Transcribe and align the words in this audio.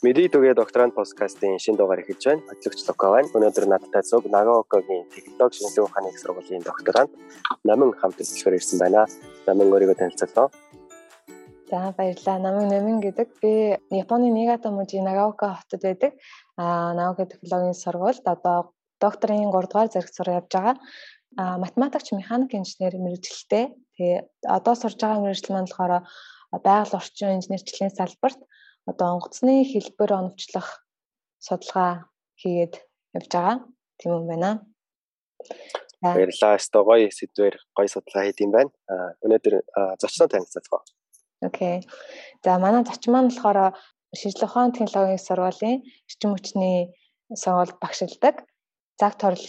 Мэри 0.00 0.30
түгээ 0.32 0.56
докторант 0.56 0.96
подкастын 0.96 1.60
шинэ 1.60 1.76
дугаар 1.76 2.00
эхэлж 2.00 2.24
байна. 2.24 2.40
Хөтлөгч 2.48 2.88
Локо 2.88 3.12
байна. 3.12 3.28
Өнөөдөр 3.36 3.66
надтай 3.68 4.00
зөв 4.00 4.24
Нагаокогийн 4.32 5.04
технологи 5.12 5.60
шинжилгээ 5.60 5.84
ухааны 5.84 6.08
их 6.08 6.20
сургуулийн 6.24 6.64
докторант 6.64 7.12
Намин 7.68 7.92
хамт 7.92 8.16
хэлцгээр 8.16 8.56
ирсэн 8.56 8.80
байна. 8.80 9.04
Намин 9.44 9.68
өөрийгөө 9.68 10.00
танилцуулъя. 10.00 10.48
За 11.68 11.92
баярлалаа. 11.92 12.38
Намин 12.40 12.72
Намин 12.72 13.04
гэдэг. 13.04 13.28
Би 13.44 13.76
Японы 13.92 14.32
Нигата 14.32 14.72
мужийн 14.72 15.04
Нагаока 15.04 15.60
хотод 15.60 15.84
байдаг. 15.84 16.16
Аа 16.56 16.96
Нагаока 16.96 17.36
технологийн 17.36 17.76
сургуульд 17.76 18.24
одоо 18.24 18.72
докторийн 19.04 19.52
3 19.52 19.68
дугаар 19.68 19.92
зэрэг 19.92 20.08
зур 20.16 20.32
явж 20.32 20.48
байгаа. 20.48 20.80
Аа 21.36 21.60
математикч 21.60 22.16
механик 22.16 22.56
инженер 22.56 22.96
мэрэгчлээ. 22.96 23.68
Тэгээ 24.00 24.48
одоо 24.48 24.74
сурж 24.80 24.96
байгаа 24.96 25.20
мэрэгжил 25.28 25.52
маань 25.52 25.68
болохоор 25.68 26.08
байгаль 26.56 26.96
орчин 26.96 27.36
инженерчлэлийн 27.36 27.92
салбарт 27.92 28.40
одоо 28.90 29.06
онгоцны 29.14 29.54
хэлбэр 29.70 30.10
оновчлох 30.18 30.68
судалгаа 31.46 32.10
хийгээд 32.40 32.74
явж 33.16 33.30
байгаа. 33.32 33.56
Тийм 33.98 34.10
юм 34.18 34.26
байна. 34.30 34.50
Баярлалаа. 36.02 36.58
Өстой 36.58 36.82
гоё 36.84 37.08
сэдвээр 37.12 37.56
гоё 37.76 37.88
судалгаа 37.88 38.24
хийд 38.26 38.40
юм 38.44 38.52
байна. 38.56 38.70
Өнөөдөр 39.24 39.54
зочноо 40.00 40.28
танилцуулах. 40.28 40.84
Окей. 41.48 41.86
За 42.44 42.58
манай 42.58 42.84
зочин 42.84 43.12
маань 43.12 43.30
болохоор 43.30 43.76
шийдлэх 44.20 44.50
ухаан 44.50 44.72
технологийн 44.72 45.22
сургуулийн 45.26 45.78
эрчим 46.08 46.30
хүчний 46.32 46.78
сургуульд 47.42 47.76
багшилдаг. 47.80 48.36
Цаг 49.00 49.14
торл 49.20 49.46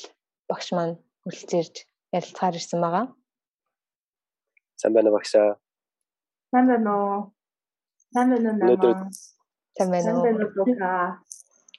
багш 0.49 0.67
маань 0.75 0.95
хүрэлцээрж 1.23 1.75
ярилцахаар 2.15 2.55
ирсэн 2.59 2.79
байгаа. 2.83 3.05
Сайн 4.79 4.93
байна 4.95 5.11
багшаа. 5.11 5.59
Сайн 6.51 6.67
байна 6.71 6.91
уу? 6.95 7.19
Сайн 8.13 8.27
байна 8.29 8.51
уу? 8.51 9.09
Сайн 9.77 9.89
байна 9.91 10.11
уу? 10.19 10.25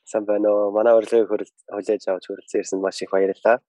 Сайн 0.09 0.25
байна 0.25 0.49
уу? 0.49 0.73
Манай 0.73 0.97
урилгыг 0.97 1.29
хүлээж 1.29 2.09
авч 2.09 2.25
хүрэлцэн 2.27 2.61
ирсэнд 2.61 2.83
маш 2.83 3.03
их 3.05 3.13
баярлалаа. 3.13 3.61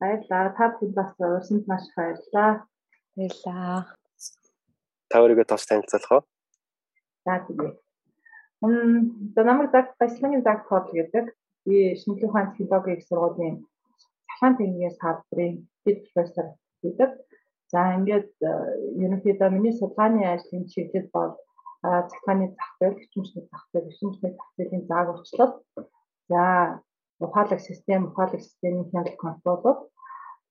Баярлалаа. 0.00 0.52
Та 0.56 0.64
бүхэн 0.76 0.92
бас 0.92 1.10
урьсанд 1.16 1.64
маш 1.64 1.88
их 1.88 1.96
баярлалаа. 1.96 2.50
Баярлалаа. 3.16 3.80
Та 5.08 5.16
өөрийгөө 5.24 5.46
тос 5.48 5.64
танилцуулах 5.64 6.12
уу? 6.12 6.22
За 7.24 7.40
тэгье. 7.48 7.80
Мм, 8.60 9.32
за 9.34 9.40
намайг 9.48 9.72
Зак 9.72 9.96
Баслагын 9.96 10.44
Зак 10.44 10.68
Хол 10.68 10.84
гэдэг. 10.92 11.32
Би 11.64 11.96
шинжлэх 11.96 12.28
ухааны 12.28 12.52
технологийн 12.56 12.98
их 12.98 13.06
сургуулийн 13.08 13.56
цахаан 14.28 14.56
техникийн 14.60 14.92
салбарын 15.00 15.54
дэд 15.84 15.98
профессор 16.12 16.46
гэдэг. 16.82 17.10
За 17.72 17.80
ингээд 17.96 18.32
э, 18.40 18.50
ерөнхийдөө 19.04 19.48
миний 19.52 19.74
судалгааны 19.76 20.24
ажлын 20.24 20.64
чиглэл 20.72 21.08
бол 21.12 21.36
цахилгааны 21.82 22.46
зах 22.56 22.70
зээл, 22.78 22.98
хүчмүшний 22.98 23.44
зах 23.50 23.64
зээл, 23.70 23.86
хүчмүшний 23.86 24.32
зах 24.34 24.50
зээлийн 24.56 24.84
зааг 24.90 25.08
уучлал. 25.14 25.54
За 26.28 26.42
ухаалаг 27.20 27.60
систем, 27.60 28.10
ухаалаг 28.10 28.40
системийн 28.40 28.90
хяналт 28.90 29.16
контролууд. 29.16 29.80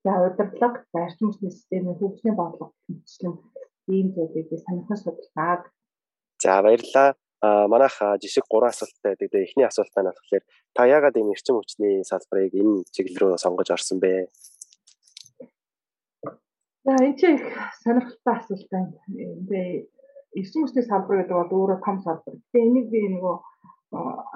За 0.04 0.12
удирдлага, 0.24 0.84
за 0.92 0.98
эрчимчлийн 1.06 1.52
системийн 1.52 1.98
хөгжлийн 1.98 2.36
бодлого 2.36 2.72
хөгжлийн 2.86 3.34
ийм 3.88 4.06
зүйлийг 4.14 4.48
санахны 4.64 4.96
судалгааг. 4.96 5.62
За 6.42 6.62
баярлалаа. 6.62 7.14
А 7.40 7.68
манайх 7.68 7.94
жишг 8.22 8.44
3 8.50 8.66
асуулттай 8.66 9.14
байдаг. 9.14 9.30
Тэгээ 9.30 9.46
эхний 9.46 9.66
асуултаа 9.68 10.02
нь 10.02 10.10
болохоор 10.10 10.44
та 10.74 10.82
яагаад 10.90 11.18
энэ 11.20 11.32
эрчим 11.34 11.56
хүчний 11.60 12.02
салбарыг 12.02 12.54
энэ 12.54 12.82
чиглэл 12.90 13.20
рүү 13.20 13.38
сонгож 13.38 13.70
орсон 13.70 13.98
бэ? 14.02 14.26
За 16.82 16.92
энэ 16.98 17.14
чинь 17.20 17.38
их 17.38 17.46
сонирхолтой 17.82 18.34
асуулт 18.34 18.66
байна. 18.72 18.90
Эндээ 19.06 19.86
9 20.42 20.64
усны 20.64 20.82
салбар 20.82 21.22
гэдэг 21.22 21.36
бол 21.36 21.52
өөрөө 21.58 21.78
том 21.84 21.98
салбар. 22.04 22.34
Тэгээ 22.52 22.66
энийг 22.68 22.86
би 22.92 23.00
нөгөө 23.14 23.36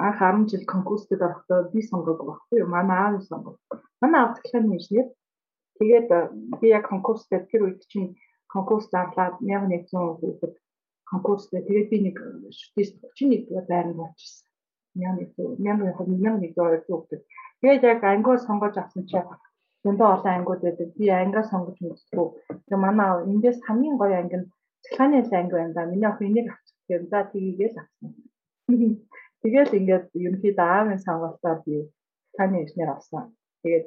анх 0.07 0.19
10 0.21 0.49
жил 0.51 0.65
конкурстэд 0.75 1.21
орохдоо 1.23 1.69
би 1.73 1.81
сонгодог 1.83 2.27
багхгүй 2.27 2.59
юу? 2.63 2.69
Манай 2.69 2.99
аав 2.99 3.23
сонгов. 3.29 3.57
Манай 4.01 4.21
аав 4.21 4.33
тэгэхээр 4.37 4.65
инженер. 4.73 5.07
Тэгээд 5.79 6.09
би 6.61 6.67
яг 6.69 6.89
конкурстэд 6.89 7.51
тэр 7.51 7.63
үед 7.67 7.81
чинь 7.93 8.17
конкурс 8.49 8.89
зарлаад 8.93 9.37
1100 9.41 10.21
хүүхэд 10.21 10.55
конкурстэд 11.13 11.67
тэгээд 11.69 11.89
би 11.93 11.99
нэг 12.07 12.17
шүтээс 12.59 12.91
31 13.19 13.69
байранд 13.69 13.97
болчихсон. 14.01 14.49
1100 14.95 15.61
1100 15.61 16.01
1100 16.09 16.89
хүүхэд. 16.89 17.23
Тэгээд 17.61 17.83
яг 17.93 18.01
ангио 18.05 18.37
сонгож 18.41 18.75
авсан 18.81 19.05
чинь 19.09 19.29
зөндөө 19.85 20.09
олон 20.15 20.33
ангиуд 20.37 20.61
байдаг. 20.65 20.89
Би 20.97 21.07
ангиа 21.11 21.43
сонгож 21.51 21.77
мэдтгүү. 21.81 22.27
Тэгээ 22.67 22.85
манай 22.85 23.11
эндээс 23.33 23.59
хамгийн 23.67 23.97
гоё 24.01 24.17
анги 24.21 24.37
нь 24.41 24.49
цахилгааны 24.83 25.17
анги 25.39 25.53
байна 25.53 25.73
да. 25.75 25.87
Миний 25.87 26.09
охин 26.09 26.29
энийг 26.29 26.49
авчих 26.53 26.79
гэв. 26.89 27.03
За 27.11 27.19
тгийгээл 27.31 27.81
авсан. 27.83 28.11
Тэгэл 29.43 29.77
ингээд 29.79 30.07
ерөнхийдөө 30.15 30.67
аавын 30.77 31.01
сонгуультаар 31.07 31.59
би 31.67 31.75
цахилгааны 32.35 32.63
инженер 32.63 32.91
авсан. 32.93 33.25
Тэгээд 33.63 33.87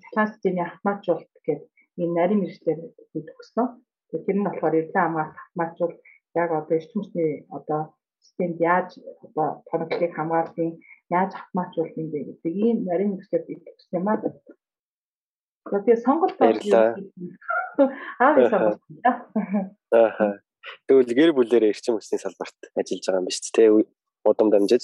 цахилгаан 0.00 0.32
системийн 0.32 0.66
автоматжуулалт 0.68 1.32
гэдэг 1.46 1.68
ийм 2.00 2.10
нарийн 2.18 2.40
мэрэгчлэр 2.40 2.78
би 3.12 3.18
төгссөн. 3.28 3.66
Тэгээд 4.08 4.26
тэр 4.26 4.36
нь 4.38 4.46
болохоор 4.46 4.74
эвлэн 4.80 5.02
хамгаалалт 5.04 5.40
автоматжуул 5.42 5.94
яг 6.42 6.50
одоо 6.52 6.74
эрчимчний 6.78 7.32
одоо 7.58 7.80
системд 8.24 8.56
яаж 8.72 8.90
одоо 9.24 9.48
тоноглолыг 9.68 10.12
хамгаалын 10.14 10.72
яаж 11.18 11.30
автоматжуулах 11.40 11.96
юм 12.00 12.08
бэ 12.12 12.18
гэдэг 12.28 12.52
ийм 12.64 12.76
нарийн 12.88 13.10
мэрэгчлэр 13.12 13.44
би 13.48 13.54
төгссөн 13.64 13.98
юм 14.00 14.08
аа. 14.08 14.18
Тэгээ 15.66 16.04
сонголт 16.06 16.36
баярлаа. 16.38 16.96
Аав 18.18 18.36
сонголт. 18.50 18.80
Аа. 19.92 20.40
Тэгвэл 20.86 21.14
гэр 21.18 21.30
бүлэрээ 21.36 21.72
эрчим 21.72 21.96
хүчний 21.96 22.18
салбарт 22.18 22.58
ажиллаж 22.74 23.04
байгаа 23.06 23.20
юм 23.22 23.28
биш 23.28 23.38
үү? 23.40 23.54
Тэ 23.54 23.64
удам 24.26 24.48
дамжиж. 24.50 24.82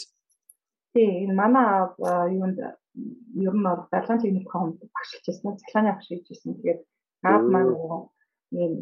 Тий, 0.94 1.26
энэ 1.26 1.34
манай 1.34 1.66
аав 1.66 1.92
юунд 2.30 2.58
ер 3.46 3.54
нь 3.56 3.66
бол 3.66 3.82
барилгын 3.90 4.22
техник 4.22 4.46
хомд 4.52 4.78
багшилж 4.94 5.24
байсан. 5.26 5.58
Цахилгааны 5.58 5.90
багш 5.92 6.06
хийж 6.08 6.26
байсан. 6.28 6.52
Тэгээд 6.58 6.80
аав 7.26 7.42
маань 7.52 7.74
ийм 8.52 8.72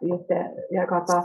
юутай 0.00 0.42
яг 0.82 0.90
одоо 0.92 1.20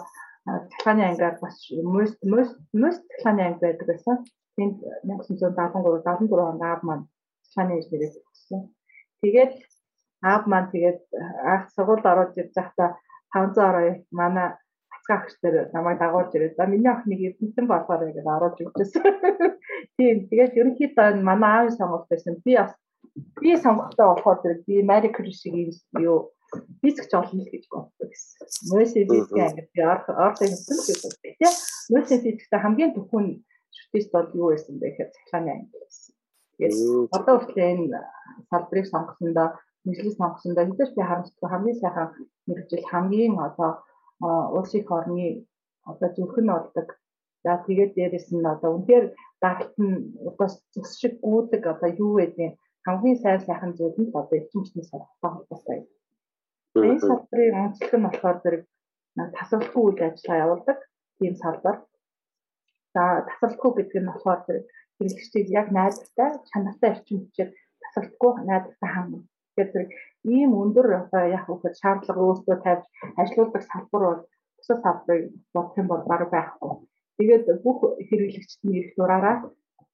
цахилгааны 0.45 1.03
ангаар 1.09 1.35
бас 1.41 1.55
most 1.95 2.17
most 2.33 2.55
most 2.73 3.01
цахилгааны 3.09 3.41
анги 3.47 3.61
байдаг 3.65 3.87
байсан. 3.87 4.15
Тэнд 4.57 4.77
1973 5.03 6.03
74 6.05 6.51
онд 6.51 6.61
аав 6.61 6.81
маань 6.83 7.05
цахилгааны 7.43 7.73
инженерийг 7.79 8.13
төгссөн. 8.13 8.61
Тэгээд 9.21 9.51
аав 10.29 10.43
маань 10.51 10.71
тэгээд 10.73 10.99
анх 11.51 11.65
сургуульд 11.75 12.05
ороод 12.11 12.39
ирж 12.41 12.53
байхдаа 12.57 12.89
500 13.33 13.69
ороо 13.69 13.89
манай 14.19 14.47
ацгаа 14.95 15.17
агч 15.19 15.33
дээр 15.41 15.55
намайг 15.75 15.97
дагуулж 15.99 16.31
ирээд 16.33 16.57
за 16.57 16.65
миний 16.65 16.91
охиныг 16.91 17.21
эрдэнэсэн 17.27 17.65
болохоор 17.69 18.01
гэдэг 18.05 18.25
оруулж 18.35 18.57
өгчээсэн. 18.63 19.03
Тийм 19.97 20.17
тэгээд 20.29 20.57
ерөнхийдөө 20.59 21.07
манай 21.29 21.51
аавын 21.55 21.77
сонголт 21.77 22.07
байсан. 22.09 22.41
Би 22.45 22.53
бас 22.57 22.73
би 23.41 23.49
сонгохтой 23.65 24.05
болохоор 24.07 24.39
зэрэг 24.41 24.59
би 24.67 24.75
Мари 24.91 25.09
Кюри 25.15 25.31
шиг 25.31 25.53
юу 26.07 26.17
физикч 26.81 27.11
олно 27.13 27.41
л 27.43 27.51
гэж 27.53 27.63
боддог 27.71 28.09
гэсэн. 28.09 28.47
Мөсийн 28.71 29.07
физик 29.09 29.37
анги 29.45 29.63
би 29.73 29.81
орхон 29.81 30.33
хэлсэн 30.39 30.77
гэж 30.87 30.99
боддог 31.03 31.21
тийм. 31.21 31.53
Мөсийн 31.93 32.21
физиктэй 32.25 32.59
хамгийн 32.61 32.93
түвхэн 32.95 33.27
шүтэст 33.77 34.09
бол 34.15 34.29
юу 34.33 34.47
байсан 34.51 34.75
бэ 34.79 34.87
гэхээр 34.89 35.13
цахилгааны 35.13 35.51
анги 35.53 35.77
гэсэн. 35.83 36.13
Тэгээд 36.57 36.75
одоо 37.17 37.33
хүртэл 37.37 37.69
энэ 37.71 37.99
салбарыг 38.49 38.85
сонгосондоо 38.87 39.47
мэдлэг 39.85 40.13
сонгосондоо 40.17 40.65
хэдэж 40.65 40.89
би 40.95 41.01
харамсдаг 41.05 41.49
хамгийн 41.51 41.81
сайхан 41.81 42.07
мэрэгжил 42.47 42.85
хамгийн 42.91 43.35
одоо 43.47 43.71
улсын 44.57 44.81
их 44.81 44.91
орны 44.97 45.27
одоо 45.91 46.09
зүрх 46.15 46.37
нь 46.41 46.51
болдог. 46.53 46.87
За 47.43 47.51
тэгээд 47.65 47.91
дээрэс 47.95 48.27
нь 48.33 48.51
одоо 48.53 48.69
үнээр 48.77 49.05
дагалт 49.43 49.75
нь 49.85 49.97
одоо 50.29 50.47
зүс 50.73 50.91
шиг 50.99 51.13
гүдэг 51.21 51.63
одоо 51.73 51.89
юу 52.03 52.13
байдیں۔ 52.17 52.57
хамгийн 52.85 53.21
сайн 53.21 53.39
сайхан 53.47 53.71
зүйл 53.77 53.97
нь 54.01 54.13
одоо 54.19 54.35
эрчимчний 54.39 54.85
сургалттай 54.87 55.29
холбоотой. 55.31 55.79
Энэ 56.87 57.05
салбарын 57.07 57.61
онцлог 57.63 57.93
нь 57.97 58.05
болохоор 58.05 58.37
зэрэг 58.43 58.63
тасралтгүй 59.37 59.83
үйл 59.85 60.01
ажиллагаа 60.07 60.43
явуулдаг 60.45 60.77
тийм 61.17 61.33
салбар. 61.43 61.77
За 62.93 63.03
тасралтгүй 63.27 63.71
гэдэг 63.75 64.01
нь 64.01 64.09
болохоор 64.09 64.41
зэрэг 64.45 64.65
хэрэглэгчдийг 64.97 65.47
яг 65.59 65.67
найдвартай 65.77 66.29
чанартай 66.49 66.89
эрчим 66.93 67.17
хүчээр 67.21 67.49
тасралтгүй 67.83 68.31
найдвартай 68.49 68.89
хангах 68.93 69.25
Тэгэхээр 69.55 69.71
зэрэг 69.73 69.91
ийм 70.35 70.51
өндөр 70.61 70.87
одоо 71.01 71.23
яг 71.37 71.45
үхэд 71.53 71.75
шаардлага 71.81 72.21
өөртөө 72.27 72.57
тавьж 72.63 72.83
ажилуулдаг 73.21 73.63
салбар 73.71 74.03
бол 74.07 74.21
бусад 74.57 74.79
салбарыг 74.83 75.23
бодох 75.53 75.75
юм 75.81 75.87
бол 75.89 76.03
бараг 76.11 76.29
байхгүй. 76.33 76.73
Тэгээд 77.17 77.45
бүх 77.63 77.79
хэрэглэгчдийн 78.07 78.77
эрх 78.79 78.91
дураараа 78.97 79.37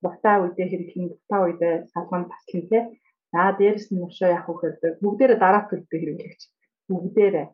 дутаа 0.03 0.35
үедээ 0.41 0.67
хэрэглэн 0.69 1.07
дутаа 1.13 1.39
үедээ 1.45 1.73
салганд 1.93 2.27
таслан 2.33 2.63
тий. 2.69 2.83
За 3.31 3.41
дээрэс 3.59 3.87
нь 3.93 4.03
өшөө 4.05 4.29
яг 4.37 4.45
үхэд 4.49 4.77
бүгдээрээ 5.01 5.39
дараа 5.43 5.63
төлөвтэй 5.69 5.99
хэрэглэгч 6.01 6.41
бүгдээрээ 6.89 7.45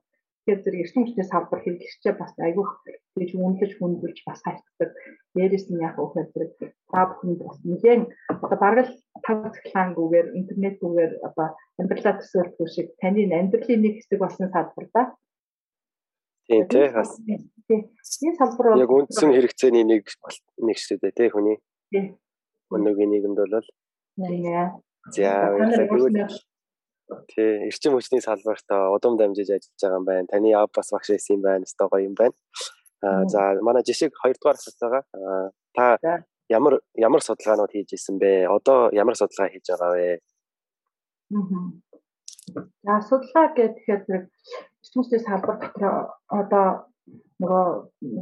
Тэгэхээр 0.47 0.63
зэрэг 0.63 0.79
эрчим 0.79 1.03
хүчний 1.03 1.27
салбар 1.27 1.59
хэрэглэгчээ 1.59 2.13
бас 2.15 2.31
айгүйх 2.39 2.71
тэгж 3.19 3.31
үнэлж 3.35 3.73
хүндүүлж 3.83 4.19
бас 4.23 4.39
хайрцдаг. 4.47 4.95
Дээрээс 5.35 5.67
нь 5.67 5.83
яг 5.83 5.99
ухаа 5.99 6.23
зэрэг 6.23 6.71
та 6.87 7.03
бүхэнд 7.03 7.39
бас 7.43 7.59
нэгэн 7.67 8.01
одоо 8.31 8.55
бараг 8.55 8.87
л 8.87 8.95
тав 9.27 9.51
цахилгаангүйгээр 9.51 10.27
интернетгүйгээр 10.39 11.13
одоо 11.27 11.47
амьдралаа 11.75 12.15
төсөөлөх 12.23 12.71
шиг 12.71 12.87
таны 12.95 13.27
амьдралын 13.27 13.81
нэг 13.83 13.93
хэсэг 13.99 14.19
болсон 14.23 14.47
салбар 14.47 14.87
да. 14.95 15.03
Тийм 16.47 16.63
тий 16.71 16.87
бас. 16.95 17.11
Энэ 17.19 18.39
салбар 18.39 18.67
бол 18.71 18.83
яг 18.87 18.91
үндсэн 18.95 19.35
хэрэгцээний 19.35 19.83
нэг 19.83 20.07
нэг 20.63 20.77
шүү 20.79 21.03
дээ 21.03 21.11
тий 21.11 21.27
хүний. 21.27 21.59
Тий. 21.91 22.15
Өнөөгийн 22.71 23.11
нийгэмд 23.11 23.35
бол 23.35 23.51
нэ. 24.15 24.79
За 25.11 25.27
баярлалаа. 25.51 26.31
Тий, 27.31 27.67
эрчим 27.67 27.95
хүчний 27.95 28.21
салбарт 28.21 28.67
удам 28.95 29.15
дамжиж 29.17 29.47
ажиллаж 29.47 29.79
байгаа 29.81 29.99
юм 29.99 30.05
байна. 30.05 30.27
Таны 30.31 30.49
аав 30.53 30.71
бас 30.75 30.91
багш 30.91 31.09
байсан 31.13 31.37
юм 31.37 31.43
байна. 31.47 31.63
Өстой 31.63 31.87
гоё 31.87 32.03
юм 32.09 32.15
байна. 32.19 32.35
Аа 33.05 33.23
за 33.31 33.39
манай 33.63 33.83
жишг 33.87 34.11
2 34.11 34.35
дугаар 34.35 34.57
асуулт 34.59 34.79
байгаа. 34.83 35.03
Аа 35.15 35.49
та 36.03 36.23
ямар 36.49 36.73
ямар 36.95 37.21
судалгаанууд 37.23 37.71
хийж 37.71 37.93
исэн 37.93 38.19
бэ? 38.19 38.47
Одоо 38.55 38.89
ямар 38.91 39.15
судалгаа 39.15 39.51
хийж 39.51 39.65
байгаа 39.71 39.91
вэ? 39.95 40.19
За 42.85 42.93
судалгаа 43.09 43.47
гэхээр 43.55 44.01
зэрэг 44.07 44.25
эрчимчдийн 44.83 45.23
салбар 45.27 45.57
дотор 45.63 45.93
одоо 46.39 46.67
нөгөө 47.41 47.65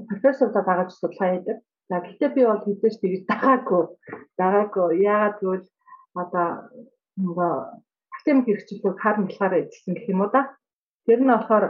профессорудаа 0.09 0.63
дагаад 0.65 0.89
судалгаа 0.91 1.29
хийдэг. 1.33 1.57
За 1.89 1.95
гэхдээ 2.01 2.29
би 2.35 2.41
бол 2.45 2.61
хэзээ 2.65 2.91
ч 2.93 2.95
тэгж 3.01 3.21
дагаагүй. 3.29 3.83
Дагаагүй. 4.37 4.89
Яагаад 5.05 5.35
гэвэл 5.41 5.67
одоо 6.21 6.47
нөгөө 7.21 7.53
академик 8.25 8.45
хэрэгчлүүд 8.50 8.98
харна 8.98 9.27
болохоор 9.30 9.54
эзэлсэн 9.62 9.94
гэх 9.94 10.10
юм 10.10 10.22
уу 10.25 10.31
да. 10.33 10.57
Тэр 11.06 11.22
нь 11.22 11.30
болохоор 11.30 11.66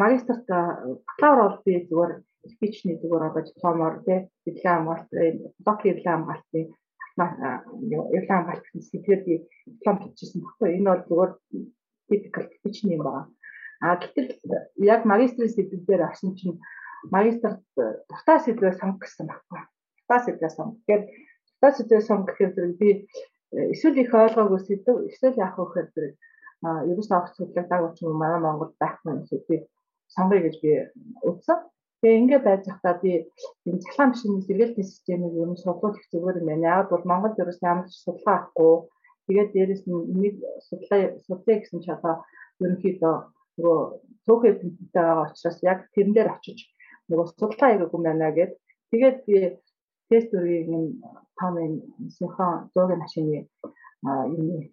магистрт 0.00 0.48
бакалавр 0.48 1.40
бол 1.44 1.58
би 1.68 1.84
зүгээр 1.84 2.12
спичний 2.52 2.96
зүгээр 2.96 3.28
одоо 3.28 3.42
дипломоор 3.44 3.94
тий 4.06 4.18
диплом 4.46 4.88
хамгаалт 4.88 5.08
док 5.66 5.78
диплом 5.84 6.20
хамгаалтын 6.24 6.66
явлаа 7.92 8.36
хамгаалт 8.40 8.64
гэсэн 8.64 8.82
сэтгэл 8.88 9.26
би 9.28 9.34
диплом 9.68 9.96
хийчихсэн 10.00 10.40
баггүй. 10.40 10.68
Энэ 10.80 10.88
бол 10.88 11.04
зүгээр 11.08 11.32
typical 12.08 12.44
спичний 12.56 12.96
юм 12.96 13.04
байна. 13.04 13.28
А 13.84 14.00
гэтэл 14.00 14.32
яг 14.80 15.04
магистрийн 15.04 15.52
сэдвээр 15.52 16.02
авсан 16.08 16.32
чинь 16.40 16.56
магистрт 17.12 17.60
дуртай 18.08 18.38
сэдвээ 18.40 18.80
сонгох 18.80 19.04
гэсэн 19.04 19.28
баггүй. 19.28 19.60
Дуртай 20.08 20.20
сэдвээ 20.24 20.52
сонгох. 20.56 20.80
Тэгэхээр 20.80 21.02
дуртай 21.60 21.72
сэдвээ 21.76 22.02
сонгох 22.08 22.32
гэхээр 22.32 22.80
би 22.80 22.88
эсвэл 23.74 23.96
их 24.02 24.12
ойлгоогүй 24.14 24.60
сэдв 24.62 24.96
эсвэл 25.08 25.40
яах 25.44 25.56
вэ 25.56 25.64
гэхээр 25.64 25.88
зэрэг 25.94 26.14
ерөөс 26.90 27.10
авах 27.12 27.34
судлаадаг 27.36 27.94
ч 27.96 27.98
юм 28.04 28.16
манай 28.20 28.40
Монгол 28.40 28.72
байхгүй 28.80 29.12
юм 29.12 29.24
сэдвийг 29.30 29.62
сонгоё 30.14 30.40
гэж 30.44 30.56
би 30.62 30.70
утсан. 31.28 31.58
Тэгээ 32.00 32.20
ингээд 32.20 32.46
байж 32.46 32.62
захтаа 32.64 32.94
би 33.02 33.12
энэ 33.68 33.82
цалхаан 33.84 34.10
машины 34.12 34.42
сэргээлтийн 34.46 34.90
системийг 34.90 35.34
ер 35.42 35.48
нь 35.50 35.62
судлах 35.64 35.96
их 35.98 36.06
зүгээр 36.12 36.40
юм 36.40 36.48
байна. 36.48 36.68
Яг 36.80 36.86
бол 36.90 37.04
Монголд 37.10 37.40
ерөөс 37.42 37.60
ямар 37.70 37.86
ч 37.88 37.94
судалгаа 38.04 38.36
авахгүй. 38.36 38.74
Тэгээд 39.26 39.52
дээрэс 39.52 39.82
нь 39.88 40.06
энийг 40.12 40.36
судлаа 40.68 41.00
судлаа 41.26 41.56
гэсэн 41.58 41.80
ч 41.84 41.86
одоо 41.96 42.14
ерөнхийдөө 42.62 43.14
нөгөө 43.56 43.80
цөөхөн 44.24 44.54
тэмцэлтэй 44.60 45.02
байгаа 45.06 45.26
учраас 45.28 45.58
яг 45.72 45.78
тэрэн 45.94 46.14
дээр 46.14 46.28
очиж 46.36 46.58
нөгөө 47.08 47.26
судалгаа 47.38 47.68
хийгээгүй 47.70 48.00
байна 48.04 48.28
гэд. 48.38 48.52
Тэгээд 48.90 49.18
би 49.26 49.36
тест 50.08 50.30
үргийн 50.36 51.02
том 51.38 51.54
энэ 51.64 51.78
синхрон 52.16 52.70
зургийн 52.74 53.02
машины 53.02 53.36
энэ 54.04 54.70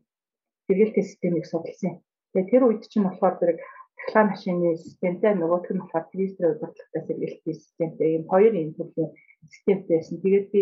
сэргээлтийн 0.65 1.09
системийг 1.09 1.45
судалсан. 1.47 1.93
Тэгээ 2.31 2.49
тэр 2.51 2.63
үед 2.65 2.83
чинь 2.91 3.05
болохоор 3.07 3.35
зэрэг 3.39 3.59
цахилгаан 3.97 4.29
машины 4.33 4.67
системтэй 4.85 5.33
нөгөөх 5.35 5.67
нь 5.73 5.81
болохоор 5.81 6.05
тристер 6.11 6.45
удирдлагатай 6.49 7.01
сэргээлтийн 7.07 7.57
системтэй 7.63 8.07
ийм 8.13 8.23
хоёр 8.31 8.53
юм 8.63 8.71
төрлийн 8.77 9.11
системтэй 9.53 9.95
байсан. 9.97 10.17
Тэгээд 10.23 10.47
би 10.53 10.61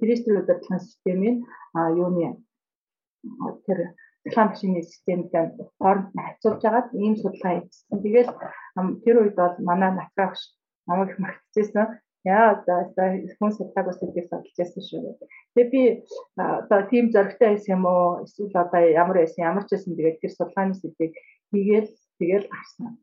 тристер 0.00 0.34
удирдлагын 0.40 0.86
системийн 0.88 1.36
юуны 2.02 2.26
тэр 3.66 3.78
цахилгаан 4.22 4.50
машины 4.52 4.80
системтэй 4.82 5.44
хооронд 5.80 6.08
нь 6.14 6.24
харьцуулж 6.24 6.62
агаад 6.64 6.88
ийм 7.02 7.14
судалгаа 7.16 7.52
хийсэн. 7.54 8.02
Тэгээд 8.04 8.30
тэр 9.04 9.16
үед 9.22 9.34
бол 9.40 9.56
манай 9.68 9.90
нацрагч 9.94 10.40
намайг 10.88 11.12
магтжсэн 11.22 11.86
Яа 12.26 12.62
за 12.66 12.74
хүн 13.38 13.52
судалгааг 13.54 13.88
үсэлдийг 13.94 14.26
судалж 14.26 14.56
байсан 14.58 14.82
шүү. 14.82 15.16
Тэгээ 15.54 15.70
би 15.72 15.82
одоо 16.36 16.80
тийм 16.90 17.10
зоригтой 17.14 17.48
байсан 17.54 17.72
юм 17.78 17.84
уу? 17.86 18.26
Эсвэл 18.26 18.54
одоо 18.58 18.82
ямар 19.02 19.18
байсан, 19.22 19.46
ямар 19.50 19.64
ч 19.66 19.70
байсан 19.78 19.94
тэгээд 19.94 20.20
тэр 20.20 20.32
судалгааны 20.34 20.74
сэдвийг 20.74 21.14
хийгээл 21.50 21.90
тэгэл 22.18 22.46
гарсан. 22.50 22.98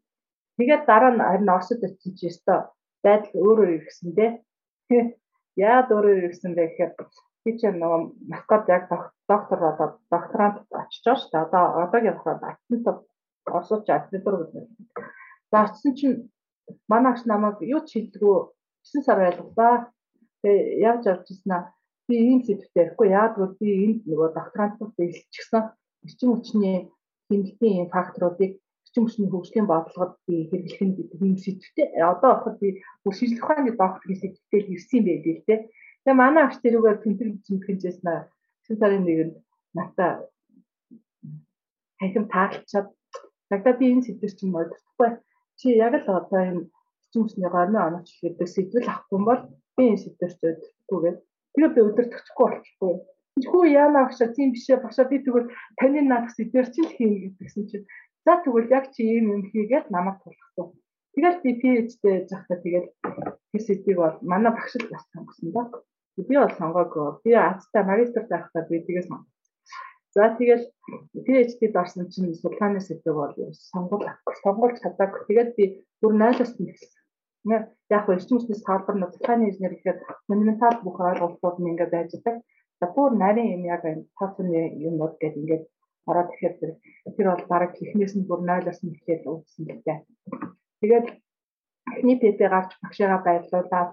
Тэгээд 0.58 0.84
дараа 0.90 1.12
нь 1.16 1.24
харин 1.24 1.54
Оросд 1.56 1.82
очиж 1.84 2.14
чи 2.20 2.28
өстой 2.28 2.60
байдал 3.04 3.40
өөрөө 3.40 3.70
ирсэн 3.80 4.10
дээ. 4.18 4.32
Яад 5.72 5.88
өөрөө 5.96 6.16
ирсэн 6.28 6.52
бэ 6.56 6.64
гэхээр 6.68 6.92
би 7.44 7.52
ч 7.60 7.62
нөгөө 7.72 8.02
Москвад 8.32 8.66
яг 8.68 8.84
доктор 9.32 9.60
одоо 9.72 9.88
докторант 10.12 10.58
очиж 10.82 11.04
байгаа 11.04 11.20
шүү 11.20 11.32
дээ. 11.32 11.46
Одоо 11.48 11.64
одоогийн 11.84 12.16
болохоор 12.20 13.00
орсууч 13.58 13.86
аттентур 13.90 14.36
гэж 14.42 14.52
байна. 14.54 14.76
За 15.52 15.58
очсон 15.66 15.94
чинь 15.96 16.18
манай 16.88 17.12
агш 17.14 17.24
намайг 17.26 17.62
юу 17.62 17.82
ч 17.86 17.90
хэлдэггүй 17.94 18.38
9 18.94 19.06
сар 19.06 19.18
байлгалаа. 19.22 19.76
Тэгээ 20.42 20.80
явж 20.90 21.04
явж 21.12 21.26
ирсэн 21.32 21.52
аа. 21.56 21.64
Би 22.08 22.16
ийм 22.22 22.40
сэдвтэй 22.46 22.82
ярихгүй 22.84 23.08
яагаад 23.10 23.54
би 23.60 23.68
энд 23.86 24.00
нөгөө 24.06 24.30
докторантууд 24.38 24.94
бэлтчихсэн 24.98 25.64
эрчим 26.06 26.30
хүчний 26.32 26.78
хэмнэлтийн 27.28 27.76
ийм 27.82 27.90
факторуудыг 27.96 28.52
эрчим 28.86 29.04
хүчний 29.04 29.30
хөгжлийн 29.32 29.68
бодлогод 29.70 30.14
би 30.28 30.36
хэрэглэх 30.50 30.82
нь 30.86 30.96
гэдэг 30.98 31.20
ийм 31.26 31.38
сэдвтэй. 31.42 31.88
Одоо 32.12 32.30
бахад 32.34 32.58
би 32.62 32.70
бүр 33.02 33.14
шинжлэх 33.18 33.44
ухааны 33.44 33.72
докторийн 33.74 34.22
сэдвтэй 34.22 34.62
ирсэн 34.74 35.02
байх 35.06 35.26
л 35.26 35.46
дээ. 35.48 35.60
Тэгээ 36.06 36.22
манай 36.22 36.44
агч 36.46 36.56
тэрүүгээр 36.62 37.02
тэмдэг 37.02 37.28
зэмхэжсэн 37.46 38.08
аа. 38.14 38.30
9 38.70 38.80
сарын 38.80 39.04
нэгэнд 39.06 39.36
натаа 39.78 40.12
хайхам 42.00 42.26
таалцаад 42.30 42.88
Тэгтээ 43.50 43.74
би 43.80 43.86
энэ 43.94 44.06
сэдвэр 44.06 44.34
чинь 44.38 44.54
моддохгүй. 44.54 45.10
Чи 45.58 45.68
яг 45.78 45.94
л 46.02 46.10
одоо 46.10 46.42
энэ 46.50 46.62
зүүсний 47.16 47.50
горны 47.56 47.80
онооч 47.80 48.10
гэдэг 48.22 48.48
сэдвэл 48.52 48.92
авахгүй 48.92 49.20
бол 49.26 49.42
би 49.76 49.84
энэ 49.90 50.02
сэдвэрч 50.04 50.40
өдөртгүйгээд 50.44 51.18
тэгээ 51.54 51.72
би 51.76 51.82
өдөртөхгүй 51.88 52.46
болчихгүй. 52.52 52.94
Хүү 53.52 53.64
яана 53.72 54.00
багшаа 54.04 54.30
тийм 54.36 54.50
бишээ 54.56 54.78
багшаа 54.84 55.06
би 55.12 55.18
тэгвэл 55.24 55.52
таны 55.80 56.02
наадах 56.04 56.36
сэдвэр 56.36 56.68
чинь 56.76 56.92
хийнэ 56.96 57.18
гэдгсэн 57.24 57.64
чинь 57.70 57.88
за 58.26 58.34
тэгвэл 58.44 58.74
яг 58.78 58.86
чи 58.94 59.02
ийм 59.16 59.26
юм 59.36 59.42
хийгээд 59.50 59.92
намайг 59.96 60.18
тулгсан. 60.24 60.76
Тэгэл 61.16 61.44
би 61.44 61.52
PhD 61.62 62.04
яаж 62.04 62.28
захтаа 62.32 62.58
тэгэл 62.64 62.88
тэр 63.52 63.62
сэдвийг 63.68 63.98
бол 64.04 64.18
манай 64.32 64.52
багш 64.52 64.74
л 64.76 64.92
бас 64.92 65.04
сонгосон 65.12 65.52
да. 65.56 65.64
Би 66.16 66.36
бол 66.36 66.54
сонгоогүй. 66.60 67.08
Би 67.24 67.32
азтай 67.36 67.84
магистр 67.88 68.24
байхдаа 68.32 68.64
би 68.68 68.84
тэгээ 68.88 69.08
сонгосон. 69.08 69.36
За 70.16 70.32
тэгэл 70.40 70.64
PhD-д 71.28 71.76
орсон 71.76 72.08
чинь 72.12 72.32
судалгааны 72.40 72.80
сэдв 72.80 73.16
бол 73.20 73.36
сонгуул 73.72 74.08
сонгуулж 74.44 74.80
чадаагүй. 74.80 75.22
Тэгээд 75.28 75.50
би 75.58 75.64
бүр 76.00 76.14
0-оос 76.16 76.52
нь 76.56 76.72
эхэлсэн 76.72 76.95
яг 77.96 78.02
хөө 78.04 78.16
эрчим 78.18 78.38
хүчний 78.38 78.60
салбар 78.66 78.96
нь 78.98 79.12
цахааны 79.14 79.44
инженер 79.46 79.74
гэхээр 79.76 80.00
фундаментал 80.26 80.76
бүх 80.86 80.98
ойлголтууд 81.00 81.58
нь 81.60 81.70
ингээд 81.72 81.94
байж 81.94 82.12
байгаа. 82.16 82.44
За 82.80 82.86
бүр 82.96 83.12
нарийн 83.24 83.54
юм 83.56 83.64
яг 83.76 83.84
энэ 83.90 84.08
тооцооны 84.18 84.62
юмнууд 84.88 85.16
гэдэг 85.22 85.42
ингээд 85.42 85.64
ороод 86.10 86.30
ирэхээр 86.34 86.74
тэр 87.16 87.28
бол 87.32 87.46
бараг 87.52 87.72
технээс 87.78 88.14
нь 88.16 88.28
бүр 88.30 88.42
0-оос 88.50 88.80
нь 88.82 88.94
эхлээд 88.94 89.24
үүдсэн 89.30 89.64
л 89.70 89.82
дээ. 89.86 90.00
Тэгээд 90.82 91.08
эхний 91.94 92.18
ПП 92.22 92.40
гарч 92.54 92.72
багшаа 92.82 93.18
байрлуулаад 93.26 93.92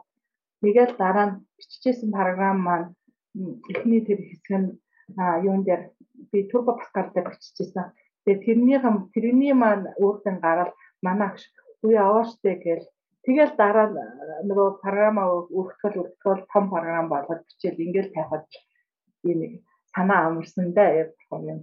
тэгээд 0.63 0.93
дараа 1.03 1.27
нь 1.29 1.39
биччихсэн 1.57 2.11
програм 2.17 2.59
маань 2.67 2.89
эхний 3.73 4.03
тэр 4.07 4.21
хэсэг 4.29 4.53
нь 4.61 4.69
юун 5.47 5.63
дээр 5.65 5.83
би 6.31 6.39
турбо 6.51 6.73
паскал 6.77 7.09
дээр 7.13 7.29
биччихсэн. 7.33 7.87
Тэгээд 8.25 8.45
тэрний 8.47 8.79
тэрний 9.15 9.55
маань 9.63 9.85
өөртөө 10.03 10.35
гараад 10.45 10.73
манай 11.05 11.29
агш 11.31 11.43
үе 11.87 11.99
авааштай 12.01 12.57
гэж 12.67 12.83
Тэгэл 13.25 13.55
дараа 13.61 13.87
нөгөө 14.49 14.69
програмаа 14.83 15.27
өргөтгөл 15.31 16.01
өргөтгөл 16.03 16.43
том 16.53 16.65
програм 16.73 17.07
болгоод 17.11 17.43
бичээл 17.47 17.85
ингээл 17.85 18.15
тавихад 18.15 18.47
ийм 19.29 19.41
санаа 19.95 20.21
амарсан 20.27 20.67
да 20.77 20.85
яг 21.03 21.11
юм. 21.53 21.61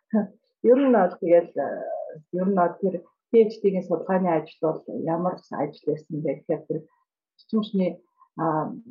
Ер 0.70 0.78
нь 0.80 0.94
бол 0.96 1.14
тэгэл 1.20 1.52
ер 2.40 2.48
нь 2.48 2.58
тэр 2.80 2.94
PhD-ийн 3.30 3.84
судалгааны 3.84 4.30
ажил 4.32 4.60
бол 4.64 4.80
ямар 5.14 5.34
ажил 5.62 5.84
байсан 5.90 6.16
бэ 6.24 6.32
гэхээр 6.34 6.62
тэр 6.68 6.78
эрчимчний 7.36 7.92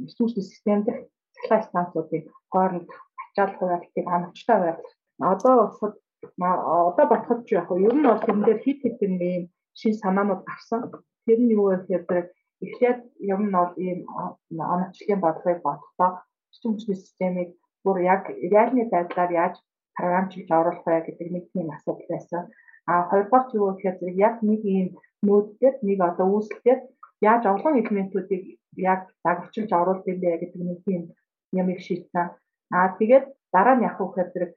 эрчимчний 0.05 0.45
систем 0.45 0.79
дэх 0.83 0.97
цахилгаан 1.33 1.63
станцуудын 1.67 2.23
хооронд 2.51 2.87
ачаал 3.23 3.53
хуваалтыг 3.57 4.05
амжилттай 4.15 4.59
байрлах. 4.61 4.93
Одоо 5.31 5.53
болоход 5.61 5.93
одоо 6.89 7.05
бодоход 7.09 7.41
яг 7.59 7.67
ер 7.87 7.95
нь 7.97 8.07
бол 8.07 8.21
тэрэн 8.21 8.45
дээр 8.45 8.59
хит 8.65 8.79
хит 8.83 8.97
юм 9.07 9.13
шин 9.79 9.93
санаанууд 10.01 10.41
гарсан 10.49 10.81
Тэр 11.25 11.39
нь 11.43 11.53
юу 11.57 11.65
вэ 11.69 11.75
гэхээр 11.89 12.25
эхлээд 12.65 12.99
юм 13.33 13.41
нь 13.47 13.55
бол 13.57 13.73
ийм 13.87 13.99
онцлогийн 14.73 15.21
бодлогыг 15.23 15.59
бодохдоо 15.63 16.09
орчин 16.51 16.71
хүчний 16.71 16.97
системийг 16.99 17.49
бүр 17.83 17.97
яг 18.13 18.23
реальны 18.53 18.83
байдлаар 18.93 19.31
яаж 19.43 19.55
програмчлж 19.97 20.47
оруулах 20.59 20.85
вэ 20.85 20.99
гэдэг 21.07 21.27
нэг 21.31 21.45
тийм 21.53 21.67
асуудал 21.75 22.07
байсан. 22.11 22.43
А 22.91 22.93
хоёрдугаар 23.09 23.45
нь 23.47 23.55
юу 23.59 23.67
вэ 23.67 23.73
гэхээр 23.75 24.15
яг 24.27 24.35
нэг 24.49 24.61
ийм 24.75 24.87
нүүдээр 25.27 25.75
нэг 25.87 25.99
одоо 26.09 26.27
үүсэлтээр 26.35 26.79
яаж 27.29 27.43
олон 27.53 27.73
элементүүдийг 27.81 28.43
яг 28.91 29.01
дагавчилж 29.25 29.71
оруулах 29.79 30.07
юм 30.11 30.19
бэ 30.21 30.29
гэдэг 30.41 30.61
нэг 30.69 30.79
тийм 30.87 31.01
ямыг 31.59 31.79
шийдсэн. 31.85 32.27
А 32.75 32.77
тэгээд 32.99 33.25
дараа 33.53 33.75
нь 33.75 33.85
яг 33.89 33.97
үхээр 34.01 34.29
зэрэг 34.33 34.51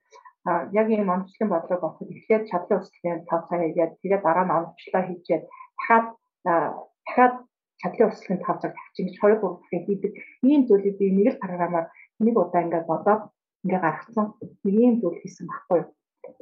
яг 0.81 0.87
ийм 0.91 1.09
онцлогийн 1.15 1.53
бодлого 1.53 1.81
бодоход 1.83 2.15
эхлээд 2.15 2.49
чадлын 2.51 2.81
өсөлтийн 2.81 3.19
тооцоо 3.29 3.59
хийгээд 3.61 3.93
тэгээд 4.03 4.23
дараа 4.27 4.45
нь 4.47 4.57
онцлоо 4.59 5.03
хийгээд 5.07 5.45
дахиад 5.77 6.07
дахиад 6.47 7.35
чадлын 7.81 8.09
урсгалын 8.09 8.45
тооцоог 8.45 8.73
тавьчих 8.75 9.05
гэж 9.07 9.17
2 9.21 9.41
3 9.41 9.61
дахин 9.61 9.83
хийдэг. 9.87 10.13
Ийм 10.49 10.61
зүйлийг 10.69 10.97
би 10.99 11.07
нэг 11.13 11.27
л 11.35 11.43
програмаар 11.43 11.87
нэг 12.25 12.35
удаа 12.37 12.63
ингээд 12.65 12.87
бодоод 12.91 13.23
ингээ 13.65 13.81
гаргацсан. 13.85 14.27
Нэг 14.65 14.75
ийм 14.83 14.95
зүйл 15.01 15.21
хийсэн 15.21 15.47
байхгүй 15.49 15.79
юу. 15.81 15.89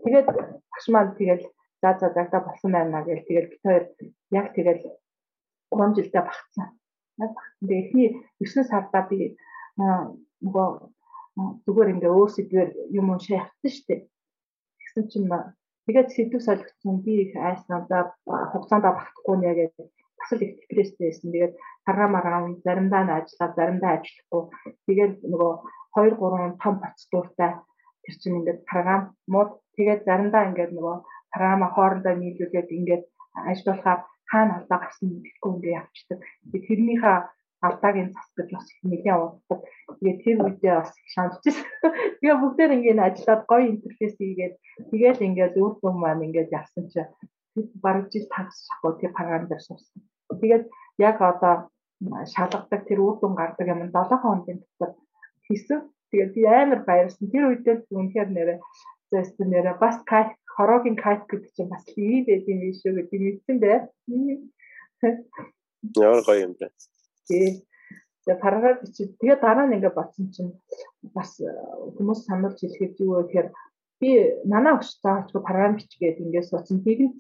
Тэгээд 0.05 0.27
багш 0.71 0.87
маань 0.93 1.17
тэгэл 1.19 1.45
за 1.83 1.89
за 2.01 2.07
загта 2.17 2.39
болсон 2.41 2.71
байна 2.73 3.03
гэж 3.07 3.21
тэгэл 3.27 3.51
бид 3.51 3.63
хоёр 3.65 3.85
яг 4.39 4.47
тэгэл 4.57 4.81
3 5.75 5.97
жилдээ 5.97 6.23
багцсан. 6.29 6.67
Яг 7.23 7.31
багцсан. 7.35 7.61
Тэгээд 7.61 7.83
эхний 7.83 8.09
9 8.39 8.71
сарда 8.71 9.01
би 9.11 9.19
нөгөө 10.45 10.69
зүгээр 11.65 11.93
ингээ 11.95 12.13
өөр 12.15 12.31
сэдвэр 12.31 12.69
юм 12.99 13.11
уншаа 13.11 13.43
явсан 13.43 13.71
шүү 13.75 13.87
дээ. 13.89 14.01
Тэгсэн 14.79 15.05
чинь 15.11 15.29
тэгээд 15.87 16.09
сэдв 16.15 16.41
солигдсон 16.47 16.95
би 17.05 17.13
их 17.25 17.33
айсан 17.37 17.81
за 17.91 17.99
хугацаанд 18.53 18.85
багтахгүй 18.87 19.37
нэ 19.39 19.53
гэдэг 19.59 19.87
бас 20.19 20.31
л 20.33 20.45
их 20.45 20.53
депресстэй 20.61 21.09
байсан. 21.09 21.29
Тэгээд 21.33 21.55
хараа 21.87 22.09
мараа 22.09 22.39
заримдаа 22.65 23.03
нь 23.05 23.15
ажиллаа, 23.19 23.51
заримдаа 23.59 23.93
ажиллахгүй. 23.97 24.43
Тэгээд 24.87 25.15
нөгөө 25.31 25.53
2 25.95 26.17
3 26.17 26.63
том 26.63 26.75
процедуртай 26.83 27.53
тэр 28.05 28.15
чинь 28.21 28.39
ингээд 28.39 28.61
програм 28.71 29.03
мод 29.33 29.51
тэгээд 29.77 30.01
заримдаа 30.09 30.43
ингээд 30.49 30.73
нөгөө 30.77 30.97
програма 31.33 31.69
хоорондоо 31.75 32.15
нийлүүлээд 32.17 32.69
ингээд 32.79 33.05
ажиллахаар 33.51 34.01
хаана 34.31 34.53
алдаа 34.59 34.79
гарсан 34.81 35.09
гэдэггүй 35.13 35.51
ингээд 35.55 35.79
явчихдаг. 35.81 36.19
Тэрнийхээ 36.67 37.19
алдаагийн 37.67 38.11
цас 38.15 38.29
гэж 38.37 38.49
бас 38.53 38.67
их 38.71 38.81
нэлээд 38.85 39.21
уддаг. 39.25 39.61
Тэгээд 39.99 40.19
тэр 40.25 40.37
үедээ 40.45 40.75
бас 40.79 40.93
их 41.01 41.09
шаардчихсан. 41.15 41.69
Тэгээ 42.21 42.41
бүгдээр 42.43 42.75
ингээд 42.77 43.01
ажиллаад 43.07 43.43
гоё 43.51 43.65
интерфейс 43.73 44.15
хийгээд 44.21 44.55
тэгээл 44.91 45.27
ингээд 45.29 45.55
үр 45.63 45.73
дүн 45.81 45.97
маань 46.01 46.25
ингээд 46.27 46.55
явсан 46.61 46.85
чинь 46.93 47.11
бараг 47.85 48.07
жил 48.13 48.27
тагсахгүй 48.35 48.93
тэр 49.01 49.13
програм 49.17 49.45
дээр 49.49 49.63
сурсан. 49.65 49.99
Тэгээд 50.41 50.65
яг 50.99 51.17
одоо 51.23 51.55
шалгадаг 52.35 52.83
тэр 52.89 53.01
үр 53.01 53.17
дүн 53.21 53.35
гардаг 53.39 53.67
юм 53.73 53.81
7 53.89 54.21
хоногийн 54.23 54.61
дотор 54.61 54.91
хийсэн. 55.47 55.81
Тэгээд 56.11 56.33
би 56.37 56.43
амар 56.45 56.81
баярлсан. 56.85 57.31
Тэр 57.33 57.45
үедээ 57.49 57.77
үнэхээр 57.91 58.31
нэрээ 58.31 58.59
зөөсөн 59.11 59.49
нэрээ 59.51 59.77
бас 59.79 59.97
кайт 60.11 60.31
хорогийн 60.57 60.97
кайт 60.97 61.23
гэдэг 61.31 61.51
чинь 61.55 61.71
бас 61.73 61.85
ийм 61.97 62.25
байд 62.27 62.45
юм 62.51 62.59
биш 62.63 62.81
үү 62.87 62.95
гэдэг 62.99 63.21
мэдсэн 63.25 63.57
дээ. 63.63 63.81
Яар 65.99 66.21
гоё 66.27 66.41
юм 66.47 66.55
бэ. 66.59 66.67
Тий. 67.29 67.65
Тэгээ 68.25 68.43
параграф 68.45 68.79
бичиж 68.83 69.09
тэгээ 69.21 69.39
дараа 69.41 69.67
нь 69.69 69.75
ингээд 69.77 69.99
бодсон 69.99 70.27
чинь 70.35 70.53
бас 71.17 71.31
э, 71.45 71.49
хүмүүс 71.97 72.21
сануулж 72.25 72.59
хэлэхэд 72.61 73.01
юу 73.05 73.21
вэ 73.21 73.23
гэхээр 73.29 73.49
би 74.01 74.11
нанаа 74.53 74.81
өгч 74.81 74.89
заачгүй 75.05 75.41
параграф 75.45 75.77
бичгээд 75.77 76.23
ингээд 76.25 76.49
суудсан. 76.49 76.81
Тэгээд 76.85 77.13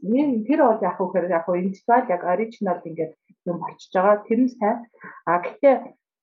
тэр 0.49 0.61
бол 0.64 0.80
яг 0.88 0.96
хэрэг 0.96 1.30
яг 1.37 1.46
интеграл 1.61 2.06
яг 2.14 2.23
оригинал 2.32 2.80
ингээд 2.88 3.12
юм 3.49 3.56
болчихж 3.61 3.92
байгаа. 3.94 4.25
Тэр 4.26 4.40
нь 4.44 4.54
сайн. 4.56 4.76
А 5.28 5.44
гэхдээ 5.44 5.75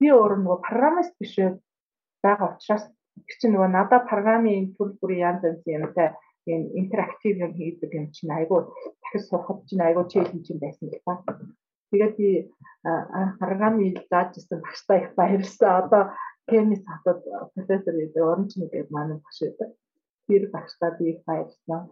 би 0.01 0.07
өөр 0.09 0.33
нөгөө 0.41 0.65
программист 0.65 1.13
биш 1.21 1.33
байгаа 2.25 2.57
учраас 2.57 2.85
чинь 3.39 3.53
нөгөө 3.53 3.69
надад 3.75 4.07
программын 4.09 4.73
төл 4.75 4.91
бүрийн 4.99 5.25
янз 5.29 5.43
янзын 5.49 5.77
юмтай 5.77 6.07
ийм 6.49 6.61
интерактив 6.81 7.33
юм 7.45 7.53
хийдэг 7.59 7.91
юм 7.99 8.07
чинь 8.15 8.33
айгүй 8.37 8.61
дахиж 9.01 9.23
сурахад 9.29 9.59
чинь 9.69 9.85
айгүй 9.87 10.05
челленж 10.11 10.45
юм 10.53 10.59
байсан 10.63 10.87
л 10.89 11.01
та. 11.05 11.13
Тэгээд 11.91 12.15
би 12.17 12.29
программын 13.39 13.99
заажсэн 14.09 14.61
багштай 14.63 14.97
их 15.03 15.15
баярлсан. 15.15 15.69
Одоо 15.83 16.03
Кенис 16.49 16.83
хатад 16.87 17.23
профессор 17.55 17.93
гэдэг 17.95 18.23
оронч 18.23 18.51
нэгэд 18.57 18.89
манай 18.91 19.17
багш 19.21 19.39
байдаг. 19.41 19.69
Тэр 20.27 20.49
багштай 20.55 20.91
би 20.99 21.07
баярлсан. 21.27 21.91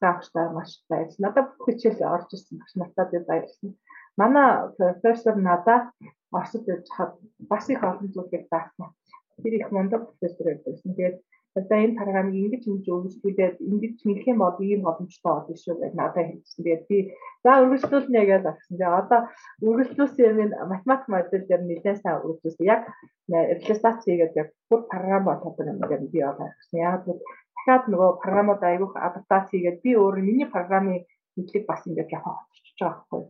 Багштай 0.00 0.46
маш 0.54 0.70
баярлсан. 0.88 1.22
Надад 1.26 1.46
бүх 1.58 1.68
хичээл 1.68 2.06
орж 2.14 2.30
ирсэн 2.32 2.58
багш 2.58 2.72
нартай 2.78 3.06
би 3.10 3.18
баярлсан. 3.28 3.70
Манай 4.16 4.70
профессор 4.78 5.34
надад 5.36 5.92
Оросд 6.32 6.64
байж 6.66 6.86
хад 6.96 7.18
бас 7.38 7.68
их 7.68 7.82
олон 7.82 8.08
зүйлийг 8.12 8.46
заасан. 8.50 8.94
Тэр 9.42 9.54
их 9.54 9.70
мундаг 9.70 10.06
профессор 10.06 10.46
байсан. 10.64 10.94
Тэгээд 10.94 11.16
одоо 11.58 11.78
энэ 11.82 11.98
програмыг 11.98 12.34
ингэж 12.34 12.62
ингэж 12.70 12.86
өргөжлүүлээд 12.94 13.56
ингэж 13.58 13.94
хийх 14.06 14.24
юм 14.30 14.38
бол 14.42 14.58
ийм 14.62 14.80
боломжтой 14.86 15.32
болно 15.34 15.56
шүү 15.58 15.74
гэж 15.82 15.92
надад 15.98 16.26
хэлсэн. 16.30 16.62
Тэгээд 16.62 16.82
би 16.90 16.98
за 17.42 17.50
өргөжлүүлнэ 17.62 18.20
гэж 18.30 18.42
авсан. 18.46 18.74
Тэгээд 18.78 18.98
одоо 19.02 19.20
өргөжлүүлсэн 19.66 20.24
юм 20.30 20.50
математик 20.72 21.08
модель 21.10 21.48
дээр 21.50 21.62
нэлээд 21.66 21.98
сайн 22.02 22.22
өргөжлүүлсэн. 22.22 22.70
Яг 22.74 22.80
реализац 23.26 23.98
хийгээд 24.06 24.38
яг 24.40 24.48
бүр 24.70 24.80
програм 24.90 25.22
болоод 25.26 25.58
юм 25.58 25.78
гэдэг 25.82 26.10
би 26.14 26.20
олоо 26.30 26.46
авсан. 26.46 26.78
Яг 26.78 27.02
л 27.10 27.18
дахиад 27.56 27.84
нөгөө 27.92 28.10
програмууд 28.22 28.62
аягүй 28.62 28.88
адаптац 29.06 29.46
хийгээд 29.50 29.82
би 29.84 29.90
өөр 29.98 30.16
миний 30.22 30.48
програмын 30.54 31.02
мэдлэг 31.34 31.64
бас 31.66 31.82
ингэж 31.88 32.08
явах 32.14 32.46
болчихж 32.46 32.78
байгаа 32.78 32.94
байхгүй. 33.10 33.22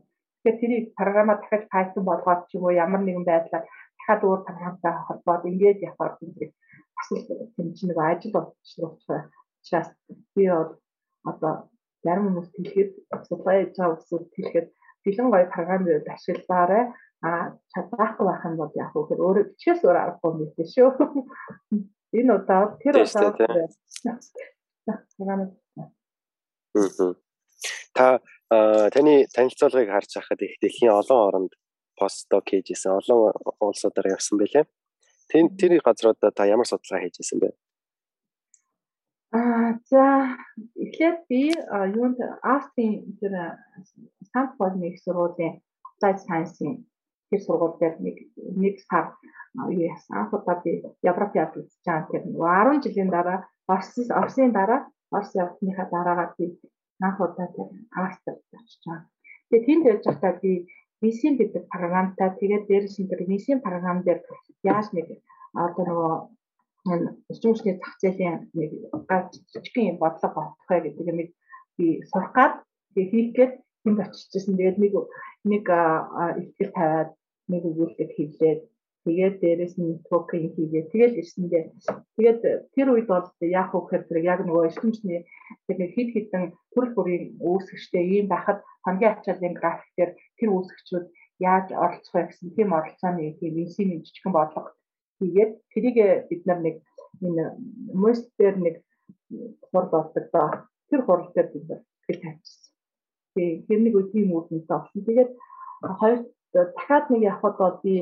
Тэгэхээр 0.44 0.60
тэрийг 0.60 0.84
програмаа 0.98 1.36
дахиад 1.40 1.64
Python 1.72 2.04
болгоод 2.04 2.40
ч 2.48 2.50
юм 2.56 2.64
уу 2.64 2.78
ямар 2.84 3.00
нэгэн 3.04 3.24
байдлаар 3.24 3.64
дахиад 3.96 4.22
өөр 4.28 4.40
програмтай 4.48 4.92
холбоод 5.08 5.42
ингэж 5.50 5.78
явахаар 5.88 6.14
зэрэг 6.20 6.52
бас 7.08 7.08
тийм 7.56 7.72
чинь 7.74 7.90
нэг 7.90 7.98
ажил 7.98 8.32
болчихсон 8.36 9.30
учраас 9.60 9.88
би 10.36 10.48
бол 10.48 10.76
одоо 11.24 11.54
зарим 12.04 12.28
хүмүүс 12.28 12.48
хэлэхэд 12.56 12.90
supply 13.28 13.58
chain 13.76 13.96
усуд 13.96 14.28
хэлэхэд 14.36 14.68
бэлэн 15.04 15.28
гоё 15.32 15.46
програмыг 15.54 16.08
ашиглаарай 16.08 16.84
а 17.22 17.30
чадахгүй 17.72 18.26
байх 18.26 18.44
юм 18.48 18.56
бол 18.56 18.72
яг 18.74 18.92
өөр 18.96 19.20
өөрөө 19.20 19.44
бичээс 19.52 19.84
өөр 19.84 19.98
аргагүй 20.00 20.30
юм 20.32 20.52
биш 20.56 20.72
шүү. 20.72 20.90
Энэ 22.18 22.32
удаа 22.36 22.62
тэр 22.80 22.94
удаа 23.04 23.30
програм. 23.36 23.76
Та 27.96 28.20
таны 28.96 29.14
танилцуулгыг 29.34 29.90
харж 29.92 30.10
байхад 30.16 30.40
их 30.40 30.56
дэлхийн 30.60 30.96
олон 30.96 31.20
оронд 31.28 31.52
постдок 32.00 32.48
хийжсэн 32.48 32.96
олон 32.98 33.36
улсуудаар 33.60 34.16
явсан 34.16 34.40
байлээ. 34.40 34.64
Тэр 35.30 35.46
тэр 35.58 35.72
газруудаа 35.86 36.30
та 36.34 36.42
ямар 36.54 36.66
судалгаа 36.66 37.02
хийжсэн 37.06 37.38
бэ? 37.40 37.48
Аа 39.38 39.78
за 39.90 40.04
эхлээд 40.84 41.18
би 41.30 41.54
юунд 41.94 42.18
Астын 42.42 42.92
тэр 43.20 43.32
Стэнфорд 44.26 44.76
нэг 44.82 44.98
сургуулийн 44.98 45.62
applied 45.86 46.18
science-ийн 46.26 46.74
тэр 47.30 47.40
сургууль 47.46 47.78
дээр 47.78 47.94
нэг 48.04 48.16
нэг 48.62 48.74
сар 48.88 49.14
юу 49.54 49.70
яасан. 49.90 50.18
Анхудаа 50.18 50.56
би 50.64 50.82
Европ 51.10 51.32
явж 51.42 51.54
үзэж 51.62 51.78
байгаа 51.86 52.10
тэр 52.10 52.22
10 52.26 52.84
жилийн 52.84 53.10
дараа 53.14 53.38
Орос 53.70 53.94
Оросын 54.10 54.52
дараа 54.52 54.80
Орос 55.14 55.30
явсныхаа 55.34 55.86
дараагаар 55.94 56.32
би 56.38 56.58
анхудаа 57.06 57.48
тэр 57.54 57.68
Австрид 58.02 58.38
очиж 58.58 58.82
байгаа. 58.86 59.06
Тэгээ 59.50 59.66
тэнд 59.66 59.84
явж 59.92 60.04
байхдаа 60.06 60.34
би 60.42 60.52
мисийн 61.02 61.34
гэдэг 61.40 61.62
програмтай 61.72 62.28
тэгээд 62.40 62.64
дээрээс 62.68 62.96
нь 63.00 63.10
тэр 63.10 63.22
мисийн 63.32 63.60
програм 63.66 63.98
дээр 64.06 64.20
яаж 64.70 64.86
нэг 64.96 65.06
одоо 65.64 65.84
нөгөө 65.86 66.14
эрчим 67.30 67.50
хүчний 67.52 67.76
зах 67.80 67.94
зээлийн 68.00 68.36
нэг 68.58 68.70
гац 69.10 69.28
жижигхэн 69.52 70.00
бодлого 70.02 70.40
олох 70.40 70.68
вэ 70.68 70.78
гэдэг 70.84 71.06
юм 71.10 71.18
би 71.76 71.86
сурах 72.10 72.32
гад 72.38 72.52
тэгээд 72.94 73.12
хийх 73.12 73.30
гээд 73.36 73.52
тэнд 73.84 74.00
очижсэн. 74.00 74.56
Тэгээд 74.56 74.78
нэг 74.78 74.92
нэг 75.44 75.64
ихтгэл 76.40 76.76
тавиад 76.76 77.10
нэг 77.48 77.62
өгүүлбэр 77.70 78.10
хийлээд 78.16 78.60
тэгээд 79.10 79.36
дээрэс 79.42 79.74
нь 79.82 79.98
токен 80.06 80.54
хийгээ 80.54 80.84
тэгэл 80.94 81.18
ирсэндээ 81.18 81.64
тэгээд 82.14 82.40
тэр 82.74 82.88
үед 82.94 83.06
бол 83.10 83.26
яах 83.42 83.74
вэ 83.74 83.80
гэхээр 83.90 84.22
яг 84.32 84.40
нөгөө 84.46 84.66
эрчимчний 84.70 85.20
тэгээд 85.66 85.94
хид 85.94 86.08
хідэн 86.14 86.44
төрөл 86.72 86.94
бүрийн 86.94 87.24
үүсгчтэй 87.42 88.04
ийм 88.14 88.26
байхад 88.30 88.62
хамгийн 88.86 89.12
ачааллын 89.18 89.58
график 89.58 89.90
дээр 89.98 90.12
тэр 90.38 90.50
үүсгчүүд 90.54 91.06
яаж 91.42 91.66
оролцох 91.84 92.14
вэ 92.14 92.22
гэсэн 92.30 92.48
тийм 92.54 92.70
оролцооны 92.78 93.34
тийм 93.40 93.54
инсийн 93.58 93.98
жижигхэн 94.06 94.34
бодлого 94.36 94.70
хийгээд 95.18 95.52
тэрийг 95.72 95.96
бид 96.30 96.42
нар 96.46 96.60
нэг 96.66 96.76
энэ 97.26 97.44
мостер 98.02 98.54
нэг 98.56 98.76
хурд 99.70 99.90
болдог 99.92 100.24
доо 100.32 100.48
тэр 100.88 101.00
хурд 101.04 101.32
дээр 101.34 101.48
бид 101.52 101.64
нар 101.68 101.80
тэгэл 102.06 102.22
тавьчихсан. 102.24 102.72
Тэгээ 103.34 103.54
тэр 103.68 103.80
нэг 103.84 103.94
үеийн 103.96 104.34
үүднээс 104.34 104.68
олсон. 104.76 105.00
Тэгээд 105.06 105.30
хоёр 106.00 106.18
дахиад 106.52 107.06
нэг 107.10 107.22
явхад 107.32 107.56
бол 107.60 107.76
би 107.84 107.94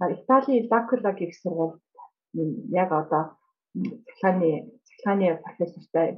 Италийн 0.00 0.68
Лакула 0.70 1.12
гэх 1.12 1.34
сургууль 1.34 1.78
яг 2.82 2.90
одоо 2.92 3.24
цахилгааны 3.74 4.50
цахилгааны 4.86 5.28
профессортай 5.44 6.08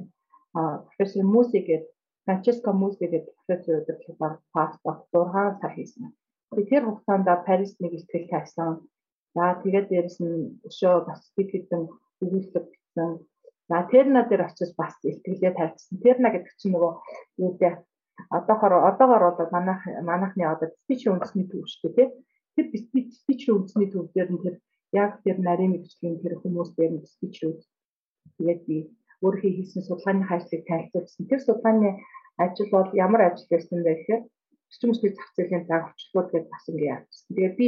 профессор 0.53 1.23
Муси 1.23 1.59
гэдэг 1.59 1.89
Франческо 2.25 2.71
Муси 2.71 3.05
гэдэг 3.07 3.33
профессор 3.45 3.81
удирдлагаар 3.81 4.39
паспорт 4.53 5.01
6 5.11 5.61
сар 5.61 5.71
хийсэн. 5.73 6.13
Тэгэхээр 6.53 6.85
хугацаанд 6.85 7.27
Парис 7.45 7.73
нэг 7.79 7.93
ихтгэл 7.93 8.29
тавьсан. 8.29 8.85
За 9.33 9.57
тэгээд 9.63 9.87
дээрэс 9.89 10.17
нь 10.21 10.61
өшөө 10.67 10.95
бас 11.07 11.21
бид 11.35 11.49
хэдэн 11.51 11.83
өгүүлбэр 12.21 12.63
бичсэн. 12.69 13.09
За 13.69 13.77
Терна 13.89 14.21
дээр 14.29 14.45
очиж 14.45 14.71
бас 14.77 14.93
ихтгэлээ 15.01 15.53
тавьчихсан. 15.57 15.97
Терна 16.03 16.29
гэдэг 16.29 16.53
чинь 16.59 16.73
нөгөө 16.75 16.93
юу 17.43 17.51
дээ 17.57 17.73
одоохоор 18.29 18.73
одоогоор 18.89 19.23
бол 19.37 19.49
манайх 19.55 19.81
манайхны 20.09 20.43
одоо 20.45 20.69
спич 20.83 21.07
үндэсний 21.07 21.47
төв 21.49 21.65
шүү 21.65 21.89
дээ 21.95 22.09
тэр 22.55 22.65
спич 23.17 23.41
үндэсний 23.49 23.89
төв 23.91 24.11
дээр 24.13 24.29
нь 24.31 24.43
тэр 24.43 24.55
яг 24.91 25.11
тэр 25.23 25.37
нарийн 25.39 25.71
мэрэгжлийн 25.73 26.21
тэр 26.23 26.33
хүмүүс 26.41 26.71
дээр 26.77 26.93
нь 26.95 27.07
спич 27.07 27.35
үз. 27.47 27.61
Тэгээд 28.37 28.61
би 28.67 28.77
өөрийнхөө 29.23 29.51
хийсэн 29.57 29.83
судалгааны 29.85 30.25
ажлыг 30.27 30.63
танилцуулсан. 30.67 31.29
Тэр 31.29 31.41
судалгааны 31.43 31.89
ажил 32.43 32.69
бол 32.73 32.89
ямар 33.05 33.21
ажил 33.27 33.47
байсан 33.51 33.79
бэ 33.83 33.93
гэхээр 33.95 34.21
хүчний 34.71 35.11
зах 35.13 35.29
зээлийн 35.35 35.67
загварчлууд 35.67 36.29
гэж 36.31 36.45
бас 36.51 36.65
ингэ 36.69 36.85
явуулсан. 36.95 37.31
Тэгээд 37.35 37.55
би 37.59 37.67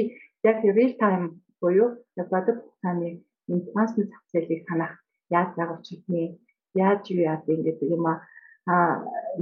яг 0.49 0.57
real 0.63 0.93
time 1.01 1.25
буюу 1.61 1.89
яг 2.19 2.27
бодит 2.33 2.57
хугацааны 2.59 3.09
энэ 3.51 3.67
трансны 3.71 4.03
зах 4.11 4.23
зээлийг 4.31 4.61
санах 4.67 4.93
яаж 5.29 5.49
загварчдгийг 5.57 6.31
яаж 6.73 7.03
юу 7.11 7.21
яад 7.31 7.43
ингэдэг 7.53 7.89
юм 7.95 8.05
аа 8.11 8.91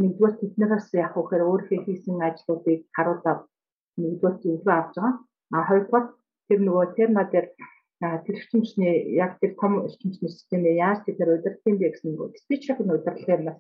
нэгдүгээр 0.02 0.34
тэднээс 0.40 0.88
яг 1.06 1.14
үхээр 1.22 1.44
өөрийнхөө 1.50 1.80
хийсэн 1.86 2.18
ажлуудыг 2.28 2.80
харуулаад 2.96 3.42
нэгдүгээр 4.02 4.36
зөвлөгөө 4.42 4.76
авч 4.78 4.96
байгаа. 4.98 5.14
А 5.56 5.68
хоёрдугаар 5.68 6.06
тэр 6.48 6.60
нөгөө 6.66 6.86
терма 6.96 7.24
дээр 7.32 7.48
тэр 8.02 8.36
эрчимчний 8.40 8.96
яг 9.24 9.38
тэр 9.40 9.54
том 9.62 9.86
эрчимчний 9.86 10.32
системээ 10.32 10.82
яаж 10.86 11.00
тэр 11.06 11.38
удирдах 11.38 11.70
юм 11.70 11.78
бэ 11.78 11.88
гэсэн 11.94 12.10
нөгөө 12.12 12.42
спичрийн 12.44 12.90
удирдлагын 12.96 13.48
бас 13.48 13.60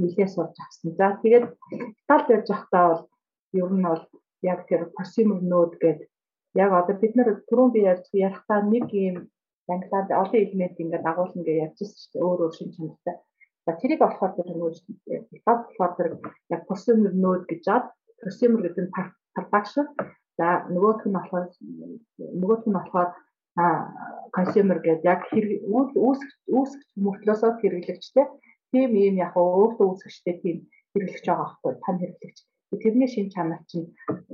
нэлээд 0.00 0.30
сурч 0.34 0.56
авсан. 0.58 0.90
За 0.98 1.06
тэгээд 1.22 1.44
Италид 2.02 2.28
байж 2.28 2.46
байхдаа 2.50 2.84
бол 2.90 3.02
ер 3.60 3.70
нь 3.72 3.86
бол 3.86 4.02
яг 4.42 4.60
тэр 4.68 4.80
consumer 4.96 5.40
node 5.52 5.76
гэдэг 5.82 6.08
яг 6.62 6.70
одоо 6.72 6.94
бид 6.98 7.14
нар 7.16 7.28
түрүүн 7.48 7.70
би 7.74 7.80
ярьж 7.92 8.06
ярихтаа 8.12 8.60
нэг 8.66 8.86
юм 8.92 9.16
англиар 9.68 10.06
олон 10.22 10.42
элемент 10.44 10.80
ингээд 10.82 11.06
дагуулна 11.06 11.42
гэж 11.46 11.56
ярьжсэн 11.66 12.10
чинь 12.10 12.24
өөр 12.26 12.40
өөр 12.42 12.54
шин 12.56 12.70
чанартай. 12.74 13.16
За 13.66 13.70
тэрийг 13.80 14.00
болохоор 14.02 14.32
тэр 14.34 14.48
нөгөө 14.50 14.70
болохоор 15.46 15.92
тэр 15.98 16.08
яг 16.54 16.62
consumer 16.70 17.12
node 17.24 17.46
гэж 17.50 17.64
аад 17.74 17.86
consumer 18.22 18.60
гэдэг 18.62 18.82
нь 18.84 18.94
production 19.34 19.86
за 20.38 20.48
нөгөөх 20.72 21.00
нь 21.06 21.16
болохоор 21.16 21.46
нөгөөх 22.40 22.62
нь 22.66 22.76
болохоор 22.76 23.10
consumer 24.36 24.78
гэдэг 24.84 25.08
яг 25.12 25.20
үүсгэж 25.32 26.32
үүсгэж 26.56 26.88
мөртлөөсөө 27.04 27.50
хэрэглэгчтэй 27.60 28.26
тийм 28.70 28.90
ийм 29.02 29.14
яг 29.26 29.32
өөртөө 29.36 29.86
үүсгэжтэй 29.88 30.34
тийм 30.42 30.56
хэрэглэж 30.92 31.24
байгаа 31.26 31.46
байхгүй 31.48 31.72
тань 31.84 32.00
хэрэглэгч 32.00 32.38
тэрний 32.82 33.08
шин 33.08 33.26
чанар 33.34 33.62
чинь 33.70 33.88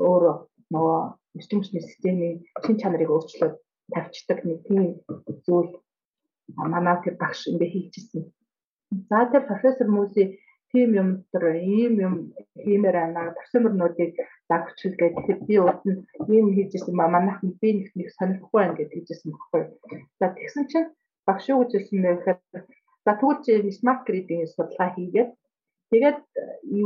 өөрөө 0.08 0.36
нөгөө 0.74 1.00
эрчимчний 1.38 1.82
системийн 1.86 2.36
шин 2.64 2.76
чанарыг 2.80 3.10
өөрчлөөд 3.12 3.54
тавьчихдаг 3.94 4.38
нэг 4.44 4.58
тийм 4.66 4.84
зүйл 5.46 5.70
манай 6.56 6.96
тэр 7.04 7.14
багш 7.22 7.46
ингэ 7.46 7.66
хийчихсэн. 7.70 8.22
За 9.08 9.28
тэр 9.30 9.42
профессор 9.50 9.88
Муси 9.88 10.40
тийм 10.72 10.88
юм 11.00 11.08
төр 11.32 11.44
ийм 11.56 11.94
юм 12.06 12.14
хиймээр 12.64 12.96
байна. 12.98 13.34
Профессорнуудыг 14.48 14.48
дагвчил 14.48 14.94
гэдэг 14.98 15.38
би 15.46 15.56
ууд 15.58 15.80
нь 15.88 16.00
ийм 16.34 16.46
хийжсэн 16.54 16.94
ба 16.96 17.06
манайх 17.08 17.38
нь 17.42 17.58
би 17.60 17.68
нэг 17.78 17.88
нэг 17.98 18.08
сонирхгүй 18.16 18.58
байна 18.60 18.76
гэж 18.78 18.90
хийжсэн 18.92 19.30
баггүй. 19.32 19.62
За 20.18 20.26
тэгсэн 20.36 20.64
чинь 20.70 20.88
багш 21.26 21.44
юу 21.48 21.62
гэж 21.62 21.72
хэлсэн 21.72 21.98
бэ 22.02 22.10
гэхээр 22.14 22.38
за 23.04 23.12
тэгвэл 23.18 23.42
чи 23.44 23.52
смарт 23.78 24.02
гридийн 24.08 24.46
судалгаа 24.46 24.90
хийгээд 24.94 25.30
тэгээд 25.90 26.18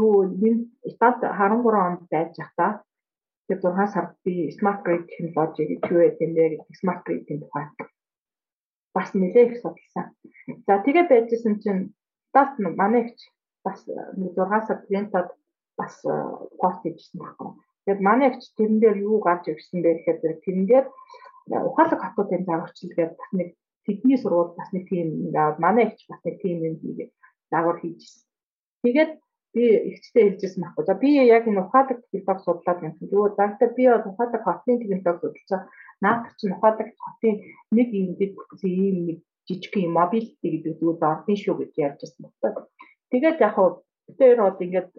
юу 0.01 0.15
энэ 0.47 0.63
Италид 0.91 1.21
13 1.23 1.87
онд 1.87 2.01
байж 2.13 2.33
байхдаа 2.39 2.73
тэр 3.49 3.59
6 3.65 3.95
сард 3.95 4.13
би 4.25 4.35
смарт 4.59 4.81
грид 4.87 5.05
технологи 5.11 5.63
гэж 5.71 5.81
юу 5.95 6.03
гэдэг 6.05 6.29
нэ 6.37 6.45
гэдэг 6.53 6.77
смарт 6.81 7.03
гридийн 7.07 7.41
тухай 7.43 7.67
бас 8.95 9.09
нэлээд 9.13 9.53
их 9.53 9.61
судалсан. 9.61 10.07
За 10.67 10.75
тэгээд 10.87 11.09
байжсэн 11.13 11.55
чинь 11.63 11.83
бас 12.35 12.51
манай 12.59 13.03
ихч 13.05 13.21
бас 13.65 13.79
6 13.85 14.67
сар 14.69 14.79
клиентад 14.87 15.29
бас 15.79 15.95
пост 16.61 16.81
хийжсэн 16.83 17.19
байхгүй. 17.21 17.51
Тэгээд 17.85 18.01
манай 18.09 18.27
ихч 18.31 18.43
тэрэн 18.57 18.79
дээр 18.81 18.99
юу 19.09 19.19
гарч 19.23 19.45
ирсэн 19.49 19.81
бэ 19.83 19.91
гэхээр 20.03 20.43
тэрэн 20.45 20.67
дээр 20.67 20.87
ухаалаг 21.69 22.01
хотуудын 22.03 22.45
загварчил 22.49 22.93
гэдэг 22.97 23.17
бас 23.21 23.31
нэг 23.39 23.49
тэдний 23.87 24.19
сургууль 24.19 24.59
бас 24.59 24.71
нэг 24.75 24.85
тийм 24.91 25.09
ингээд 25.31 25.59
манай 25.63 25.85
ихч 25.87 26.01
бас 26.11 26.21
нэг 26.27 26.37
тийм 26.43 26.57
юм 26.69 26.77
хийгээд 26.83 27.13
дагвар 27.53 27.79
хийжсэн. 27.81 28.23
Тэгээд 28.83 29.13
би 29.55 29.65
ихчтэй 29.91 30.25
хэлжсэн 30.35 30.63
байхгүй. 30.63 30.85
За 30.85 30.95
би 30.95 31.09
яг 31.37 31.45
энэ 31.47 31.63
ухаалаг 31.65 31.99
технологи 32.13 32.45
судлаад 32.45 32.81
юм. 32.83 32.95
Юу 33.01 33.31
заагтаа 33.39 33.69
би 33.77 33.85
ухаалаг 33.89 34.43
хотын 34.45 34.79
технологи 34.83 35.23
судалж 35.23 35.67
наад 36.05 36.23
чинь 36.39 36.53
ухаалаг 36.53 36.89
хотын 37.05 37.35
нэг 37.77 37.89
юм 37.95 38.19
дэд 38.21 38.33
бүтцийн 38.37 38.75
ийм 38.85 38.97
нэг 39.09 39.19
жижиг 39.49 39.75
юм 39.79 39.93
мобилити 39.97 40.47
гэдэг 40.51 40.75
зүйл 40.81 41.01
ордын 41.01 41.37
шүү 41.39 41.55
гэж 41.61 41.73
ярьжсэн 41.87 42.23
байна. 42.43 42.67
Тэгээд 43.11 43.41
яг 43.41 43.55
хуу 43.55 43.87
тэр 44.19 44.43
бол 44.43 44.65
ингээд 44.67 44.91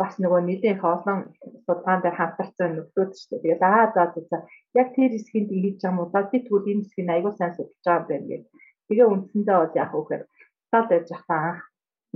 бас 0.00 0.12
нөгөө 0.20 0.40
нэгэн 0.44 0.76
их 0.76 0.84
олон 0.84 1.18
судалгаан 1.64 2.00
дээр 2.02 2.16
хамтарсан 2.18 2.70
нөхцөл 2.76 3.12
шүү 3.16 3.38
дээ. 3.40 3.42
Тэгээд 3.42 3.62
аа 3.64 3.86
за 3.94 4.02
за 4.30 4.38
яг 4.80 4.88
тэр 4.94 5.12
хэсгийг 5.16 5.46
байгаа 5.48 5.88
юм 5.88 5.98
уу? 6.00 6.12
За 6.12 6.20
би 6.30 6.38
тэгвэл 6.44 6.70
энэ 6.72 6.82
хэсгийг 6.84 7.08
аягүй 7.08 7.32
сайн 7.36 7.52
судалж 7.56 7.84
байгаа 7.84 8.00
юм 8.00 8.08
байна 8.10 8.26
гэх. 8.28 8.44
Тэгээ 8.88 9.10
үндсэндээ 9.12 9.56
бол 9.60 9.74
яг 9.82 9.90
үхээр 9.96 10.22
тал 10.70 10.86
байж 10.90 11.06
байгаа 11.08 11.40
анх 11.48 11.62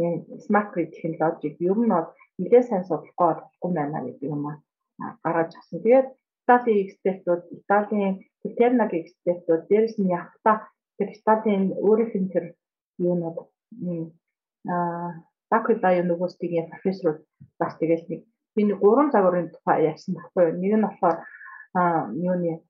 энэ 0.05 0.19
smart 0.45 0.69
grid 0.73 0.91
технологиг 0.93 1.57
ер 1.71 1.79
нь 1.81 1.93
бол 1.95 2.09
нэлээд 2.39 2.69
сайн 2.69 2.85
судлахгүй 2.85 3.27
болохгүй 3.33 3.71
байна 3.79 3.99
гэдэг 4.07 4.29
юм 4.35 4.43
аа 4.51 4.57
гаргаж 5.25 5.51
авсан. 5.57 5.81
Тэгээд 5.85 6.09
Италийн 6.45 6.81
экспертүүд, 6.85 7.43
Италийн 7.59 8.15
Тернагийн 8.59 9.03
экспертүүд 9.05 9.63
дээрс 9.71 9.97
нь 9.99 10.13
яг 10.19 10.29
та 10.45 10.53
тэр 10.97 11.09
Италийн 11.17 11.65
өөрийнх 11.87 12.15
нь 12.21 12.33
тэр 12.35 12.45
юунууд 13.09 13.39
Бакула 15.51 15.91
University-ийн 16.05 16.71
профессор 16.71 17.23
бас 17.59 17.77
тэгэл 17.79 18.05
нэг 18.09 18.21
би 18.55 18.63
нэг 18.65 18.79
гурван 18.79 19.11
загварын 19.11 19.51
тухай 19.51 19.85
ярьсан 19.91 20.15
байхгүй. 20.15 20.53
Нэг 20.63 20.73
нь 20.79 20.87
болохоор 20.87 21.19
юуны 22.27 22.63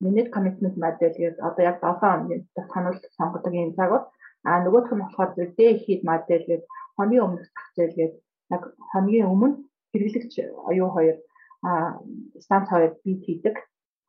minute 0.00 0.30
commitment 0.30 0.76
model 0.76 1.10
гэдэг 1.10 1.40
одоо 1.42 1.62
яг 1.64 1.76
7 1.82 1.98
хоногийн 2.00 2.42
тануулт 2.72 3.04
сонгодог 3.16 3.52
юм 3.52 3.74
загвар. 3.74 4.02
А 4.44 4.62
нөгөөх 4.62 4.92
нь 4.92 5.02
болохоор 5.02 5.30
day 5.58 5.72
heat 5.82 6.02
model 6.08 6.42
гэдэг 6.46 6.62
хоногийн 6.96 7.24
өмнөх 7.26 7.44
зах 7.54 7.68
зээл 7.76 7.98
гэдэг 7.98 8.20
яг 8.54 8.62
хоногийн 8.92 9.30
өмнө 9.32 9.56
хэрэглэгч 9.90 10.34
оюу 10.70 10.90
хоёр 10.96 11.16
а 11.62 11.98
станц 12.38 12.68
хоёр 12.70 12.92
бит 13.04 13.20
хийдэг, 13.26 13.56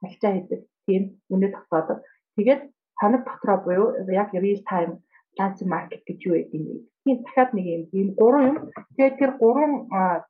халчаа 0.01 0.31
хийдэг 0.33 0.59
тийм 0.85 1.03
үнэ 1.33 1.47
тогтоодог. 1.55 1.97
Тэгээд 2.35 2.61
хоног 2.99 3.21
дотроо 3.25 3.57
буюу 3.65 3.87
яг 4.21 4.29
real 4.33 4.61
time 4.69 4.93
ланс 5.37 5.59
маркет 5.71 6.03
гэж 6.07 6.19
юу 6.27 6.35
гэдэг 6.37 6.61
юм. 6.73 6.79
Тийм 7.03 7.17
дахиад 7.23 7.51
нэг 7.53 7.65
юм 7.75 7.83
ийм 7.97 8.09
гурван 8.19 8.45
юм. 8.49 8.57
Тэгээд 8.95 9.19
тэр 9.19 9.31
гурван 9.41 9.73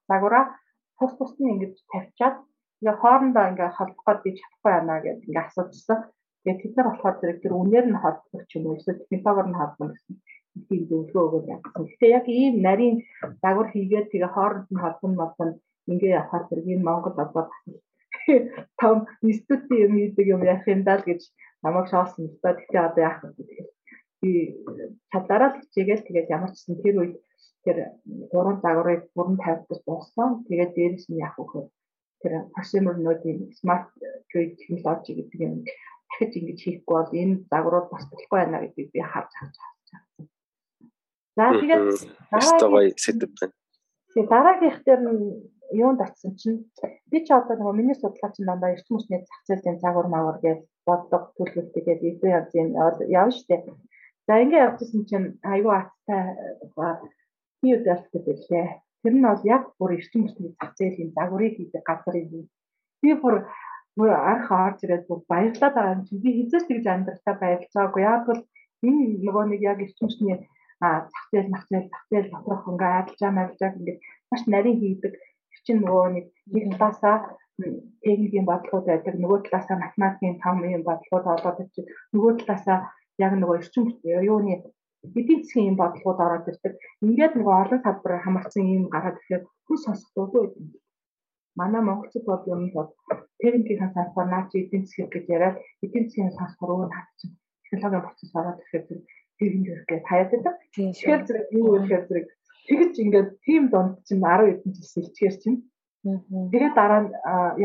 загвараа 0.09 0.45
тус 0.97 1.13
тус 1.17 1.33
нь 1.39 1.51
ингэж 1.53 1.73
тавьчаад 1.91 2.35
ингээ 2.79 2.99
хоорондоо 3.01 3.45
ингээ 3.51 3.69
холбох 3.77 4.05
гээд 4.05 4.23
би 4.23 4.31
чадахгүй 4.37 4.71
байна 4.73 4.95
гэж 5.05 5.19
ингээ 5.27 5.45
асуужсан. 5.47 5.99
Тэгээд 6.43 6.59
тэд 6.61 6.73
нар 6.75 6.87
болохоор 6.89 7.15
зэрэг 7.19 7.39
тэр 7.43 7.53
үнээр 7.61 7.85
нь 7.89 8.01
холбох 8.03 8.43
ч 8.49 8.51
юм 8.57 8.65
уу 8.67 8.77
эсвэл 8.77 9.07
технологиор 9.11 9.49
нь 9.49 9.59
холбох 9.59 9.89
гэсэн 9.93 10.15
тийм 10.67 10.81
зөвлөгөө 10.89 11.23
өгөөд 11.27 11.45
явсан. 11.53 11.83
Гэхдээ 11.87 12.11
яг 12.17 12.25
ийм 12.27 12.55
нарийн 12.67 12.95
загвар 13.41 13.67
хийгээд 13.71 14.11
тэгээ 14.11 14.33
хооронд 14.35 14.67
нь 14.71 14.81
холбоно 14.83 15.15
молбоно 15.21 15.53
ингээ 15.91 16.17
явахаар 16.19 16.43
зэрэг 16.47 16.67
энэ 16.73 16.87
Монгол 16.87 17.15
одоо 17.23 17.43
том 18.81 18.97
институтын 19.27 19.83
юм 19.85 19.93
хийдэг 19.97 20.25
юм 20.35 20.41
яах 20.53 20.63
юм 20.73 20.81
даа 20.87 20.99
гэж 21.09 21.21
намайг 21.63 21.87
шоолсон 21.89 22.25
л 22.31 22.39
та. 22.41 22.57
Тэгтээ 22.57 22.81
одоо 22.87 23.01
яах 23.09 23.19
вэ 23.23 23.29
би 24.21 24.31
чадлаараа 25.11 25.49
л 25.53 25.59
хичээгээл 25.63 26.07
тэгээд 26.07 26.33
ямар 26.35 26.51
ч 26.51 26.55
гэсэн 26.59 26.75
тэр 26.83 26.95
үед 27.01 27.15
тэр 27.63 27.77
гурван 28.31 28.57
загварыг 28.63 29.01
бүрэн 29.15 29.37
тавьдас 29.43 29.81
дууссан. 29.85 30.43
Тэгээд 30.47 30.75
дээрэс 30.75 31.05
нь 31.09 31.21
яах 31.23 31.37
вэ 31.39 31.67
тэр 32.21 32.33
node-ийн 33.05 33.39
smart 33.59 33.87
grid 34.31 34.59
technology 34.59 35.11
гэдэг 35.15 35.39
юм 35.39 35.55
дахиж 36.09 36.33
ингэж 36.35 36.59
хийхгүй 36.63 36.95
бол 36.95 37.19
энэ 37.21 37.35
загварууд 37.51 37.87
бас 37.91 38.03
болохгүй 38.11 38.37
байна 38.39 38.63
гэдгийг 38.63 38.89
би 38.91 38.99
харж 38.99 39.31
авч 39.39 39.55
байгаа. 39.55 40.27
За 41.37 41.43
тэгээд 41.61 41.83
дараагийн 42.31 42.99
сэдв 43.05 43.31
байна. 43.39 43.55
Тэгээд 44.11 44.31
дараагийнх 44.33 44.79
дээр 44.83 45.01
нь 45.07 45.23
юунд 45.83 45.99
очсон 46.01 46.33
чинь 46.39 46.59
би 47.11 47.17
ч 47.25 47.27
одоо 47.31 47.55
нөгөө 47.55 47.77
миний 47.77 47.95
судалгаа 47.95 48.31
чинь 48.33 48.49
дандаа 48.49 48.73
эрчим 48.73 48.97
хүчний 48.97 49.21
зах 49.23 49.41
зээлийн 49.47 49.79
загвар 49.79 50.07
мавар 50.11 50.37
гэж 50.43 50.59
бодлого 50.87 51.31
төлөвлөлтөд 51.37 51.85
гэж 51.87 51.99
илүү 52.09 52.29
явж 52.37 52.51
явна 52.57 53.31
шүү 53.31 53.47
дээ. 53.47 53.61
За 54.29 54.37
ингэ 54.37 54.61
явжсэн 54.67 55.01
чинь 55.09 55.27
айгүй 55.41 55.73
аттай 55.73 56.21
би 57.65 57.69
үдэлтэй 57.73 58.21
байлээ. 58.21 58.67
Тэр 59.01 59.13
нь 59.17 59.25
бол 59.25 59.41
яг 59.55 59.63
бүр 59.81 59.97
эрчим 59.97 60.21
хүчний 60.29 60.53
зах 60.53 60.77
зээлийн 60.77 61.11
загварыг 61.17 61.57
хийдэг 61.57 61.81
газар 61.81 62.15
юм. 62.21 62.45
Би 63.01 63.09
бүр 63.17 63.49
бүр 63.97 64.09
анх 64.13 64.53
орж 64.53 64.85
ирээд 64.85 65.09
бүр 65.09 65.25
баярлаад 65.25 65.73
байгаа 65.73 65.95
юм 65.97 66.05
чинь 66.05 66.21
би 66.21 66.29
хизээч 66.37 66.65
тэгж 66.69 66.85
амьдралаа 66.93 67.35
баярлцаагүй. 67.41 68.01
Яг 68.05 68.21
бол 68.29 68.41
энэ 68.85 69.01
нөгөө 69.25 69.45
нэг 69.49 69.61
яг 69.71 69.79
эрчим 69.81 70.05
хүчний 70.05 70.37
зах 70.77 71.25
зээл, 71.33 71.49
зах 71.49 71.65
зээл, 71.69 71.89
зах 71.89 72.05
зээл 72.09 72.29
доторх 72.29 72.69
ингээ 72.69 72.91
адилжаа, 73.01 73.31
адилжаа 73.33 73.69
ингээд 73.81 73.99
маш 74.29 74.41
нарийн 74.45 74.77
хийдэг 74.79 75.13
чинь 75.69 75.83
нөгөө 75.85 76.05
нэг 76.15 76.25
нэг 76.53 76.63
талаасаа 76.81 77.15
техникийн 78.03 78.45
бодлогууд 78.49 78.85
байдаг 78.89 79.15
нөгөө 79.21 79.39
талаасаа 79.45 79.77
математикийн 79.85 80.41
том 80.43 80.57
юм 80.65 80.83
бодлогууд 80.87 81.25
олоод 81.33 81.61
ирчих 81.63 81.85
нөгөө 82.13 82.31
талаасаа 82.41 82.77
яг 83.25 83.33
нөгөө 83.35 83.59
эрчим 83.59 83.85
юуны 84.03 84.53
эдийн 85.19 85.41
засгийн 85.43 85.69
юм 85.71 85.77
бодлогууд 85.79 86.19
ороод 86.25 86.49
ирдэг. 86.51 86.73
Ингээд 87.05 87.33
нөгөө 87.35 87.55
олон 87.63 87.81
салбараар 87.83 88.23
хамаарсан 88.23 88.65
юм 88.75 88.83
гараад 88.93 89.17
ирэхээр 89.19 89.43
хүн 89.67 89.79
сонсохгүй 89.83 90.25
байдаг. 90.33 90.65
Манай 91.59 91.81
монголчууд 91.83 92.25
бол 92.27 92.43
юм 92.55 92.63
бол 92.75 92.89
техникийн 93.41 93.93
трансформац 93.93 94.51
эдийн 94.59 94.83
засгийг 94.83 95.09
гэж 95.13 95.25
яриад 95.35 95.57
эдийн 95.85 96.05
засгийн 96.05 96.37
сонсохоор 96.37 96.71
өөр 96.73 96.91
хатчих 96.95 97.31
технологийн 97.69 98.05
процесс 98.07 98.35
ороод 98.39 98.59
ирэхээр 98.59 98.85
техник 99.39 99.65
хэрэггээд 99.67 100.09
хаяад 100.09 100.29
байдаг. 100.31 100.55
Тэгэхээр 100.73 101.21
зэрэг 101.27 101.47
юу 101.59 101.67
гэхээр 101.79 102.03
зэрэг 102.07 102.27
тэгж 102.67 102.93
ингээд 103.03 103.29
тим 103.45 103.63
донд 103.73 103.93
чинь 104.07 104.23
10 104.23 104.47
хэдэн 104.47 104.71
жил 104.75 104.91
сэлчгээр 104.93 105.35
чинь 105.43 105.59
Тэгээд 106.03 106.73
дараа 106.79 107.01
нь 107.03 107.11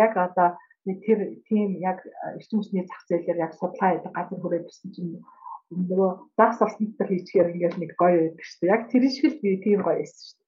яг 0.05 0.13
одоо 0.27 0.59
тэр 1.07 1.39
тийм 1.47 1.79
яг 1.79 2.03
эрчим 2.35 2.59
хүчний 2.59 2.85
зах 2.87 3.03
зээлээр 3.07 3.39
яг 3.47 3.53
судлаа 3.55 3.95
гэдэг 3.95 4.11
газар 4.11 4.39
хүрээд 4.43 4.69
ирсэн 4.69 4.91
чинь 4.95 5.11
нөгөө 5.75 6.11
загс 6.39 6.59
орсон 6.65 6.87
дээр 6.99 7.11
хийчихээр 7.11 7.53
ингээд 7.53 7.77
нэг 7.81 7.91
гоё 8.01 8.17
байдаг 8.23 8.45
шүү 8.47 8.59
дээ. 8.61 8.75
Яг 8.75 8.83
тэр 8.91 9.05
шиг 9.11 9.25
л 9.31 9.43
би 9.43 9.51
тийм 9.65 9.81
гоё 9.83 9.99
байсан 10.01 10.23
шүү 10.25 10.37
дээ. 10.39 10.45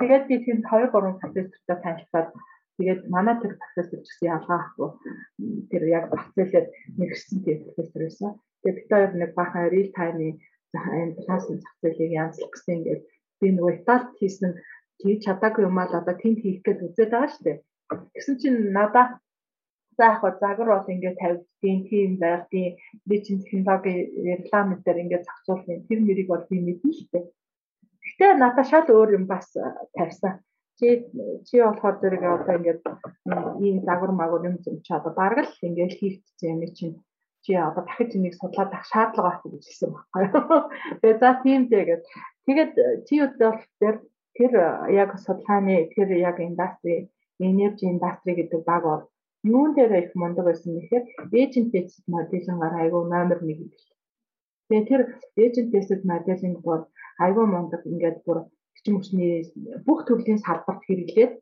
Тэгээд 0.00 0.24
би 0.28 0.36
тэнд 0.44 0.62
2 0.66 0.90
3 0.92 1.20
профессортай 1.20 1.78
танилцаад 1.84 2.28
тэгээд 2.76 3.00
манай 3.14 3.36
тэр 3.40 3.52
профессор 3.62 4.00
ч 4.02 4.06
гэсэн 4.08 4.32
ялгаа 4.34 4.58
ахгүй 4.60 4.88
тэр 5.70 5.82
яг 5.98 6.04
зах 6.10 6.24
зээлээр 6.36 6.66
нэгэрсэн 6.98 7.38
тийм 7.44 7.58
профессор 7.64 8.00
байсан. 8.02 8.30
Тэгээд 8.60 8.76
бид 8.78 8.90
хоёр 8.90 9.12
нэг 9.16 9.30
баахан 9.38 9.70
real 9.72 9.90
time-ийн 9.98 10.36
энэ 10.74 11.16
пластик 11.24 11.58
зах 11.62 11.76
зээлийг 11.82 12.12
янзлах 12.22 12.50
гэсэн 12.52 12.76
ингээд 12.76 13.02
би 13.40 13.46
нөгөө 13.54 13.72
Италид 13.78 14.10
хийсэн 14.18 14.50
хийж 15.00 15.18
чадаагүй 15.26 15.64
юм 15.68 15.78
аа 15.80 15.88
л 15.88 15.98
одоо 16.00 16.14
тэнд 16.18 16.38
хийх 16.42 16.60
гэж 16.66 16.78
үзээд 16.86 17.12
байгаа 17.12 17.30
шүү 17.32 17.44
дээ. 17.46 17.58
Тэгсэн 18.14 18.34
чинь 18.40 18.58
надаа 18.76 19.06
за 20.00 20.06
яг 20.12 20.20
хоо 20.20 20.32
загвар 20.40 20.68
бол 20.72 20.92
ингээд 20.94 21.20
тавьдгийн 21.22 21.80
тийм 21.88 22.10
байрдیں۔ 22.22 22.76
Би 23.08 23.16
чинь 23.24 23.44
технологи 23.44 23.94
рекламын 24.30 24.80
дээр 24.84 25.02
ингээд 25.04 25.26
зохицуулсан. 25.28 25.84
Тэр 25.88 26.00
нэрийг 26.00 26.28
бол 26.32 26.44
би 26.50 26.56
мэднэ 26.66 26.92
шүү 26.96 27.08
дээ. 27.12 27.24
Гэтэ 28.06 28.26
надаа 28.40 28.64
шал 28.70 28.88
өөр 28.88 29.10
юм 29.18 29.24
бас 29.32 29.46
тавьсан. 29.96 30.32
Чи 30.78 30.86
чи 31.46 31.54
болохоор 31.60 31.96
зэрэг 32.00 32.22
одоо 32.24 32.54
ингээд 32.58 32.80
ийм 33.66 33.76
загвар 33.88 34.12
магвар 34.16 34.48
юм 34.48 34.56
зүм 34.64 34.76
чи 34.84 34.90
одоо 34.98 35.12
бараг 35.20 35.44
л 35.44 35.66
ингээд 35.68 35.92
хийгдсэн 35.98 36.56
юм 36.56 36.62
чинь 36.76 36.96
чи 37.44 37.52
одоо 37.68 37.84
дахиж 37.84 38.10
энийг 38.16 38.34
судлаад 38.40 38.72
авах 38.72 38.86
шаардлага 38.92 39.28
байхгүй 39.28 39.50
гэж 39.52 39.64
хэлсэн 39.66 39.90
байхгүй 39.92 40.22
юу. 40.28 40.60
Тэгээ 41.00 41.20
за 41.20 41.30
тийм 41.44 41.62
дээ 41.68 41.84
гэж. 41.90 42.02
Тэгээд 42.46 42.72
чи 43.06 43.14
үдэл 43.24 43.60
тэр 43.80 43.94
тэр 44.36 44.52
яг 45.00 45.10
судалгааны 45.24 45.76
тэр 45.94 46.08
яг 46.28 46.36
индастри 46.40 47.12
энержи 47.46 47.84
индастри 47.92 48.32
гэдэг 48.40 48.60
баг 48.64 48.82
бол 48.88 49.02
юун 49.44 49.74
дээр 49.74 49.92
их 50.00 50.12
мундаг 50.20 50.44
байсан 50.46 50.76
гэхээр 50.76 51.04
agent 51.42 51.68
based 51.72 52.04
modeling-аар 52.12 52.74
айгүй 52.82 53.02
номер 53.14 53.38
1 53.40 53.56
гэдэг. 53.58 53.82
Тэгээ 54.68 54.88
тэр 54.90 55.02
agent 55.44 55.68
based 55.72 56.02
modeling 56.10 56.56
бол 56.66 56.82
айгүй 57.24 57.46
мундаг 57.48 57.82
ингээд 57.90 58.18
бүр 58.26 58.38
бичим 58.74 58.94
хүчний 58.98 59.48
бүх 59.86 60.04
төрлийн 60.08 60.40
салбарт 60.44 60.82
хэрэглээд 60.84 61.32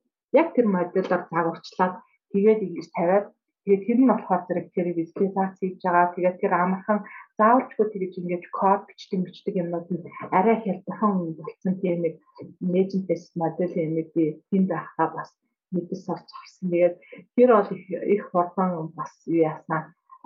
яг 0.41 0.49
тэр 0.55 0.67
модельаар 0.75 1.23
загварчлаад 1.33 1.95
тэгээд 2.33 2.65
ингэж 2.67 2.87
тавиад 2.95 3.27
Тэгээд 3.69 3.85
тэр 3.85 3.99
нь 4.01 4.09
болохоор 4.09 4.43
зэрэг 4.49 4.67
тэр 4.73 4.89
визуализац 4.97 5.61
хийж 5.61 5.77
байгаа. 5.85 6.17
Тэгээд 6.17 6.41
тэр 6.41 6.53
амархан 6.57 6.99
заавалчгүй 7.37 7.87
тэгж 7.93 8.15
ингэж 8.17 8.45
код 8.49 8.81
бичдэг 8.89 9.21
бичдэг 9.29 9.55
юмнууд 9.61 9.87
нь 9.93 10.09
арай 10.33 10.57
хялбархан 10.65 11.37
болсон 11.37 11.73
тийм 11.77 12.01
нэг 12.01 12.15
нээжнтэс 12.65 13.37
модель 13.37 13.77
юм 13.77 14.01
би 14.17 14.25
тэнд 14.49 14.69
байхаа 14.73 15.09
бас 15.13 15.29
мэдээс 15.75 16.05
орж 16.13 16.29
харсан. 16.33 16.67
Тэгээд 16.73 16.97
тэр 17.37 17.49
бол 17.55 17.71
их 17.77 17.85
их 18.15 18.23
хурдан 18.31 18.71
бас 18.99 19.13
юу 19.27 19.43
яснаа 19.53 19.81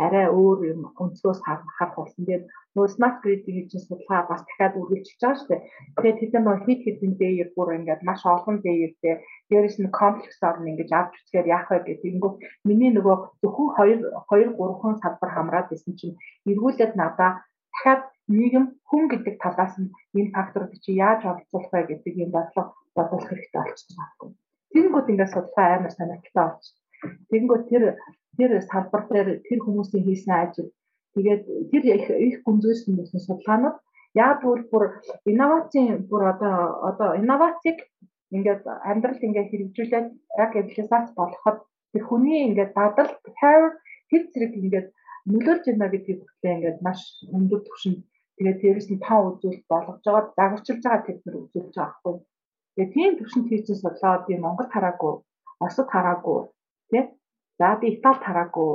арай 0.05 0.27
өөр 0.33 0.59
юм 0.73 0.81
өнцгөөс 1.03 1.41
харах 1.45 1.93
болсон. 1.97 2.25
Тэгээд 2.25 2.45
нөгөө 2.75 2.91
smart 2.95 3.17
grid-ийн 3.23 3.69
чинь 3.69 3.85
судалгаа 3.85 4.23
бас 4.31 4.43
дахиад 4.49 4.79
үргэлжлэж 4.81 5.21
байгаа 5.21 5.39
шүү 5.39 5.49
дээ. 5.51 5.63
Тэгээд 6.01 6.19
тэд 6.21 6.35
нар 6.41 6.61
хэд 6.65 6.81
хэдэн 6.85 7.13
дээр 7.21 7.49
бүр 7.57 7.69
ингээд 7.77 8.03
маш 8.09 8.21
олон 8.25 8.57
дээртэй 8.65 9.15
дээрэс 9.51 9.77
нь 9.81 9.97
комплексоор 10.01 10.57
нь 10.61 10.71
ингэж 10.73 10.91
авч 10.99 11.13
үзэхээр 11.21 11.53
яах 11.57 11.69
вэ 11.69 11.79
гэдэг. 11.85 12.03
Тэнгүү 12.03 12.33
миний 12.69 12.91
нөгөө 12.97 13.17
зөвхөн 13.43 13.69
2 13.77 14.01
2 14.33 14.57
3 14.57 15.03
салбар 15.03 15.31
хамраад 15.33 15.67
байсан 15.71 15.93
чинь 16.01 16.17
эргүүлээд 16.51 16.93
надаа 16.97 17.31
дахиад 17.73 18.03
нийгэм 18.37 18.65
хүн 18.89 19.05
гэдэг 19.13 19.35
талаас 19.45 19.75
нь 19.83 19.93
энэ 20.19 20.35
факторыг 20.37 20.73
чи 20.85 20.91
яаж 21.07 21.21
оролцуулах 21.31 21.73
вэ 21.73 21.81
гэдэг 21.91 22.15
юм 22.25 22.31
бодлого 22.33 22.73
бодох 22.97 23.23
хэрэгтэй 23.29 23.61
болчихсон 23.63 23.97
байна. 24.19 24.42
Тэнгүүд 24.73 25.11
ингээд 25.13 25.33
судалгаа 25.33 25.67
амар 25.77 25.93
сонирхолтой 25.95 26.45
болчихсон. 26.49 26.81
Тэнгүүд 27.31 27.63
тэр 27.71 27.85
тэр 28.39 28.51
салбар 28.71 29.03
дээр 29.11 29.29
тэр 29.47 29.59
хүмүүсийн 29.65 30.05
хийсэн 30.05 30.33
ажил 30.43 30.69
тэгээд 31.15 31.43
тэр 31.71 31.85
их 32.27 32.37
гүнзгийсэн 32.47 32.97
байсан 32.97 33.21
судалгаанууд 33.21 33.77
яг 34.17 34.41
тэгвэл 34.41 34.65
бүр 34.73 34.85
инновацийн 35.31 36.09
бүр 36.11 36.23
одоо 36.33 36.57
одоо 36.91 37.11
инновацийг 37.21 37.79
ингээд 38.37 38.63
амьдралд 38.91 39.27
ингээд 39.27 39.51
хэрэгжүүлээд 39.51 40.09
яг 40.43 40.51
реализац 40.57 41.07
болгоход 41.19 41.59
тэр 41.93 42.03
хүний 42.09 42.41
ингээд 42.49 42.73
дадал 42.79 43.13
care 43.41 43.69
тэр 44.09 44.23
зэрэг 44.33 44.53
ингээд 44.61 44.89
нөлөөлж 45.31 45.65
байна 45.69 45.93
гэдгийг 45.93 46.21
бүгдээ 46.21 46.55
ингээд 46.57 46.79
маш 46.87 47.01
өндөр 47.37 47.61
түвшинд 47.65 48.01
тэгээд 48.37 48.59
дээрэс 48.61 48.89
нь 48.93 49.05
тав 49.07 49.21
үзүүл 49.29 49.61
болгож 49.71 50.01
байгаа 50.05 50.33
дагавчилж 50.39 50.83
байгаа 50.85 51.07
технэр 51.07 51.37
үзүүлж 51.41 51.75
байгаа 51.77 51.93
байхгүй. 51.93 52.17
Тэгээд 52.75 52.93
тийм 52.95 53.13
түвшинд 53.19 53.47
хийсэн 53.49 53.77
судалгаа 53.79 54.25
би 54.27 54.35
Монгол 54.45 54.69
хараагүй, 54.73 55.15
Оросд 55.63 55.89
хараагүй, 55.95 56.41
тийм 56.91 57.07
За 57.63 57.77
би 57.81 57.87
Итали 57.95 58.19
тараагүй. 58.27 58.73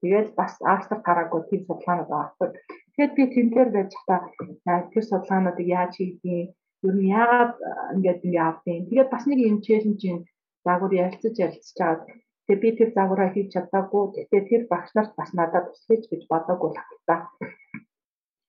Тэгээд 0.00 0.28
бас 0.38 0.52
Австрид 0.72 1.02
тараагүй 1.06 1.40
тийм 1.48 1.60
судалгаанууд 1.66 2.12
авдаг. 2.14 2.50
Тэгэхээр 2.94 3.10
би 3.16 3.24
тэн 3.34 3.46
дээр 3.54 3.70
байж 3.74 3.92
та 4.06 4.16
тэр 4.92 5.04
судалгаануудыг 5.10 5.66
яаж 5.78 5.92
хийдгийг, 5.96 6.48
ер 6.86 6.94
нь 6.96 7.10
яагаад 7.20 7.54
ингээд 7.94 8.24
ингэ 8.26 8.40
авдیں۔ 8.48 8.86
Тэгээд 8.88 9.12
бас 9.12 9.24
нэг 9.26 9.38
юм 9.50 9.58
челленжийн 9.66 10.18
загвар 10.64 10.92
ярилцаж 11.04 11.34
ярилцж 11.44 11.76
байгаа. 11.80 12.06
Тэгээд 12.46 12.62
би 12.62 12.68
тэр 12.78 12.90
загвараа 12.96 13.28
хийж 13.34 13.48
чадаагүй. 13.54 14.04
Тэгээд 14.30 14.48
тэр 14.50 14.62
багш 14.72 14.90
нарт 14.94 15.12
бас 15.18 15.30
надад 15.38 15.64
туслаж 15.68 16.02
гэж 16.10 16.22
бодоогүй 16.30 16.70
л 16.70 16.80
хата. 16.80 17.16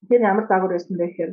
Тэр 0.08 0.22
ямар 0.32 0.46
загвар 0.48 0.72
байсан 0.76 0.96
бэ 0.98 1.06
гэхээр 1.10 1.32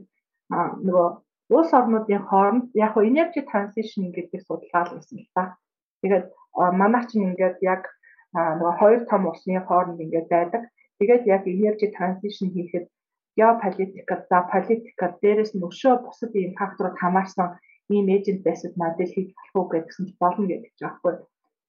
нөгөө 0.86 1.08
улс 1.56 1.70
орнуудын 1.78 2.22
хооронд 2.30 2.64
яг 2.84 2.90
хөө 2.92 3.08
energy 3.10 3.42
transition 3.50 4.04
гэдэг 4.16 4.40
судалгаа 4.44 4.82
л 4.84 4.94
байсан 4.96 5.18
л 5.24 5.30
та. 5.36 5.44
Тэгээд 6.02 6.24
манай 6.80 7.02
чинь 7.08 7.28
ингээд 7.28 7.56
яг 7.74 7.82
нөгөө 8.60 8.74
хоёр 8.80 9.00
том 9.10 9.22
улсны 9.30 9.60
хооронд 9.68 9.98
ингээд 10.04 10.28
байдаг. 10.34 10.62
Тэгээд 10.98 11.22
яг 11.34 11.42
energy 11.54 11.88
transition 11.96 12.48
хийхэд 12.54 12.86
геополитикад 13.38 14.22
за 14.30 14.38
политикад 14.52 15.12
дээрэс 15.22 15.52
нь 15.54 15.66
өшөө 15.68 15.94
бусад 16.04 16.32
ийм 16.40 16.52
факторууд 16.60 16.96
хамаарсан 17.02 17.48
ийм 17.94 18.06
эйжент 18.14 18.40
байсад 18.46 18.72
модель 18.82 19.12
хийж 19.14 19.28
болох 19.36 19.54
уу 19.56 19.66
гэсэн 19.86 20.04
ч 20.08 20.10
болно 20.22 20.44
гэдэг 20.50 20.72
ч 20.78 20.80
аахгүй. 20.84 21.14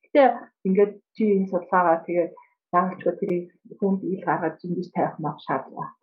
Гэтэ 0.03 0.23
ингээд 0.67 0.93
чи 1.15 1.23
энэ 1.37 1.49
судалгаагаа 1.51 1.97
тэгээд 2.07 2.31
заавалчгүй 2.71 3.13
тэрийг 3.19 3.45
хүнд 3.79 4.01
ил 4.13 4.21
гаргаж 4.27 4.57
ингэж 4.67 4.87
тавих 4.95 5.15
мах 5.23 5.37
шаардлага. 5.45 5.98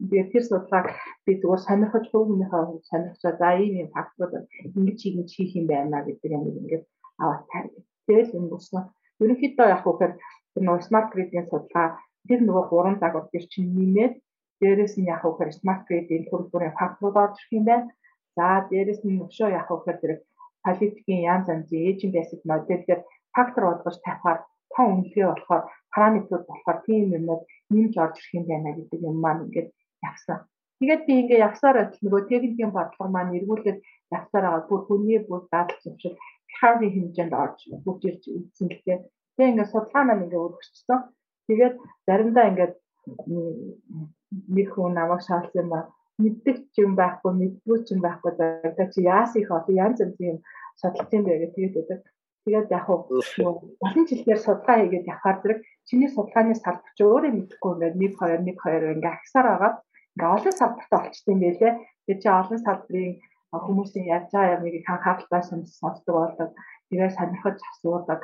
Тэгээд 0.00 0.32
тэр 0.32 0.44
судалгааг 0.46 0.88
би 1.24 1.32
зүгээр 1.40 1.62
сонирхож 1.66 2.04
хүүгнийхээ 2.08 2.62
хувьд 2.64 2.84
сонирхчаа 2.90 3.32
за 3.40 3.48
ийм 3.62 3.74
ийм 3.80 3.88
факторууд 3.96 4.34
ингэж 4.76 4.98
хийж 5.02 5.30
хийх 5.36 5.52
юм 5.60 5.66
байна 5.72 5.98
гэдэг 6.06 6.30
юм 6.36 6.44
ингээд 6.60 6.84
аваад 7.22 7.42
тавь. 7.50 7.68
Тэгэл 8.06 8.50
бүснэ 8.52 8.80
ерөнхийдөө 9.22 9.66
яг 9.76 9.84
үхээр 9.90 10.12
тэр 10.52 10.62
нөгөө 10.64 10.86
smart 10.88 11.08
grid-ийн 11.12 11.46
судалгаа 11.48 11.88
тэр 12.28 12.40
нөгөө 12.44 12.64
гурван 12.70 12.96
загвар 13.02 13.26
төр 13.32 13.44
чинь 13.52 13.70
нэмээд 13.76 14.14
дээрэс 14.60 14.94
нь 15.00 15.10
яг 15.14 15.22
үхээр 15.28 15.52
smart 15.60 15.82
grid-ийн 15.88 16.24
төр 16.28 16.42
бүрийн 16.50 16.78
факторууд 16.80 17.16
орж 17.22 17.36
ирэх 17.40 17.56
юм 17.58 17.64
байна. 17.70 17.86
За 18.36 18.46
дээрэс 18.70 19.00
нь 19.04 19.22
өшөө 19.24 19.48
яг 19.60 19.68
үхээр 19.74 19.98
тэр 20.02 20.12
политикийн 20.64 21.22
янз 21.32 21.46
янзын 21.52 21.86
эйжент 21.88 22.14
байсад 22.16 22.40
модельээр 22.50 23.00
фактор 23.36 23.62
болгож 23.66 23.96
тавихаар 24.04 24.38
тоо 24.72 24.84
үнэлгээ 24.92 25.26
болохоор 25.30 25.62
параметрууд 25.92 26.44
болохоор 26.48 26.78
тийм 26.86 27.04
юмнууд 27.18 27.42
нэмж 27.74 27.94
орж 28.04 28.16
ирэх 28.18 28.34
юм 28.38 28.44
байна 28.50 28.70
гэдэг 28.76 29.00
юм 29.08 29.16
маань 29.24 29.44
ингээд 29.46 29.68
явсан. 30.08 30.38
Тэгээд 30.78 31.02
би 31.06 31.12
ингээ 31.20 31.44
явсаар 31.48 31.76
нөгөө 32.04 32.22
техникийн 32.30 32.72
бодлого 32.74 33.08
маань 33.12 33.36
эргүүлээд 33.38 33.78
явсаар 34.18 34.44
байгаа 34.46 34.68
бүр 34.68 34.80
хүний 34.86 35.18
бүр 35.28 35.40
дадал 35.52 35.78
зөвшөөр 35.84 36.14
Harvey 36.58 36.90
хэмжээнд 36.92 37.34
орж 37.44 37.58
бүгд 37.84 38.02
ирж 38.08 38.22
үзсэн 38.38 38.68
гэлээ. 38.72 38.98
Тэгээ 39.36 39.50
ингээд 39.52 39.72
судалгаа 39.72 40.04
маань 40.06 40.24
ингээд 40.24 40.44
өргөжсөн. 40.46 41.00
Тэгээд 41.48 41.74
заримдаа 42.06 42.44
ингээд 42.50 42.74
нэг 44.56 44.68
хүн 44.72 44.92
намайг 44.96 45.22
шаалсан 45.26 45.60
юм 45.62 45.72
аа 45.76 45.84
мэддэг 46.22 46.56
ч 46.72 46.74
юм 46.84 46.92
байхгүй 47.00 47.32
мэддгүй 47.40 47.78
ч 47.84 47.88
юм 47.94 48.00
байхгүй 48.04 48.32
за 48.76 48.84
чи 48.92 49.00
яас 49.16 49.32
их 49.40 49.48
олон 49.56 49.76
янз 49.84 49.98
янзын 50.04 50.38
юм 51.20 51.22
бэ 51.24 51.32
гэх 51.40 51.54
тэгээд 51.56 51.78
өгдөг. 51.80 52.00
Тэгээд 52.44 52.68
яг 52.72 52.84
хуу 52.86 52.98
олон 53.86 54.04
жилээр 54.10 54.40
судалгаа 54.42 54.76
хийгээд 54.80 55.10
явахаар 55.12 55.38
зэрэг 55.42 55.58
чиний 55.88 56.08
судалгааны 56.12 56.54
салбар 56.56 56.92
чи 56.96 57.02
өөрөө 57.04 57.32
мэдхгүй 57.36 57.70
ингээд 57.72 57.96
1 58.00 58.16
2 58.16 58.40
1 58.40 58.48
2 58.56 58.94
ингээд 58.96 59.14
агсаар 59.14 59.46
байгаа. 59.50 59.72
Ингээд 60.14 60.34
олон 60.36 60.54
салбарт 60.60 60.92
олчтой 60.98 61.32
юм 61.34 61.40
байлээ. 61.44 61.72
Тэгээд 62.04 62.22
чи 62.22 62.28
олон 62.40 62.60
салбарын 62.66 63.12
хүмүүсийн 63.66 64.06
яаж 64.14 64.24
байгаа 64.32 64.54
ямыг 64.56 64.74
анхааралтай 64.92 65.42
сонсдог 65.80 66.14
болдог. 66.16 66.50
Тэгээ 66.88 67.10
сонирхож 67.16 67.58
асуудаг. 67.70 68.20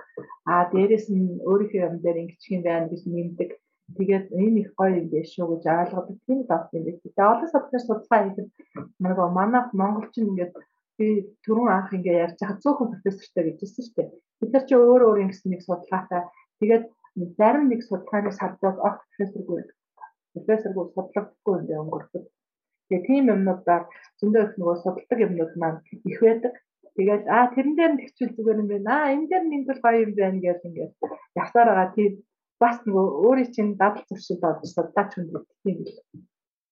Аа 0.51 0.65
дээрэс 0.73 1.07
нь 1.13 1.43
өөрийнхөө 1.49 1.87
юм 1.89 1.97
дээр 2.03 2.21
ингэчих 2.23 2.53
юм 2.57 2.63
байна 2.67 2.87
гэж 2.91 3.03
нэмдэг. 3.07 3.51
Тэгээд 3.97 4.27
энэ 4.43 4.59
их 4.63 4.71
гоё 4.79 4.93
юм 5.01 5.07
биш 5.13 5.29
шүү 5.35 5.47
гэж 5.51 5.63
ойлгодог. 5.67 6.17
Тийм 6.27 6.41
дот 6.51 6.67
юм 6.77 6.83
биш. 6.87 6.99
Тэгээ 7.03 7.31
олон 7.33 7.49
салбарын 7.53 7.85
судалгаа 7.87 8.21
хийхэд 8.23 8.49
нэг 9.03 9.19
манай 9.39 9.63
монголчин 9.81 10.31
ингээд 10.31 10.55
би 10.99 11.09
түрүүн 11.45 11.71
анх 11.77 11.91
ингээ 11.97 12.23
ярьж 12.25 12.39
байгаа 12.41 12.63
цөөхөн 12.65 12.93
профессортай 12.93 13.43
гэжсэн 13.47 13.85
шүү 13.85 13.97
дээ. 13.97 14.09
Бид 14.41 14.51
нар 14.53 14.65
чи 14.69 14.75
өөр 14.77 15.03
өөр 15.07 15.23
ингэсэн 15.25 15.51
нэг 15.53 15.63
судалгаатай. 15.65 16.23
Тэгээд 16.61 16.85
зарим 17.39 17.65
нэг 17.69 17.81
судалгааны 17.85 18.33
салбарт 18.33 18.79
огт 18.89 19.03
профессоргүй 19.17 19.61
профессоргүй 20.35 20.85
судлагдахгүй 20.95 21.55
юм 21.57 21.65
дээ 21.69 21.83
өнгөрсөн. 21.85 22.23
Тэгээ 22.89 23.07
тийм 23.09 23.25
юмнуудаар 23.35 23.85
зөндөө 24.21 24.43
их 24.47 24.53
нөгөө 24.61 24.77
судалдаг 24.85 25.19
юмнууд 25.27 25.53
маань 25.61 25.81
их 26.11 26.19
байдаг. 26.25 26.55
Тэгээд 26.97 27.25
аа 27.37 27.47
тэрэн 27.55 27.75
дээр 27.77 27.93
нь 27.93 28.01
тэгчүүл 28.01 28.37
зүгээр 28.37 28.61
юм 28.63 28.69
байна. 28.73 28.91
Аа 28.93 29.13
энэ 29.15 29.29
дээр 29.31 29.45
нь 29.45 29.57
ингэл 29.57 29.85
гоё 29.85 29.99
юм 30.07 30.13
байна 30.17 30.39
гэж 30.45 30.61
ингээд 30.69 30.93
явсаар 31.41 31.69
байгаа. 31.69 31.95
Тийм 31.97 32.13
бас 32.63 32.77
нөгөө 32.87 33.07
өөрийн 33.27 33.53
чинь 33.55 33.73
дадал 33.81 34.05
зуршил 34.09 34.41
болж 34.45 34.61
судлаач 34.65 35.11
хүн 35.13 35.29
гэдэг 35.29 35.97
юм. 36.15 36.21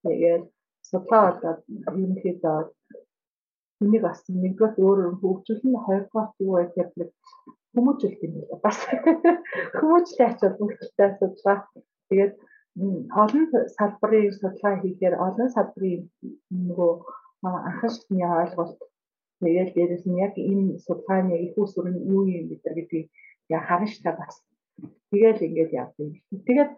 Тэгээд 0.04 0.44
судлаа 0.88 1.20
болоод 1.24 1.60
ерөнхийдөө 1.88 2.58
хүнийг 3.84 4.02
бас 4.08 4.20
нэгдүгээр 4.32 4.80
өөр 4.86 4.98
хөгжүүлэн 5.20 5.76
хоёрдугаар 5.84 6.30
юу 6.40 6.52
вэ 6.56 6.64
гэхээр 6.72 7.10
хүмүүжүүлэх 7.74 8.20
юм 8.24 8.32
байна. 8.40 8.56
Бас 8.64 8.78
хүмүүжлээ 9.78 10.28
ачаал 10.30 10.56
бүгдтэй 10.58 11.10
судалгаа. 11.18 11.58
Тэгээд 12.08 12.32
олон 13.20 13.44
салбарын 13.76 14.32
судалгаа 14.32 14.74
хийхээр 14.80 15.14
олон 15.26 15.48
салбарын 15.56 16.02
нөгөө 16.68 16.92
анхан 17.68 17.90
шатны 17.94 18.24
ойлголт 18.40 18.80
тэгээд 19.44 19.70
дээрэс 19.76 20.04
нь 20.08 20.20
яг 20.26 20.34
энэ 20.50 20.80
судалгааны 20.86 21.36
их 21.44 21.54
усүр 21.60 21.86
нь 21.92 22.04
юу 22.14 22.24
юм 22.38 22.44
бид 22.48 22.62
нар 22.64 22.74
гэдгийг 22.78 23.06
яг 23.54 23.62
харна 23.68 23.88
ш 23.92 24.00
та 24.04 24.10
бас 24.16 24.34
тэгээд 25.12 25.44
ингээд 25.46 25.72
явдаг. 25.82 26.08
Тэгээд 26.46 26.72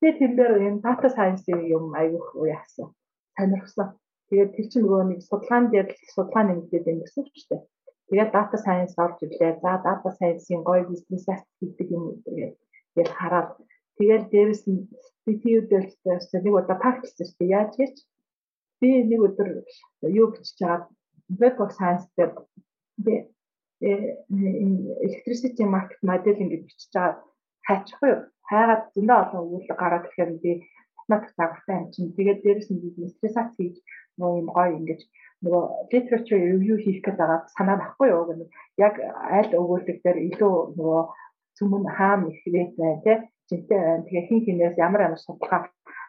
тэр 0.00 0.14
дээр 0.38 0.52
энэ 0.66 0.82
data 0.86 1.08
science-ийн 1.16 1.60
юм 1.76 1.84
аяг 2.00 2.26
яасан 2.56 2.88
сонирхсан. 3.36 3.88
Тэгээд 4.32 4.54
тэр 4.56 4.66
чинь 4.72 4.84
нөгөө 4.88 5.02
нэг 5.12 5.20
судалгаан 5.28 5.66
дээр 5.68 5.88
судалгаа 6.16 6.44
нэмэгдээд 6.48 6.84
байна 6.88 7.04
гэсэн 7.04 7.20
үг 7.20 7.36
шүү 7.36 7.48
дээ. 7.52 7.62
Тэгээд 8.08 8.30
data 8.32 8.56
science 8.64 8.94
орж 9.04 9.18
ирлээ. 9.20 9.60
За 9.60 9.72
data 9.84 10.08
science-ийн 10.16 10.62
гоё 10.64 10.88
бизнес 10.88 11.28
хийдэг 11.60 11.88
юм 11.92 12.04
гэдэг 12.24 12.56
яг 12.96 13.08
хараад 13.12 13.50
тэгээд 14.00 14.24
дээрэс 14.32 14.62
нь 14.72 14.88
би 15.28 15.32
тийүүдээс 15.36 16.32
нэг 16.32 16.54
удаа 16.56 16.80
практиксэн 16.80 17.28
шүү 17.28 17.38
дээ. 17.44 17.54
Яаж 17.60 17.72
гэж 17.76 17.94
би 18.80 18.88
нэг 19.04 19.20
өдөр 19.20 19.48
юу 20.16 20.26
бичиж 20.32 20.56
байгаа 20.64 20.88
web 21.36 21.56
of 21.60 21.70
science 21.76 22.08
дээр 22.16 22.32
би 23.04 23.14
electricity 25.04 25.64
market 25.68 26.00
modeling 26.08 26.48
гэж 26.56 26.62
бичиж 26.64 26.88
байгаа 26.96 27.20
хайчихгүй 27.68 28.08
юу? 28.16 28.20
Хайгаад 28.48 28.82
зөндөө 28.96 29.18
олон 29.22 29.44
өгүүлбэр 29.44 29.76
гараад 29.76 30.04
тэгэхээр 30.08 30.32
би 30.40 30.52
математик 30.96 31.36
дагавартай 31.36 31.76
юм 31.80 31.86
чинь 31.92 32.14
тэгээд 32.16 32.42
дээрэс 32.42 32.68
нь 32.72 33.12
стрессац 33.12 33.52
хийж 33.56 33.76
нөгөө 34.22 34.38
юм 34.42 34.48
гоё 34.54 34.70
ингэж 34.78 35.00
нөгөө 35.42 35.64
literature 35.92 36.38
review 36.38 36.76
хийх 36.78 37.02
гэдэг 37.02 37.18
байгаа 37.18 37.40
санаа 37.56 37.74
авахгүй 37.76 38.08
юу? 38.14 38.24
Гэх 38.30 38.50
яг 38.86 38.94
аль 39.38 39.52
өгүүлбэр 39.60 39.98
дээр 40.04 40.18
илүү 40.30 40.54
нөгөө 40.78 41.02
цөмөн 41.58 41.84
хаам 41.96 42.20
их 42.30 42.38
хэрэгтэй 42.42 42.78
бай 42.78 42.94
тээ 43.04 43.16
жинтэй 43.48 43.78
байна 43.78 44.06
тэгээ 44.06 44.26
хин 44.28 44.40
хинээс 44.44 44.76
ямар 44.86 45.04
ямар 45.06 45.20
судалгаа 45.20 45.60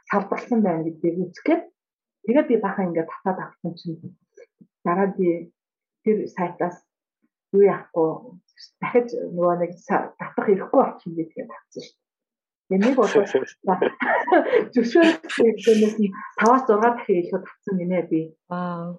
салбарлсан 0.10 0.60
байна 0.63 0.86
гэдгийг 0.86 1.17
үзэхэд 1.23 1.62
тэгээд 2.26 2.47
би 2.49 2.56
бахан 2.65 2.88
ингээд 2.88 3.12
татаад 3.12 3.39
авсан 3.41 3.73
чинь 3.80 3.97
дараа 4.86 5.08
би 5.17 5.28
тэр 6.04 6.17
сайтаас 6.36 6.78
юу 7.56 7.63
яахгүй 7.73 8.10
дахиж 8.82 9.10
нөгөө 9.36 9.56
нэг 9.62 9.71
татах 10.19 10.47
ирэхгүй 10.54 10.80
болчих 10.80 11.08
юм 11.08 11.15
би 11.17 11.23
тэгээд 11.32 11.52
тавьсан 11.52 11.84
шүү 11.84 12.03
нэг 12.81 12.93
бол 12.97 13.09
зөвшөөрөлтөөс 14.73 15.95
нь 15.99 16.12
5-6 16.39 16.81
дахин 16.81 17.19
илүү 17.21 17.39
татсан 17.43 17.75
гинэ 17.79 18.01
би. 18.09 18.21
Аа. 18.49 18.95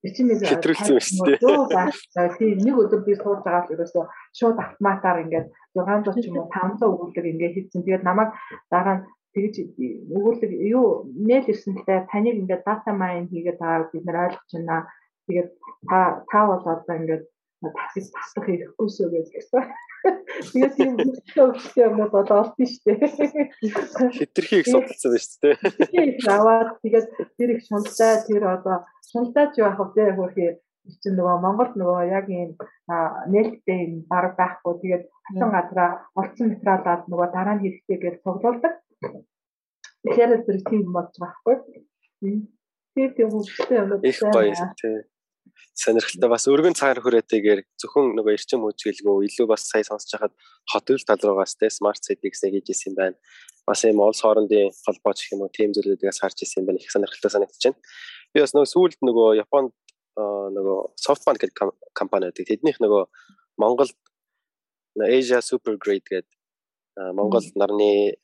Нэг 0.00 0.40
хэтрүүлсэн 0.48 0.96
шүү 1.04 1.36
дээ. 1.44 2.32
Тийм 2.40 2.58
нэг 2.64 2.76
өдөр 2.82 3.00
би 3.04 3.12
сууж 3.20 3.44
байгаа 3.44 3.68
л 3.68 3.74
ерөөсөө 3.76 4.04
шууд 4.32 4.56
автоматар 4.56 5.20
ингээд 5.24 5.46
600 5.76 6.24
ч 6.24 6.26
юм 6.32 6.40
уу 6.40 6.48
500 6.48 6.88
өгүүлэг 6.88 7.26
ингээд 7.32 7.54
хийсэн. 7.56 7.84
Тэгээд 7.84 8.06
намайг 8.08 8.32
дараа 8.72 8.94
нь 8.96 9.04
тэгж 9.36 9.54
өгүүлэг 10.16 10.52
юу 10.72 11.04
мэйл 11.28 11.52
ирсэнтэй 11.52 12.08
таныг 12.10 12.36
ингээд 12.40 12.64
дата 12.64 12.90
майн 12.96 13.28
хийгээд 13.28 13.60
байгаа 13.60 13.92
бид 13.92 14.04
нэр 14.08 14.22
ойлгож 14.24 14.50
байна. 14.56 14.88
Тэгээд 15.28 15.48
та 15.90 15.98
та 16.30 16.38
бол 16.48 16.64
одоо 16.64 16.94
ингээд 16.96 17.24
тасгис 17.68 18.08
таслах 18.16 18.46
хэрэггүйсөө 18.48 19.08
гэж 19.12 19.26
гэсэн. 19.36 19.64
Тэгээд 20.52 20.74
тийм 20.80 20.92
хөлтэй 20.96 21.84
юм 21.84 21.96
бол 22.00 22.32
олсон 22.40 22.66
шүү 22.72 22.84
дээ. 22.88 23.52
Хитрхийг 24.16 24.64
судалсан 24.64 25.10
байна 25.12 25.24
шүү 25.28 25.40
дээ. 25.44 26.16
Тийм 26.16 26.32
аваад 26.32 26.70
тэгээд 26.80 27.06
тэр 27.36 27.50
их 27.52 27.60
шунлаа 27.68 28.14
тэр 28.24 28.42
одоо 28.48 28.76
шунлаач 29.12 29.52
юу 29.60 29.68
ах 29.68 29.80
вэ 29.92 30.16
хөрхий 30.16 30.50
чинь 31.04 31.16
нөгөө 31.20 31.36
Монголд 31.44 31.74
нөгөө 31.76 32.00
яг 32.08 32.26
ийм 32.32 32.50
нээлттэй 33.32 33.78
юм 33.84 33.92
баг 34.08 34.32
байхгүй 34.40 34.74
тэгээд 34.80 35.04
хатан 35.28 35.50
газраа 35.52 35.90
олцсон 36.16 36.46
материалаад 36.56 37.02
нөгөө 37.10 37.28
дараа 37.36 37.54
нь 37.56 37.62
хэрэгтэй 37.64 37.98
гэж 38.00 38.14
цуглуулдаг. 38.24 38.74
Тэгэхээр 40.02 40.32
тэр 40.48 40.58
тийм 40.64 40.84
болж 40.96 41.12
байгаа 41.20 41.44
байхгүй. 41.44 41.84
Тийм 42.96 43.08
тийм 43.14 43.28
хөвгтэй 43.30 43.76
юм 43.84 43.92
уу? 43.92 44.00
Их 44.08 44.20
гоё 44.24 44.54
тийм 44.80 45.04
сонирхолтой 45.74 46.30
бас 46.30 46.44
өргөн 46.50 46.76
цагаар 46.78 47.00
хүрээтэйгээр 47.04 47.60
зөвхөн 47.80 48.12
нөгөө 48.18 48.34
эрчим 48.36 48.64
хүчгэлгүй 48.64 49.28
илүү 49.28 49.46
бас 49.50 49.66
сая 49.70 49.84
сонсож 49.86 50.12
хахад 50.16 50.34
хотын 50.72 50.98
тал 51.08 51.22
руугаас 51.24 51.56
тэ 51.56 51.70
смарт 51.70 52.02
ситикс 52.04 52.44
гэж 52.44 52.66
хэлсэн 52.68 52.94
байна. 52.98 53.16
Бас 53.66 53.84
ийм 53.84 54.00
олс 54.04 54.20
хоорондын 54.20 54.72
холбооч 54.84 55.18
гэх 55.24 55.34
юм 55.34 55.44
уу 55.46 55.52
тийм 55.52 55.70
зүйлүүдээс 55.76 56.20
харж 56.20 56.44
ирсэн 56.44 56.66
байна. 56.66 56.82
Их 56.82 56.90
сонирхолтой 56.90 57.30
санагдаж 57.30 57.62
байна. 57.64 57.78
Би 58.34 58.38
бас 58.44 58.52
нөгөө 58.54 58.70
сүүлд 58.74 59.00
нөгөө 59.06 59.28
Японд 59.40 59.72
нөгөө 60.18 60.78
SoftBank 61.00 61.38
гэдэг 61.40 61.56
компани 61.94 62.28
байдаг. 62.28 62.44
Тэднийх 62.44 62.78
нөгөө 62.82 63.02
Монголд 63.62 63.96
Asia 64.98 65.40
Super 65.40 65.78
Grade 65.78 66.08
гэдэг 66.08 66.34
Монгол 67.14 67.44
нарны 67.54 68.18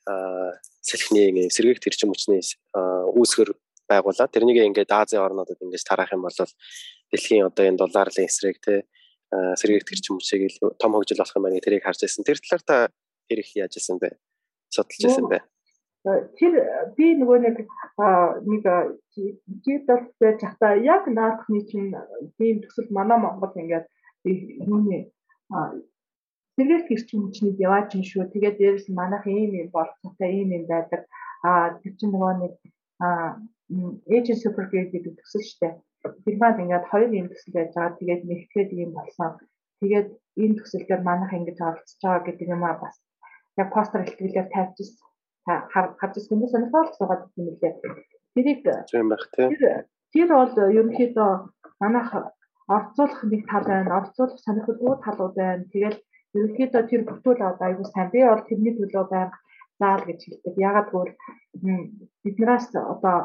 сэлхний 0.81 1.49
сэргээгт 1.49 1.87
эрчим 1.87 2.11
хүчний 2.11 2.43
үүсгэр 2.75 3.55
байгуулаад 3.87 4.31
тэрнийг 4.31 4.59
ингээд 4.67 4.91
Азийн 4.91 5.23
орнуудад 5.23 5.57
ингээд 5.63 5.87
тараах 5.87 6.11
юм 6.11 6.27
бол 6.27 6.35
дэлхийн 7.11 7.47
одоо 7.47 7.63
энэ 7.67 7.81
долларын 7.81 8.27
эсрэг 8.27 8.57
те 8.63 8.83
сэргээгт 9.31 9.91
эрчим 9.91 10.15
хүчийг 10.17 10.55
том 10.79 10.91
хөгжил 10.95 11.19
болох 11.19 11.35
юм 11.35 11.43
байна 11.43 11.63
тэрийг 11.63 11.83
харж 11.83 11.99
байсан. 12.03 12.23
Тэр 12.23 12.39
талаар 12.39 12.63
та 12.63 12.75
хэрэг 13.27 13.47
яаж 13.55 13.73
исэн 13.77 13.97
бэ? 13.99 14.09
Судалж 14.71 15.03
исэн 15.03 15.27
бэ? 15.27 15.39
Тэр 16.39 16.53
би 16.95 17.05
нөгөө 17.19 17.37
нэг 17.43 17.55
нэг 18.47 18.63
диджитал 19.11 20.07
байж 20.19 20.39
хата 20.39 20.79
яг 20.79 21.03
наадахны 21.11 21.59
чинь 21.67 21.91
тийм 22.39 22.63
төсөл 22.63 22.87
манай 22.95 23.19
Монгол 23.19 23.51
ингээд 23.51 23.87
юуны 24.63 25.11
сэргээгт 26.55 26.93
эрчим 26.95 27.27
хүчнийг 27.27 27.59
яваач 27.59 27.99
юм 27.99 28.03
шүү. 28.07 28.31
Тэгээд 28.31 28.87
нь 28.87 28.95
манайх 28.95 29.27
ийм 29.27 29.51
юм 29.61 29.69
болцоотой 29.75 30.31
ийм 30.31 30.55
юм 30.55 30.65
байдаг. 30.71 31.03
Аа 31.43 31.75
тэр 31.83 31.93
чинь 31.99 32.11
нөгөө 32.15 32.33
нэг 32.41 32.53
agent 34.07 34.39
supergrade 34.39 34.91
гэдэг 34.95 35.19
төсөл 35.19 35.43
штэ. 35.43 35.69
Фирмад 36.23 36.61
ингээд 36.61 36.85
хоёр 36.91 37.11
юм 37.19 37.27
төсөл 37.29 37.53
байж 37.55 37.71
байгаа. 37.73 37.97
Тэгээд 37.99 38.21
нэгтгэхэд 38.29 38.69
юм 38.83 38.91
болсон. 38.97 39.31
Тэгээд 39.81 40.07
энэ 40.41 40.57
төсөлдөр 40.59 41.01
манайх 41.05 41.31
ингэж 41.37 41.57
оролцож 41.67 41.99
байгаа 42.03 42.25
гэдэг 42.25 42.47
юм 42.55 42.63
аа 42.63 42.77
бас 42.81 42.95
яг 43.57 43.69
постэр 43.73 44.05
ихтгэлээр 44.05 44.47
тавьчихсан. 44.53 45.09
Харж 46.01 46.15
хүмүүс 46.29 46.51
сонирхол 46.53 46.89
суугаад 46.97 47.21
юм 47.39 47.47
лээ. 47.61 47.73
Тэрийг 48.35 48.59
тийм 48.91 49.07
байх 49.09 49.25
тийм. 49.33 49.49
Тэр 50.13 50.27
бол 50.33 50.53
ерөнхийдөө 50.77 51.31
манайх 51.81 52.09
орцуулах 52.75 53.21
нэг 53.31 53.41
тал 53.49 53.65
байна. 53.65 53.97
Орцуулах 53.99 54.39
сонирхолгүй 54.45 54.95
талууд 55.05 55.33
байна. 55.39 55.65
Тэгэл 55.73 55.97
ерөнхийдөө 56.37 56.83
тэр 56.89 57.01
бүтүүл 57.09 57.41
одоо 57.49 57.65
айгуу 57.67 57.87
сайн. 57.89 58.09
Би 58.13 58.19
бол 58.27 58.43
тэрний 58.49 58.73
төлөө 58.77 59.05
байнга 59.09 59.37
заал 59.79 60.03
гэж 60.05 60.19
хэлдэг. 60.25 60.53
Ягаад 60.57 60.87
гэвэл 60.91 61.15
биднээс 62.23 62.67
одоо 62.93 63.17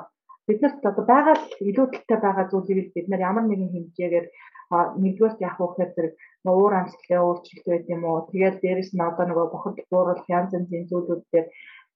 биднэрт 0.46 0.82
одоо 0.90 1.04
байгаа 1.12 1.34
л 1.38 1.46
илүү 1.70 1.86
талтай 1.92 2.18
байгаа 2.24 2.46
зүйлийг 2.52 2.88
бид 2.94 3.06
нар 3.08 3.22
ямар 3.30 3.44
нэгэн 3.46 3.72
хэмжээгээр 3.74 4.26
нэгдүгээр 4.72 5.44
яах 5.46 5.58
вэ 5.60 5.66
гэхээр 5.68 5.90
зэрэг 5.94 6.14
уур 6.48 6.72
амьсгалын 6.80 7.24
өөрчлөлт 7.26 7.66
байд 7.68 7.86
юм 7.94 8.02
уу? 8.08 8.26
Тэгээд 8.30 8.56
дээрэс 8.62 8.90
нь 8.96 9.06
одоо 9.08 9.24
нөгөө 9.28 9.46
бохирд 9.52 9.78
бууруулах 9.92 10.28
янз 10.36 10.50
янзын 10.56 10.88
зүйлүүд 10.90 11.22
дээр. 11.32 11.46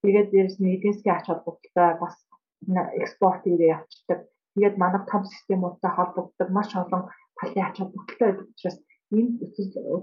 Тэгээд 0.02 0.28
дээрэс 0.32 0.56
нь 0.60 0.72
эдийн 0.74 0.94
засгийн 0.94 1.16
ач 1.16 1.26
холбогдолтой 1.26 1.90
бас 2.02 2.14
экспорт 3.00 3.42
хийгээ 3.44 3.74
явцдаг. 3.76 4.20
Тэгээд 4.54 4.76
манай 4.82 5.02
том 5.10 5.22
системуудтай 5.32 5.92
холбогддог 5.94 6.48
маш 6.52 6.70
олон 6.82 7.02
талын 7.38 7.66
ач 7.68 7.76
холбогдолтой 7.80 8.28
байдаг 8.28 8.48
учраас 8.52 8.78
энэ 9.16 9.30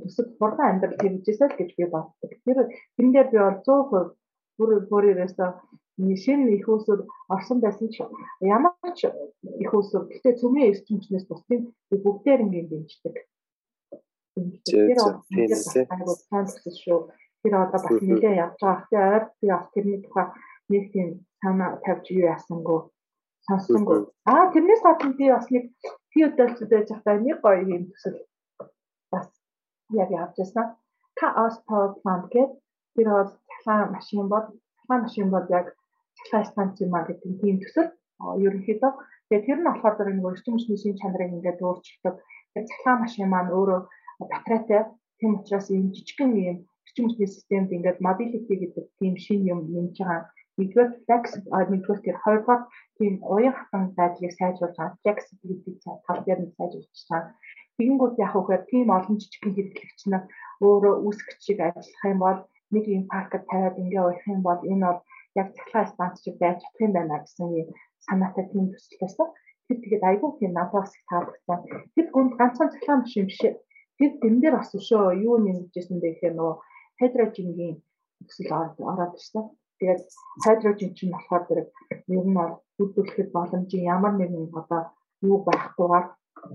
төсөв 0.03 0.27
хурдан 0.39 0.67
амьдрал 0.69 0.99
хэрэгжээсэй 1.01 1.47
л 1.49 1.59
гэж 1.59 1.69
би 1.77 1.85
боддог. 1.93 2.31
Тэр 2.45 2.57
дээр 3.13 3.27
би 3.31 3.37
бол 3.37 3.59
100% 3.65 4.17
бүр 4.57 4.69
бүр 4.89 5.03
ерөөсөө 5.13 5.49
шинэ 5.97 6.57
их 6.57 6.67
усүр 6.67 6.99
орсон 7.29 7.57
байсан 7.61 7.87
ч 7.93 8.01
ямар 8.41 8.73
ч 8.97 9.01
их 9.63 9.71
усүр 9.73 10.09
гэхдээ 10.09 10.39
цөмийн 10.41 10.69
эрчимчнээс 10.71 11.25
бусдын 11.29 11.61
бүгдээр 12.03 12.43
ингээд 12.45 12.69
дэмждэг. 12.69 13.15
Тэр 17.43 17.53
одоо 17.53 17.71
бас 17.73 17.85
нэлээд 17.85 18.39
явж 18.43 18.59
байгаа. 18.61 18.87
Тэгээ 18.89 19.11
ойр 19.13 19.25
би 19.39 19.47
бас 19.53 19.67
тэрний 19.73 19.99
тухай 20.01 20.27
нэг 20.71 20.83
тийм 20.93 21.09
санаа 21.41 21.77
тавьж 21.85 22.05
юу 22.09 22.25
яасангүй 22.33 22.79
сонссонгүй. 23.47 23.99
Аа 24.25 24.51
тэрнээс 24.53 24.81
гадна 24.83 25.13
би 25.19 25.25
бас 25.29 25.47
нэг 25.53 25.65
пи 26.11 26.19
удaalцууд 26.25 26.71
байж 26.71 26.87
байгаа 26.89 27.21
нэг 27.21 27.37
гоё 27.43 27.61
юм 27.75 27.83
төсөл 27.91 28.17
бас 29.11 29.27
яг 30.01 30.09
явж 30.09 30.35
байсан. 30.39 30.65
Chaos 31.19 31.55
Power 31.67 31.91
Plant 32.01 32.25
гэдэг 32.33 32.51
тэр 32.95 33.07
бол 33.13 33.29
цахилгаан 33.49 33.91
машин 33.95 34.27
бол 34.33 34.45
цахилгаан 34.49 35.01
машин 35.05 35.29
бол 35.29 35.47
яг 35.59 35.67
цахилгаан 36.23 36.49
станцын 36.51 36.89
маркетинг 36.95 37.35
тийм 37.41 37.57
төсөл 37.63 37.89
ерөнхийдөө 38.45 38.91
тэгээд 39.27 39.45
тэр 39.47 39.59
нь 39.59 39.67
болохоор 39.67 40.09
нэг 40.15 40.27
өрчим 40.29 40.55
хүчний 40.55 40.79
шин 40.79 40.95
чанарыг 40.99 41.35
ингээд 41.35 41.59
өөрчилдөг 41.67 42.15
цахилгаан 42.53 43.01
машин 43.01 43.27
маань 43.29 43.53
өөрөө 43.57 43.79
батарейтай 44.31 44.81
тийм 45.19 45.31
учраас 45.39 45.67
ийм 45.69 45.87
жижигхэн 45.95 46.31
ийм 46.43 46.57
эрчим 46.85 47.05
хүчний 47.07 47.29
системд 47.35 47.69
ингээд 47.75 48.03
mobility 48.07 48.55
гэдэг 48.61 48.85
тийм 48.99 49.13
шин 49.23 49.39
юм 49.53 49.59
нэмж 49.73 49.97
байгаа. 49.99 50.21
Нэгдүгээр 50.57 50.89
flex 51.05 51.23
нэгдүгээр 51.71 52.01
тэр 52.05 52.17
хоёрдугаар 52.23 52.61
тийм 52.97 53.13
уян 53.33 53.55
хатан 53.57 53.83
байдлыг 53.97 54.33
сайжруулж 54.37 54.77
байгаа. 54.77 54.99
Flexibility 55.01 55.71
тал 56.05 56.21
дээр 56.25 56.39
нь 56.43 56.55
сайжруулж 56.57 57.01
байгаа. 57.09 57.33
Тэгэнгүүт 57.77 58.15
яг 58.25 58.33
үгээр 58.39 58.63
тийм 58.71 58.87
олон 58.97 59.15
жижигхэн 59.21 59.55
хэрэглэгч 59.55 59.99
нар 60.11 60.23
өөрөө 60.65 60.95
үүсгэж 61.05 61.39
шиг 61.45 61.59
ажиллах 61.65 62.03
юм 62.13 62.19
бол 62.25 62.39
нэг 62.73 62.85
юм 62.97 63.03
паркд 63.11 63.43
тавиад 63.49 63.81
ингээ 63.81 64.03
уях 64.05 64.25
юм 64.33 64.41
бол 64.47 64.61
энэ 64.71 64.85
бол 64.87 64.99
яг 65.39 65.47
цахилгаан 65.55 65.89
станц 65.93 66.15
шиг 66.23 66.35
байж 66.41 66.57
чадах 66.61 66.81
юм 66.85 66.91
байна 66.97 67.17
гэсэн 67.23 67.47
юм 67.61 67.69
санаатай 68.05 68.45
тийм 68.51 68.65
төсөл 68.71 68.99
байсан. 69.01 69.27
Тэр 69.67 69.77
тэгээд 69.83 70.03
айгүй 70.09 70.31
тийм 70.39 70.51
надад 70.53 70.91
их 70.97 71.05
таалагдсан. 71.09 71.59
Тэр 71.95 72.07
гүнд 72.13 72.33
ганцхан 72.39 72.71
цахилгаан 72.71 73.01
машин 73.03 73.25
биш. 73.29 73.41
Тэр 73.97 74.11
тэн 74.21 74.35
дээр 74.41 74.55
бас 74.57 74.71
өшөө 74.77 75.03
юу 75.27 75.35
нэмжсэн 75.45 75.97
бэ 76.01 76.09
гэхээр 76.11 76.35
нөгөө 76.37 76.55
хайдрожингийн 76.99 77.75
төсөл 78.27 78.51
ороод 78.91 79.13
ирсэн. 79.19 79.43
Тэгээд 79.79 80.01
хайдрожин 80.43 80.91
чинь 80.97 81.13
болохоор 81.13 81.43
тэр 81.47 81.59
ер 82.17 82.25
нь 82.27 82.37
бол 82.37 82.53
бүрдүүлэхэд 82.77 83.29
боломжийн 83.35 83.89
ямар 83.95 84.13
нэгэн 84.17 84.51
одоо 84.61 84.81
юу 85.27 85.37
байхгүйгээр 85.47 86.07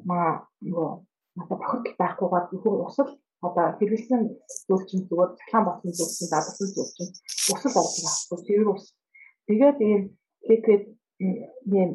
маа 0.09 0.31
нөгөө 0.64 0.91
надад 1.37 1.59
бохирдол 1.61 1.97
байхгүйгээр 2.01 2.47
зөвхөн 2.51 2.87
усал 2.87 3.11
одоо 3.46 3.66
хэрэглэсэн 3.79 4.22
зүйлчин 4.66 5.01
зүгээр 5.09 5.31
цахилгаан 5.38 5.66
болсон 5.66 5.92
зүйлчин 5.98 6.29
дадлсан 6.33 6.68
зүйлчин 6.74 7.09
усал 7.53 7.77
орж 7.81 7.94
байгаа. 8.05 8.46
Тэр 8.46 8.62
ус. 8.72 8.85
Тэгээд 9.46 9.79
ийм 9.88 10.03
liquid 10.48 10.83
ийм 11.72 11.90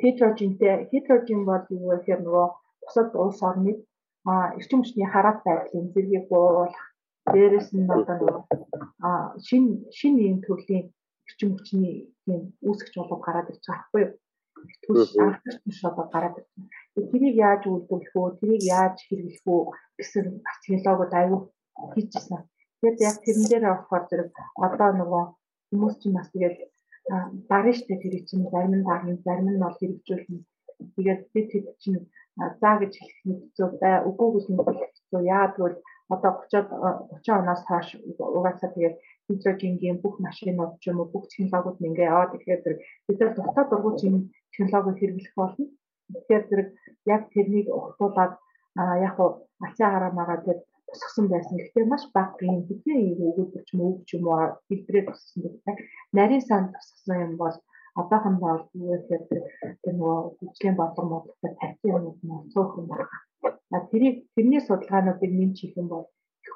хидрожинтэй 0.00 0.74
хидрожин 0.90 1.40
бол 1.48 1.64
юу 1.70 1.90
гэхээр 1.92 2.20
нөгөө 2.26 2.46
бусад 2.82 3.10
улс 3.22 3.40
орныг 3.48 3.78
эрчим 4.58 4.80
хүчний 4.82 5.08
хараат 5.12 5.38
байдлын 5.46 5.92
зэргийг 5.94 6.24
бууруулах 6.30 6.84
дээрэс 7.32 7.68
нь 7.76 7.90
одоо 7.96 8.16
нөгөө 8.18 8.42
шин 9.46 9.64
шин 9.98 10.14
ийм 10.26 10.36
төрлийн 10.46 10.84
эрчим 11.28 11.50
хүчний 11.52 11.94
тийм 12.24 12.40
үүсгэж 12.66 12.94
болов 12.96 13.20
гараад 13.26 13.50
ирж 13.52 13.64
байгаа 13.66 13.82
байхгүй 13.82 14.02
юу? 14.04 14.12
Түлш 14.84 15.10
анхаарч 15.22 15.58
биш 15.66 15.80
одоо 15.88 16.04
гараад 16.12 16.34
ирж 16.40 16.50
байна. 16.56 16.83
Тэрийг 16.94 17.36
яаж 17.48 17.62
үйлдвэрлэх 17.66 18.14
үү, 18.14 18.36
тэрийг 18.38 18.62
яаж 18.78 18.96
хэрэглэх 19.06 19.44
үү 19.50 19.62
гэсэн 19.98 20.26
технологиуд 20.64 21.12
аюул 21.20 21.44
хийжсэн. 21.92 22.40
Тэгээд 22.78 22.98
яг 23.08 23.16
тэрэн 23.24 23.46
дээр 23.50 23.64
болохоор 23.70 24.04
зэрэг 24.08 24.28
одоо 24.66 24.90
нөгөө 25.00 25.24
хүмүүс 25.68 25.94
чинь 26.00 26.16
бас 26.16 26.28
тэгээд 26.30 26.56
дарна 27.50 27.72
штэ 27.74 27.94
тэр 28.02 28.14
чинь 28.28 28.46
зарим 28.52 28.74
нь 28.78 28.86
дарна, 28.88 29.12
зарим 29.26 29.48
нь 29.50 29.62
бол 29.62 29.78
хэрэгжүүлнэ. 29.78 30.38
Тэгээд 30.94 31.20
бид 31.32 31.48
хэд 31.52 31.66
чинь 31.82 32.00
заа 32.60 32.74
гэж 32.80 32.92
хэлэх 32.98 33.20
нэг 33.28 33.38
хэцүү 33.42 33.66
бай, 33.82 33.94
үгүй 34.08 34.28
гэж 34.34 34.44
хэлэх 34.46 34.92
хэцүү. 34.94 35.20
Яа 35.36 35.46
тэгвэл 35.54 35.78
одоо 36.14 36.32
30 36.50 36.68
30 37.24 37.40
оноос 37.40 37.62
хойш 37.68 37.88
угаасаа 38.38 38.70
тэгээд 38.74 38.96
хидрожингийн 39.26 39.98
бүх 40.02 40.14
машинууд 40.26 40.72
ч 40.80 40.84
юм 40.90 40.98
уу 41.00 41.08
бүх 41.12 41.24
технологиуд 41.32 41.78
нь 41.80 41.88
ингээ 41.88 42.10
яваад 42.12 42.34
ирэхээр 42.36 42.78
бид 43.06 43.18
нар 43.20 43.32
дутаа 43.34 43.64
дургуйч 43.70 43.98
юм 44.08 44.16
технологи 44.54 44.98
хэрэглэх 45.00 45.34
болно. 45.40 45.64
Тэгэхээр 46.12 46.44
зэрэг 46.48 46.68
яг 47.14 47.22
тэрнийг 47.32 47.66
ухтуулад 47.78 48.32
яг 49.08 49.16
уу 49.22 49.30
ачаа 49.66 49.90
хараамагаа 49.92 50.38
тэр 50.46 50.58
тусгсан 50.88 51.26
байсан. 51.32 51.56
Гэхдээ 51.58 51.84
маш 51.90 52.04
бага 52.14 52.42
юм 52.50 52.58
бидний 52.68 53.14
өгөөдөр 53.26 53.62
ч 53.66 53.70
юм 53.74 53.80
уу 53.84 53.92
ч 54.06 54.10
юм 54.16 54.24
уу 54.28 54.58
фильтрээ 54.66 55.04
тусгсан 55.06 55.40
гэдэг. 55.42 55.76
Нарийн 56.16 56.44
сан 56.48 56.62
тусгсан 56.74 57.18
юм 57.26 57.34
бол 57.42 57.56
одоохондоо 58.00 58.54
юу 58.74 58.98
гэхээр 59.08 59.22
тэр 59.82 59.94
нөгөө 59.98 60.18
хөгжлийн 60.38 60.76
бодлого 60.78 61.10
модлогтой 61.10 61.52
тавьсан 61.60 61.90
юмуд 61.96 62.18
нь 62.26 62.48
цөөхөн 62.52 62.86
байгаа. 62.90 63.20
Тэрийг 63.90 64.16
тэрний 64.34 64.62
судалгаануудыг 64.64 65.32
нэмж 65.34 65.56
хийх 65.60 65.74
юм 65.80 65.88
бол 65.92 66.06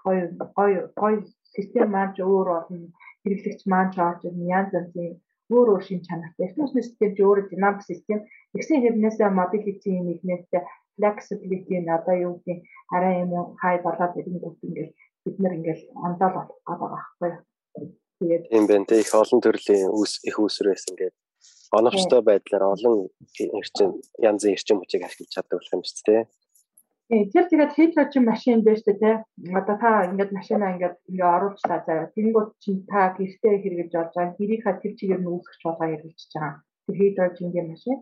гоё 0.04 0.24
гоё 0.58 0.80
гоё 1.00 1.18
систем 1.54 1.88
маань 1.94 2.14
өөр 2.30 2.48
болно. 2.54 2.88
Хэрэглэгч 3.22 3.61
маань 3.70 3.92
ч 3.94 3.96
орж 4.08 4.20
ирнэ. 4.26 4.44
Янз 4.58 4.70
янзын 4.78 5.11
өөр 5.50 5.68
өөр 5.72 5.82
шин 5.84 6.00
чанартай. 6.06 6.48
Эрдэнэсний 6.48 6.84
систем 6.84 7.11
ч 7.16 7.18
өөр 7.24 7.48
динамик 7.50 7.82
систем. 7.84 8.18
Тэгсэн 8.52 8.82
хэрнээсээ 8.82 9.30
mobility 9.40 9.92
нэг 9.98 10.20
нэртэй 10.28 10.62
flexibility 10.98 11.76
нь 11.80 11.88
одоо 11.88 12.16
юу 12.26 12.34
гэдэг 12.44 12.58
арай 12.94 13.14
юм 13.24 13.32
хай 13.61 13.76
болоод 13.87 14.18
ирэнгүүт 14.18 14.58
ингээл 14.66 14.92
бид 15.24 15.37
нар 15.38 15.54
ингээл 15.58 15.82
ондоол 16.06 16.34
болох 16.37 16.50
гэдэг 16.50 16.66
байгаа 16.68 16.90
байхгүй. 16.94 17.30
Тэгээд 18.18 18.42
тийм 18.50 18.66
байна. 18.66 18.88
Тэг 18.90 19.00
их 19.04 19.14
олон 19.14 19.40
төрлийн 19.40 19.88
үүс 19.94 20.12
их 20.28 20.37
үүсвэрээс 20.42 20.84
ингээд 20.90 21.14
оновчтой 21.78 22.20
байдлаар 22.24 22.64
олон 22.74 22.96
эрчим 23.38 23.90
янзын 24.18 24.54
эрчим 24.56 24.78
хүчийг 24.80 25.06
ашиглаж 25.06 25.30
чаддаг 25.32 25.56
болох 25.58 25.74
юм 25.76 25.84
шүү 25.87 26.04
дээ. 26.08 26.22
Тэр 27.08 27.44
тэгээд 27.48 27.72
хитрожин 27.72 28.24
машин 28.28 28.60
дээр 28.60 28.78
шүү 28.84 28.96
дээ. 29.00 29.16
Одоо 29.56 29.76
та 29.80 30.04
ингээд 30.08 30.30
машинаа 30.38 30.76
ингээд 30.76 30.96
ингээ 31.08 31.34
оруулчлаа 31.36 31.80
заяа. 31.88 32.12
Тэнгүүд 32.12 32.48
чинь 32.62 32.84
та 32.90 33.16
гэртээ 33.16 33.54
хэрэгж 33.64 33.92
болж 33.96 34.12
байгаа. 34.12 34.36
Гэрийг 34.36 34.62
ха 34.64 34.72
тэр 34.76 34.92
чигээр 34.98 35.20
нь 35.24 35.30
үүсгэж 35.32 35.60
байгаа 35.64 35.88
хэрэгжиж 35.88 36.32
байгаа. 36.36 36.60
Тэр 36.84 36.96
хитрожингийн 37.00 37.70
машин. 37.72 37.96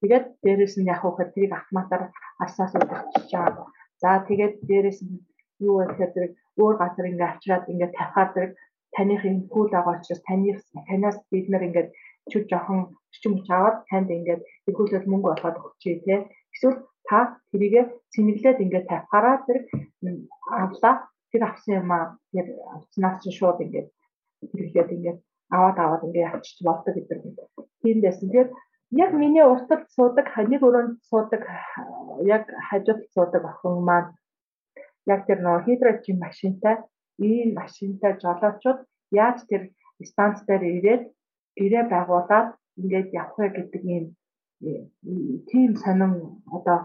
Тэгээд 0.00 0.26
дээрэс 0.46 0.74
нь 0.78 0.90
яг 0.92 1.02
хөхөр 1.02 1.28
тэрийг 1.34 1.52
автоматар 1.58 2.02
арсаас 2.42 2.72
удирчиж 2.78 3.30
байгаа. 3.34 3.66
За 4.02 4.10
тэгээд 4.30 4.54
дээрэс 4.68 4.98
нь 5.02 5.14
юу 5.66 5.82
гэхээр 5.82 6.12
зэрэг 6.14 6.32
өөр 6.62 6.74
газар 6.82 7.06
ингээ 7.10 7.30
авчираад 7.30 7.70
ингээ 7.72 7.90
тавихаар 7.98 8.30
зэрэг 8.34 8.52
таныхын 8.94 9.36
пул 9.50 9.68
байгаа 9.74 9.98
учраас 9.98 10.22
таны 10.28 10.54
танаас 10.86 11.18
бид 11.30 11.46
нар 11.50 11.66
ингээ 11.66 11.86
чүд 12.30 12.44
жоохон 12.50 12.78
орчим 13.10 13.32
хүч 13.34 13.48
аваад 13.50 13.76
танд 13.90 14.08
ингээд 14.18 14.42
эргүүлээд 14.68 15.10
мөнгө 15.10 15.28
олгоод 15.34 15.56
өгчээ 15.66 15.96
те. 16.06 16.14
Эсвэл 16.54 16.78
та 17.12 17.20
тэрийгэ 17.52 17.82
цэнэглээд 18.12 18.62
ингээд 18.64 18.88
тавихаараа 18.88 19.36
тэр 19.44 19.58
авлаа 20.64 20.94
тэр 21.30 21.42
авсан 21.44 21.72
юм 21.80 21.90
аа 21.92 22.16
тэр 22.32 22.46
авснаас 22.76 23.16
чинь 23.20 23.36
шууд 23.36 23.58
ингээд 23.64 23.88
хэрэглээд 24.48 24.90
ингээд 24.96 25.18
аваад 25.56 25.76
аваад 25.84 26.06
ингээд 26.08 26.32
авчиж 26.32 26.58
болдог 26.64 26.94
гэдэг 26.96 27.18
юм. 27.20 27.36
Тийм 27.84 27.98
байсан. 28.00 28.24
Тэгэхээр 28.28 28.48
яг 29.04 29.10
миний 29.12 29.44
уртад 29.52 29.82
суудаг 29.94 30.26
ханик 30.32 30.62
өрөөнд 30.64 30.92
суудаг 31.08 31.42
яг 32.34 32.44
хажууд 32.68 33.00
суудаг 33.14 33.42
охин 33.50 33.76
маань 33.88 34.08
яг 35.12 35.20
тэр 35.28 35.38
нөгөө 35.44 35.64
хидрочин 35.66 36.16
машинтай 36.26 36.76
ийм 37.28 37.48
машинтай 37.60 38.12
жолоочууд 38.22 38.78
яаж 39.22 39.38
тэр 39.50 39.62
станц 40.10 40.38
дээр 40.48 40.62
ирээд 40.76 41.02
гэрээ 41.60 41.84
байгуулад 41.92 42.48
ингээд 42.80 43.08
явах 43.20 43.36
вэ 43.38 43.48
гэдэг 43.56 43.82
ийм 43.94 44.04
тийм 45.50 45.70
сонин 45.82 46.12
одоо 46.56 46.78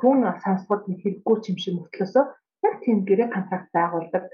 хүн 0.00 0.18
сонсоход 0.44 0.82
нэг 0.88 0.98
хэрэггүй 1.02 1.36
юм 1.50 1.58
шиг 1.62 1.74
мөртлөөсөө 1.76 2.24
яг 2.66 2.74
тийм 2.84 2.98
гэрээ 3.08 3.28
контракт 3.32 3.70
байгуулдаг 3.76 4.24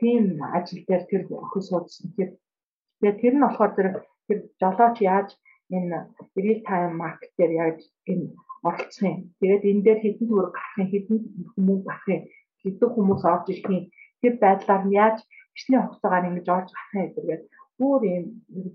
тийм 0.00 0.24
ажил 0.56 0.82
дээр 0.88 1.04
тэр 1.10 1.22
охин 1.44 1.62
суудсан. 1.68 2.06
Тэгээд 2.16 3.16
тэр 3.20 3.34
нь 3.36 3.44
болохоор 3.44 3.72
тэр 3.76 3.88
тэр 4.26 4.38
жолооч 4.60 4.96
яаж 5.00 5.28
энэ 5.76 5.98
real 6.36 6.60
time 6.68 6.94
market 7.02 7.30
дээр 7.38 7.52
яаж 7.62 7.78
энэ 8.10 8.26
оролцох 8.68 9.04
юм. 9.08 9.16
Тэгээд 9.40 9.68
энэ 9.70 9.84
дээр 9.84 10.00
хэдэн 10.02 10.26
төгрөг 10.28 10.52
гарах 10.52 10.76
юм, 10.80 10.88
хэдэн 10.92 11.18
хүмүүс 11.52 11.82
гарах 11.88 12.08
юм, 12.14 12.22
хэдэн 12.62 12.90
хүмүүс 12.92 13.22
орж 13.32 13.46
ирэх 13.52 13.68
юм. 13.76 13.84
Тэр 14.20 14.34
байдлаар 14.42 14.82
нь 14.84 14.96
яаж 15.04 15.18
бичний 15.54 15.80
хугацаагаар 15.80 16.28
ингэж 16.28 16.46
орж 16.56 16.68
гарах 16.72 16.94
юм 16.94 17.08
гэдэг 17.14 17.24
бүр 17.80 18.00
юм 18.16 18.24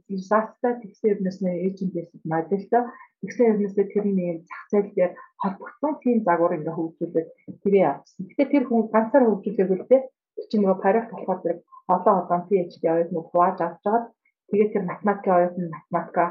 disaster 0.10 0.72
тэгсэн 0.82 1.14
юмнаас 1.14 1.38
нэ 1.46 1.52
agent 1.68 1.92
based 1.96 2.26
моделтэй 2.32 2.84
тэгсэн 3.22 3.46
юмнаас 3.54 3.76
тэр 3.78 4.06
нэг 4.10 4.38
зах 4.50 4.64
зээл 4.72 4.92
дээр 4.98 5.14
холбогдсон 5.42 5.94
тийм 6.04 6.18
загвар 6.28 6.58
ингээ 6.58 6.76
хөгжүүлээд 6.78 7.30
тэрээ 7.62 7.86
авсан. 7.90 8.22
Гэтэ 8.30 8.44
тэр 8.52 8.64
хүн 8.66 8.90
ганцаар 8.94 9.24
хөгжүүлээгүй 9.30 9.78
л 9.80 9.90
дээ. 9.90 10.02
Чи 10.50 10.56
нөгөө 10.58 10.78
парах 10.84 11.08
болохоор 11.10 11.40
тэр 11.46 11.58
олон 11.94 12.16
олон 12.22 12.42
PhD 12.50 12.84
оюутнууд 12.94 13.28
хувааж 13.30 13.58
авч 13.62 13.82
байгаа. 13.86 14.04
Тэгээд 14.50 14.74
тэр 14.74 14.84
математикийн 14.90 15.36
оюутны 15.38 15.66
математика, 15.74 16.26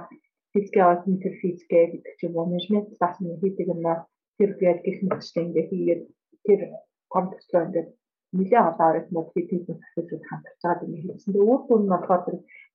физикийн 0.52 0.86
оюутны 0.86 1.16
тэр 1.22 1.34
физикээ 1.42 1.84
гэдэг 1.92 2.14
чинь 2.18 2.34
менежмент 2.34 2.88
класс 2.98 3.16
нь 3.22 3.38
хийдэг 3.42 3.66
юм 3.74 3.86
аа. 3.86 4.06
Тэр 4.38 4.50
гээд 4.60 4.80
гих 4.86 4.98
мэтчтэй 5.06 5.42
ингээ 5.46 5.66
хийгээд 5.70 6.02
тэр 6.46 6.60
компьютер 7.14 7.62
ингээ 7.66 7.84
нэлээд 8.38 8.68
олон 8.70 8.88
оюутнууд 8.90 9.28
хийдэг 9.32 9.60
зүйлүүд 9.94 10.22
хамтарч 10.28 10.60
байгаад 10.62 10.84
ингээ 10.84 11.02
хийсэн. 11.02 11.32
Тэгээд 11.32 11.50
үр 11.52 11.60
дүн 11.68 11.82
нь 11.84 11.92
болохоор 11.92 12.22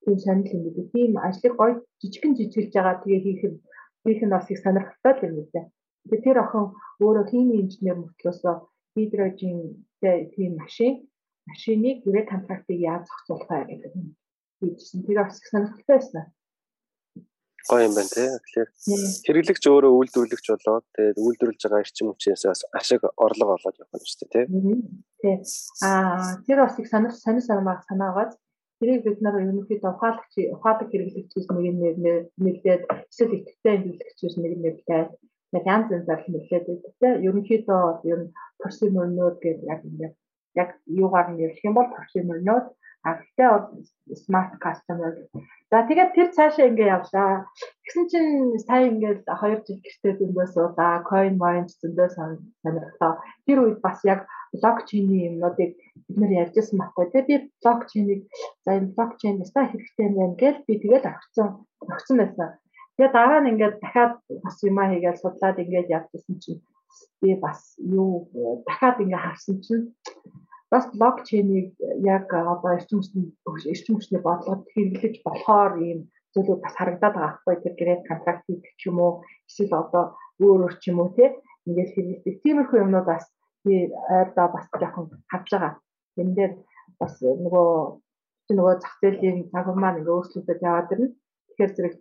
тийм 0.04 0.18
сонирхол 0.24 0.56
юм 0.58 0.64
гэдэг. 0.66 0.86
Тийм 0.94 1.12
ажлыг 1.28 1.54
гоё 1.60 1.74
жижигэн 2.00 2.34
жижиглж 2.38 2.74
байгаа 2.76 2.96
тэгээ 3.04 3.24
хийх 3.26 3.44
нь 3.52 3.60
хийх 4.04 4.22
нь 4.24 4.34
бас 4.34 4.48
их 4.52 4.60
сонирхолтой 4.64 5.14
юм 5.28 5.36
байна. 5.54 5.72
Тэгээ 6.08 6.26
тэр 6.26 6.38
охин 6.44 6.66
өөрөө 7.04 7.26
химийн 7.32 7.62
инженер 7.64 7.98
мөртлөөсөө 8.00 8.56
гидрожинтэй 8.96 10.18
тийм 10.34 10.52
машин 10.62 10.94
машиныг 11.50 11.98
гэрээ 12.04 12.26
контрактыг 12.32 12.80
яаж 12.90 13.04
зохицуулах 13.08 13.50
вэ 13.50 13.66
гэдэг 13.70 13.94
нь 14.00 14.16
хийжсэн. 14.60 15.04
Тэр 15.06 15.18
бас 15.24 15.38
их 15.40 15.48
сонирхолтой 15.52 15.96
байсан. 15.98 16.26
Гоё 17.70 17.86
юм 17.86 17.94
байна 17.94 18.10
тий. 18.10 18.30
Тэгэхээр 18.34 18.70
хэрэглэгч 19.26 19.64
өөрөө 19.70 19.92
үйлдвэрлэгч 19.94 20.46
болоод 20.50 20.86
тэгээд 20.98 21.22
үйлдвэрлэж 21.22 21.62
байгаа 21.64 21.84
эрчим 21.86 22.08
хүчээс 22.10 22.44
ашиг 22.74 23.02
орлого 23.14 23.56
олоод 23.58 23.78
явах 23.78 23.94
юм 23.94 24.10
шүү 24.10 24.20
дээ 24.20 24.32
тий. 24.34 24.46
Тий. 25.22 25.36
Аа 25.86 26.42
тэр 26.50 26.66
бас 26.66 26.76
их 26.82 26.90
сонир 26.90 27.14
сонир 27.14 27.44
санаа 27.46 27.78
санаагаад 27.86 28.34
Тэрийг 28.80 29.04
бид 29.04 29.20
нар 29.20 29.36
ерөнхийдөө 29.44 29.92
ухаалагч 29.92 30.34
ухаалаг 30.56 30.88
хэрэглэгчээс 30.88 31.48
нэг 31.52 31.96
нэрлээд 32.40 32.84
эсвэл 33.12 33.36
идэвхтэй 33.36 33.76
хэрэглэгчээс 33.76 34.36
нэг 34.40 34.54
нэрлээд 34.64 35.10
нэг 35.54 35.64
янз 35.68 35.88
янзаар 35.92 36.22
нэлээд 36.32 36.66
байдаг 36.68 36.94
тийм 37.00 37.14
ерөнхийдөө 37.28 37.84
ер 38.12 38.20
нь 38.24 38.34
prosumer 38.60 39.08
гэдэг 39.44 39.68
яг 39.74 39.82
ингээд 39.84 40.16
яг 40.62 40.70
юугаар 40.88 41.28
ярих 41.46 41.60
юм 41.68 41.76
бол 41.76 41.92
prosumer 41.96 42.40
node 42.48 42.72
а 43.06 43.10
гэхдээ 43.20 43.50
бол 43.52 43.68
smart 44.24 44.52
customer. 44.64 45.12
За 45.72 45.86
тэгээд 45.88 46.12
тэр 46.18 46.30
цаашаа 46.36 46.70
ингээ 46.70 46.94
явлаа. 46.98 47.46
Тэгсэн 47.86 48.06
чинь 48.12 48.32
сая 48.68 48.90
ингээд 48.92 49.22
2 49.24 49.64
жил 49.66 49.80
гэртээ 49.86 50.14
зөндөө 50.20 50.48
суулаа, 50.54 51.06
coin 51.10 51.36
mine 51.42 51.70
зөндөө 51.70 52.08
сонирхлоо. 52.16 53.14
Тэр 53.46 53.58
үед 53.64 53.80
бас 53.86 54.00
яг 54.04 54.28
блокчейний 54.54 55.30
юмнуудыг 55.30 55.78
бид 56.08 56.18
нэр 56.18 56.32
ярьжсэн 56.44 56.78
байхгүй 56.80 57.06
тий 57.14 57.24
би 57.30 57.36
блокчейнийг 57.62 58.22
за 58.66 58.70
энэ 58.78 58.94
блокчейн 58.98 59.42
ястаа 59.46 59.66
хэрэгтэй 59.70 60.06
юм 60.10 60.16
байна 60.18 60.36
гэж 60.42 60.56
би 60.68 60.74
тэгэл 60.82 61.10
авчихсан 61.10 61.48
авчихсан 61.86 62.18
байсан. 62.18 62.50
Тэгээ 62.98 63.14
дараа 63.14 63.40
нь 63.42 63.50
ингээд 63.54 63.76
дахиад 63.84 64.14
бас 64.44 64.58
юмаа 64.66 64.88
хийгээл 64.90 65.22
судлаад 65.22 65.62
ингээд 65.64 65.94
явчихсан 65.98 66.36
чинь 66.44 66.62
би 67.22 67.30
бас 67.46 67.60
юу 67.78 68.12
дахиад 68.68 68.98
ингээд 69.04 69.26
харсан 69.26 69.58
чинь 69.66 69.84
бас 70.72 70.86
блокчейнийг 70.94 71.70
яг 72.16 72.26
одоо 72.54 72.72
эрчим 72.78 73.00
хүчний 73.02 73.28
эрчим 73.74 73.96
хүчний 73.96 74.22
бодлогод 74.28 74.62
хэрэглэж 74.74 75.16
болохоор 75.26 75.74
ийм 75.88 76.00
зүйлүүд 76.34 76.60
бас 76.64 76.74
харагдаад 76.78 77.16
байгаа 77.16 77.26
байхгүй 77.26 77.56
тэр 77.64 77.74
гэрээ 77.80 77.98
контракт 78.10 78.44
хийх 78.46 78.66
ч 78.80 78.82
юм 78.90 78.98
уу 79.06 79.14
эсвэл 79.50 79.74
одоо 79.84 80.04
өөр 80.44 80.60
өөр 80.66 80.76
ч 80.82 80.84
юм 80.92 80.98
уу 81.02 81.10
тий 81.18 81.30
ингээд 81.68 81.94
хэрэглэдэг 81.94 82.36
тиймэрхүү 82.44 82.82
юмнууд 82.84 83.08
бас 83.12 83.26
би 83.66 83.76
ойрдоо 84.18 84.48
бас 84.56 84.66
жоохон 84.82 85.06
харж 85.32 85.48
байгаа. 85.52 85.74
Энэ 86.22 86.36
дээр 86.38 86.54
бас 87.00 87.14
нөгөө 87.22 87.70
нөгөө 88.58 88.76
зах 88.82 88.96
зээлийн 89.02 89.40
загвар 89.54 89.78
маань 89.80 90.00
ингээ 90.00 90.16
өөрчлөгдөж 90.18 90.60
яваад 90.70 90.94
ирнэ. 90.94 91.08
Тэгэхээр 91.48 91.72
зэрэг 91.76 91.96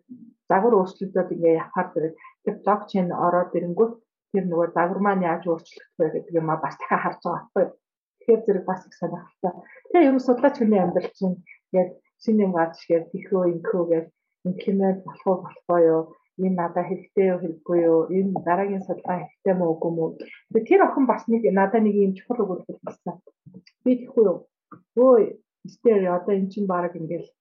загвар 0.51 0.75
өөрчлөгдөд 0.79 1.29
ингээ 1.35 1.61
явахаар 1.63 1.89
зэрэг 1.95 2.15
тэр 2.45 2.55
блокчейн 2.63 3.09
ороод 3.27 3.57
ирэнгүүт 3.59 3.93
тэр 4.33 4.45
нөгөө 4.49 4.69
загвар 4.77 5.01
маань 5.03 5.27
яаж 5.31 5.43
өөрчлөгдөх 5.51 5.99
вэ 5.99 6.07
гэдэг 6.15 6.35
юм 6.41 6.49
а 6.53 6.57
бас 6.65 6.75
дахиад 6.79 7.03
харж 7.05 7.21
байгаа 7.25 7.37
байхгүй. 7.37 7.65
Тэгэхээр 8.29 8.45
зэрэг 8.45 8.65
бас 8.69 8.85
их 8.85 8.93
сонирхолтой. 8.93 9.53
Тэгээ 9.89 10.09
ер 10.09 10.15
нь 10.15 10.21
судлаач 10.21 10.57
хүний 10.61 10.81
амьдрал 10.85 11.13
чинь 11.17 11.41
яг 11.73 11.89
шинэ 12.21 12.45
юм 12.45 12.53
гарч 12.53 12.77
ихээр 12.85 13.05
тэхөө 13.09 13.43
инхөө 13.57 13.85
гэж 13.89 14.07
имплемент 14.45 15.01
болох 15.09 15.27
уу 15.29 15.37
болохгүй 15.49 15.81
юу? 15.89 16.03
Энэ 16.45 16.59
надад 16.61 16.87
хэрэгтэй 16.93 17.27
юу 17.33 17.41
хэрэггүй 17.41 17.79
юу? 17.89 18.01
Энэ 18.13 18.45
дараагийн 18.45 18.85
судалгаа 18.85 19.17
хэрэгтэй 19.25 19.55
мүү 19.57 19.69
үгүй 19.73 19.93
мүү 19.97 20.09
тэр 20.69 20.81
охин 20.85 21.07
бас 21.09 21.25
нэг 21.33 21.43
надад 21.57 21.83
нэг 21.89 21.97
юм 21.97 22.13
чухал 22.21 22.45
үг 22.45 22.69
хэлсэн. 22.69 23.17
Би 23.85 23.91
тэгэхгүй 23.97 24.25
юу? 24.29 24.39
Өө 25.01 25.41
стер 25.73 26.05
одоо 26.13 26.35
эн 26.37 26.53
чинь 26.53 26.69
баг 26.69 26.93
ингээл 27.01 27.33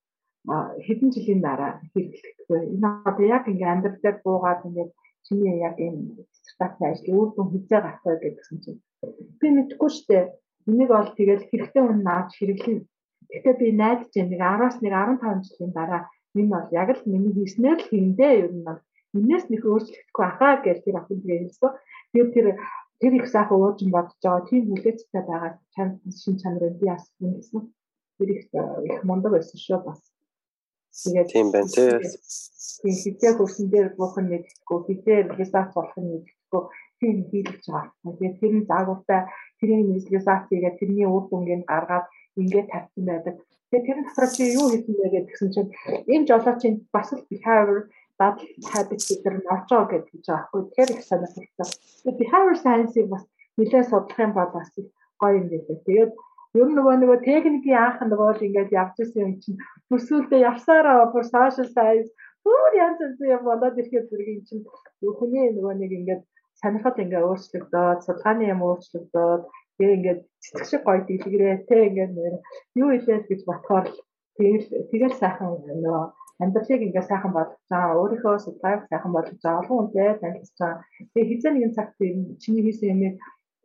хэдэн 0.88 1.10
жилийн 1.12 1.42
дараа 1.44 1.84
хэрэглэхгүй. 1.92 2.60
Энэ 2.80 2.88
одоо 3.04 3.26
яг 3.28 3.44
ингээ 3.52 3.74
амьдрал 3.76 4.00
дээр 4.00 4.18
буугаад 4.24 4.64
ингээд 4.64 4.92
чиний 5.28 5.60
яг 5.68 5.76
энэ 5.76 6.24
стартап 6.32 6.96
ажил 6.96 7.12
үр 7.20 7.30
дүн 7.36 7.52
хийжээ 7.52 7.82
гахтай 7.84 8.16
гэдгсэн 8.24 8.58
чинь. 8.64 8.80
Би 9.40 9.48
мэдгүй 9.52 9.92
штэ 9.92 10.20
энийг 10.70 10.90
бол 10.94 11.10
тэгэл 11.18 11.48
хэрэгтэй 11.50 11.82
хүн 11.84 12.00
нааж 12.08 12.30
хэрэглэнэ 12.36 12.84
Гэхдээ 13.30 13.56
би 13.60 13.68
найдаж 13.76 14.12
байна 14.16 14.32
нэг 14.32 14.42
10-аас 14.42 14.78
нэг 14.82 14.94
15 14.96 15.48
жилийн 15.48 15.72
дараа 15.76 16.02
энэ 16.38 16.52
бол 16.54 16.68
яг 16.82 16.90
л 16.96 17.04
миний 17.12 17.34
хийснээр 17.36 17.80
л 17.80 17.90
хийндээ 17.92 18.34
ер 18.44 18.52
нь 18.56 18.66
бол 18.68 18.80
энэс 19.18 19.46
нэг 19.52 19.62
өөрчлөгдөхгүй 19.68 20.26
ахаа 20.28 20.54
гэж 20.64 20.78
тэр 20.84 20.96
охин 21.00 21.20
тэгээ 21.22 21.44
хэлсэн. 21.44 21.72
Тэгээд 22.12 22.30
тэр 22.36 22.48
тэр 23.02 23.14
их 23.20 23.28
сайхан 23.28 23.58
уужин 23.60 23.90
бодож 23.92 24.16
байгаа 24.24 24.48
тийм 24.48 24.64
хүлээцтэй 24.72 25.24
байгаа 25.28 25.52
чанд 25.74 25.94
шин 26.22 26.36
чанарыг 26.42 26.76
би 26.80 26.88
бас 26.88 27.04
хэлсэн. 27.20 27.62
Тэр 28.18 28.30
их 28.32 28.42
их 28.90 28.98
мундаг 29.08 29.32
байсан 29.36 29.60
шүү 29.60 29.80
бас. 29.84 30.00
Тэгээд 31.02 31.30
тийм 31.34 31.48
байна 31.54 31.70
тий. 31.70 31.92
Тийм 32.82 32.96
хизээ 33.04 33.32
хөрсөн 33.38 33.68
дээр 33.74 33.90
буухан 33.98 34.26
мэдхгүй 34.30 34.80
хизээ 34.88 35.20
результат 35.40 35.70
болох 35.76 35.98
нь 36.02 36.10
мэдхгүй 36.14 36.64
тийм 37.00 37.18
хийлгэж 37.30 37.64
байгаа. 37.70 38.14
Тэгээд 38.18 38.40
тэр 38.42 38.54
нь 38.58 38.68
заагуултай 38.70 39.22
тэрний 39.60 39.84
результат 39.98 40.42
хийгээд 40.50 40.80
тэрний 40.80 41.08
үр 41.10 41.24
дүнгийн 41.30 41.64
гаргаад 41.70 42.06
ингээд 42.40 42.72
тавьсан 42.74 43.04
байдаг. 43.10 43.36
Тэгээд 43.70 43.86
тэр 43.88 43.98
нь 44.00 44.06
дотроо 44.08 44.30
чи 44.36 44.44
юу 44.58 44.68
хийсэн 44.74 44.96
бэ 44.98 45.08
гэдгсэн 45.14 45.50
чинь 45.54 45.72
энэ 46.14 46.28
жолоочийн 46.30 46.76
бас 46.96 47.10
л 47.14 47.28
behavior 47.30 47.80
дадал 48.20 48.50
habit 48.74 49.02
гэдэг 49.06 49.34
нь 49.38 49.50
орж 49.54 49.68
байгаа 49.70 49.90
гэж 49.92 50.06
хэлж 50.10 50.26
байгаа 50.28 50.46
хгүй. 50.50 50.62
Тэгэхээр 50.66 50.94
их 50.94 51.02
сонирхолтой. 51.10 51.68
Тэгээд 52.02 52.20
behavior 52.22 52.56
science-ийг 52.64 53.08
бас 53.14 53.24
нэлээд 53.58 53.90
судлах 53.90 54.20
юм 54.26 54.32
бол 54.38 54.52
бас 54.58 54.70
гоё 55.22 55.34
юм 55.40 55.48
байлээ. 55.52 55.86
Тэгээд 55.86 56.12
ер 56.58 56.68
нь 56.70 56.76
нөгөө 56.78 56.96
нөгөө 57.02 57.20
техникийн 57.28 57.82
анх 57.86 58.00
нөгөө 58.02 58.30
л 58.34 58.46
ингээд 58.48 58.76
явж 58.82 58.96
исэн 59.04 59.22
юм 59.26 59.34
чинь 59.42 59.60
төсөөлдөө 59.90 60.40
явсараа 60.50 61.12
бүр 61.14 61.26
social 61.36 61.68
science 61.76 62.10
бүр 62.46 62.72
янз 62.86 63.00
янз 63.06 63.20
юм 63.36 63.44
болоод 63.50 63.80
ирэхэд 63.80 64.10
зэрэг 64.10 64.30
юм 64.36 64.42
чинь 64.48 64.64
хүний 65.20 65.48
нөгөө 65.56 65.74
нэг 65.82 65.92
ингээд 66.00 66.22
сонирхол 66.62 67.04
ингээ 67.04 67.28
өөрчлөгдөөд 67.30 68.00
судалгааны 68.06 68.46
юм 68.54 68.62
өөрчлөгдөөд 68.68 69.44
тэгээ 69.78 69.96
ингээд 69.98 70.22
цэцэг 70.44 70.66
шиг 70.70 70.82
гоё 70.86 71.02
дэлгэрээ 71.08 71.56
те 71.70 71.78
ингээд 71.90 72.14
юу 72.82 72.90
илээ 72.98 73.20
гэж 73.30 73.42
батхаар 73.50 73.86
тэгэл 74.38 74.68
тэгэл 74.92 75.16
сайхан 75.22 75.50
нөгөө 75.70 76.02
амьдралыг 76.44 76.82
ингээ 76.88 77.06
сайхан 77.10 77.32
болгож 77.34 77.62
байгаа. 77.70 77.98
Өөрийнхөө 78.02 78.36
судалгааг 78.46 78.82
сайхан 78.90 79.12
болгож 79.14 79.40
байгаа. 79.42 79.62
Олон 79.62 79.78
хүнтэй 79.78 80.10
танилцж 80.22 80.58
байгаа. 80.60 80.82
Тэгээ 81.14 81.30
хизээ 81.30 81.52
нэгэн 81.54 81.76
цагт 81.78 81.94
чиний 82.42 82.64
хийсэн 82.66 82.90
юмыг 82.94 83.16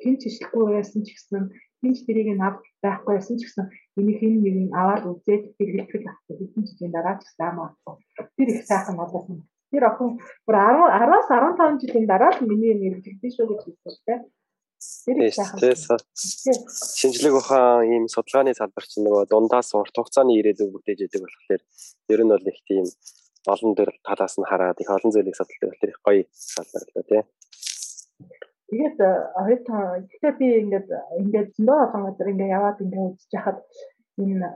хэн 0.03 0.17
ч 0.21 0.23
ишлэхгүй 0.29 0.65
байсан 0.73 1.01
ч 1.05 1.09
гэсэн 1.13 1.43
хэн 1.81 1.93
ч 1.95 1.99
тэрийг 2.07 2.29
нав 2.41 2.55
байхгүй 2.83 3.13
байсан 3.17 3.37
ч 3.37 3.43
гэсэн 3.45 3.67
энийг 3.99 4.19
хэн 4.21 4.35
нэг 4.45 4.57
нь 4.63 4.75
аваад 4.81 5.05
үзээд 5.11 5.43
хэрэглэх 5.57 6.05
авах 6.11 6.39
хэдэн 6.41 6.63
жилийн 6.69 6.93
дараа 6.95 7.15
ч 7.19 7.23
гэсэн 7.27 7.47
амаа 7.51 7.69
тэр 8.37 8.49
их 8.53 8.61
сайхан 8.69 8.97
болоосон 9.01 9.39
тэр 9.73 9.85
охин 9.91 10.11
бүр 10.47 10.57
10 10.57 11.01
10-аас 11.01 11.29
15 11.29 11.81
жилийн 11.83 12.07
дараа 12.13 12.31
л 12.33 12.47
миний 12.49 12.75
нэрвэлдэж 12.77 13.33
шүү 13.37 13.47
гэж 13.51 13.61
хэлсэн 13.65 14.21
тийм 15.05 15.17
Шинжлэх 16.99 17.35
ухаан 17.39 17.87
ийм 17.87 18.05
судалгааны 18.15 18.55
салбар 18.55 18.85
чинь 18.91 19.07
нөгөө 19.07 19.31
дундаас 19.31 19.71
урт 19.79 19.95
хугацааны 19.95 20.35
ирээдүйг 20.39 20.71
бүтээж 20.75 20.99
яадаг 21.07 21.23
болохоор 21.23 21.63
ер 22.13 22.21
нь 22.23 22.33
бол 22.33 22.51
их 22.51 22.61
тийм 22.67 22.87
олон 23.53 23.73
төр 23.79 23.91
талаас 24.07 24.35
нь 24.39 24.49
хараад 24.51 24.79
их 24.83 24.91
олон 24.91 25.11
зүйлийг 25.15 25.37
судалдаг 25.39 25.69
болохоор 25.71 25.93
их 25.95 26.01
гоё 26.07 26.23
салбар 26.33 26.83
л 26.83 26.95
да 26.95 27.03
тий. 27.09 27.23
Тэгээд 28.73 28.97
хоёр 29.37 29.61
та 29.69 29.77
гэхдээ 30.01 30.33
би 30.41 30.47
ингээд 30.65 30.89
ингээд 31.21 31.49
зөндөө 31.57 31.79
олон 31.85 32.03
газар 32.09 32.33
ингээд 32.33 32.55
яваад 32.57 32.79
ингээд 32.81 33.09
үзэж 33.13 33.33
хахад 33.37 33.59
энэ 34.23 34.49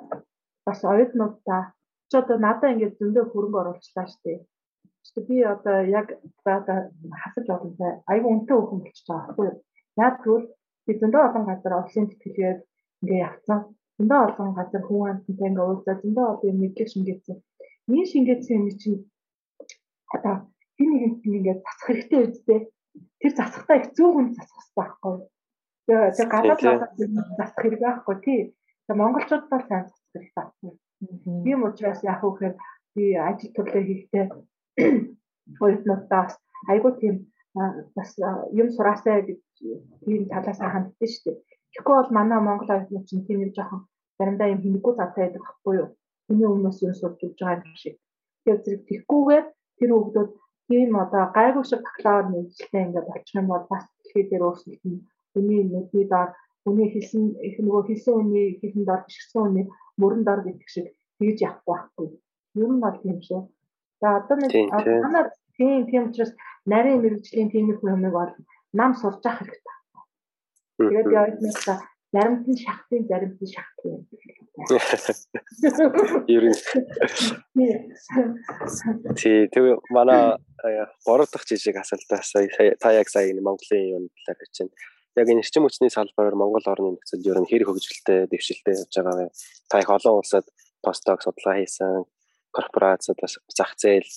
бас 0.64 0.80
оюутнуудаа 0.90 1.62
ч 2.08 2.12
одоо 2.16 2.36
надаа 2.40 2.72
ингээд 2.72 2.96
зөндөө 2.96 3.24
хөрөнгө 3.28 3.60
оруулчлаа 3.60 4.06
дээ. 4.24 4.38
Гэхдээ 5.04 5.24
би 5.28 5.36
одоо 5.54 5.76
яг 5.98 6.06
одоо 6.48 6.78
хасаж 7.20 7.46
олонтой 7.54 7.92
айгүй 8.12 8.30
үнэтэй 8.32 8.56
хөрөнгө 8.56 8.84
болчихж 8.88 9.06
байгаа 9.08 9.26
байхгүй 9.26 9.46
юу? 9.48 9.56
Яг 10.04 10.14
тэгвэл 10.22 10.46
би 10.86 10.92
зөндөө 11.00 11.22
олон 11.28 11.44
газар 11.50 11.72
офлайн 11.76 12.08
тэтгэлгээд 12.08 12.60
ингээ 13.02 13.24
явцсан. 13.28 13.60
Зөндөө 13.96 14.20
олон 14.28 14.50
газар 14.58 14.82
хүн 14.88 15.10
амттай 15.12 15.48
ингээ 15.50 15.66
уулзаад 15.68 16.02
зөндөө 16.02 16.26
олон 16.32 16.50
юм 16.52 16.58
мэдлэг 16.62 16.88
шингээсэн. 16.92 17.36
Миний 17.88 18.08
шингээсэн 18.12 18.56
юм 18.60 18.68
чинь 18.80 19.00
одоо 20.14 20.34
хин 20.76 20.88
нэгэнт 20.92 21.20
ингээ 21.36 21.56
засах 21.60 21.86
хэрэгтэй 21.86 22.20
үстэй. 22.24 22.60
Тэр 23.20 23.32
засахтаа 23.36 23.76
их 23.80 23.86
зүүн 23.96 24.12
хүн 24.14 24.26
засах 24.36 24.56
хэрэгтэй 24.56 24.76
байхгүй 24.76 25.12
юу? 25.12 25.28
Тэгээ 25.86 26.16
тэг 26.18 26.28
гадаад 26.32 26.60
засах 27.38 27.60
хэрэг 27.62 27.82
байхгүй 27.84 28.16
тий. 28.24 28.40
Тэгээ 28.86 29.00
монголчууд 29.00 29.44
бол 29.50 29.64
сайн 29.68 29.84
засах 29.86 30.10
хэрэгтэй 30.12 30.34
байхгүй. 30.36 30.72
Тийм 31.44 31.58
учраас 31.68 32.00
яг 32.04 32.20
үхээр 32.24 32.54
би 32.94 33.04
ажил 33.28 33.52
төрлөө 33.56 33.82
хийхдээ 33.86 34.24
хоёрнуудаас 35.60 36.34
айгуу 36.72 36.92
тийм 37.00 37.14
бас 37.96 38.10
юм 38.60 38.68
сураасаа 38.76 39.20
гэж 39.28 39.40
тийм 40.04 40.20
талаас 40.32 40.60
нь 40.60 40.72
ханддаг 40.72 41.08
шүү 41.08 41.24
дээ. 41.24 41.36
Тэгэхгүй 41.72 41.94
бол 41.96 42.16
манай 42.16 42.40
Монгол 42.40 42.72
оюутнууд 42.72 43.08
чинь 43.08 43.26
тийм 43.26 43.40
нэг 43.40 43.52
жоохон 43.56 43.80
заримдаа 44.18 44.48
юм 44.54 44.60
хинэггүй 44.64 44.94
завтай 44.96 45.22
байдаг 45.24 45.42
байхгүй 45.44 45.74
юу? 45.80 45.88
Тэний 46.26 46.48
өмнөөс 46.48 46.78
юу 46.84 46.94
сурч 46.96 47.20
үзэж 47.24 47.40
байгаа 47.40 47.64
юм 47.68 47.76
шиг. 47.82 47.96
Тэгэхээр 48.44 48.60
зэрэг 48.64 48.82
тэгхгүйгээр 48.88 49.46
тэр 49.78 49.90
хүүхдүүд 49.92 50.30
тийм 50.68 50.90
одоо 51.04 51.24
гайгүй 51.36 51.64
шиг 51.66 51.80
бакалавр 51.86 52.26
нэгжилтэй 52.30 52.82
ингээд 52.86 53.06
болчих 53.10 53.36
юм 53.40 53.46
бол 53.50 53.64
бас 53.70 53.84
дэлхий 53.86 54.24
дээр 54.28 54.46
өөрчлөлт 54.46 54.82
хүний 55.32 55.62
нүдний 55.64 56.06
доор 56.12 56.30
хүний 56.64 56.88
хэлсэн 56.94 57.24
их 57.48 57.56
нөгөө 57.62 57.82
хэлсэн 57.86 58.14
үний 58.20 58.46
хэлэн 58.60 58.84
доор 58.88 59.02
бишгсэн 59.06 59.42
үний 59.46 59.66
мөрөн 60.00 60.22
доор 60.26 60.40
гэдэг 60.44 60.68
шиг 60.74 60.86
тэгж 61.18 61.38
явахгүй 61.46 61.74
байхгүй. 61.74 62.06
Ер 62.60 62.70
нь 62.74 62.82
бол 62.84 62.98
тийм 63.02 63.18
шүү. 63.26 63.40
За 64.00 64.06
одоо 64.18 64.36
нэг 64.36 64.50
манай 65.04 65.24
тийм 65.56 65.86
тийм 65.90 66.02
учраас 66.10 66.32
нарийн 66.72 67.00
мэрэгжлийн 67.02 67.50
тийм 67.52 67.70
их 67.70 67.80
юмыг 67.82 68.12
бол 68.18 68.32
нам 68.78 68.90
сурж 69.00 69.22
ах 69.24 69.38
хэрэгтэй. 69.38 69.76
Тэгээд 70.78 71.08
яаднасаа 71.20 71.78
заримт 72.16 72.46
нь 72.48 72.60
шахтын 72.64 73.02
заримт 73.10 73.38
нь 73.42 73.52
шахтын 73.54 73.90
юм. 73.96 74.02
Ер 76.36 76.44
нь 76.48 76.58
Тий, 79.20 79.38
тэгээ 79.52 79.76
манай 79.96 80.40
гурав 81.04 81.28
дахь 81.30 81.46
жижиг 81.48 81.76
асуултаас 81.76 82.32
та 82.80 82.88
яг 83.00 83.08
сая 83.12 83.28
энэ 83.30 83.44
Монголын 83.44 83.84
юм 83.96 84.04
талаар 84.24 84.38
хэлчихэв. 84.40 84.72
Яг 85.20 85.26
энэ 85.28 85.42
эрчим 85.44 85.64
хүчний 85.64 85.92
салбараар 85.92 86.36
Монгол 86.40 86.66
орны 86.72 86.88
нөхцөл 86.96 87.28
ер 87.30 87.38
нь 87.40 87.48
хэр 87.50 87.64
хөгжилтэй, 87.68 88.28
дэвшилтэй 88.32 88.74
явж 88.80 88.92
байгаа 88.96 89.16
вэ? 89.16 89.26
Та 89.68 89.80
их 89.80 89.90
олон 89.92 90.20
улсад 90.20 90.44
постдок 90.84 91.20
судалгаа 91.24 91.56
хийсэн, 91.60 92.04
корпорацууд 92.56 93.20
зах 93.52 93.72
зээл 93.80 94.08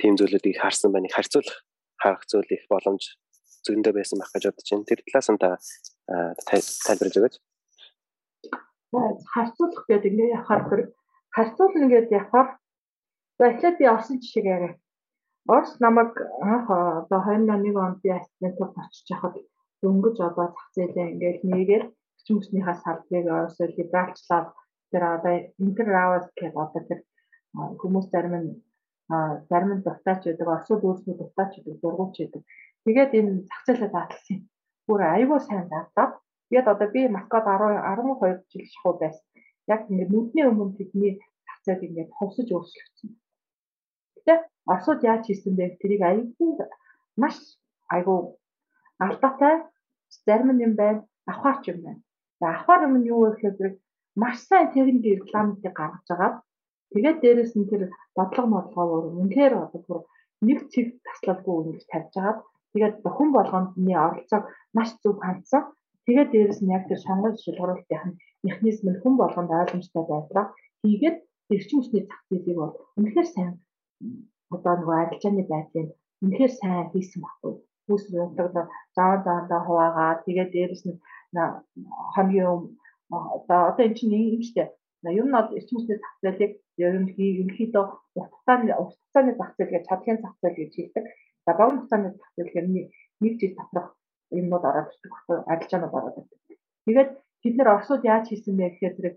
тийм 0.00 0.16
зүйлүүдийг 0.16 0.60
харсан 0.60 0.92
байна. 0.92 1.08
Харьцуулах 1.12 1.64
харах 2.00 2.24
зүйл 2.28 2.48
их 2.56 2.64
боломж 2.68 3.16
зөндөө 3.64 3.92
байсан 3.96 4.20
байх 4.20 4.32
гэж 4.32 4.44
бодож 4.52 4.68
байна. 4.68 4.88
Тэр 4.88 5.00
талаас 5.08 5.28
нь 5.32 5.40
та 5.40 5.48
тайлбарлаж 6.06 7.16
өгөөч. 7.18 7.36
Харьцуулах 9.32 9.84
гэдэг 9.88 10.12
ингэ 10.12 10.34
явахаар 10.38 10.62
хэрэг 10.68 10.88
харьцуулна 11.34 11.86
гэдээ 11.90 12.18
явахаар 12.20 12.48
за 13.38 13.44
эхлээд 13.50 13.76
би 13.80 13.84
орсон 13.94 14.16
жишээг 14.22 14.46
яриа. 14.54 14.74
Орос 15.48 15.72
намайг 15.80 16.12
одоо 16.40 17.02
2001 17.10 17.76
онд 17.76 17.98
би 18.02 18.08
ассистентд 18.14 18.60
очиж 18.60 19.08
хахад 19.10 19.34
дөнгөж 19.82 20.16
одоо 20.28 20.46
зах 20.54 20.68
зээлээ 20.76 21.12
ингээд 21.12 21.40
нэгээл 21.50 21.86
хүчмөснийхаа 22.16 22.76
салбарыг 22.80 23.26
Оросоор 23.36 23.70
либералчлаад 23.76 24.48
тэр 24.90 25.02
одоо 25.16 25.34
интерравас 25.64 26.26
гэдэг 26.32 26.56
одоо 26.64 26.82
тэр 26.88 27.00
хүмүүс 27.80 28.06
зарим 28.14 28.34
нь 28.40 28.50
зарим 29.50 29.70
нь 29.76 29.84
дутаач 29.84 30.24
гэдэг, 30.24 30.48
орсууд 30.48 30.82
өөрсдөө 30.84 31.14
дутаач 31.18 31.52
гэдэг, 31.60 31.76
дургуйч 31.82 32.14
гэдэг. 32.18 32.42
Тэгээд 32.84 33.10
энэ 33.18 33.32
зах 33.48 33.62
зээлээ 33.66 33.90
даатгалсан. 33.92 34.38
Бүр 34.86 35.00
аюул 35.14 35.40
сайн 35.40 35.66
заагдаад 35.72 36.12
тэгээд 36.48 36.66
одоо 36.72 36.88
би 36.94 37.00
Москвад 37.16 37.44
10 37.44 37.80
12 38.20 38.44
жил 38.52 38.66
шахуу 38.72 38.94
байсан. 39.02 39.24
Яг 39.72 39.80
ингээд 39.90 40.12
нүдний 40.12 40.44
өмнө 40.50 40.76
тэдний 40.78 41.12
зах 41.46 41.58
зээл 41.64 41.86
ингээд 41.88 42.10
ховсож 42.18 42.48
өөрчлөгдсөн. 42.52 43.10
Гэтэ 44.16 44.34
орсууд 44.72 45.00
яаж 45.10 45.22
хийсэн 45.26 45.54
бэ? 45.56 45.78
Тэрийг 45.80 46.02
аюул 46.08 46.58
маш 47.22 47.36
аюул 47.94 48.24
алдаатай 49.04 49.54
зарим 50.26 50.58
юм 50.66 50.74
байна, 50.80 51.00
авахарч 51.30 51.64
юм 51.72 51.78
байна. 51.86 52.02
За 52.40 52.46
авахар 52.52 52.80
юм 52.86 52.94
нь 52.98 53.08
юу 53.12 53.20
вэ 53.24 53.30
гэхээр 53.40 53.72
маш 54.20 54.36
сайн 54.48 54.68
техник 54.74 55.04
рекламыг 55.04 55.58
гаргаж 55.78 56.06
байгаа 56.08 56.32
Тэгээд 56.94 57.18
дээрэс 57.22 57.52
нь 57.58 57.66
тэр 57.70 57.82
бодлого 58.14 58.48
модлогоор 58.54 59.04
үнэхээр 59.18 59.54
одоо 59.66 59.80
бүр 59.86 60.00
нэг 60.46 60.58
цэг 60.72 60.86
таслалгүй 61.06 61.54
үнээр 61.58 61.84
тавьж 61.90 62.12
хагаад 62.14 62.38
тэгээд 62.74 62.96
бүхэн 63.04 63.30
болгоомдны 63.32 63.94
оролцоог 64.06 64.44
маш 64.76 64.88
зөв 65.02 65.16
хандсан. 65.22 65.62
Тэгээд 66.06 66.30
дээрэс 66.32 66.60
нь 66.62 66.74
яг 66.76 66.84
тэр 66.86 67.00
сонгож 67.06 67.34
шилгуулалтын 67.40 68.18
механизм 68.46 68.86
нь 68.90 69.00
хүн 69.00 69.14
болгонд 69.18 69.50
ойлгомжтой 69.60 70.04
байдлаа 70.10 70.46
хийгээд 70.82 71.16
эрчим 71.54 71.78
хүчний 71.78 72.04
зах 72.08 72.20
зээлийг 72.28 72.58
бол 72.60 72.74
үнэхээр 72.98 73.28
сайн 73.34 73.50
одоо 74.54 74.74
нөгөө 74.76 74.96
арилжааны 75.02 75.44
байдлыг 75.52 75.88
үнэхээр 76.22 76.52
сайн 76.60 76.90
хийсэн 76.92 77.20
баггүй. 77.24 77.52
Бүс 77.86 78.04
унтагда 78.12 78.62
заан 78.96 79.20
заандаа 79.26 79.60
хуваагаа 79.64 80.12
тэгээд 80.26 80.50
дээрэс 80.52 80.82
нь 80.86 81.00
хамгийн 82.14 82.48
одоо 83.36 83.60
одоо 83.70 83.84
эн 83.86 83.94
чинь 83.96 84.14
юм 84.36 84.42
шүү 84.46 84.56
дээ 84.56 84.70
Ер 85.04 85.26
нь 85.26 85.36
бол 85.36 85.52
эрчим 85.56 85.76
хүчний 85.76 86.00
зах 86.00 86.16
зээлийг 86.22 86.52
ерөнхий 86.80 87.30
ерөнхийдөө 87.36 87.84
урт 88.16 88.32
хугацааны 88.32 88.72
урт 88.80 88.96
хугацааны 88.96 89.32
зах 89.38 89.50
зээл 89.56 89.72
гэж 89.74 89.84
чадлын 89.88 90.18
зах 90.22 90.34
зээл 90.40 90.58
гэж 90.60 90.72
хэлдэг. 90.76 91.04
За 91.46 91.52
богино 91.58 91.80
хугацааны 91.80 92.08
зээл 92.14 92.48
гэхээр 92.48 92.66
нэг 93.20 93.32
жил 93.40 93.54
доторх 93.58 93.88
юмнууд 94.40 94.64
ороод 94.64 94.88
ирдэг 94.92 95.12
багтаа 95.12 95.36
арилжаанууд 95.52 95.94
ороод 95.98 96.16
ирдэг. 96.20 96.58
Тэгээд 96.84 97.10
бид 97.42 97.54
нэр 97.56 97.68
Оросууд 97.72 98.02
яаж 98.04 98.24
хийсэн 98.28 98.56
бэ 98.56 98.64
гэхээр 98.72 98.94
зэрэг 98.96 99.16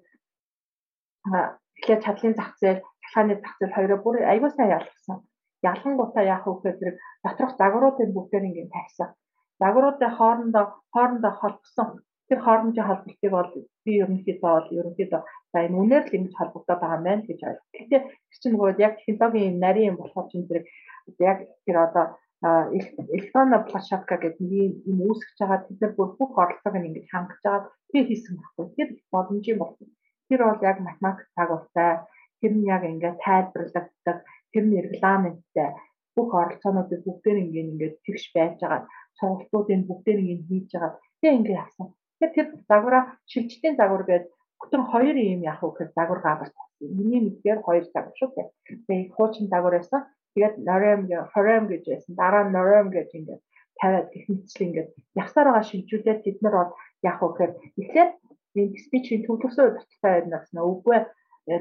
тэгэхээр 1.76 2.04
чадлын 2.04 2.36
зах 2.40 2.52
зээл, 2.60 2.84
цахилгааны 2.84 3.36
зах 3.44 3.56
зээл 3.58 3.76
хоёроо 3.76 4.00
бүр 4.04 4.16
аягүй 4.32 4.52
сайн 4.52 4.76
ялгсан. 4.78 5.18
Ялангуутаа 5.72 6.24
яах 6.36 6.44
вэ 6.48 6.52
гэхээр 6.56 6.78
зэрэг 6.80 6.96
доторх 7.24 7.54
загваруудын 7.60 8.12
бүгдээр 8.14 8.48
ингэ 8.48 8.72
тавьсан. 8.76 9.10
Загваруудын 9.62 10.16
хоорондоо 10.18 10.66
хоорондоо 10.94 11.34
холбосон 11.40 11.88
тэр 12.28 12.40
хоорондын 12.46 12.88
холболтыг 12.88 13.32
бол 13.32 13.50
би 13.86 13.92
ерөнхийдөө 14.04 14.52
бол 14.56 14.68
ерөнхийдөө 14.80 15.22
За 15.58 15.64
энэ 15.66 15.80
үнээр 15.82 16.04
л 16.06 16.16
ингэж 16.18 16.34
холбогдоод 16.38 16.80
байгаа 16.82 17.00
юм 17.00 17.06
байна 17.08 17.24
гэж 17.26 17.40
ойлгоо. 17.48 17.68
Гэхдээ 17.74 18.02
тэр 18.30 18.38
чинь 18.42 18.54
нөгөө 18.54 18.70
яг 18.84 18.94
технологийн 19.02 19.58
нарийн 19.64 19.90
юм 19.92 19.98
болохоор 19.98 20.28
чинь 20.30 20.48
зэрэг 20.48 20.66
яг 21.32 21.38
тэр 21.66 21.78
одоо 21.88 22.06
электронно 23.16 23.58
площадка 23.70 24.16
гэдэг 24.20 24.44
нэг 24.44 24.72
юм 24.92 24.98
үүсгэж 25.08 25.38
байгаа 25.40 25.60
тэд 25.66 25.78
нар 25.82 25.94
бүр 25.96 26.10
бүх 26.20 26.34
оролцоог 26.44 26.76
нь 26.78 26.88
ингэж 26.92 27.06
хангаж 27.10 27.42
байгаа 27.42 27.64
тэр 27.90 28.06
хийсэн 28.06 28.36
байхгүй. 28.38 28.66
Тэр 28.78 28.90
боломжийн 29.14 29.60
болсон. 29.60 29.88
Тэр 30.28 30.40
бол 30.46 30.62
яг 30.70 30.78
математик 30.84 31.28
цаг 31.34 31.50
уртай. 31.56 31.92
Тэр 32.44 32.52
нь 32.54 32.70
яг 32.76 32.84
ингээд 32.92 33.18
тайлбарлагддаг. 33.24 34.18
Тэр 34.52 34.64
нь 34.68 34.84
регламенттэй 34.86 35.70
бүх 36.16 36.30
оролцоонуудыг 36.42 37.02
бүгдээр 37.08 37.38
ингээд 37.44 37.72
ингээд 37.72 37.96
тэгш 38.06 38.24
байж 38.36 38.60
байгаа. 38.62 38.84
Сургалтуудыг 39.18 39.82
бүгдээр 39.90 40.20
ингээд 40.22 40.48
хийж 40.50 40.70
байгаа. 40.76 40.92
Тэгээ 41.24 41.38
ингээд 41.40 41.62
авсан. 41.64 41.88
Тэгэхээр 42.18 42.34
тэр 42.36 42.48
загвараа 42.70 43.04
шилжтийн 43.32 43.76
загвар 43.78 44.04
гэдэг 44.10 44.34
Бүтэн 44.60 44.84
хоёр 44.92 45.16
юм 45.34 45.42
яах 45.46 45.62
вэ 45.62 45.70
гэхээр 45.70 45.92
загвар 45.98 46.20
габар 46.26 46.50
тавьсан. 46.50 46.90
Миний 46.98 47.22
мэдгээр 47.24 47.60
хоёр 47.62 47.86
загвар 47.94 48.16
шүү 48.18 48.30
дээ. 48.36 48.48
Тэгээ 48.88 49.14
хуучин 49.16 49.46
загвар 49.54 49.74
байсан. 49.78 50.02
Тэгээд 50.34 50.56
Norem 50.68 51.02
Horem 51.34 51.64
гэж 51.70 51.84
байсан. 51.86 52.14
Дараа 52.18 52.44
нь 52.46 52.54
Norem 52.58 52.88
гэж 52.90 53.10
ингээд 53.18 53.42
тавиад 53.80 54.08
техникчл 54.14 54.66
ингээд 54.66 54.90
явсаар 55.22 55.48
байгаа 55.48 55.70
шилжүүлээд 55.70 56.26
бид 56.26 56.38
нар 56.42 56.56
бол 56.58 56.72
яах 57.10 57.20
вэ 57.22 57.28
гэхээр 57.30 57.54
эхлээд 57.82 58.12
энэ 58.58 58.82
спичийн 58.86 59.22
төвлөрсөн 59.24 59.66
баталгаа 59.78 60.18
ярина 60.18 60.62
үгүй 60.72 61.00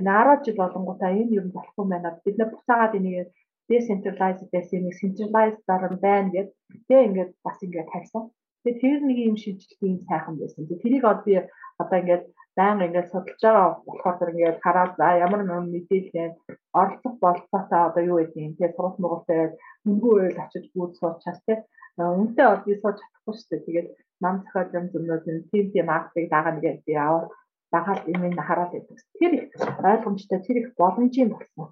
нараа 0.08 0.36
жил 0.44 0.56
болонгуудаа 0.62 1.10
энэ 1.20 1.36
юм 1.40 1.46
болохгүй 1.54 1.86
байна. 1.92 2.18
Бид 2.24 2.36
нар 2.38 2.50
буцаагаад 2.50 2.96
энийг 2.98 3.28
decentralized 3.68 4.48
байсан 4.54 4.80
нэг 4.82 4.94
centralized 5.00 5.62
дарам 5.68 5.94
байна 6.06 6.28
гэд 6.34 6.48
тэгээ 6.88 7.06
ингээд 7.08 7.30
бас 7.44 7.58
ингээд 7.66 7.92
тавьсан. 7.92 8.24
Тэгээ 8.66 8.82
тэр 8.82 9.00
нэг 9.06 9.18
юм 9.30 9.36
шилжилтийн 9.38 10.02
сайхан 10.10 10.34
байсан. 10.42 10.66
Тэрийг 10.66 11.04
одоо 11.06 11.22
би 11.22 11.34
одоо 11.78 11.96
ингээд 12.02 12.24
байнга 12.58 12.86
ингээд 12.88 13.10
судалж 13.14 13.40
байгаа 13.42 13.68
болохоор 13.86 14.16
тэр 14.18 14.32
ингээд 14.34 14.62
хараад 14.64 14.92
за 14.98 15.06
ямар 15.26 15.42
нэгэн 15.46 15.70
мэдээлэл 15.70 16.34
оролцох 16.80 17.14
болцоотой 17.22 17.80
одоо 17.88 18.02
юу 18.10 18.18
гэдэг 18.18 18.42
юм 18.42 18.54
те 18.58 18.66
сурах 18.74 18.96
муугтай 18.98 19.40
мөнгө 19.86 20.08
үйл 20.10 20.42
очиж 20.42 20.64
бүр 20.74 20.90
суучаас 20.98 21.38
те 21.46 21.54
үнтэй 21.94 22.46
бол 22.48 22.66
би 22.66 22.74
сууж 22.82 22.96
чадахгүй 22.98 23.34
шүү 23.38 23.48
дээ 23.50 23.66
тэгээд 23.66 23.88
нам 24.24 24.34
зохиол 24.42 24.76
юм 24.78 24.86
зөмнүүд 24.92 25.24
нь 25.30 25.46
тийм 25.50 25.66
тийм 25.72 25.88
актыг 25.98 26.26
дагаад 26.34 26.58
ингээд 26.58 26.80
би 26.86 26.92
аваад 27.06 27.30
дагаад 27.74 28.00
юм 28.14 28.22
ин 28.28 28.36
хараад 28.48 28.70
байдаг. 28.72 28.98
Тэр 29.18 29.32
их 29.36 29.44
ойлгомжтой 29.90 30.40
тэр 30.46 30.56
их 30.60 30.68
боломжийн 30.80 31.30
болсон. 31.32 31.66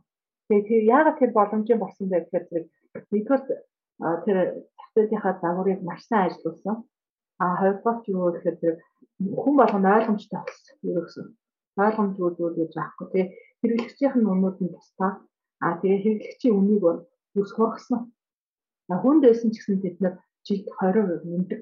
Тэгээд 0.48 0.68
тэр 0.68 0.82
яагаад 0.96 1.18
тэр 1.20 1.30
боломжийн 1.38 1.80
болсон 1.80 2.06
бэ 2.08 2.18
гэхээр 2.20 2.44
тэр 2.50 2.62
нэгдүгээр 3.12 3.42
тэр 4.24 4.36
зохиолынхаа 4.94 5.34
загварыг 5.42 5.80
маш 5.82 6.00
сайн 6.06 6.28
ажилласан. 6.28 6.76
А 7.42 7.44
хоёрдугаар 7.60 7.98
ч 8.02 8.04
юу 8.14 8.32
гэхээр 8.32 8.56
тэр 8.62 8.74
хүн 9.42 9.54
болгоно 9.58 9.88
ойлгомжтой 9.96 10.40
болсон 10.42 10.76
ерөөсөн. 10.90 11.26
Ойлгомжгүй 11.84 12.30
зүйл 12.36 12.58
гэж 12.58 12.72
аахгүй 12.78 13.06
тий. 13.12 13.24
Хэрэглэгчийн 13.60 14.30
өмнөд 14.32 14.56
нь 14.62 14.74
тусдаа 14.74 15.12
а 15.64 15.78
тэгээ 15.80 16.02
хэрэглэгчийн 16.04 16.56
үнийг 16.58 16.80
бол 16.84 17.00
үс 17.40 17.50
хургасан. 17.56 18.00
Хүнд 19.02 19.22
байсан 19.24 19.50
ч 19.50 19.56
гэсэн 19.58 19.80
бид 19.80 19.96
нар 20.00 20.14
жилд 20.46 20.66
20% 20.76 21.24
нэмдэг. 21.24 21.60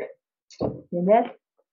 Тийм 0.91 1.07
ээ. 1.07 1.24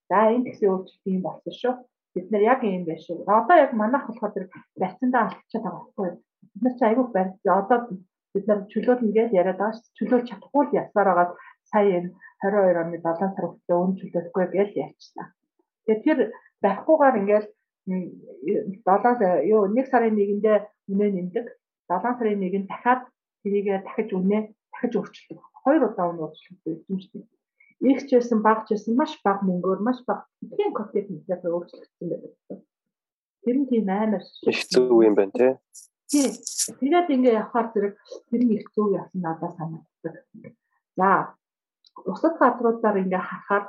За 0.09 0.29
энэ 0.33 0.45
гэсэн 0.45 0.69
өөрчлөлт 0.69 1.05
юм 1.09 1.21
болсон 1.25 1.53
шүү. 1.61 1.73
Бид 2.13 2.27
нар 2.29 2.43
яг 2.53 2.59
юм 2.61 2.85
байна 2.85 3.01
шүү. 3.01 3.25
Одоо 3.25 3.55
яг 3.57 3.71
манайх 3.73 4.05
болохоор 4.05 4.33
тэр 4.35 4.45
барьцандаа 4.77 5.21
алдчихад 5.25 5.63
байгаа 5.65 5.81
байхгүй. 5.81 6.09
Бид 6.53 6.61
нар 6.63 6.75
ч 6.77 6.81
айгүй 6.85 7.05
барь. 7.15 7.31
Одоо 7.59 7.77
бид 8.33 8.45
нар 8.47 8.59
чөлөөлнө 8.71 9.11
гэж 9.17 9.29
яриад 9.39 9.59
байгаа 9.59 9.75
шүү. 9.75 9.95
Чөлөөлж 9.97 10.25
чадахгүй 10.29 10.63
л 10.65 10.77
ясаар 10.81 11.07
байгаа 11.09 11.27
сая 11.71 11.89
энэ 11.97 12.09
22 12.41 12.81
оны 12.81 12.97
7 13.01 13.33
сар 13.35 13.45
хүртэл 13.49 13.81
өн 13.83 13.91
чөлөөхгүй 13.99 14.45
гэж 14.55 14.69
ярьчихсан. 14.85 15.27
Тэгэхээр 15.85 16.03
тэр 16.05 16.19
барихгүйгээр 16.63 17.19
ингээл 17.21 17.47
7 17.89 19.49
юу 19.53 19.61
1 19.65 19.91
сарын 19.91 20.15
1-ндээ 20.15 20.57
үнэ 20.91 21.07
нэмдэг. 21.15 21.45
7 21.89 22.17
сарын 22.17 22.45
1-нд 22.45 22.67
дахиад 22.69 23.01
тэрийгээ 23.41 23.77
дахиж 23.85 24.09
үнэ 24.13 24.39
дахиж 24.73 24.93
өөрчилдөг. 24.95 25.39
Хоёр 25.63 25.81
удаа 25.89 26.07
үнэ 26.13 26.29
шүү 26.37 26.55
дээ. 26.63 27.25
Их 27.91 27.99
ч 28.07 28.09
байсан 28.15 28.39
баг 28.43 28.67
ч 28.67 28.75
байсан 28.75 28.93
маш 28.99 29.11
бага 29.23 29.41
мөнгөөр 29.47 29.79
маш 29.79 29.99
бага 30.07 30.27
тийм 30.57 30.71
контент 30.75 31.07
мэтлээ 31.09 31.47
өөрчлөгдсөн 31.47 32.07
байдаг. 32.11 32.59
Тэр 33.43 33.55
нь 33.55 33.69
тийм 33.71 33.87
амар 33.87 34.21
зүг 34.21 34.99
юм 35.07 35.15
байна 35.15 35.31
тий. 35.31 35.51
Тий. 36.09 36.29
Тэгээд 36.79 37.13
ингээ 37.13 37.37
явахаар 37.41 37.67
зэрэг 37.73 37.93
тэр 38.29 38.41
нь 38.45 38.55
их 38.57 38.65
зүг 38.73 38.97
явсан 38.97 39.21
надад 39.21 39.53
санагддаг. 39.57 40.15
За 40.97 41.09
бусад 42.05 42.33
газруудаар 42.41 42.97
ингээ 43.03 43.23
харахаар 43.29 43.63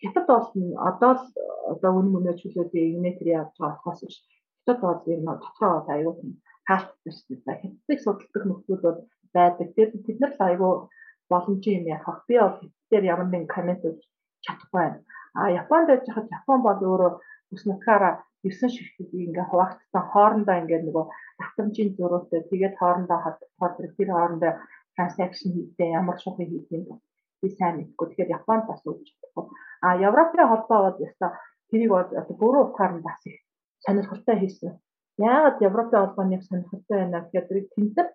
хятад 0.00 0.26
бол 0.28 0.48
одоо 0.88 1.12
л 1.20 1.24
одоо 1.72 1.92
үн 2.00 2.08
мөнөө 2.12 2.34
чөлөөтэй 2.40 2.92
юнитри 2.96 3.36
явж 3.40 3.52
байгаа 3.60 3.76
болохоос 3.76 4.00
биш. 4.04 4.16
Хятад 4.64 4.78
бол 4.80 5.00
юм 5.12 5.24
дотроо 5.28 5.72
бол 5.76 5.88
аюул 5.94 6.18
хаалттай 6.68 7.12
шүү 7.12 7.36
дээ. 7.44 7.60
Хятадыг 7.62 7.98
судалдаг 8.00 8.42
нөхцөл 8.46 8.84
бол 8.84 9.00
байдаг. 9.36 9.68
Тэр 9.76 9.88
бид 9.92 10.18
нар 10.20 10.32
л 10.36 10.46
аюул 10.48 10.80
боломжийн 11.30 11.80
юм 11.80 11.86
яах. 11.96 12.24
Би 12.28 12.34
бол 12.40 12.56
хятадээр 12.60 13.04
ямар 13.12 13.28
нэгэн 13.28 13.52
коммент 13.54 13.82
өгч 13.84 14.02
чадахгүй 14.44 14.80
байна. 14.80 14.98
А 15.34 15.50
Японд 15.60 15.88
байж 15.88 16.04
хад 16.08 16.28
Япон 16.38 16.60
бол 16.62 16.80
өөрөө 16.80 17.12
бүс 17.50 17.62
нутгаараа 17.66 18.24
9 18.44 18.74
ширхтийг 18.74 19.10
ингээ 19.26 19.46
хуваагдсан 19.50 20.04
хоорондоо 20.12 20.56
ингээ 20.62 20.80
нөгөө 20.84 21.04
давтамжийн 21.40 21.90
зөрүүтэй 21.96 22.40
тэгээд 22.50 22.74
хоорондоо 22.80 23.18
холбогдохоор 23.24 23.72
тэр 23.96 24.10
хоорондоо 24.12 24.52
транзакшн 24.94 25.50
хийхдээ 25.54 25.88
ямар 26.00 26.16
шугыг 26.22 26.48
хийх 26.52 26.68
юм 26.76 26.84
би 27.44 27.48
сайн 27.58 27.76
мэдгүй. 27.76 28.06
Тэгэхээр 28.08 28.34
Японд 28.38 28.64
бас 28.68 28.80
үүсч 28.88 29.06
чадахгүй. 29.10 29.44
А 29.84 29.88
Европын 30.08 30.48
холбоо 30.48 30.78
бол 30.86 30.98
яста 31.06 31.26
тэрийг 31.68 31.90
бол 31.92 32.08
бүрэн 32.40 32.64
утгаар 32.64 32.92
нь 32.96 33.06
бас 33.06 33.20
их 33.28 33.36
сонирхолтой 33.84 34.36
хийсэн. 34.40 34.72
Яагаад 35.20 35.58
Европын 35.68 36.00
холбооны 36.00 36.40
сонирхолтой 36.40 36.96
байна 36.98 37.20
гэхээр 37.20 37.48
тэрийг 37.48 37.68
тэмдэг 37.74 38.08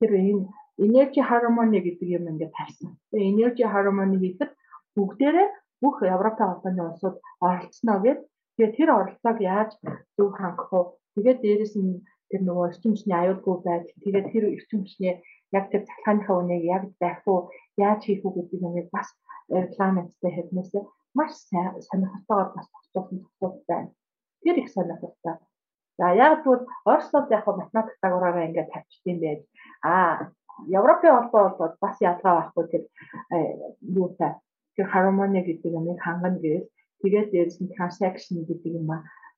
тэр 0.00 0.10
энэ 0.20 0.42
energy 0.86 1.22
harmony 1.30 1.78
гэдэг 1.86 2.08
юм 2.18 2.24
ингээд 2.30 2.56
тавьсан. 2.58 2.90
Тэгээ 3.10 3.30
energy 3.32 3.64
harmony 3.74 4.16
хийхэд 4.18 4.50
бүгдээрээ 4.96 5.48
бүх 5.82 5.96
Европын 6.02 6.48
холбооны 6.50 6.82
улсууд 6.82 7.16
оролцсноо 7.46 7.98
гэж 8.06 8.18
тэгээ 8.56 8.76
тэр 8.76 8.88
оролцоог 8.98 9.38
яаж 9.40 9.70
зөв 10.16 10.28
хангах 10.38 10.70
вэ? 10.72 10.80
Тэгээд 11.14 11.38
дээрэс 11.42 11.74
нь 11.78 12.02
тэр 12.30 12.40
нөгөө 12.46 12.66
эрчим 12.68 12.92
хүчний 12.92 13.18
аюулгүй 13.18 13.56
байдал 13.66 14.02
тэгээд 14.04 14.26
тэр 14.32 14.44
эрчим 14.56 14.80
хүчний 14.82 15.14
яг 15.56 15.64
тэр 15.70 15.82
цахилгааныхаа 15.86 16.36
үнийг 16.40 16.62
яг 16.76 16.82
байх 17.02 17.22
уу 17.30 17.50
яаж 17.78 18.00
хийх 18.04 18.22
үү 18.24 18.32
гэдэг 18.34 18.60
юмыг 18.68 18.88
бас 18.96 19.08
регламенттэй 19.48 20.32
хэвнээс 20.34 20.72
маш 21.18 21.32
сайн 21.48 21.78
сонирхолтойгоор 21.88 22.48
бас 22.56 22.66
тогтоосон 22.74 23.18
тохиолдол 23.22 23.64
байна. 23.68 23.90
Тэр 24.42 24.56
их 24.58 24.68
сонирхолтой. 24.74 25.36
За 25.98 26.10
яг 26.14 26.42
тэгвэл 26.42 26.66
Оросод 26.84 27.30
яг 27.30 27.46
математик 27.46 27.96
дагавраараа 28.02 28.46
ингээд 28.48 28.72
тавьчихсан 28.72 29.18
байж 29.22 29.40
аа 29.82 30.34
Европын 30.78 31.14
холбоо 31.14 31.54
бол 31.58 31.74
бас 31.80 31.96
ялгаа 32.00 32.34
байхгүй 32.38 32.64
тэр 32.72 32.82
юутай 33.98 34.32
тэр 34.74 34.86
harmony 34.92 35.40
гэдэг 35.42 35.70
юмыг 35.78 35.98
хангана 36.02 36.38
гэж 36.42 36.66
тэгээд 37.04 37.28
дээрс 37.30 37.56
нь 37.60 37.72
transaction 37.76 38.48
гэдэг 38.48 38.72
юм 38.80 38.88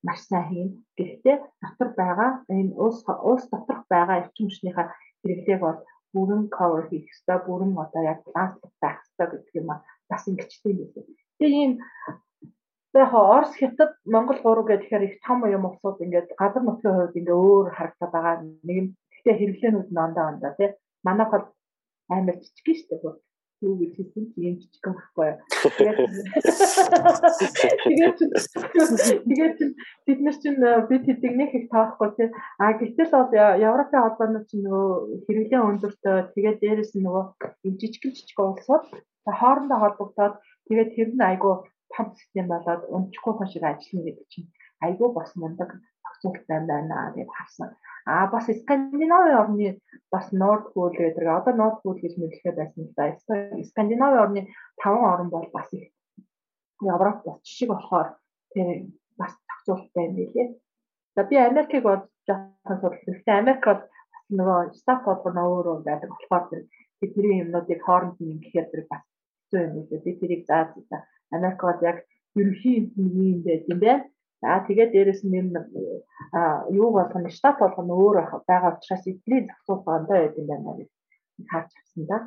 маш 0.07 0.21
сайн 0.31 0.47
хийн. 0.49 0.71
Гэхдээ 0.97 1.37
дотор 1.62 1.91
байгаа 1.99 2.31
энэ 2.47 2.73
уус 2.79 3.03
уус 3.29 3.45
доторх 3.51 3.83
байгаа 3.91 4.23
эрчим 4.23 4.47
хүчнийхээ 4.47 4.87
хэрэглээг 5.21 5.61
бол 5.67 5.79
бүрэн 6.14 6.43
cover 6.57 6.83
хийх 6.89 7.11
ёстой, 7.12 7.39
бүрэн 7.47 7.73
одоо 7.85 8.03
яг 8.12 8.19
баланс 8.25 8.55
байх 8.83 9.03
ёстой 9.05 9.27
гэдэг 9.31 9.55
юм 9.61 9.69
бас 10.11 10.23
ингэчтэй 10.31 10.73
юм 10.73 10.91
байна. 10.95 11.11
Тэгээ 11.39 11.62
ийм 11.62 11.73
яг 12.95 13.12
Орос 13.12 13.53
хятад 13.61 13.93
Монгол 14.14 14.39
гурав 14.43 14.67
гэхээр 14.69 15.03
их 15.09 15.17
том 15.27 15.39
юм 15.57 15.64
усууд 15.69 16.01
ингээд 16.05 16.29
газар 16.41 16.62
нутгийн 16.64 16.97
хувьд 16.97 17.19
ингээ 17.21 17.37
өөр 17.45 17.67
харагдаад 17.77 18.12
байгаа. 18.14 18.35
Нэг 18.67 18.79
нь 18.83 18.91
гэхдээ 19.12 19.37
хэрэглээнүүд 19.39 19.89
нь 19.93 20.03
ондоо 20.05 20.25
ондоо 20.31 20.53
тий. 20.57 20.71
Манайх 21.07 21.31
бол 21.33 21.47
амар 22.14 22.37
жижиг 22.41 22.67
шүү 22.79 22.89
дээ 22.89 23.26
юу 23.64 23.74
гэж 23.80 23.92
хэлсэн 23.96 24.24
чи 24.32 24.38
юм 24.44 24.57
жижигхэн 24.61 24.94
байхгүй. 24.96 25.30
Тэгээд 27.86 28.18
тэгээд 29.24 29.57
бид 30.07 30.18
нар 30.20 30.36
чинь 30.36 30.61
э, 30.61 30.84
бид 30.88 31.04
хэдэг 31.09 31.32
нэг 31.36 31.50
их 31.57 31.66
таахгүй 31.72 32.09
тий. 32.16 32.28
А 32.61 32.76
гэтэл 32.76 33.12
бол 33.16 33.32
Европын 33.32 34.02
холбооны 34.04 34.40
чинь 34.48 34.64
нөгөө 34.68 35.24
хэрэглээ 35.24 35.62
өндөртэй 35.68 36.16
тэгээд 36.36 36.61
дээрэс 36.61 36.92
нь 36.96 37.04
нөгөө 37.04 37.24
жижигхэн 37.80 38.12
жижиг 38.12 38.38
улсууд 38.40 38.84
хоорондоо 39.24 39.78
холбогдоод 39.80 40.34
тэгээд 40.68 40.94
тэр 40.94 41.09
нь 41.16 41.26
айгүй 41.30 41.54
том 41.96 42.07
систем 42.18 42.46
болоод 42.52 42.82
өмчгүй 42.92 43.32
шиг 43.48 43.64
ажиллана 43.64 44.07
гэдэг 44.07 44.26
чинь 44.32 44.48
айгүй 44.84 45.09
бас 45.16 45.30
мундаг 45.40 45.70
зохицуулттай 46.23 46.67
байна 46.67 47.12
гэж 47.14 47.29
харсан. 47.29 47.71
А 48.07 48.27
бас 48.31 48.47
Скандинавын 48.47 49.37
орны 49.37 49.81
бас 50.11 50.33
Nord 50.33 50.73
Pool 50.73 50.91
гэдэг. 50.95 51.27
Одоо 51.27 51.55
Nord 51.55 51.77
Pool 51.83 51.99
гэж 52.01 52.17
нэрлэхэд 52.17 52.57
байсан 52.57 52.85
л 52.85 52.95
да. 52.97 53.12
Скандинавын 53.71 54.23
орны 54.25 54.41
5 54.83 55.12
орн 55.12 55.29
бол 55.29 55.49
бас 55.53 55.69
их 55.73 55.91
Европ 56.81 57.25
бас 57.25 57.39
жишг 57.43 57.71
болохоор 57.71 58.14
тэр 58.55 58.87
бас 59.19 59.33
зохицуулттай 59.47 60.05
юм 60.07 60.14
билээ. 60.17 60.55
За 61.17 61.25
би 61.25 61.37
Америкийг 61.37 61.83
бодож 61.83 62.11
жоохон 62.27 62.79
судлах. 62.81 63.05
Гэхдээ 63.07 63.41
Америк 63.43 63.64
бол 63.67 63.83
бас 64.12 64.25
нөгөө 64.39 64.61
стат 64.81 65.01
болгоно 65.05 65.43
өөрөө 65.51 65.77
байдаг 65.83 66.11
болохоор 66.11 66.62
бидний 67.01 67.43
юмнуудыг 67.43 67.81
хооронд 67.83 68.21
нь 68.21 68.41
гэхээр 68.43 68.67
тэр 68.71 68.83
бас 68.91 69.03
хэцүү 69.03 69.61
юм 69.67 69.73
билээ. 69.77 70.05
Би 70.05 70.12
тэрийг 70.21 70.43
зааж 70.47 70.69
Америк 71.37 71.61
бол 71.62 71.81
яг 71.83 71.99
ерөнхий 72.39 72.93
юм 72.95 73.43
байт 73.43 73.64
юм 73.73 73.81
байна. 73.81 74.05
За 74.43 74.61
тэгээд 74.68 74.93
дээрэс 74.93 75.22
нь 75.24 75.37
энэ 75.41 75.61
юу 76.76 76.93
болгоно 76.93 77.30
штат 77.32 77.57
болгоно 77.61 77.93
өөр 77.97 78.16
байгаа 78.45 78.76
учраас 78.76 79.05
эдний 79.09 79.49
зохицуулгаатай 79.49 80.18
байд 80.28 80.37
юм 80.37 80.47
байна 80.51 80.72
гэж 80.76 80.91
харж 81.51 81.70
авсан 81.72 82.05
да. 82.11 82.18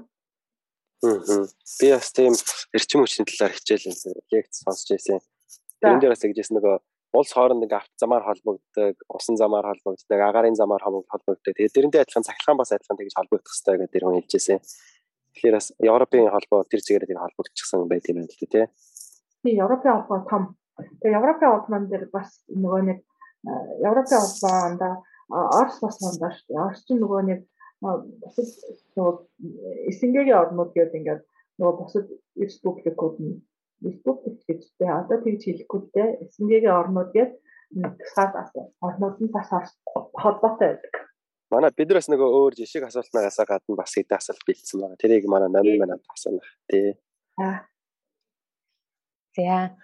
Би 1.01 1.87
бас 1.93 2.09
тийм 2.11 2.33
эрчим 2.73 3.05
хүчний 3.05 3.27
талаар 3.29 3.53
хичээл 3.53 3.93
лекц 4.33 4.65
сонсч 4.65 4.89
байсан. 4.89 5.21
Тэрэн 5.79 6.01
дээр 6.01 6.13
бас 6.13 6.23
тэгжсэн 6.25 6.57
нөгөө 6.57 6.75
улс 7.13 7.31
хооронд 7.33 7.63
ингээ 7.63 7.77
авто 7.77 7.97
замаар 7.97 8.23
холбогддог, 8.25 8.95
усан 9.09 9.37
замаар 9.37 9.65
холбогддог, 9.69 10.19
агаарын 10.19 10.57
замаар 10.57 10.83
холбогддог. 10.83 11.53
Тэгээд 11.55 11.73
тэрэндээ 11.73 12.03
адилхан 12.03 12.27
цахилгаан 12.27 12.59
бас 12.59 12.73
адилхан 12.73 12.99
тэгж 12.99 13.13
холбогдох 13.17 13.53
хэрэгтэй 13.53 13.77
гэдэг 13.79 14.01
хүн 14.03 14.17
хэлжсэн. 14.17 14.59
Тэгэхээр 15.33 15.55
бас 15.57 15.67
Европын 15.79 16.29
холбоо 16.29 16.59
тэр 16.69 16.81
зэгээрээ 16.85 17.09
тэг 17.09 17.21
холбогдчихсан 17.21 17.87
байт 17.89 18.05
юм 18.09 18.17
байна 18.21 18.29
л 18.29 18.37
дээ, 18.37 18.53
тий. 18.53 18.65
Тийм, 19.41 19.55
Европын 19.63 19.93
холбоо 20.03 20.19
том 20.29 20.43
Тэгээ 21.01 21.17
Европын 21.19 21.49
улман 21.55 21.83
дээр 21.89 22.09
бас 22.13 22.43
нөгөө 22.49 22.81
нэг 22.89 22.99
Европын 23.83 24.19
улмаанд 24.25 24.81
Орос 25.29 25.77
бас 25.83 25.97
мандаа 26.01 26.31
шүү 26.33 26.47
дээ. 26.49 26.63
Орос 26.65 26.81
чинь 26.85 27.01
нөгөө 27.03 27.21
нэг 27.29 27.39
бусад 27.81 28.49
нөгөө 28.97 29.13
эсэнгээгийн 29.91 30.41
орнууд 30.41 30.71
гэдэг 30.73 30.97
ингээд 30.99 31.21
нөгөө 31.61 31.75
бусад 31.79 32.07
республикууд 32.35 33.15
нь 33.21 33.37
республик 33.85 34.41
гэж 34.49 34.61
дээ. 34.79 34.89
Одоо 34.89 35.17
тэгж 35.21 35.41
хэлэхгүй 35.45 35.81
дээ. 35.93 36.09
Эсэнгээгийн 36.25 36.79
орнууд 36.81 37.11
гэдэг 37.13 37.37
тусаад 38.01 38.33
орнууд 38.81 39.17
нь 39.21 39.31
бас 39.31 39.49
холбоотой 40.17 40.67
байдаг. 40.73 40.95
Манай 41.53 41.71
биднээс 41.73 42.09
нөгөө 42.09 42.29
өөр 42.29 42.53
жишг 42.57 42.85
асуултнаас 42.85 43.39
гадна 43.45 43.77
бас 43.77 43.93
хэдэн 43.93 44.17
асуулт 44.17 44.43
бэлдсэн 44.45 44.81
байна. 44.81 45.01
Тэрийг 45.01 45.25
манай 45.29 45.49
номын 45.49 45.77
манад 45.81 46.01
асуух 46.13 46.45
тий. 46.69 46.97
За 49.37 49.77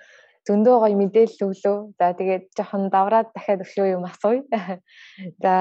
зөндөө 0.46 0.76
гоё 0.82 0.96
мэдээлэл 1.02 1.46
өглөө. 1.50 1.78
За 1.98 2.14
тэгээд 2.14 2.46
жоохон 2.58 2.90
давраад 2.94 3.34
дахиад 3.34 3.66
өглөө 3.66 3.88
юм 3.98 4.06
асууя. 4.06 4.80
За 5.44 5.54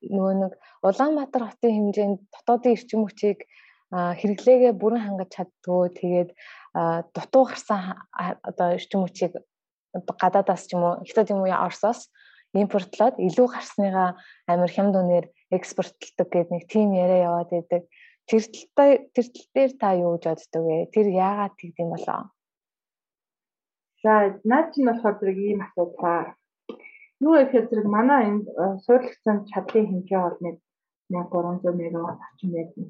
нөгөө 0.00 0.34
нэг 0.40 0.52
Улаанбаатар 0.80 1.44
хотын 1.44 1.76
хэмжээнд 1.76 2.18
дотоодын 2.32 2.72
эрчим 2.72 3.04
хүчийг 3.04 3.44
хэрэглээгээ 3.92 4.72
бүрэн 4.80 5.04
хангаж 5.04 5.30
чаддгүй. 5.36 5.84
Тэгээд 5.98 6.30
дутуу 7.12 7.44
гарсан 7.52 8.00
одоо 8.16 8.68
эрчим 8.78 9.04
хүчийг 9.04 9.36
гадаадаас 9.92 10.64
ч 10.68 10.72
юм 10.72 10.82
уу 10.88 10.94
хятад 11.04 11.28
юм 11.34 11.42
уу 11.44 11.50
Оросоос 11.50 12.08
импортлоод 12.54 13.18
илүү 13.18 13.46
гарсныгаа 13.50 14.16
амир 14.50 14.70
хямд 14.70 14.94
үнээр 14.96 15.26
экспортлдог 15.54 16.28
гэдэг 16.30 16.50
нэг 16.50 16.64
тим 16.70 16.94
яриа 16.94 17.28
яваад 17.28 17.50
байдаг. 17.50 17.82
Тэр 18.26 18.42
тал 18.74 18.98
тэр 19.14 19.26
тал 19.34 19.46
дээр 19.54 19.72
та 19.78 19.88
юу 19.98 20.16
гэж 20.18 20.24
боддог 20.30 20.62
вэ? 20.66 20.90
Тэр 20.94 21.06
яагаад 21.10 21.54
тэгдэм 21.58 21.88
болоо? 21.90 22.30
За 24.02 24.12
наад 24.50 24.66
чинь 24.72 24.88
болохоор 24.88 25.16
зэрэг 25.18 25.38
ийм 25.38 25.60
асуудал. 25.66 26.32
Юу 27.24 27.34
гэхээр 27.36 27.66
зэрэг 27.68 27.88
манай 27.96 28.22
энэ 28.30 28.44
э, 28.62 28.64
суурьлагдсан 28.84 29.36
чадлын 29.50 29.86
хэмжээ 29.88 30.20
бол 30.24 30.38
нэг 30.46 30.56
1300 31.12 31.80
мегаватт 31.80 32.24
орчим 32.26 32.50
байдаг. 32.54 32.86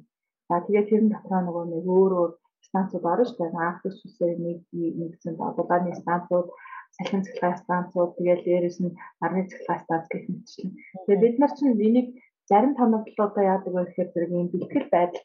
За 0.49 0.55
тэгээд 0.67 0.89
тэрэн 0.91 1.09
дотор 1.11 1.43
нөгөө 1.43 1.65
нэг 1.73 1.85
өөр 1.97 2.13
өөр 2.21 2.31
станцууд 2.69 3.05
орно 3.13 3.25
шүү 3.27 3.39
дээ. 3.39 3.67
Анхны 3.69 3.91
сүсээр 3.91 4.39
нэг 4.47 4.59
нэгсэн 5.01 5.35
бодлооны 5.41 5.93
станцууд, 6.03 6.49
салхин 6.97 7.25
цэглэгээ 7.27 7.63
станцууд, 7.65 8.11
тэгээд 8.19 8.41
дээрэс 8.47 8.79
нь 8.83 8.97
арны 9.25 9.43
цэглэгээ 9.51 9.85
станц 9.85 10.05
гэх 10.13 10.25
мэтчлэн. 10.31 10.71
Тэгээд 11.05 11.23
бид 11.23 11.37
нар 11.41 11.53
чинь 11.57 11.75
энийг 11.87 12.09
зарим 12.51 12.73
томоодлуудаа 12.79 13.45
яадаг 13.53 13.73
вэ 13.75 13.83
гэхээр 13.87 14.11
зэрэг 14.13 14.31
ийм 14.35 14.49
бэлтгэл 14.53 14.95
байдал 14.95 15.25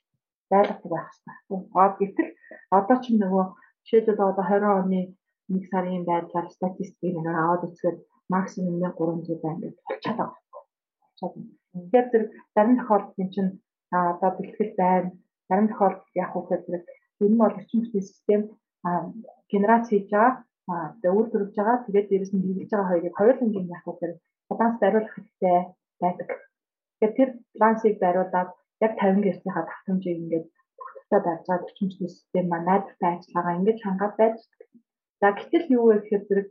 байлгадаг 0.50 0.90
байх 0.94 1.10
хэрэгтэй. 1.14 1.60
Аа 1.80 1.90
гэтэл 2.00 2.30
одоо 2.78 2.98
ч 3.02 3.06
нөгөө 3.22 3.46
жишээлбэл 3.86 4.30
одоо 4.30 4.46
20 4.46 4.82
оны 4.82 5.00
нэг 5.54 5.64
сарын 5.72 6.04
байдлаар 6.10 6.48
статистикийг 6.58 7.16
нэг 7.18 7.36
аваад 7.38 7.66
үзэхэд 7.68 7.98
максимум 8.36 8.76
1300 8.82 9.44
байна 9.44 9.60
гэж 9.64 9.76
болчиход 9.88 10.18
байгаа. 10.20 10.42
Тэгэхээр 11.74 12.08
зэрэг 12.12 12.30
зарим 12.56 12.76
тохиолдолд 12.78 13.32
чинь 13.36 13.52
одоо 13.92 14.32
бэлтгэл 14.38 14.74
байна. 14.82 15.12
Зарим 15.50 15.68
тохиолдолд 15.70 16.16
яг 16.24 16.32
уу 16.36 16.44
гэхээр 16.50 16.84
ер 17.22 17.30
нь 17.32 17.40
бол 17.40 17.58
орчин 17.60 17.82
үеийн 17.82 18.10
систем 18.10 18.42
генерац 19.52 19.86
хийж 19.90 20.10
байгаа 20.12 20.34
тэгээ 21.00 21.18
үйлдвэрлэж 21.18 21.54
байгаа 21.58 21.86
тэгээд 21.86 22.10
дээрэс 22.10 22.32
нь 22.34 22.44
хэрэгжиж 22.44 22.72
байгаа 22.72 22.90
хоёрыг 22.92 23.16
хоёулангийн 23.18 23.74
яг 23.76 23.84
уу 23.86 23.96
гэхээр 23.96 24.14
баланс 24.50 24.76
бариулах 24.82 25.14
хэрэгтэй 25.14 25.58
байдаг. 26.02 26.30
Тэгэхээр 27.00 27.14
тэр 27.18 27.30
балансыг 27.60 27.96
бариулаад 28.04 28.50
яг 28.86 28.94
50 29.00 29.26
гэрцийнхаа 29.26 29.64
давтамжийг 29.66 30.18
ингээд 30.22 30.46
тогтвортой 30.80 31.22
байж 31.26 31.42
байгаа 31.48 31.66
орчин 31.68 31.90
үеийн 31.90 32.12
систем 32.18 32.46
маань 32.50 32.68
найдвартай 32.70 33.12
ажиллагаа 33.14 33.58
ингэж 33.60 33.78
хангаад 33.82 34.16
байж 34.22 34.38
За 35.22 35.28
гэтэл 35.38 35.66
юу 35.78 35.86
вэ 35.88 35.96
гэхээр 36.00 36.24
зэрэг 36.28 36.50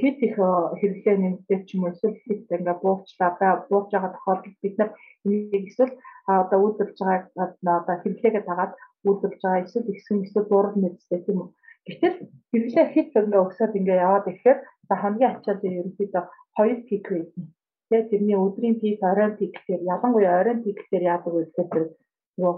хэд 0.00 0.18
их 0.26 0.36
хэрэглээ 0.36 1.16
нэмэгдэж 1.18 1.60
ч 1.66 1.70
юм 1.74 1.82
уу 1.84 1.92
эсвэл 1.92 2.18
хэд 2.24 2.52
ингээ 2.56 2.76
буурчлаа 2.82 3.30
буурж 3.70 3.88
байгаа 3.92 4.12
тохиолдолд 4.14 4.58
бид 4.62 4.74
нар 4.78 4.90
энийг 5.24 5.64
эсвэл 5.68 5.94
одоо 6.28 6.58
үйлдвэрлэж 6.60 6.98
байгаа 7.00 7.76
одоо 7.80 7.96
хэрэглээгээ 8.02 8.44
дагаад 8.46 8.72
үйлдвэрлэж 9.06 9.42
байгаа 9.42 9.64
эсвэл 9.64 9.92
ихсэн 9.92 10.18
эсвэл 10.24 10.50
буурал 10.50 10.76
мэдтэй 10.78 11.20
тийм 11.24 11.38
үү. 11.40 11.48
Гэтэл 11.88 12.16
хэрэглээ 12.50 12.86
хэд 12.94 13.08
ингээ 13.16 13.44
өсөд 13.48 13.72
ингээ 13.78 14.02
яваад 14.06 14.28
ирэхээр 14.28 14.58
за 14.88 14.94
хамгийн 15.00 15.32
ачаал 15.32 15.62
ерөнхийдөө 15.68 16.24
хоёр 16.56 16.78
пик 16.88 17.06
байдаг. 17.08 17.44
Тэгээ 17.88 18.08
тэрний 18.10 18.38
өдрийн 18.44 18.76
пик, 18.82 19.00
оройн 19.10 19.34
пик 19.40 19.52
гэхээр 19.56 19.82
ялангуяа 19.94 20.40
оройн 20.40 20.60
пик 20.64 20.76
гэхээр 20.80 21.04
яадаг 21.12 21.32
вэ 21.32 21.42
гэхээр 21.48 21.88
нөгөө 22.36 22.54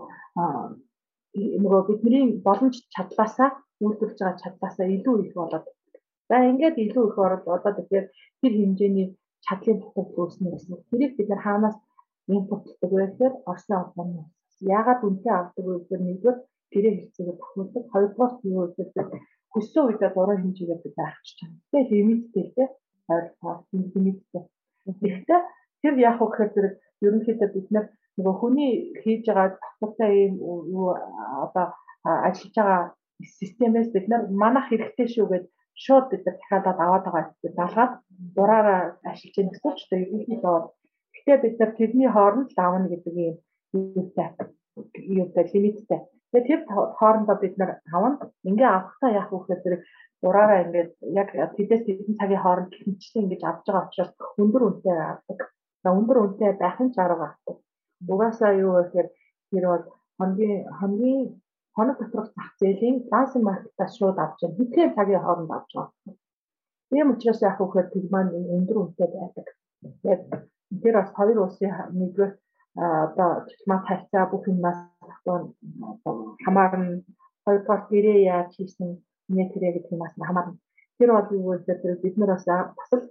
нөгөө 1.34 1.82
бидний 1.88 2.24
боломж 2.46 2.76
чадлаасаа 2.94 3.50
үйлдвэрлэж 3.84 4.18
байгаа 4.20 4.42
чадлаасаа 4.42 4.86
илүү 4.96 5.16
их 5.24 5.32
болоод 5.38 5.66
за 6.28 6.36
ингээд 6.50 6.76
илүү 6.84 7.04
их 7.08 7.16
ороод 7.24 7.44
одоо 7.56 7.72
тэгэхээр 7.76 8.06
тэр 8.40 8.52
хэмжээний 8.58 9.08
чадлын 9.46 9.78
дутагд 9.80 10.14
үүснэ 10.20 10.48
гэсэн. 10.50 10.76
Тэрийг 10.90 11.12
бид 11.16 11.28
нар 11.30 11.42
хаанаас 11.44 11.76
импортлдог 12.36 12.90
байхээр 12.94 13.34
Орсын 13.50 13.76
албаны 13.78 14.22
яагаад 14.60 15.00
үнэтэй 15.06 15.34
авдаг 15.34 15.64
вэ 15.64 15.72
гэхээр 15.78 16.02
нэгдүгээр 16.04 16.38
гэрээ 16.72 16.94
хэрэгцээгээ 16.94 17.36
тохиолдог 17.40 17.84
хоёрдугаар 17.92 18.32
нь 18.44 18.54
юу 18.56 18.66
гэхээр 18.76 19.08
хүссэн 19.52 19.82
үедээ 19.86 20.10
дурын 20.14 20.42
хэмжээгээр 20.42 20.80
бид 20.84 20.96
авчиж 21.00 21.34
чана. 21.38 21.56
Тэгээ 21.70 21.90
лимиттэй 21.90 22.46
те 22.54 22.64
ойлгоо 23.14 23.54
лимиттэй. 23.72 24.42
Тэгэхдээ 25.00 25.40
тэр 25.80 25.92
вэ 25.96 26.02
гэхээр 26.20 26.50
зэрэг 26.54 26.74
ерөнхийдөө 27.04 27.48
бид 27.54 27.66
нөгөө 28.16 28.34
хүний 28.40 28.72
хийж 29.02 29.22
байгаа 29.26 29.48
татвартай 29.62 30.12
юм 30.26 30.34
юу 30.76 30.88
одоо 31.44 31.66
ажиллаж 32.28 32.54
байгаа 32.56 32.82
системээс 33.38 33.88
бид 33.94 34.06
нар 34.08 34.22
манах 34.42 34.66
хэрэгтэй 34.68 35.08
шүү 35.14 35.26
гэж 35.32 35.44
шууд 35.84 36.04
бид 36.10 36.22
нар 36.26 36.36
дахиад 36.38 36.66
аваад 36.84 37.04
байгаа 37.06 37.24
гэдэг 37.28 37.52
далгаад 37.60 37.92
дураараа 38.36 38.80
ашиглаж 39.10 39.36
яах 39.38 39.50
гэсэн 39.52 39.72
ч 39.76 39.80
гэсэн 39.84 40.02
ерөнхийдөө 40.04 40.56
гэтээ 41.14 41.36
бид 41.44 41.56
нар 41.60 41.70
тэрний 41.78 42.10
хооронд 42.12 42.48
л 42.54 42.60
авна 42.64 42.88
гэдэг 42.92 43.14
юм 43.28 43.36
юутай 43.72 44.28
юутай 45.18 45.44
лимиттэй. 45.52 46.00
Тэгээ 46.32 46.48
тэр 46.48 46.60
хоорондоо 46.98 47.36
бид 47.42 47.54
нар 47.58 47.70
авна. 47.92 48.30
Ингээ 48.48 48.68
авахтаа 48.70 49.10
яах 49.20 49.30
вэ 49.32 49.38
гэхээр 49.48 49.76
дураараа 50.22 50.62
ингээд 50.64 50.90
яг 51.20 51.28
тэдээс 51.56 51.82
тэдэн 51.86 52.14
цагийн 52.18 52.42
хооронд 52.42 52.72
хэмжсэн 52.74 53.22
ингэж 53.24 53.42
авч 53.44 53.64
байгаа 53.66 53.86
учраас 53.88 54.12
өндөр 54.42 54.62
үнэтэй 54.68 54.96
авдаг. 55.12 55.38
Өндөр 55.84 56.18
үнэтэй 56.22 56.50
байх 56.62 56.78
нь 56.80 56.94
чарга 56.96 57.26
авдаг. 57.34 57.56
Угаасаа 58.08 58.52
юу 58.64 58.72
гэхээр 58.78 59.08
тэр 59.50 59.64
бол 59.70 59.84
хамгийн 60.18 60.58
хамгийн 60.78 61.20
хоног 61.74 61.96
доторх 61.98 62.28
зах 62.36 62.50
зээлийн 62.60 62.96
лансинг 63.12 63.44
маркетаас 63.44 63.92
шууд 63.96 64.18
авч 64.18 64.38
байгаа. 64.40 64.58
Хэдхэн 64.58 64.94
цагийн 64.96 65.22
хооронд 65.24 65.50
авч 65.56 65.70
байгаа. 65.74 66.16
Ийм 66.96 67.08
учраас 67.12 67.40
вэ 67.42 67.50
гэхээр 67.58 67.88
тэр 67.92 68.04
маань 68.12 68.32
өндөр 68.56 68.76
үнэтэй 68.80 69.08
байдаг. 69.14 69.46
Яг 70.12 70.20
тэр 70.82 70.94
бас 70.98 71.10
хоёр 71.16 71.38
улсын 71.40 71.72
нэгдүгээр 71.98 72.32
одоо 72.76 73.30
дипломат 73.48 73.84
харьцаа 73.86 74.24
бүх 74.30 74.44
юмнаас 74.50 74.78
хамаарна. 76.44 77.02
Хоёрдугаар 77.44 77.82
гэрээ 77.90 78.18
яаж 78.34 78.50
хийсэн 78.56 78.88
нэтэрэ 79.34 79.68
гэдэг 79.72 79.92
юмас 79.96 80.14
хамаарна. 80.28 80.58
Тэр 80.98 81.10
бол 81.14 81.28
юу 81.38 81.52
гэхээр 81.66 82.02
бид 82.02 82.14
нар 82.18 82.30
бас 82.34 82.46
бас 82.78 82.90
л 82.98 83.04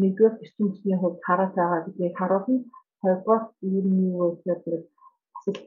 нэгдүгээр 0.00 0.34
эрчим 0.42 0.66
хүчний 0.68 0.98
хувьд 0.98 1.20
хараад 1.26 1.52
байгаа 1.58 1.80
гэдгийг 1.84 2.14
харуулна. 2.18 2.64
Хоёрдугаар 3.00 3.44
юм 3.78 3.88
юу 4.10 4.28
гэхээр 4.44 4.82
бас 5.34 5.44
л 5.54 5.58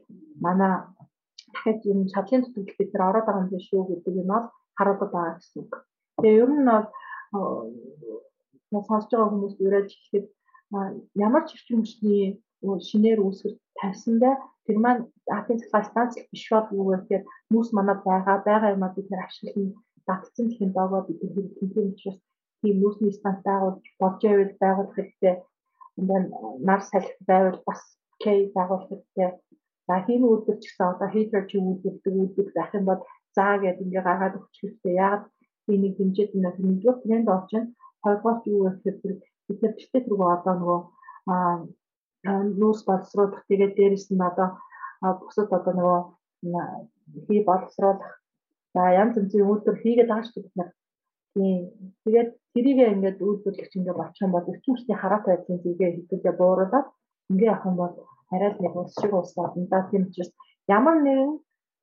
манай 0.44 0.74
дахиад 1.52 1.80
юм 1.92 2.00
шатлын 2.12 2.42
төтөлд 2.44 2.78
бид 2.78 2.90
нар 2.92 3.08
ороод 3.08 3.26
байгаа 3.26 3.42
юм 3.44 3.50
биш 3.52 3.68
үү 3.72 3.84
гэдэг 3.90 4.14
юм 4.22 4.28
бол 4.32 4.46
харуулдаг 4.78 5.10
байгаа 5.12 5.36
гэсэн 5.38 5.58
үг. 5.62 5.72
Тэгээ 6.20 6.40
ер 6.42 6.50
нь 6.56 6.68
бол 8.72 8.84
сонсож 8.88 9.10
байгаа 9.10 9.30
хүмүүс 9.30 9.54
урайлж 9.64 9.92
хэлэхэд 9.94 10.26
ямар 11.26 11.42
ч 11.46 11.50
эрчим 11.54 11.80
хүчний 11.82 12.24
шинээр 12.88 13.18
үүсгэж 13.24 13.54
тавьсандаа 13.78 14.34
тэр 14.64 14.76
маань 14.84 15.02
атомын 15.36 15.60
цахилгаан 15.60 15.88
станц 15.90 16.12
биш 16.30 16.44
бол 16.52 16.68
юу 16.78 16.88
гэхээр 16.92 17.22
хүмүүс 17.48 17.68
манад 17.76 18.00
байгаа 18.08 18.38
байгаа 18.48 18.74
юмаа 18.76 18.90
бид 18.94 19.06
нэр 19.10 19.24
ашиглан 19.26 19.68
датцсан 20.06 20.46
доогоо 20.76 21.02
бид 21.06 21.18
хэрэг 21.20 21.54
тэмцэн 21.58 21.90
учраас 21.90 22.18
тийм 22.60 22.76
нүүрсний 22.80 23.12
станц 23.18 23.40
байгуулж 23.48 23.84
болж 24.00 24.20
байвал 24.22 24.54
байгуулах 24.62 24.96
хэрэгтэй. 24.96 25.34
Энд 25.98 26.30
нар 26.68 26.80
салхи 26.90 27.14
байвал 27.28 27.58
бас 27.66 27.80
кей 28.22 28.52
байгуулах 28.54 28.88
хэрэгтэй. 28.88 29.30
За 29.88 29.94
хийм 30.06 30.22
үйлдвэр 30.24 30.58
ч 30.60 30.64
гэсэн 30.68 30.86
одоо 30.92 31.08
хийдер 31.10 31.42
чи 31.50 31.56
үйлдвэрдэг 31.58 32.14
үйлдвэр 32.14 32.48
байх 32.54 32.72
юм 32.78 32.84
бол 32.86 33.00
заа 33.36 33.54
гэдэг 33.58 33.84
ингээ 33.86 34.06
гаргаад 34.06 34.38
өгч 34.38 34.54
хэрэгтэй. 34.60 34.94
Яг 34.94 35.22
тийм 35.66 35.80
нэг 35.82 35.94
хэмжээд 35.96 36.30
нэгдүгээр 36.34 36.98
тренд 37.02 37.28
орж 37.34 37.48
байна. 37.52 37.72
Хоёрдугаар 38.02 38.38
юу 38.54 38.62
гэхээр 38.70 39.16
бид 39.46 39.58
нар 39.62 39.74
битээ 39.76 40.02
тэргөө 40.04 40.30
одоо 40.36 40.54
нөгөө 40.56 40.80
нүүрс 42.60 42.82
боловсруулах 42.88 43.42
тэгээд 43.48 43.76
дээрэс 43.76 44.06
нь 44.12 44.26
одоо 44.30 44.48
бусад 45.20 45.50
одоо 45.58 45.72
нөгөө 45.74 46.00
хий 47.26 47.40
боловсруулах 47.48 48.10
за 48.74 48.82
янз 49.00 49.14
янзын 49.18 49.48
үйлдвэр 49.48 49.76
хийгээд 49.82 50.10
байгаа 50.10 50.26
шүү 50.28 50.42
бид 50.44 50.56
нар. 50.56 50.70
Тийм. 51.34 51.60
Тэгээд 52.04 52.30
тэрийг 52.54 52.78
ингээд 52.94 53.18
үйлдвэрлэгч 53.26 53.72
ингээд 53.78 54.00
болчих 54.00 54.24
юм 54.26 54.32
бол 54.34 54.50
эрчимчний 54.52 54.98
хараатай 54.98 55.30
байдлын 55.36 55.62
зүйгээ 55.62 55.90
хэдүүлээ 55.94 56.34
бууруулаад 56.40 56.86
ингээд 57.30 57.52
авах 57.52 57.68
юм 57.70 57.76
бол 57.82 57.94
арай 58.34 58.50
л 58.52 58.62
нэг 58.62 58.74
ус 58.76 58.92
шиг 59.00 59.12
ус 59.14 59.30
болно 59.38 59.66
да. 59.70 59.88
Тийм 59.90 60.02
учраас 60.06 60.30
ямар 60.76 60.96
нэгэн 61.06 61.32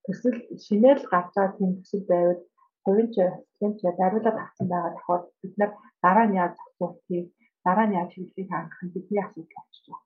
төсөл 0.05 0.37
шинээр 0.65 0.97
л 1.03 1.09
гарч 1.11 1.31
байгаа 1.35 1.57
тийм 1.57 1.71
төсөл 1.79 2.03
байвал 2.11 2.41
хувийн 2.83 3.09
ч 3.13 3.15
хэмч 3.59 3.79
дариулаад 3.99 4.37
авсан 4.43 4.67
байгаа 4.71 4.91
тохиолдолд 4.95 5.35
бид 5.41 5.53
нар 5.59 5.71
дараа 6.03 6.25
нь 6.27 6.37
яаж 6.41 6.53
зохицуулахыг 6.55 7.27
дараа 7.65 7.85
нь 7.87 7.97
яаж 7.99 8.11
хийхийг 8.13 8.49
хангах 8.51 8.81
нь 8.83 8.93
бидний 8.93 9.21
асуудал 9.23 9.55
болчих 9.57 9.83
жоо. 9.85 9.99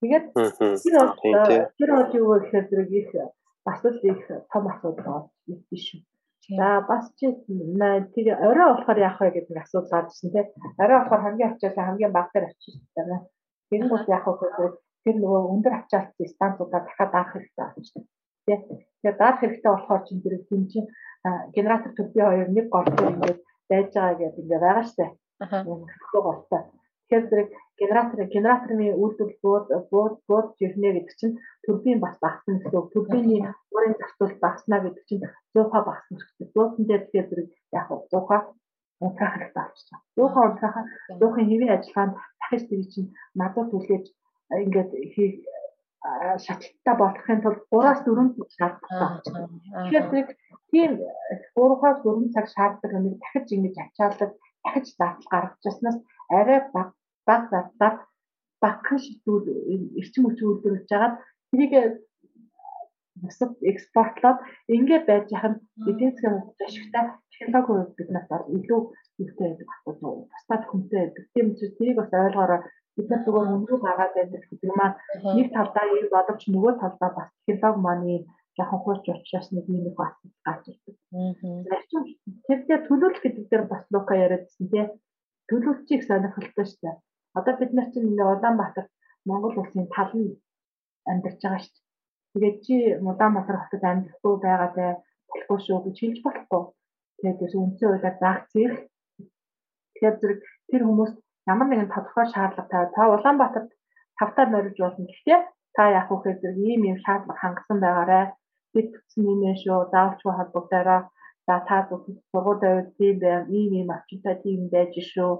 Тэгээд 0.00 0.24
тэр 0.84 0.94
бол 1.00 1.12
тэр 1.78 1.90
бол 1.96 2.10
юу 2.20 2.32
гэхээр 2.40 2.66
зэрэг 2.68 2.90
их 3.00 3.10
бас 3.66 3.80
л 3.84 3.98
их 4.12 4.22
том 4.52 4.64
асуудал 4.72 5.32
биш 5.70 5.84
шүү. 5.88 6.00
За 6.48 6.84
бас 6.88 7.12
чи 7.16 7.26
тэр 8.14 8.26
орой 8.36 8.68
болохоор 8.74 8.98
яах 8.98 9.20
вэ 9.20 9.30
гэдэг 9.32 9.56
асуудал 9.56 9.90
гарч 9.90 10.08
ирсэн 10.12 10.30
тийм. 10.30 10.46
Орой 10.78 10.98
болохоор 11.00 11.22
хамгийн 11.24 11.50
ачаалал 11.52 11.88
хамгийн 11.88 12.12
баг 12.12 12.28
дээр 12.32 12.46
очиж 12.52 12.74
байна. 12.96 13.24
Тэр 13.70 13.80
нь 13.84 13.90
бол 13.92 14.04
яах 14.16 14.26
вэ 14.28 14.34
гэхээр 14.40 14.72
тэр 15.04 15.16
нөгөө 15.20 15.42
өндөр 15.52 15.74
ачаалттай 15.80 16.26
станцуудаа 16.28 16.80
дахиад 16.84 17.10
даах 17.12 17.30
хэрэгтэй 17.32 17.64
байна. 17.64 17.80
Тийм. 18.44 18.60
Тэгэхээр 19.00 19.16
даах 19.20 19.38
хэрэгтэй 19.40 19.72
болохоор 19.72 20.02
чинь 20.04 20.22
тэр 20.24 20.34
тийм 20.48 20.62
чинь 20.68 20.88
генератор 21.56 21.92
төрбий 21.96 22.24
хоёр 22.24 22.48
нэг 22.52 22.66
гол 22.68 22.84
дээр 22.92 23.12
ингээд 23.14 23.40
байж 23.70 23.88
байгаа 23.94 24.18
гэдэг 24.20 24.42
ингээд 24.44 24.64
байгаа 24.64 24.84
штэ. 24.84 25.06
Аа. 25.40 25.64
Хөө 25.64 26.22
голтой. 26.28 26.62
Тэгэхээр 27.08 27.28
зэрэг 27.28 27.48
генератор 27.80 28.18
генераторны 28.34 28.86
үйлдвэр 29.00 29.30
бууд 29.42 29.66
бууд 29.90 30.14
бууд 30.28 30.48
жирнэ 30.60 30.88
гэдэг 30.92 31.16
чинь 31.20 31.34
турбин 31.66 31.98
бас 32.00 32.16
багасна 32.20 32.58
гэсэн 32.58 32.78
үг. 32.78 32.92
Турбины 32.92 33.54
уурын 33.72 33.94
зарцуулалт 33.98 34.40
багаснаа 34.40 34.80
гэдэг 34.84 35.04
чинь 35.08 35.24
100% 35.56 35.88
багасна 35.88 36.16
гэсэн. 36.18 36.52
Зуутан 36.54 36.84
дээр 36.86 37.02
тэгэхээр 37.04 37.28
зэрэг 37.30 37.48
яг 37.72 37.88
100% 37.90 38.44
унтраах 39.04 39.34
хэрэгтэй 39.34 39.62
болчихсон. 39.64 39.98
100% 40.16 40.48
унтраах 40.48 40.76
100-ын 41.20 41.48
хэвийн 41.48 41.74
ажиллагаанд 41.74 42.14
дахиж 42.40 42.62
тэр 42.68 42.82
чинь 42.92 43.14
надад 43.34 43.70
түлхэж 43.70 44.04
ингээд 44.64 44.90
хий 45.14 45.30
шатлалттай 46.44 46.94
болохын 47.00 47.40
тулд 47.42 47.60
3-аас 47.72 48.00
4 48.04 48.36
цаг 48.36 48.72
шаардлагатай. 48.88 49.46
Тэгэхээр 49.72 50.06
зэрэг 50.10 50.28
тийм 50.70 50.90
3-аас 51.56 51.98
4 52.04 52.34
цаг 52.34 52.46
шаарддаг 52.54 52.90
юм 52.92 53.04
дахиж 53.22 53.46
ингэж 53.56 53.76
ачаалдаг 53.84 54.30
дахиж 54.64 54.86
зардал 54.98 55.28
гаргаж 55.32 55.62
яснаас 55.64 55.96
арай 56.38 56.60
баг 56.74 56.88
баг 57.26 57.42
зардлаар 57.52 57.94
багхан 58.62 58.98
шийдвэр 59.04 59.44
эрчим 60.00 60.22
хүчийг 60.24 60.48
үйлдвэрлэж 60.50 60.88
байгаа 60.90 61.12
тэрийг 61.54 62.02
бусад 63.22 63.52
экспортлоод 63.70 64.38
ингээд 64.74 65.04
байж 65.06 65.26
хахад 65.30 65.56
эдийн 65.90 66.12
засгийн 66.12 66.42
хувьд 66.42 66.60
ашигтай 66.66 67.04
технологи 67.38 67.78
хувьд 67.78 67.96
бид 67.98 68.10
нас 68.10 68.26
бол 68.30 68.44
илүү 68.56 68.80
ихтэй 69.22 69.48
байдаг 69.48 69.68
асуудал 69.74 70.26
бусдад 70.32 70.62
хүнтэй 70.66 71.00
байдаг. 71.00 71.24
Тийм 71.32 71.46
учраас 71.50 71.76
тэрийг 71.78 71.96
бас 71.98 72.10
ойлгоорой 72.12 72.60
бид 72.96 73.06
нар 73.10 73.22
зүгээр 73.24 73.50
хөнгөө 73.50 73.78
гаргаад 73.86 74.14
байдаг 74.16 74.42
гэдэг 74.50 74.72
маань 74.78 74.96
нэг 75.36 75.48
талдаа 75.56 75.84
ийм 75.94 76.08
боловч 76.14 76.42
нөгөө 76.50 76.72
талдаа 76.82 77.10
бас 77.18 77.28
технологи 77.46 77.84
маань 77.86 78.26
жоохон 78.56 78.80
хуурч 78.82 79.04
учраас 79.10 79.48
нэг 79.54 79.64
юм 79.70 79.86
их 79.88 79.96
бас 80.02 80.14
гарч 80.46 80.64
ирдэг. 80.70 80.96
Тэр 82.46 82.58
дээр 82.66 82.82
төлөвлөлт 82.86 83.22
гэдэг 83.22 83.44
дээр 83.50 83.64
бас 83.72 83.82
Лука 83.94 84.14
яриадсэн 84.24 84.66
тий. 84.72 84.84
Төлөвлөлтийг 85.48 86.02
сонирхолтой 86.04 86.66
шүү 86.66 86.82
дээ. 86.82 86.96
Одоо 87.38 87.54
бид 87.58 87.72
нар 87.74 87.88
чинь 87.92 88.14
Улаанбаатар 88.14 88.86
Монгол 89.28 89.58
улсын 89.58 89.86
тал 89.94 90.12
нь 90.14 90.38
амьдарч 91.10 91.40
байгаа 91.42 91.60
шүү 91.62 91.72
дээ. 91.74 91.84
Тэгээд 92.32 92.56
чи 92.64 92.74
Улаанбаатар 93.08 93.56
хотод 93.60 93.84
амьдрахгүй 93.90 94.34
байгаатай 94.46 94.90
болохгүй 95.30 95.58
шүү 95.66 95.78
гэж 95.84 95.96
хэлж 96.00 96.18
болохгүй. 96.24 96.62
Тэгээд 97.18 97.40
үндсэн 97.60 97.88
хуулиар 97.90 98.16
заах 98.22 98.42
зэрэг 98.52 98.80
тэгэхээр 99.92 100.16
зэрэг 100.20 100.40
тэр 100.70 100.82
хүмүүс 100.84 101.12
ямар 101.52 101.68
нэгэн 101.68 101.92
тодорхой 101.94 102.26
шаардлагатай 102.32 102.82
та 102.96 103.02
Улаанбаатарт 103.14 103.70
тавтаар 104.18 104.48
нөрж 104.50 104.76
болно. 104.80 105.06
Гэхдээ 105.06 105.40
та 105.76 105.82
яах 105.98 106.08
вэ 106.10 106.16
гэхээр 106.24 106.56
ийм 106.68 106.80
ийм 106.88 106.98
шаардлага 107.04 107.40
хангасан 107.42 107.78
байгаарай 107.82 108.24
бид 108.74 108.88
гэсэн 108.94 109.22
юм 109.32 109.42
шүү 109.62 109.78
заавчгүй 109.92 110.32
холбогдороо 110.36 111.00
за 111.46 111.54
та 111.68 111.76
сургууль 112.30 112.60
тавьд 112.62 112.88
тийм 112.98 113.16
байна 113.24 113.46
ийм 113.58 113.70
ийм 113.78 113.88
орчинтай 113.96 114.36
тийм 114.44 114.60
байж 114.74 114.94
шүү 115.12 115.32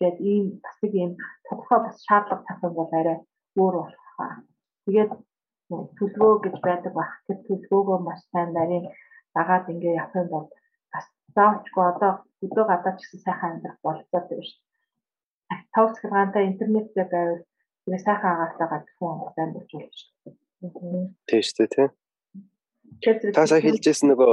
гэд 0.00 0.16
ийм 0.32 0.44
бас 0.62 0.76
нэг 0.82 0.92
ийм 1.02 1.12
тодорхой 1.46 1.80
бас 1.86 1.96
шаардлага 2.06 2.44
тавих 2.48 2.72
бол 2.78 2.90
арай 3.00 3.18
өөр 3.60 3.74
болох 3.80 4.06
хаа. 4.16 4.32
Тэгээд 4.86 5.12
төлөвөө 5.70 6.32
гэж 6.44 6.56
байдаг 6.66 6.92
баг. 6.98 7.10
Тэр 7.26 7.38
төлөвөөгөө 7.46 7.98
маш 8.02 8.20
сайн 8.32 8.50
нарийн 8.56 8.86
дагаад 9.34 9.70
ингээ 9.72 9.98
явах 10.00 10.16
юм 10.20 10.28
бол 10.34 10.46
бас 10.92 11.06
заавчгүй 11.36 11.84
одоо 11.92 12.12
өдөө 12.44 12.64
гадаад 12.68 12.96
ч 12.98 13.02
гэсэн 13.08 13.24
сайхан 13.24 13.50
амьдрах 13.56 13.78
болцоод 13.84 14.26
байна 14.28 14.44
шүү. 14.48 14.60
Тав 15.74 15.86
цагаантай 15.96 16.44
интернеттэй 16.50 17.06
байвал 17.08 17.42
тэгээ 17.84 18.04
сайхан 18.06 18.32
агаалтаа 18.32 18.68
гадах 18.72 18.94
хүн 18.98 19.32
амьдарч 19.42 19.70
болж 19.72 19.96
шүү. 20.00 20.12
Тийм 21.28 21.42
шүү 21.42 21.66
тий. 21.74 21.88
Та 23.34 23.46
сая 23.46 23.62
хэлжсэн 23.64 24.12
нөгөө 24.12 24.32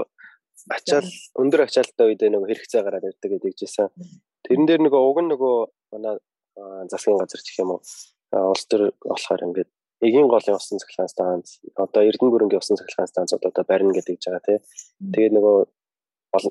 ачаал 0.75 1.09
өндөр 1.41 1.65
ачаалтай 1.65 2.05
үедээ 2.11 2.29
нөгөө 2.33 2.49
хэрэгцээ 2.51 2.83
гараад 2.83 3.07
ирдэг 3.07 3.31
гэдэг 3.39 3.53
жисэн. 3.55 3.87
Тэрэн 4.43 4.67
дээр 4.67 4.81
нөгөө 4.83 5.01
уг 5.09 5.19
нь 5.23 5.31
нөгөө 5.31 5.55
манай 5.95 6.15
засгийн 6.91 7.17
газар 7.17 7.41
гэх 7.41 7.61
юм 7.63 7.71
уу 7.73 7.81
улс 8.51 8.65
төр 8.67 8.91
болохоор 9.07 9.45
ингээд 9.47 9.69
эгийн 10.01 10.27
голын 10.31 10.55
усан 10.55 10.79
цахилгаан 10.79 11.11
станц 11.11 11.59
одоо 11.75 12.01
Эрдэнэ 12.07 12.31
бүрэнгийн 12.31 12.61
усан 12.63 12.77
цахилгаан 12.79 13.11
станцууд 13.11 13.43
одоо 13.45 13.63
барина 13.67 13.93
гэдэг 13.93 14.15
гэж 14.15 14.25
байгаа 14.27 14.45
тий. 14.47 14.57
Тэгээд 15.13 15.33
нөгөө 15.35 15.57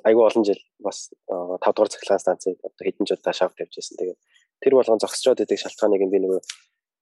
айгүй 0.09 0.25
олон 0.29 0.45
жил 0.45 0.61
бас 0.85 0.99
5 1.33 1.61
дугаар 1.65 1.93
цахилгаан 1.93 2.25
станцыг 2.25 2.57
одоо 2.61 2.85
хэдэн 2.85 3.09
жил 3.09 3.21
удаа 3.21 3.35
шавт 3.35 3.57
тавьжсэн. 3.57 3.97
Тэгээд 3.97 4.19
тэр 4.61 4.75
болгон 4.77 5.01
зогсчод 5.01 5.39
байдаг 5.41 5.59
шалтгааныг 5.59 6.03
би 6.13 6.19
нөгөө 6.21 6.41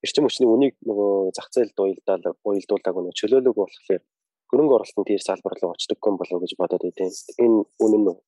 эрчим 0.04 0.24
хүчний 0.28 0.46
үнийг 0.46 0.74
нөгөө 0.86 1.34
зах 1.36 1.50
зээлд 1.50 1.76
уялдаал 1.82 2.24
уялдуулдаг 2.46 2.94
нөгөө 2.94 3.18
чөлөөлөг 3.18 3.56
болохоор 3.56 4.02
хөрөнгө 4.50 4.74
оруулалтын 4.76 5.08
тэр 5.08 5.22
салбар 5.24 5.54
руу 5.58 5.74
очдоггүй 5.74 6.12
болов 6.14 6.38
гэж 6.42 6.52
бодоод 6.60 6.82
байдیں۔ 6.86 7.10
Энэ 7.42 7.58
үнэн 7.82 8.02
нь 8.06 8.18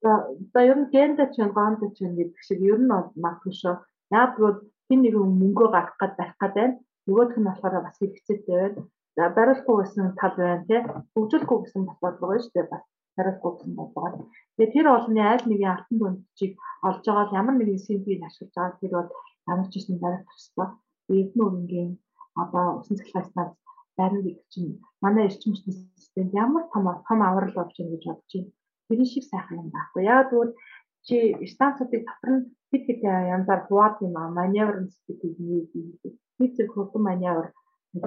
За 0.00 0.60
ер 0.64 0.78
нь 0.80 0.90
гендэ 0.94 1.24
чинь 1.34 1.52
гондэ 1.52 1.92
чинь 1.96 2.16
гэдэг 2.16 2.40
шиг 2.46 2.60
ер 2.64 2.78
нь 2.80 2.88
бол 2.88 3.08
магадгүй 3.24 3.52
шүү. 3.52 3.76
Яг 4.16 4.30
бол 4.40 4.56
хин 4.88 5.00
нэг 5.04 5.14
мөнгөө 5.16 5.68
гаргах 5.74 5.98
гээд 6.00 6.14
барих 6.16 6.36
гээд 6.40 6.54
байна. 6.56 6.74
Нөгөөх 7.10 7.34
нь 7.38 7.48
болохоор 7.48 7.74
бас 7.82 7.96
хэрэгцээтэй 7.98 8.56
байна. 8.62 8.82
За 9.16 9.22
барилахгүй 9.36 9.76
гэсэн 9.82 10.14
тал 10.20 10.34
байна 10.38 10.62
тий. 10.70 10.80
Хөгжүүлэхгүй 11.12 11.58
гэсэн 11.60 11.82
бодлого 12.02 12.30
байна 12.30 12.42
шүү 12.44 12.54
дээ. 12.54 12.72
Бас 12.72 12.84
барилахгүй 13.16 13.50
гэсэн 13.52 13.72
бодлого. 13.78 14.30
Тэгээ 14.54 14.74
тэр 14.74 14.86
олонний 14.94 15.26
аль 15.32 15.46
нэгэн 15.50 15.72
алтан 15.74 15.96
дүнчийг 15.98 16.52
олж 16.86 17.02
байгаа 17.06 17.38
ямар 17.40 17.54
нэгэн 17.58 17.84
симпийг 17.86 18.22
ашиглаж 18.22 18.54
байгаа 18.54 18.78
тэр 18.80 18.92
бол 18.94 19.10
ямар 19.50 19.66
ч 19.72 19.74
юм 19.90 19.98
барих 20.04 20.22
туслаа. 20.30 20.68
Эрдэнэ 21.10 21.44
өрнгийн 21.46 21.90
одоо 22.42 22.66
усан 22.78 22.96
цахилгаан 22.96 23.26
станц 23.30 23.52
барина 23.98 24.22
гэдэг 24.24 24.46
чинь 24.52 24.70
манай 25.02 25.26
эрчим 25.26 25.52
хүчний 25.52 25.76
системд 25.98 26.32
ямар 26.44 26.64
том 26.72 26.84
том 27.06 27.18
аврал 27.28 27.54
болж 27.58 27.74
байна 27.76 27.92
гэж 27.94 28.04
бодож 28.06 28.30
байна. 28.34 28.50
Тэр 28.86 29.00
шиг 29.12 29.24
сайхан 29.26 29.60
юм 29.62 29.68
байхгүй. 29.74 30.02
Яг 30.14 30.30
тэгвэл 30.30 30.54
чи 31.06 31.16
станцуудыг 31.52 32.02
татвар 32.06 32.30
нь 32.36 32.46
хэд 32.70 32.82
хэд 32.86 33.00
янзаар 33.34 33.60
хуваад 33.66 33.96
юм 34.06 34.14
аа 34.16 34.28
маневр 34.38 34.76
стратеги 34.98 35.66
нэг 36.40 36.50
зэрэг 36.56 36.72
хурдан 36.74 37.02
маневр 37.06 37.46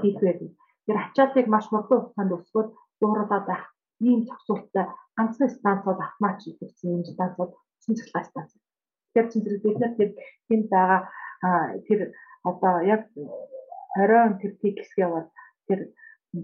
хийх 0.02 0.18
байдаг. 0.22 0.50
Тэр 0.86 0.98
ачааллыг 1.04 1.48
маш 1.50 1.66
хурдан 1.70 2.00
хугацаанд 2.02 2.36
өсгөөд 2.38 2.70
дууруулаад 3.00 3.46
байх 3.48 3.64
ийм 4.08 4.20
зохицуулттай 4.28 4.86
ганцхан 5.18 5.50
станцууд 5.58 6.00
автомат 6.02 6.38
хийгдсэн 6.42 6.94
юм 6.96 7.04
станцууд 7.06 7.52
усан 7.80 7.96
цэцлэг 7.98 8.26
станц. 8.28 8.52
Тэгэхээр 9.14 9.30
чинь 9.30 9.46
бид 9.64 9.78
нар 9.80 9.94
тэр 10.00 10.10
тэнд 10.48 10.66
байгаа 10.74 11.00
тэр 11.88 12.00
одоо 12.50 12.76
яг 12.96 13.02
оройн 14.02 14.34
тэр 14.42 14.52
пик 14.62 14.76
хэсгээ 14.80 15.08
бол 15.14 15.28
тэр 15.68 15.80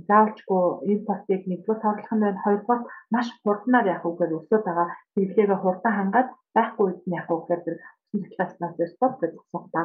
заавчгүй 0.09 0.63
импортыг 0.93 1.41
нэгдүгээр 1.49 1.81
торлох 1.81 2.13
нь 2.13 2.23
байна. 2.23 2.43
Хоёрдугаар 2.43 2.81
маш 3.13 3.27
хурднаар 3.41 3.89
явах 3.93 4.09
үгээр 4.09 4.37
өсөд 4.37 4.63
байгаа 4.65 4.87
хэрэглээгээ 5.13 5.59
хурдан 5.63 5.93
хангаад 5.97 6.29
байхгүй 6.55 6.85
үед 6.85 7.01
нь 7.07 7.17
явах 7.19 7.33
үгээр 7.37 7.61
тэр 7.65 7.75
усан 8.13 8.21
цэцлэгнээс 8.37 8.93
спорт 8.93 9.15
гэж 9.19 9.31
зогсохдаа 9.33 9.83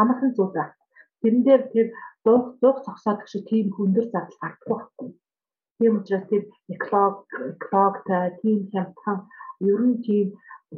амархан 0.00 0.30
зүйл 0.36 0.52
байна. 0.56 0.74
Тэрэн 1.20 1.42
дээр 1.46 1.62
тэр 1.72 1.86
зуух 2.24 2.44
зуух 2.60 2.78
зогсоод 2.86 3.18
гэж 3.22 3.32
тийм 3.50 3.66
хөндөр 3.74 4.06
зардал 4.12 4.38
гардаг 4.42 4.68
байхгүй. 4.68 5.08
Тийм 5.78 5.92
учраас 5.98 6.26
тэр 6.30 6.42
эколог 6.74 7.16
экологтой 7.54 8.24
тийм 8.42 8.58
хямдхан 8.72 9.18
ер 9.70 9.80
нь 9.88 9.98
тийм 10.06 10.26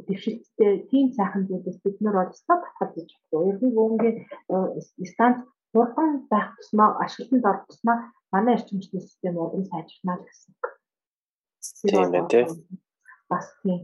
дэвшилттэй 0.05 0.73
тийм 0.89 1.05
сайхан 1.17 1.43
зүйлээс 1.47 1.79
бид 1.83 1.97
нар 2.01 2.17
стат 2.41 2.61
татгалж 2.77 3.09
чадахгүй. 3.11 3.49
Ер 3.51 3.57
нь 3.65 3.75
гүнгийн 3.75 4.17
э, 4.53 5.05
станц 5.11 5.37
хурдан 5.73 6.09
байх 6.31 6.47
тусмаа 6.57 6.89
ашиглалтанд 7.03 7.49
орох 7.49 7.65
тусмаа 7.67 7.97
манай 8.31 8.55
эрчим 8.55 8.77
хүчний 8.79 9.03
систем 9.03 9.35
уран 9.37 9.63
сайжирнаа 9.71 10.17
гэсэн. 10.23 10.53
Тийм 11.89 12.11
байна 12.11 12.27
тий. 12.31 12.45
Бас 13.29 13.45
тийм. 13.63 13.79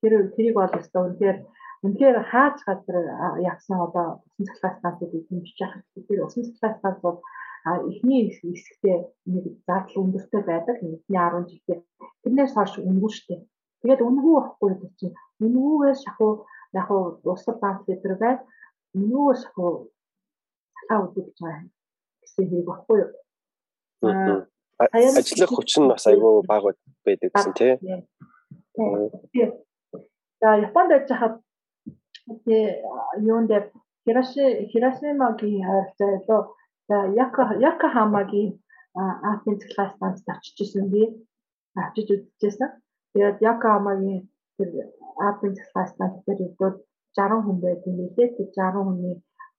Тэр 0.00 0.12
тэрийг 0.34 0.54
бол 0.56 0.78
өстой 0.80 1.02
үнээр 1.08 1.38
үнээр 1.84 2.16
хааж 2.30 2.56
газар 2.68 2.96
ягсан 3.40 3.78
одоо 3.86 4.06
усан 4.38 4.46
цахилгаан 4.46 4.78
станцуудыг 4.78 5.24
хэмжиж 5.28 5.58
явах. 5.64 5.84
Тэр 6.08 6.18
усан 6.26 6.42
цахилгаан 6.44 6.78
станцууд 6.78 7.18
а 7.64 7.70
эхний 7.90 8.32
хэсэгтээ 8.36 8.98
нэг 9.32 9.44
зардал 9.66 10.00
өндөртэй 10.02 10.42
байдаг. 10.44 10.76
Эхний 10.80 11.20
10 11.20 11.48
жилдээ 11.50 11.78
тэрнээс 12.22 12.52
хойш 12.54 12.74
үнгүй 12.80 13.10
штэ. 13.16 13.36
Тэгээд 13.80 14.04
үнгүй 14.04 14.32
байхгүй 14.36 14.68
гэдэг 14.70 14.92
чинь 15.00 15.16
үнгүйгээр 15.44 15.98
шахуу 16.04 16.32
яг 16.76 16.88
уу 16.92 17.20
усал 17.24 17.56
банк 17.60 17.88
литр 17.88 18.14
байд 18.20 18.40
үнгүйгээр 18.96 19.38
шахуу 19.42 19.72
цалаа 20.76 21.04
үзүүлж 21.08 21.36
байгаа 21.40 21.64
гэсэн 22.20 22.44
хэрэг 22.48 22.68
баггүй 22.68 22.96
юу? 23.00 23.10
Ажлах 24.80 25.52
хүч 25.52 25.70
нь 25.80 25.90
бас 25.92 26.04
айгүй 26.08 26.32
бага 26.44 26.72
байдаг 27.04 27.30
гэсэн 27.32 27.52
тий. 27.56 27.72
За 30.40 30.48
Японд 30.56 30.90
байж 30.92 31.08
хаад 32.30 32.44
тий 32.44 32.64
юунд 33.30 33.50
Хираши 34.04 34.44
Хиросимагийн 34.70 35.66
харилцаа 35.68 36.40
за 36.88 36.96
Яка 37.24 37.42
Якохамагийн 37.70 38.50
аасын 39.28 39.56
цэглээс 39.60 39.92
станцд 39.96 40.26
очиж 40.34 40.56
исэн 40.64 40.86
би 40.92 41.02
авчиж 41.82 42.08
үзчихсэн. 42.14 42.70
Тэгээд 43.12 43.36
Якохамагийн 43.50 44.20
тэр 44.56 44.68
аасын 45.26 45.52
цэглээс 45.58 45.90
станц 45.94 46.14
дээр 46.26 46.40
өгдөө 46.46 46.70
60 47.16 47.44
хүн 47.44 47.58
байдаг 47.64 47.92
нэлээ. 47.98 48.28
Тэр 48.36 48.48
60 48.56 48.86
хүний 48.86 49.16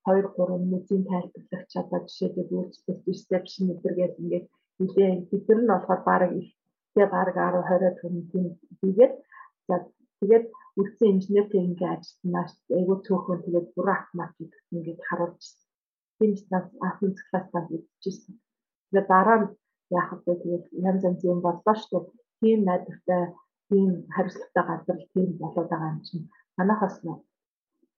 2 0.07 0.24
3 0.36 0.72
мөзийн 0.72 1.03
тайлбарлагч 1.09 1.72
одоо 1.82 1.99
жишээлбэл 2.07 2.57
үйлчлэгч 2.57 3.01
reception 3.07 3.63
гэдэргээд 3.69 4.13
ингээд 4.22 4.45
нэлээ 4.80 5.09
нар 5.47 5.59
нь 5.61 5.72
болохоор 5.72 6.01
баг 6.07 6.22
ихтэй 6.39 7.07
баг 7.13 7.28
10 7.36 7.63
20 7.69 7.99
хүнийн 7.99 8.47
хийгээд 8.80 9.13
за 9.67 9.76
тэгээд 10.22 10.45
үлдсэн 10.80 11.07
инженер 11.13 11.45
техникийн 11.49 11.93
ажилтнаас 11.95 12.53
айгуу 12.78 12.97
төөхөн 13.05 13.39
тэгээд 13.45 13.67
буруу 13.76 13.95
автомат 13.97 14.32
ингээд 14.74 15.01
харуулж 15.07 15.43
тийм 16.17 16.32
станц 16.41 16.69
аасын 16.86 17.11
класстаа 17.30 17.61
хийчихсэн. 17.67 18.34
Тэгээд 18.89 19.07
дараа 19.11 19.38
нь 19.41 19.47
яахад 19.99 20.22
тэгээд 20.26 20.65
янз 20.88 21.01
янз 21.09 21.22
юм 21.32 21.39
боллоо 21.45 21.76
шүү 21.78 21.99
дээ. 22.05 22.19
Тийм 22.41 22.59
найдвартай, 22.67 23.22
тийм 23.69 23.89
хариуцлагатай 24.15 24.63
газар 24.69 24.97
тийм 25.13 25.28
болоод 25.41 25.67
байгаа 25.72 25.91
юм 25.93 26.01
чинь 26.07 26.30
манайхаас 26.57 26.97
нь 27.05 27.22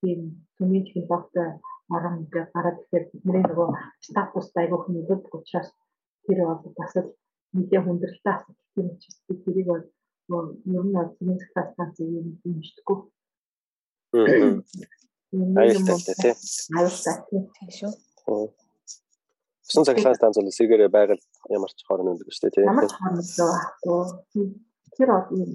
тийм 0.02 0.20
төмийн 0.56 0.86
технологитой 0.88 1.50
орон 1.96 2.16
ингээд 2.22 2.50
гараад 2.56 2.78
ихээр 2.84 3.06
бидний 3.12 3.44
нөгөө 3.46 3.70
статус 4.08 4.48
айгуу 4.62 4.80
хэмжээд 4.84 5.24
учраас 5.36 5.70
тэр 6.26 6.40
бол 6.48 6.74
бас 6.80 6.94
л 7.04 7.10
нэгэн 7.56 7.84
хүндрэлтэй 7.86 8.34
асуудал 8.34 8.80
юм 8.82 8.90
чи 9.02 9.08
би 9.28 9.34
тэрийг 9.44 9.68
бол 9.72 9.84
ер 10.30 10.84
нь 10.86 10.96
цэгийн 11.16 11.40
захиа 11.40 11.64
станцыг 11.74 12.08
юм 12.08 12.28
дэмждэггүй. 12.44 12.98
Аюултай 15.62 16.16
тий. 16.22 16.34
Аюултай 16.78 17.16
тийм 17.28 17.44
шүү. 17.78 17.92
Усан 19.68 19.86
цаглаа 19.88 20.16
станц 20.16 20.36
бол 20.38 20.52
эсэргээрээ 20.52 20.92
байгаль 20.98 21.24
ямар 21.56 21.72
ч 21.74 21.80
хорон 21.88 22.12
өндөг 22.12 22.30
шүү 22.32 22.44
дээ 22.44 22.56
тий. 22.56 22.64
Ямар 22.70 22.88
ч 22.88 22.94
хорон 22.96 23.20
байхгүй. 23.20 24.46
Тэр 24.96 25.10
бол 25.12 25.28
юм 25.44 25.52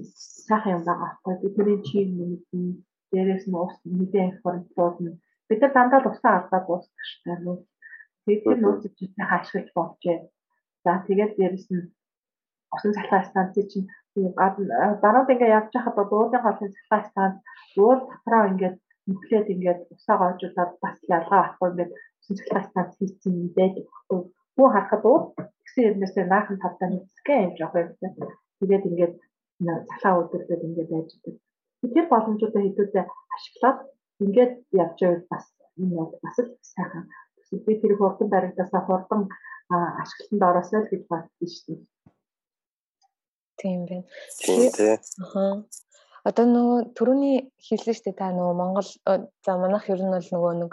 сайхан 0.47 0.75
юм 0.77 0.83
байгаа 0.85 1.17
байхгүй. 1.23 1.33
Бидний 1.43 1.79
чийг 1.87 2.09
мэдэн 2.19 2.63
дээрээс 3.11 3.45
нь 3.47 3.57
ус 3.63 3.75
мэдээ 3.85 4.29
информацууд 4.31 4.97
нь 5.03 5.17
бид 5.47 5.59
нар 5.61 5.73
дандаа 5.73 5.99
л 6.01 6.11
усаа 6.11 6.33
алдаад 6.37 6.65
дуусгах 6.67 7.05
шүү 7.09 7.23
дээ. 7.25 7.57
Тэгээд 8.25 8.43
тэр 8.45 8.59
нууцыг 8.61 8.93
жишээ 8.97 9.29
хаашгилж 9.29 9.69
болжээ. 9.77 10.19
За 10.83 10.91
тэгээд 11.07 11.33
дээрэс 11.37 11.67
нь 11.73 11.89
усан 12.75 12.91
цахилгаан 12.93 13.29
станцыг 13.29 13.65
чинь 13.71 13.87
дараад 15.03 15.31
ингээ 15.33 15.55
явж 15.59 15.71
байхад 15.73 15.97
дуудын 16.11 16.43
холын 16.43 16.73
цахилгаан 16.73 17.05
станц 17.09 17.35
уул 17.83 18.01
татраа 18.11 18.43
ингээд 18.51 18.75
нүклээд 19.09 19.47
ингээд 19.53 19.79
усаа 19.93 20.17
гоожуулаад 20.21 20.71
бас 20.83 20.97
ялгаа 21.15 21.39
авахгүй 21.41 21.69
ингээд 21.71 21.91
станц 22.69 22.91
хийсэн 22.97 23.33
юм 23.41 23.49
байдаг 23.57 23.85
байхгүй. 23.89 24.19
Хүү 24.55 24.67
харахад 24.71 25.03
уу 25.11 25.19
гэсэн 25.63 25.83
юмнээсээ 25.89 26.25
наахан 26.29 26.57
тавтаа 26.63 26.87
нэгсгэ 26.89 27.35
юм 27.45 27.53
жоох 27.59 27.75
юм. 27.81 27.89
Тэгээд 28.59 28.87
ингээд 28.89 29.13
цахилгаан 29.89 30.17
үүдэлээд 30.19 30.67
ингээд 30.67 30.89
байж 30.93 31.09
байгаа. 31.23 31.93
Тэр 31.95 32.05
боломжуудаа 32.11 32.61
хэдүүлээ 32.63 33.05
ашиглаад 33.35 33.79
ингээд 34.23 34.53
явж 34.83 34.97
байвал 35.01 35.25
бас 35.31 35.45
энэ 35.81 35.95
бас 36.23 36.37
л 36.43 36.49
сайхан. 36.73 37.05
Би 37.65 37.73
тэр 37.81 37.93
хурдан 37.97 38.27
баригдасаа 38.33 38.81
хурдан 38.85 39.21
ашиглалтанд 40.01 40.43
ороосоо 40.49 40.79
л 40.81 40.91
гэж 40.91 41.03
бодсон 41.11 41.47
шүү 41.53 41.75
дээ. 41.75 41.79
Тийм 43.59 43.85
байна. 43.89 44.05
Тэгэхээр 44.39 44.99
аа 45.35 45.63
одоо 46.27 46.45
нөгөө 46.45 46.79
түрүүний 46.97 47.37
хэлсэн 47.63 47.95
шүү 47.95 48.05
дээ 48.05 48.19
та 48.19 48.27
нөгөө 48.35 48.55
Монгол 48.59 48.89
за 49.45 49.51
манайх 49.55 49.87
ер 49.91 50.01
нь 50.03 50.13
бол 50.13 50.29
нөгөө 50.35 50.53
нэг 50.61 50.71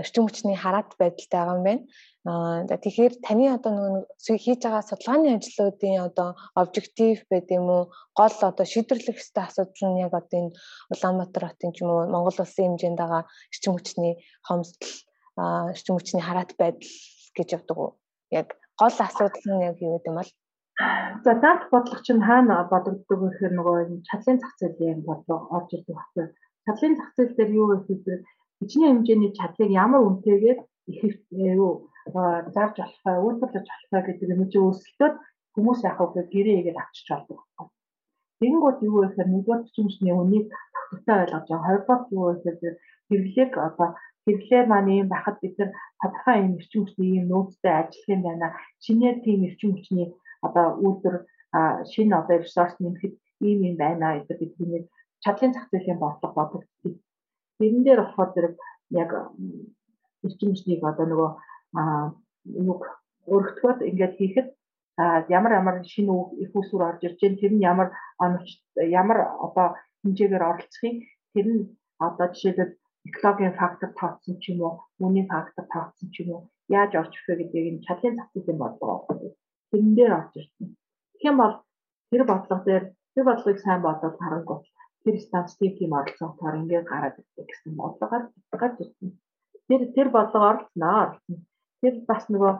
эрчим 0.00 0.26
хүчний 0.26 0.58
хараат 0.58 0.90
байдалтай 0.98 1.38
байгаа 1.38 1.56
юм 1.58 1.64
байна. 1.68 1.82
Аа 2.30 2.78
тэгэхээр 2.82 3.14
таны 3.26 3.44
одоо 3.56 3.72
нөгөө 3.74 4.38
хийж 4.42 4.60
байгаа 4.62 4.82
судалгааны 4.90 5.28
ажлуудын 5.38 5.96
одоо 6.08 6.28
обжектив 6.60 7.22
байд 7.30 7.48
юм 7.58 7.66
уу? 7.70 7.82
Гол 8.18 8.36
одоо 8.50 8.66
шийдвэрлэх 8.66 9.22
ёстой 9.22 9.44
асуудал 9.46 9.86
нь 9.90 10.02
яг 10.02 10.12
одоо 10.18 10.38
энэ 10.40 10.56
Улаанбаатар 10.92 11.44
хотын 11.46 11.72
ч 11.74 11.82
юм 11.82 11.90
уу 11.94 12.10
Монгол 12.10 12.38
улсын 12.42 12.74
хэмжээнд 12.74 12.98
байгаа 13.00 13.22
эрчим 13.54 13.72
хүчний 13.74 14.14
хомсдол 14.46 14.92
эрчим 15.74 15.94
хүчний 15.94 16.24
хараат 16.26 16.52
байдал 16.58 16.90
гэж 17.36 17.48
явдаг 17.56 17.78
уу? 17.78 17.92
яг 18.30 18.56
гол 18.76 18.96
асуудал 19.06 19.46
нь 19.56 19.64
яг 19.64 19.76
юу 19.80 19.96
гэдэг 19.96 20.10
юм 20.10 20.18
бол 20.20 20.30
За 21.24 21.32
дат 21.42 21.60
бодлого 21.72 22.02
чинь 22.06 22.22
хаана 22.28 22.56
бодогддог 22.70 23.18
вэ 23.20 23.28
гэхээр 23.30 23.54
нөгөө 23.58 23.76
чадлын 24.08 24.38
зах 24.38 24.54
зээлийн 24.60 25.00
бодлого 25.08 25.50
орж 25.56 25.68
ирдэг 25.74 25.96
баггүй. 25.98 26.26
Чадлын 26.64 26.94
зах 26.98 27.10
зээл 27.16 27.34
дээр 27.36 27.50
юу 27.60 27.66
вэ 27.68 27.76
гэхээр 27.82 28.20
бичний 28.60 28.88
хэмжээний 28.90 29.32
чадлыг 29.38 29.70
ямар 29.84 30.06
үнэтэйгээр 30.06 30.58
их 30.92 31.02
юу 31.58 31.90
зарж 32.54 32.76
болохгүй, 32.78 33.16
үйлдвэрлэж 33.26 33.66
болохгүй 33.68 34.02
гэдэг 34.06 34.28
юм 34.34 34.42
чи 34.52 34.58
өсөлтөд 34.68 35.14
хүмүүс 35.54 35.80
яг 35.88 35.96
хөө 35.98 36.22
гэрээгээд 36.32 36.78
авчиж 36.82 37.06
болдог. 37.10 37.38
Тэгэнгүүт 38.38 38.78
юу 38.86 38.96
вэ 39.02 39.06
гэхээр 39.10 39.30
нэгдүгээр 39.34 39.62
хүчмжний 39.66 40.14
үнийг 40.14 40.46
тогтвортой 40.74 41.16
ойлгож 41.26 41.46
байгаа. 41.50 41.66
Хоёрдугаар 41.66 42.02
юу 42.14 42.24
вэ 42.30 42.34
гэхээр 42.46 42.76
хэрэглээг 43.10 43.52
одоо 43.66 43.88
хэрэглээ 44.24 44.62
маань 44.70 44.90
юм 45.02 45.08
байхад 45.10 45.36
бид 45.42 45.54
нар 45.58 45.70
тодорхой 46.00 46.36
юм 46.46 46.52
эрчим 46.58 46.82
хүчний 46.86 47.10
юм 47.18 47.26
нөөцтэй 47.28 47.74
ажиллах 47.80 48.08
юм 48.14 48.22
байна. 48.22 48.48
Шинээр 48.84 49.16
тийм 49.26 49.40
эрчим 49.48 49.70
хүчний 49.74 50.08
одоо 50.46 50.66
үйлдвэр 50.84 51.16
шинэ 51.92 52.14
одоо 52.20 52.36
ресурс 52.38 52.74
нэмэхэд 52.78 53.14
ийм 53.46 53.58
юм 53.68 53.76
байна 53.82 54.06
гэдэг 54.18 54.38
бид 54.40 54.54
нэг 54.72 54.84
чадлын 55.22 55.52
зах 55.54 55.66
зээлийн 55.70 55.98
бодлого 56.00 56.34
бодогдчих. 56.36 56.94
Тэрэн 57.58 57.82
дээр 57.84 58.00
болохоор 58.02 58.30
зэрэг 58.34 58.54
яг 59.02 59.10
эрчим 60.24 60.50
хүчнийг 60.52 60.82
одоо 60.90 61.06
нөгөө 61.08 61.30
юг 62.70 62.82
өргөтгөөд 63.34 63.78
ингээд 63.88 64.14
хийхэд 64.18 64.48
ямар 65.36 65.52
ямар 65.60 65.76
шинэ 65.92 66.12
их 66.42 66.50
усүр 66.60 66.82
орж 66.88 67.00
ирж 67.06 67.18
байна 67.22 67.40
тэр 67.40 67.52
нь 67.54 67.66
ямар 67.70 67.88
оновч 68.24 68.48
ямар 69.00 69.18
одоо 69.46 69.66
хэмжээгээр 70.02 70.48
оролцохыг 70.50 70.96
тэр 71.32 71.46
нь 71.52 71.62
одоо 72.06 72.26
жишээлбэл 72.32 72.78
экологийн 73.08 73.58
фактор 73.60 73.90
тооцсон 74.00 74.36
ч 74.42 74.44
юм 74.52 74.60
уу 74.66 74.74
үнийн 75.06 75.28
фактор 75.32 75.64
тооцсон 75.74 76.08
ч 76.12 76.16
юм 76.22 76.28
уу 76.34 76.42
яаж 76.78 76.92
орж 77.00 77.12
ирэх 77.14 77.26
вэ 77.28 77.34
гэдгийг 77.38 77.66
энэ 77.70 77.84
чадлын 77.86 78.16
зах 78.18 78.28
зээлийн 78.32 78.58
бодлого 78.60 79.06
тэрэн 79.70 79.92
дээр 79.96 80.12
орж 80.18 80.32
ирсэн. 80.40 80.66
Тэгэх 81.12 81.28
юм 81.30 81.36
бол 81.42 81.54
тэр 82.10 82.22
бодлого 82.24 82.62
дээр 82.64 82.84
тэр 83.14 83.24
бодлогыг 83.24 83.58
сайн 83.60 83.80
бодоод 83.82 84.16
харангуут 84.18 84.64
тэр 85.04 85.16
статистик 85.20 85.78
тийм 85.78 85.92
оролцоотоор 85.98 86.54
ингээд 86.60 86.86
гараад 86.88 87.16
ирдэг 87.20 87.46
гэсэн 87.48 87.72
бодлогоор 87.76 88.24
гарч 88.60 88.76
ирсэн. 88.84 89.08
Тэр 89.68 89.80
тэр 89.96 90.08
бодлого 90.10 90.48
оролцсноо 90.50 90.94
оролцсон. 91.02 91.36
Тэр 91.80 91.94
бас 92.08 92.24
нөгөө 92.32 92.52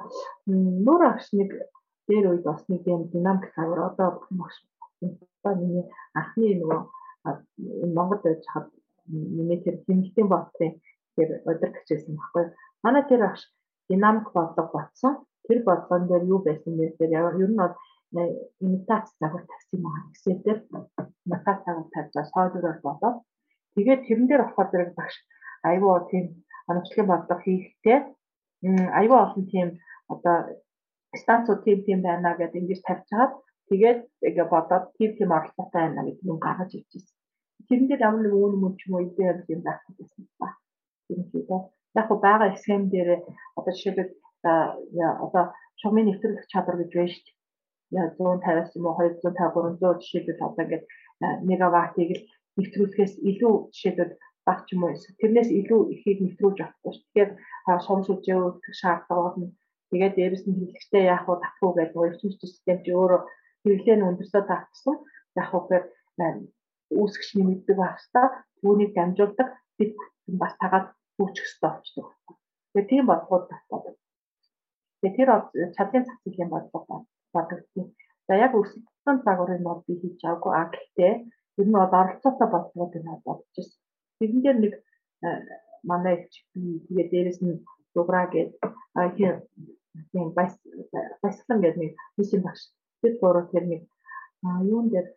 нүүр 0.86 1.02
агш 1.10 1.26
нэг 1.38 1.50
дээр 2.08 2.24
үед 2.30 2.44
бас 2.48 2.62
нэг 2.68 2.82
юм 2.86 3.02
динамик 3.12 3.52
цагаар 3.54 3.92
одоо 3.92 4.08
багш 4.30 4.56
ба 5.42 5.54
миний 5.54 5.86
анхны 6.14 6.56
нөгөө 6.60 6.80
Монгол 7.94 8.20
байж 8.24 8.42
хад 8.52 8.66
миний 9.06 9.60
тэр 9.64 9.76
хэмжлэлийн 9.84 10.28
бодлын 10.28 10.74
тэр 11.16 11.28
гिचсэн 11.44 12.16
баггүй. 12.16 12.44
Манай 12.82 13.02
тэр 13.08 13.20
багш 13.26 13.42
динамик 13.88 14.32
бодлого 14.32 14.70
батсан. 14.72 15.18
Тэр 15.48 15.58
бодлогон 15.64 16.04
дээр 16.08 16.24
юу 16.32 16.40
байсан 16.44 16.72
бэ 16.76 16.84
гэхээр 16.92 17.40
ер 17.42 17.50
нь 17.50 17.60
бол 17.60 17.74
имитац 18.60 19.06
загвар 19.20 19.44
тавьсан 19.48 19.76
юм 19.80 19.86
аа. 19.88 20.00
Excel 20.12 20.38
дээр 20.44 20.60
имитац 21.26 21.58
загвар 21.64 21.88
тавьжаа 21.94 22.24
сойдороор 22.32 22.78
болоод 22.86 23.16
тэгээд 23.74 24.04
тэрэн 24.06 24.26
дээр 24.28 24.42
болохоор 24.44 24.68
зэрэг 24.70 24.92
багш 24.98 25.16
аюу 25.68 26.06
тийм 26.10 26.24
оновчлын 26.70 27.06
бодлого 27.08 27.40
хийхдээ 27.44 27.98
аюу 29.00 29.18
олон 29.24 29.44
тийм 29.52 29.68
одоо 30.12 30.36
станцууд 31.22 31.64
тийм 31.64 31.78
тийм 31.86 32.00
байна 32.02 32.36
гэдэг 32.36 32.60
ингэж 32.60 32.80
тавьж 32.84 33.06
хагаад 33.10 33.32
тэгээд 33.70 34.00
ингээ 34.28 34.48
бодоод 34.54 34.84
тийм 34.96 35.10
тийм 35.16 35.30
оролцоотой 35.36 35.80
байна 35.82 36.02
гэдэг 36.04 36.24
юм 36.32 36.38
гаргаж 36.44 36.70
ирчихсэн. 36.74 37.16
Тэрэн 37.68 37.86
дээр 37.88 38.04
ямар 38.08 38.22
нэг 38.22 38.34
үн 38.34 38.54
мөн 38.60 38.74
ч 38.78 38.80
юм 38.86 38.94
уу 38.94 39.04
идея 39.06 39.44
юм 39.54 39.62
байх 39.64 39.80
гэсэн 39.98 40.24
ба. 40.40 40.48
Тийм 41.06 41.20
үү. 41.32 41.60
Яг 41.96 42.06
го 42.08 42.16
байгаа 42.16 42.56
схем 42.56 42.82
дээр 42.92 43.24
одоо 43.58 43.72
жишээлбэл 43.72 44.12
одоо 44.44 45.44
шугамын 45.80 46.06
нэвтрүүлэх 46.08 46.46
чадвар 46.52 46.76
гэж 46.78 46.90
байна 46.94 47.12
шүү 47.12 47.24
дээ. 47.26 47.36
Яа 47.98 48.06
150-аас 48.18 48.70
юм 48.76 48.86
уу 48.86 48.96
250 48.98 49.80
300 49.80 50.00
жишээлбэл 50.02 50.46
одоо 50.46 50.62
ингээд 50.64 50.84
мегаваттыг 51.48 52.10
л 52.16 52.22
нэвтрүүлэхээс 52.58 53.14
илүү 53.30 53.54
жишээлбэл 53.74 54.12
баг 54.46 54.58
ч 54.66 54.68
юм 54.74 54.82
уу 54.84 54.94
тэрнээс 55.20 55.50
илүү 55.60 55.80
ихийг 55.94 56.18
нэвтрүүлж 56.22 56.58
авахгүй 56.60 56.92
шүү. 56.94 57.04
Тэгэхээр 57.06 57.30
шугам 57.84 58.02
сүжээ 58.06 58.36
өгөх 58.38 58.76
шаардлага 58.80 59.32
нь 59.40 59.52
Тэгээд 59.90 60.14
дээрэс 60.16 60.44
нь 60.44 60.56
хэрэглэгчтэй 60.56 61.04
яах 61.08 61.24
вэ 61.28 61.34
тах 61.40 61.56
уу 61.64 61.72
гэдэг 61.76 61.96
эрчим 62.08 62.32
систем 62.36 62.78
чи 62.84 62.90
өөрөө 62.92 63.20
хэрэглээ 63.64 63.96
нь 63.96 64.06
өндөрсөө 64.08 64.42
таацсан. 64.44 64.96
Яг 65.40 65.50
үгээр 65.56 65.84
үүсгчний 67.00 67.44
мэддэг 67.46 67.76
байх 67.80 67.96
хэвээр 67.96 68.32
түүнийг 68.60 68.90
дамжуулдаг 68.94 69.48
бид 69.78 69.92
бас 70.40 70.52
тагаад 70.60 70.86
хөгжих 71.16 71.46
хэрэгтэй 71.48 71.72
болчихдог. 71.72 72.36
Тэгээд 72.72 72.90
тийм 72.90 73.04
бодлогод 73.08 73.44
бас 73.48 73.64
бодог. 73.72 73.94
Тэгээд 75.00 75.16
тэр 75.16 75.30
чадлын 75.76 76.04
зах 76.06 76.18
зээлийн 76.24 76.50
бодлого 76.50 77.06
бодогдсон. 77.34 77.86
За 78.26 78.34
яг 78.34 78.52
өсөлтсөн 78.60 79.16
загварыг 79.24 79.62
бол 79.62 79.80
би 79.86 79.94
хийж 80.00 80.20
аваагүй. 80.24 80.52
А 80.54 80.64
гэхдээ 80.72 81.12
ер 81.58 81.66
нь 81.66 81.76
бол 81.76 81.98
оролцоотой 82.00 82.48
бодлогод 82.50 82.94
нь 82.98 83.22
бодож 83.26 83.54
ирсэн. 83.60 83.80
Тэрэн 84.18 84.42
дээр 84.42 84.58
нэг 84.62 84.74
манай 85.90 86.14
их 86.18 86.44
би 86.54 86.82
тэгээд 86.86 87.10
дээрэс 87.12 87.40
нь 87.46 87.62
дуграа 87.94 88.26
гэдэг 88.26 88.58
тийм 90.10 90.28
баясгалан 90.36 91.60
гэдэг 91.62 91.80
нэг 91.82 91.92
мишин 92.16 92.42
багш. 92.42 92.62
Бид 93.02 93.14
гурав 93.20 93.46
тэр 93.52 93.64
нэг 93.70 93.82
юун 94.70 94.86
дээр 94.90 95.08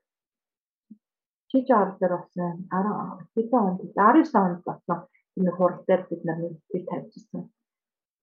чиж 1.50 1.68
ар 1.80 1.90
дээр 2.00 2.14
болсон 2.18 2.70
10 2.70 3.34
хэдэн 3.34 3.62
онд 3.68 3.80
19 3.98 4.46
онд 4.46 4.62
болсон 4.68 5.00
энэ 5.38 5.52
хурал 5.58 5.84
дээр 5.88 6.02
бид 6.10 6.22
нар 6.26 6.38
нэг 6.44 6.54
хэл 6.72 6.86
тавьчихсан. 6.90 7.44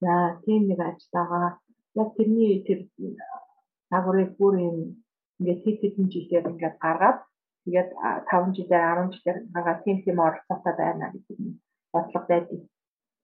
За 0.01 0.39
тийм 0.45 0.63
нэг 0.69 0.81
ажиллагаа 0.81 1.59
яг 2.01 2.09
тэрний 2.17 2.63
тэр 2.67 2.81
агуурыг 3.97 4.31
бүр 4.39 4.55
юм 4.69 4.77
ингээд 5.39 5.61
хэд 5.65 5.79
хэдэн 5.83 6.07
жилээр 6.13 6.51
ингээд 6.53 6.77
гаргаад 6.85 7.19
тэгээд 7.65 7.91
5 8.31 8.57
жилээр 8.57 8.85
10 9.11 9.15
жилээр 9.15 9.39
гаргаад 9.55 9.81
тийм 9.85 9.97
тийм 10.05 10.19
оролцоотой 10.27 10.75
байна 10.79 11.07
гэдэг 11.13 11.37
нь 11.43 11.59
бодлого 11.93 12.27
байдаг. 12.31 12.61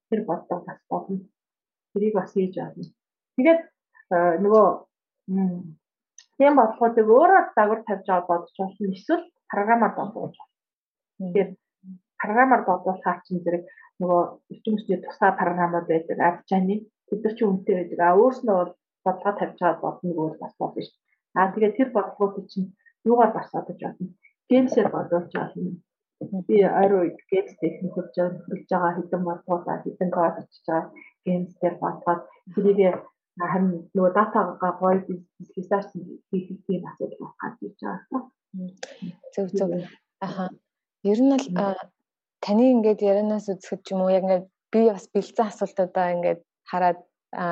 Тэр 0.08 0.20
бодлого 0.28 0.64
бас 0.66 0.80
болно. 0.90 1.18
Тэрийг 1.92 2.14
бас 2.14 2.30
хийж 2.34 2.54
авна. 2.58 2.84
Тэгээд 3.36 3.60
нөгөө 4.44 4.66
тийм 6.38 6.52
бодлогуудыг 6.58 7.06
өөрөө 7.16 7.42
дагвар 7.56 7.80
тавьж 7.86 8.06
аваад 8.08 8.28
бодож 8.30 8.54
болно. 8.58 8.94
Эсвэл 8.96 9.24
програмаар 9.52 9.94
бодож. 9.96 10.36
Тэгэхээр 11.18 11.50
програмаар 12.20 12.62
бодуулахаар 12.66 13.20
чинь 13.26 13.42
зэрэг 13.44 13.64
нөгөө 14.00 14.22
хүчний 14.64 14.98
тусгай 15.04 15.32
програмууд 15.40 15.86
байдаг. 15.88 16.18
Арчааны 16.18 16.76
тэд 17.08 17.20
нар 17.22 17.34
чинь 17.36 17.48
үнэтэй 17.50 17.74
байдаг. 17.78 17.98
А 18.02 18.18
өөрснөө 18.20 18.56
бол 18.58 18.72
бодлого 19.04 19.38
тавьж 19.38 19.58
аваад 19.62 19.80
бодно 19.84 20.10
гэвэл 20.14 20.42
бас 20.42 20.54
болно 20.58 20.82
шүү. 20.82 20.96
А 21.38 21.52
тэгээд 21.52 21.76
тэр 21.78 21.88
бодлогуудыг 21.94 22.46
чинь 22.52 22.68
юугаар 23.04 23.32
бас 23.34 23.48
бодож 23.54 23.78
байна. 23.82 24.06
Геймсээр 24.50 24.88
бодож 24.94 25.26
байна. 25.34 25.72
Би 26.48 26.56
ойроо 26.80 27.02
геймс 27.30 27.52
техник 27.60 27.92
хурж 27.94 28.14
байгаа 28.70 28.92
хэдэн 28.96 29.22
бодлогоо 29.28 29.76
хэдэн 29.82 30.10
код 30.16 30.36
хийж 30.38 30.64
байгаа 30.66 30.92
геймсээр 31.24 31.74
бодоход 31.82 32.20
тэрийг 32.54 32.96
харин 33.38 33.68
нөгөө 33.94 34.12
датагаа 34.14 34.72
гоё 34.80 34.98
ресерч 35.56 35.88
хийх 36.30 36.48
тийм 36.66 36.82
асуудал 36.88 37.34
гарч 37.40 37.58
ирж 37.66 37.80
байгаа. 37.82 38.22
Зөв 39.34 39.48
зөв. 39.58 39.70
Аха. 40.26 40.44
Ер 41.10 41.18
нь 41.20 41.32
бол 41.32 41.76
таны 42.44 42.64
ингээд 42.74 43.00
ярианаас 43.10 43.48
үзэхэд 43.52 43.80
ч 43.84 43.88
юм 43.94 44.04
уу 44.04 44.12
яг 44.12 44.24
ингээд 44.24 44.46
би 44.72 44.80
бас 44.92 45.04
бэлдсэн 45.14 45.46
асуултуудаа 45.48 46.06
ингээд 46.14 46.40
хараад 46.70 46.98
а 47.34 47.44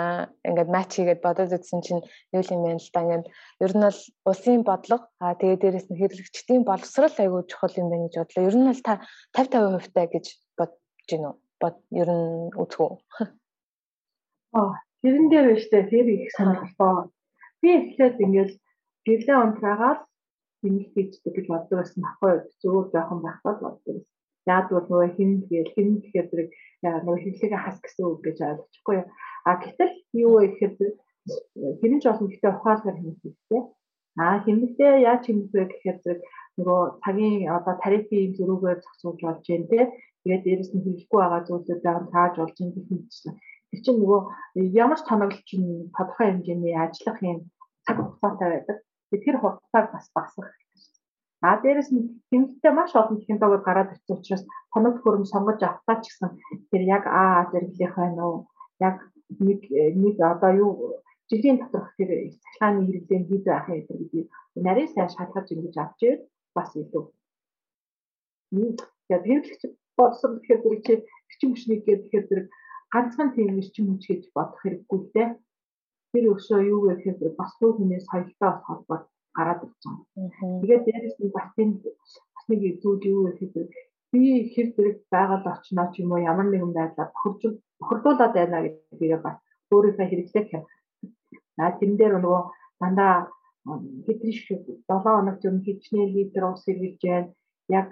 ингээд 0.47 0.71
матч 0.77 0.91
хийгээд 0.95 1.25
бодоод 1.27 1.57
үзсэн 1.57 1.81
чинь 1.87 2.03
юу 2.37 2.43
юм 2.55 2.61
бэ 2.63 2.79
л 2.79 2.93
да 2.95 3.01
ингээд 3.03 3.27
ер 3.65 3.73
нь 3.75 3.85
бол 3.87 4.01
улсын 4.31 4.63
бодлого 4.69 5.05
а 5.25 5.35
тэгээ 5.41 5.59
дээрэс 5.63 5.87
нь 5.91 5.99
хэрэглэгчдийн 5.99 6.63
боловсрал 6.69 7.17
айгүй 7.19 7.43
чухал 7.51 7.75
юм 7.81 7.89
байна 7.91 8.07
гэж 8.07 8.15
бодлоо. 8.21 8.47
Ер 8.47 8.57
нь 8.59 8.69
бол 8.71 8.83
та 8.87 8.95
50 9.35 9.59
50% 9.81 9.95
таа 9.97 10.07
гэж 10.15 10.27
бодож 10.59 10.79
гин 11.09 11.23
үү? 11.27 11.35
Бод 11.61 11.77
ер 11.91 12.09
нь 12.15 12.55
үзэх 12.63 12.81
үү? 12.85 12.93
Аа 14.61 14.73
Тэрэн 15.03 15.27
дээр 15.35 15.47
байна 15.51 15.63
штэ 15.67 15.91
тэр 15.91 16.07
их 16.15 16.31
сонирхолтой. 16.31 17.11
Би 17.61 17.69
эхлээд 17.75 18.23
ингээл 18.23 18.55
гэрлээ 19.03 19.39
унтраагаад 19.43 20.01
тэмэл 20.63 20.95
хийдэг 20.95 21.33
гэж 21.35 21.47
боддог 21.51 21.77
байсан 21.83 22.01
байхгүй 22.07 22.33
зүгээр 22.63 22.87
жоохон 22.95 23.21
байхгүй 23.27 23.55
боддог. 23.67 23.97
Яг 24.47 24.71
бол 24.71 24.87
нөгөө 24.89 25.11
хин 25.17 25.31
гээл 25.51 25.75
хин 25.75 25.89
гэхээр 26.03 26.27
зэрэг 26.31 26.51
нөгөө 26.83 27.19
хэвлэгээ 27.23 27.61
хас 27.63 27.79
гэсэн 27.83 28.05
үг 28.07 28.21
гэж 28.27 28.39
ойлгочихгүй. 28.43 28.99
А 29.47 29.51
гэтэл 29.63 29.93
юу 30.25 30.33
вэ 30.39 30.47
гэхээр 30.51 30.75
хинэн 31.81 32.01
ч 32.03 32.05
олон 32.11 32.29
гэхдээ 32.29 32.53
ухаалгаар 32.55 32.99
хэмждэг. 32.99 33.65
А 34.19 34.43
хэмнэлтэй 34.45 34.93
яаж 35.09 35.23
хэмжих 35.27 35.55
вэ 35.55 35.65
гэхээр 35.71 35.99
зэрэг 36.03 36.21
нөгөө 36.59 36.81
цагийн 37.03 37.49
одоо 37.57 37.75
тарифын 37.83 38.35
зөрүүгээр 38.37 38.79
зохицуулж 38.83 39.21
болж 39.23 39.45
байна 39.47 39.71
те. 39.71 39.81
Тэгээд 40.23 40.45
дээрэс 40.45 40.71
нь 40.75 40.85
хэрэггүй 40.85 41.19
байгаа 41.21 41.43
зүйлүүд 41.47 41.81
байгаа 41.87 42.13
тааж 42.15 42.35
болж 42.39 42.57
байна 42.59 42.75
гэх 42.75 42.89
мэтчлэн 42.91 43.37
Тэр 43.73 43.81
чинь 43.81 44.01
нөгөө 44.05 44.21
ямар 44.77 45.01
ч 45.01 45.03
тоноглол 45.09 45.45
чинь 45.49 45.89
тодорхой 45.97 46.29
хэмжээний 46.29 46.77
ажиллах 46.77 47.19
юм 47.25 47.39
цаг 47.89 47.97
хугацаатай 48.05 48.49
байдаг. 48.53 48.77
Тэр 49.17 49.37
хугацааг 49.41 49.87
бас 49.97 50.07
багасгах. 50.13 50.53
А 51.43 51.59
дээрэс 51.63 51.91
нь 51.91 52.07
тэмдэгтээ 52.31 52.73
маш 52.75 52.93
олон 52.95 53.19
технологиуд 53.19 53.67
гараад 53.67 53.93
ирсэн 53.95 54.15
учраас 54.17 54.45
тоног 54.73 54.95
хөрөм 55.03 55.25
сонгож 55.33 55.59
авахтаа 55.63 55.97
ч 56.03 56.05
гэсэн 56.07 56.31
тэр 56.71 56.83
яг 56.97 57.05
аа 57.11 57.51
зэрэглэх 57.51 57.95
байна 57.99 58.23
уу? 58.31 58.39
Яг 58.89 58.97
нэг 59.47 59.61
нэг 60.03 60.17
одоо 60.33 60.53
юу 60.63 60.73
жилийн 61.31 61.59
доторх 61.59 61.91
тэр 61.99 62.11
цахилгааны 62.43 62.81
хэрэглээ 62.87 63.21
хэд 63.27 63.45
байх 63.51 63.67
юм 63.69 63.99
гэдэг 63.99 64.27
нарийн 64.67 64.91
сайн 64.95 65.11
шалгаж 65.15 65.47
ингэж 65.51 65.75
авч 65.83 65.99
ивэл 66.07 66.25
бас 66.57 66.71
илүү. 66.81 67.05
Тэгээд 68.53 69.27
хэрэглэгч 69.27 69.63
болсон 69.99 70.31
гэхээр 70.39 70.61
зэрэг 70.63 70.83
чи 70.87 70.95
хүчний 71.51 71.51
хүчнийг 71.51 71.81
гэхээр 71.87 72.27
зэрэг 72.29 72.47
ганцхан 72.93 73.29
тийм 73.35 73.59
эрчим 73.61 73.87
хүч 73.89 74.03
гэж 74.09 74.23
бодох 74.37 74.61
хэрэггүй 74.63 74.99
л 75.01 75.11
дээ. 75.15 75.29
Тэр 76.13 76.25
өшөө 76.35 76.61
юу 76.73 76.81
гэхээр 76.87 77.35
бас 77.41 77.53
бүх 77.59 77.77
хүний 77.77 78.01
соёлтой 78.09 78.53
холбоо 78.67 78.99
гараад 79.37 79.61
ирж 79.65 79.83
байгаа. 79.85 80.61
Тэгээд 80.61 80.83
дээрэс 80.87 81.17
нь 81.23 81.35
бас 81.37 81.49
тийм 81.57 81.71
бас 82.35 82.45
нэг 82.49 82.61
зүйл 82.83 83.03
юу 83.13 83.23
гэхээр 83.39 83.69
би 84.13 84.21
хэр 84.53 84.69
зэрэг 84.75 84.97
байгаль 85.13 85.51
орчноо 85.53 85.87
ч 85.93 85.95
юм 86.03 86.13
уу 86.13 86.27
ямар 86.31 86.49
нэгэн 86.51 86.73
байдлаар 86.77 87.11
бохирдуулаад 87.81 88.33
байна 88.37 88.59
гэдгийг 88.65 89.23
бас 89.27 89.37
өөрийнхөө 89.75 90.07
хэрэглээ 90.09 90.45
хям. 90.51 90.65
За 91.57 91.65
тэн 91.79 91.93
дээр 91.99 92.15
нөгөө 92.21 92.43
дандаа 92.81 93.15
хэдэн 94.07 94.33
шиг 94.45 94.63
7 94.89 95.03
хоног 95.05 95.37
зөв 95.43 95.55
хичнээн 95.67 96.13
литр 96.15 96.43
ус 96.51 96.63
хэрэгж 96.67 97.01
байна. 97.09 97.31
Яг 97.81 97.89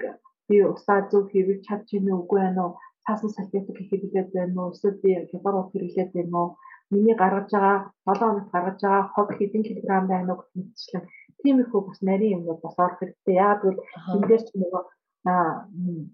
би 0.49 0.57
усаа 0.73 0.99
зөв 1.11 1.25
байна 1.33 2.11
уу 2.13 2.23
үгүй 2.23 2.41
байна 2.45 2.61
уу? 2.65 2.73
Цаасан 3.05 3.31
салфетик 3.37 3.79
хэрэглээд 3.89 4.29
байна 4.37 4.59
уу? 4.61 4.73
Эсвэл 4.75 5.03
би 5.05 5.11
хялбар 5.31 5.55
ус 5.61 5.71
хэрэглээд 5.73 6.11
байна 6.17 6.37
уу? 6.43 6.49
Миний 6.93 7.17
гаргаж 7.23 7.49
байгаа 7.55 7.79
7 8.07 8.19
хоногт 8.21 8.51
гаргаж 8.55 8.79
байгаа 8.83 9.05
хог 9.15 9.29
хэдэн 9.39 9.63
килограмм 9.67 10.07
байна 10.11 10.31
уу 10.33 10.39
гэх 10.41 10.51
мэтчлэн 10.57 11.05
тиймэрхүү 11.43 11.81
бас 11.89 11.99
нарийн 12.09 12.35
юмнууд 12.39 12.61
бас 12.63 12.77
орох 12.85 12.99
хэрэгтэй. 13.01 13.37
Яг 13.37 13.59
бол 13.65 13.79
энэ 14.15 14.27
дээр 14.29 14.43
ч 14.47 14.49
нөгөө 14.57 14.83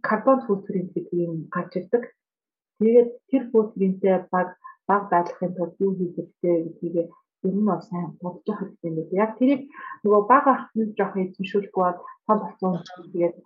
карбон 0.09 0.41
футпринт 0.47 0.91
гэдэг 0.95 1.19
юм 1.27 1.35
гарч 1.55 1.73
ирдэг. 1.79 2.05
Тэгээд 2.79 3.09
тэр 3.31 3.43
футпринтээ 3.53 4.17
баг 4.35 4.49
баг 4.89 5.03
байдлахын 5.13 5.55
тулд 5.57 5.75
юу 5.85 5.93
хийх 5.99 6.15
хэрэгтэй 6.17 6.57
гэдгийг 6.65 6.97
ер 7.47 7.55
нь 7.57 7.69
бол 7.71 7.83
сайн 7.89 8.19
бодож 8.23 8.47
явах 8.47 8.61
хэрэгтэй 8.61 8.91
юм. 8.91 8.97
Яг 9.25 9.31
тэрийг 9.39 9.63
нөгөө 10.03 10.23
баг 10.31 10.45
ахын 10.55 10.95
жоох 10.99 11.15
эзэмшүүлэхгүй 11.23 11.85
бол 11.87 11.99
тол 12.27 12.41
болсон 12.43 12.73
тэгээд 13.13 13.37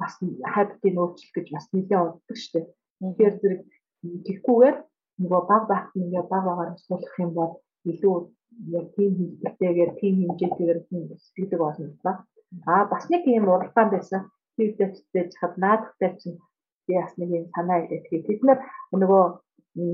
бас 0.00 0.14
хайптыг 0.54 0.94
өөрчлөх 1.00 1.32
гэж 1.34 1.46
бас 1.54 1.66
нэлээд 1.72 2.02
уддаг 2.08 2.36
шүү 2.40 2.52
дээ. 2.54 2.66
Тэгэхээр 3.00 3.34
зэрэг 3.40 3.60
тэгхгүйгээр 4.26 4.76
нөгөө 5.20 5.42
баг 5.50 5.62
байх 5.70 5.86
нь 5.94 6.02
ингээ 6.04 6.24
баг 6.32 6.42
багаар 6.48 6.70
суулгах 6.84 7.16
юм 7.24 7.32
бол 7.38 7.52
илүү 7.90 8.16
яг 8.78 8.86
тийм 8.96 9.12
хэлбэртэйгээр 9.16 9.92
тийм 10.00 10.14
хэмжээтэйгээр 10.20 10.80
сэтгэдэг 11.22 11.60
болно 11.60 11.86
ба. 12.04 12.12
Аа 12.66 12.84
бас 12.92 13.04
нэг 13.10 13.22
юм 13.26 13.48
уралдаан 13.48 13.90
байсан. 13.92 14.20
Фиддэстэй 14.56 15.24
хад 15.40 15.54
наадахтай 15.62 16.10
чинь 16.20 16.38
би 16.86 16.94
бас 17.00 17.12
нэг 17.18 17.30
юм 17.38 17.46
санаа 17.54 17.78
илээ. 17.84 18.00
Тэгэхээр 18.02 18.26
бид 18.28 18.42
нар 18.44 18.58
нөгөө 18.92 19.24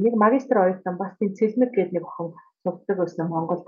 нэг 0.05 0.15
магистр 0.25 0.57
оюутан 0.59 0.97
бас 0.99 1.13
тийм 1.19 1.35
цэлмэг 1.39 1.71
гэдэг 1.75 1.95
нэг 1.95 2.05
охин 2.07 2.29
сурдаг 2.63 2.97
байсан 2.99 3.27
Монголд. 3.29 3.67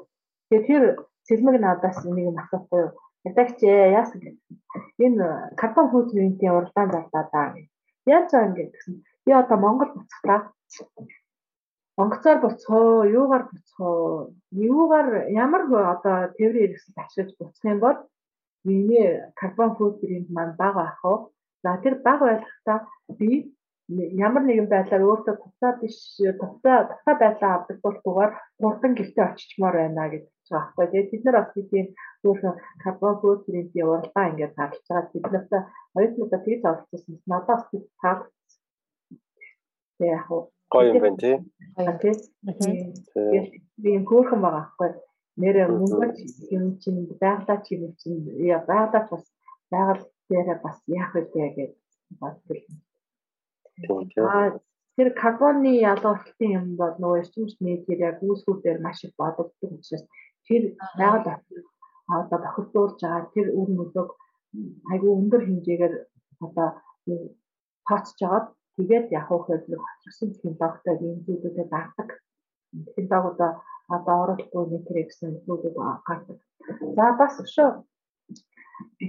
Тэгээ 0.48 0.66
тэр 0.68 0.82
цэлмэг 1.26 1.56
надаас 1.60 1.98
нэг 2.04 2.24
юм 2.30 2.38
асуухгүй 2.38 2.80
юу? 2.84 2.92
Ядагч 3.26 3.58
яасан 3.62 4.20
гэсэн. 4.20 4.44
Энэ 5.04 5.56
карбон 5.60 5.90
футпринтийн 5.90 6.54
уралдаан 6.54 6.90
зарлаа 6.92 7.24
даа. 7.32 7.48
Яаж 8.06 8.30
байгаа 8.30 8.46
юм 8.46 8.70
гэсэн. 8.70 8.94
Би 9.24 9.30
одоо 9.32 9.58
Монгол 9.58 9.90
буцахтаа 9.96 10.52
онгоцоор 12.02 12.38
буцхоо, 12.42 13.04
юугаар 13.18 13.44
буцхоо, 13.50 14.30
юугаар 14.50 15.08
ямар 15.44 15.62
одоо 15.94 16.16
тээврийн 16.36 16.70
хэрэгсэл 16.70 17.02
ашиглаж 17.02 17.30
буцах 17.38 17.64
юм 17.72 17.78
бол 17.84 17.98
миний 18.68 19.08
карбон 19.40 19.70
футпринт 19.76 20.28
маань 20.36 20.58
бага 20.62 20.82
ах 20.90 21.00
уу. 21.04 21.18
За 21.62 21.70
тэр 21.82 21.94
бага 22.06 22.24
байхтаа 22.26 22.78
би 23.18 23.28
ямар 24.26 24.42
нэгэн 24.44 24.68
байдлаар 24.72 25.06
өөртөө 25.08 25.34
туцаа 25.42 25.72
биш 25.80 25.96
туцаа 26.40 26.78
туцаа 26.90 27.14
байдлаа 27.22 27.52
авдаг 27.54 27.78
болтугаар 27.84 28.32
хурдан 28.60 28.92
гэртээ 28.96 29.24
очичмоор 29.28 29.74
байна 29.76 30.04
гэж 30.12 30.24
байгаа 30.50 30.72
байхгүй. 30.76 30.86
Тэгээд 30.90 31.10
бид 31.12 31.22
нар 31.24 31.36
бас 31.38 31.50
тийм 31.70 31.86
өөрхөн 32.26 32.54
карбон 32.82 33.14
футпринтийн 33.20 33.88
уралдаан 33.88 34.30
ингээд 34.30 34.56
зарлж 34.56 34.84
байгаа. 34.88 35.12
Бид 35.12 35.26
нартай 35.32 35.62
оюутнуудаа 35.96 36.40
тэгж 36.44 36.62
оролцсон. 36.68 37.16
Надаас 37.30 37.62
тэг 37.70 37.82
таалагдсан. 38.00 38.60
Тэг 39.98 40.08
яг 40.16 40.26
гоё 40.74 40.90
юм 40.90 41.02
байна 41.04 41.18
тий. 41.22 41.36
Тэгээд 43.14 43.48
би 43.82 43.90
хөөрхөн 44.08 44.40
байгаа 44.42 44.62
байхгүй. 44.62 44.90
Нэрээ 45.42 45.66
мөнгөч 45.70 46.16
юм 46.56 46.64
чинь 46.82 47.00
байгалаа 47.22 47.58
чи 47.64 47.72
юм 47.76 47.92
чинь 48.00 48.20
яа 48.52 48.60
байгалаа 48.70 49.02
ч 49.06 49.08
бас 49.12 49.24
байгаль 49.72 50.04
дээр 50.28 50.48
бас 50.64 50.76
яах 50.98 51.12
вэ 51.14 51.22
гэж 51.56 51.72
боддог. 52.20 52.60
Тэр 54.96 55.08
карбоны 55.22 55.72
ялгалтын 55.92 56.50
юм 56.58 56.66
бол 56.80 56.94
нөгөө 57.02 57.20
эрчим 57.20 57.44
хүчний 57.44 57.76
тэр 57.86 57.98
яг 58.08 58.18
үүсгүүдээр 58.22 58.78
маш 58.84 58.98
их 59.06 59.12
бодогддог 59.18 59.70
учраас 59.74 60.04
тэр 60.46 60.62
байгаль 60.98 61.42
одоо 62.18 62.38
бохирдуулж 62.44 62.98
байгаа 63.02 63.32
тэр 63.34 63.46
үр 63.58 63.68
нөлөөг 63.74 64.10
айгүй 64.92 65.12
өндөр 65.18 65.42
хэмжээгээр 65.44 65.94
одоо 66.44 66.68
тооцож 67.86 68.18
байгаа 68.22 68.42
Тэгээд 68.76 69.06
яг 69.18 69.26
хөөр 69.28 69.42
хоцорсон 69.46 70.28
технологитой 70.34 70.96
ийм 71.06 71.18
зүйлүүдэд 71.24 71.68
гардаг. 71.74 72.08
Технологиудаа 72.96 73.52
одоо 73.96 74.16
оролцоо 74.22 74.64
нэтэр 74.66 74.96
гэсэн 75.06 75.30
зүйлүүд 75.46 75.76
гардаг. 76.08 76.38
За 76.96 77.04
бас 77.20 77.34
өшөө 77.44 77.68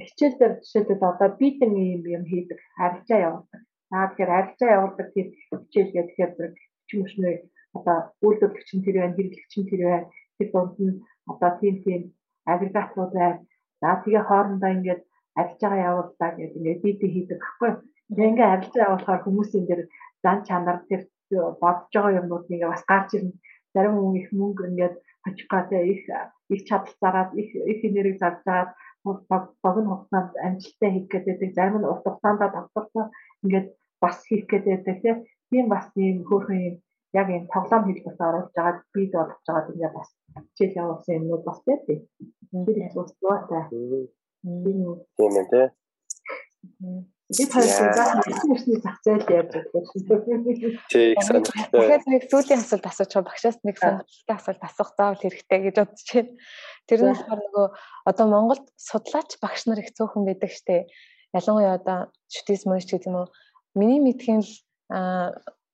хичээл 0.05 0.37
дээр 0.39 0.53
жишээлбэл 0.61 1.09
одоо 1.11 1.29
битэн 1.39 1.71
юм 1.93 2.03
юм 2.15 2.23
хийдэг, 2.31 2.59
арилжаа 2.85 3.19
явуулдаг. 3.27 3.61
Аа 3.95 4.07
тэгэхээр 4.09 4.31
арилжаа 4.37 4.69
явуулдаг 4.77 5.07
тийм 5.13 5.27
хичээл 5.49 5.91
гэхээр 5.95 6.31
зэрэг 6.35 6.55
чимшнээ 6.87 7.35
одоо 7.77 7.97
үйлдвэрлэгч 8.25 8.69
нь 8.75 8.83
тэр 8.85 8.95
байна, 8.99 9.17
хэрэглэгч 9.17 9.53
нь 9.57 9.69
тэр 9.69 9.81
байна. 9.89 10.07
Тэр 10.37 10.49
дунд 10.53 10.75
нь 10.85 11.01
одоо 11.31 11.51
тийм 11.61 11.75
тийм 11.85 12.01
агрегатууд 12.53 13.11
байна. 13.17 13.39
За 13.81 13.89
тэгээ 14.03 14.23
хоорондоо 14.29 14.71
ингээд 14.75 15.01
арилжаагаа 15.39 15.85
явуулдаг 15.89 16.31
гэдэг 16.37 16.57
ингээд 16.59 16.83
битэн 16.83 17.11
хийдэг 17.13 17.39
баггүй. 17.41 17.71
Тэгээ 18.09 18.29
ингээ 18.31 18.49
арилжаа 18.53 18.85
явуулахаар 18.87 19.21
хүмүүсийн 19.25 19.65
дээр 19.67 19.81
зан 20.23 20.37
чанар 20.47 20.77
тэр 20.89 21.01
бодож 21.61 21.91
байгаа 21.93 22.19
юмнууд 22.21 22.45
ингээ 22.53 22.71
бас 22.73 22.83
гарч 22.91 23.09
ирнэ. 23.17 23.33
Зарим 23.73 23.95
хүн 23.97 24.19
их 24.21 24.29
мөнгө 24.39 24.63
ингээд 24.69 24.95
гэдэг 25.25 25.83
их 25.93 26.01
их 26.53 26.61
чадал 26.67 26.93
зараад 27.01 27.29
их 27.41 27.49
их 27.71 27.79
энерги 27.87 28.21
зарж 28.21 28.39
байгаа 28.45 28.75
богино 29.63 29.89
хугацаанд 29.95 30.31
амжилттай 30.45 30.89
хийх 30.91 31.07
гэдэг 31.09 31.53
зарим 31.57 31.77
нь 31.79 31.89
урт 31.91 32.03
хугацаанд 32.05 32.39
давтарсан 32.39 33.05
ингээд 33.43 33.67
бас 34.01 34.17
хийх 34.27 34.45
гэдэг 34.49 34.79
тийм 35.49 35.65
бас 35.73 35.85
ийм 35.95 36.17
хөөрхөн 36.29 36.61
юм 36.69 36.75
яг 37.19 37.27
энэ 37.35 37.51
тоглоом 37.53 37.83
хэлбэрт 37.85 38.21
оруулж 38.27 38.51
байгаа 38.55 38.83
бий 38.93 39.07
болгож 39.13 39.41
байгаа 39.47 39.71
ингээ 39.73 39.91
бас 39.97 40.09
хичээл 40.35 40.79
явуулсан 40.81 41.17
юмнууд 41.19 41.43
бас 41.45 41.59
байдаг. 41.67 41.99
Тэр 42.65 42.77
их 42.85 42.95
ус 43.01 43.11
дуутай. 43.21 43.63
Тийм 45.17 45.33
ээ 45.41 45.45
тий. 47.31 47.45
Би 47.45 47.51
хоёрын 47.51 47.93
заахны 47.95 48.75
зах 48.83 48.97
зээл 49.01 49.25
яаж 49.25 49.49
байдаг. 49.49 49.63
Тэг 50.91 51.21
сонирхолтой. 51.25 51.73
Тэгэхээр 51.73 52.03
нэг 52.05 52.23
зүйлийн 52.29 52.61
асуулт 52.61 52.85
асууж 52.85 53.11
байгаа 53.13 53.29
багшаас 53.29 53.57
нэг 53.65 53.75
сонирхолтой 53.81 54.35
асуулт 54.37 54.61
асуух 54.61 54.89
заавал 54.93 55.21
хэрэгтэй 55.21 55.59
гэж 55.65 55.75
бодож 55.81 56.09
байна. 56.13 56.31
Тэр 56.85 56.99
нь 57.01 57.09
болохоор 57.09 57.41
нөгөө 57.41 57.67
одоо 58.05 58.25
Монголд 58.29 58.65
судлаач 58.77 59.29
багш 59.41 59.65
нар 59.65 59.81
их 59.81 59.89
цөөхөн 59.97 60.23
байдаг 60.29 60.51
штэ. 60.53 60.85
Ялангуяа 61.33 61.81
одоо 61.81 61.99
шүтээс 62.29 62.69
мөч 62.69 62.85
гэдэг 62.93 63.09
юм 63.09 63.25
уу. 63.25 63.27
Миний 63.73 63.99
мэдхийн 63.99 64.45
л 64.45 64.51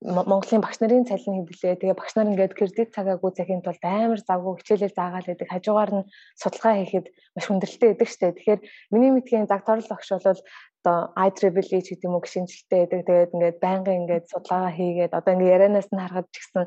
Монголын 0.02 0.65
багш 0.65 0.82
нарын 0.82 1.06
цалин 1.06 1.45
хэвлээ. 1.45 1.78
Тэгээ 1.78 1.94
багш 1.94 2.18
нар 2.18 2.34
ингээд 2.34 2.57
кредит 2.57 2.90
цагаагүй 2.90 3.32
захын 3.38 3.61
тулд 3.61 3.86
амар 3.86 4.18
завгүй 4.18 4.57
хичээлэл 4.57 4.98
заагаал 4.98 5.30
байдаг. 5.30 5.49
Хажуугаар 5.53 5.91
нь 5.94 6.10
судалгаа 6.41 6.73
хийхэд 6.82 7.07
маш 7.38 7.45
хүндрэлтэй 7.45 7.90
байдаг 7.94 8.10
штэ. 8.10 8.34
Тэгэхээр 8.34 8.60
миний 8.90 9.14
мэдхийн 9.14 9.45
заг 9.45 9.61
торол 9.61 9.86
багш 9.86 10.10
бол 10.10 10.41
одоо 10.82 11.14
IEEE 11.14 11.86
ч 11.86 11.94
гэдэг 11.94 12.07
юм 12.10 12.18
уу 12.18 12.26
гişинчлэлтэй 12.26 12.82
байдаг. 12.82 13.02
Тэгээд 13.06 13.34
ингээд 13.38 13.57
байнгын 13.61 13.99
ингээд 14.02 14.26
судалгаа 14.34 14.73
хийгээд 14.73 15.14
одоо 15.14 15.32
ингээд 15.38 15.53
ярианаас 15.53 15.90
нь 15.94 16.02
харахад 16.02 16.28
ч 16.34 16.36
гэсэн 16.41 16.64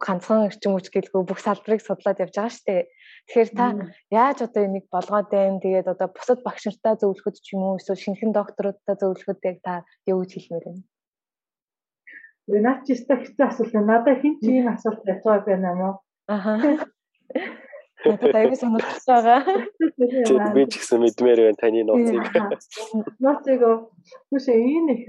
ганцхан 0.00 0.48
эрчим 0.48 0.72
хүч 0.72 0.86
гэлгүй 0.88 1.22
бүх 1.28 1.40
салбарыг 1.44 1.80
судлаад 1.84 2.24
явж 2.24 2.34
байгаа 2.40 2.56
штэ. 2.56 2.88
Тэгэхээр 3.28 3.50
та 3.52 3.66
яаж 4.08 4.38
одоо 4.48 4.62
энийг 4.64 4.88
болгоод 4.88 5.28
байна? 5.28 5.60
Тэгээд 5.60 5.92
одоо 5.92 6.08
бусад 6.08 6.40
багш 6.40 6.64
нартай 6.64 6.96
зөвлөхөд 6.96 7.36
ч 7.36 7.52
юм 7.52 7.68
уу 7.68 7.76
эсвэл 7.76 8.00
шинэхэн 8.00 8.32
докторуудтай 8.32 8.96
зөвлөхөд 8.96 9.40
яг 9.44 9.58
та 9.60 9.84
юу 10.08 10.24
гэж 10.24 10.32
хэлмээр 10.40 10.66
байна? 10.72 10.82
Наад 12.50 12.82
чи 12.86 12.96
өстой 12.96 13.22
хэцүү 13.22 13.44
асуулт 13.46 13.72
байна. 13.72 14.02
Надад 14.02 14.18
хин 14.22 14.34
ч 14.42 14.50
ийм 14.50 14.66
асуулт 14.68 15.02
байгаа 15.06 15.46
байна 15.46 15.70
мó. 15.78 15.90
Аха. 16.26 16.58
Надад 18.02 18.34
аягүй 18.34 18.58
сонирхолтой 18.58 19.22
байгаа. 19.22 20.50
Би 20.54 20.66
ч 20.66 20.74
гэсэн 20.74 20.98
мэдмээр 21.02 21.40
байна 21.46 21.60
таны 21.62 21.82
нууцыг. 21.86 22.18
Нууцыг 23.22 23.60
үгүй 23.62 24.42
энэ 24.58 24.90
их 24.94 25.04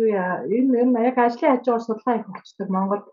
юу 0.00 0.08
яа 0.10 0.42
энэ 0.42 0.82
энэ 0.82 1.14
яг 1.14 1.16
ажлын 1.22 1.62
хажуугаар 1.62 1.86
судалгаа 1.86 2.18
их 2.18 2.26
болчдөг 2.26 2.68
Монголд. 2.74 3.06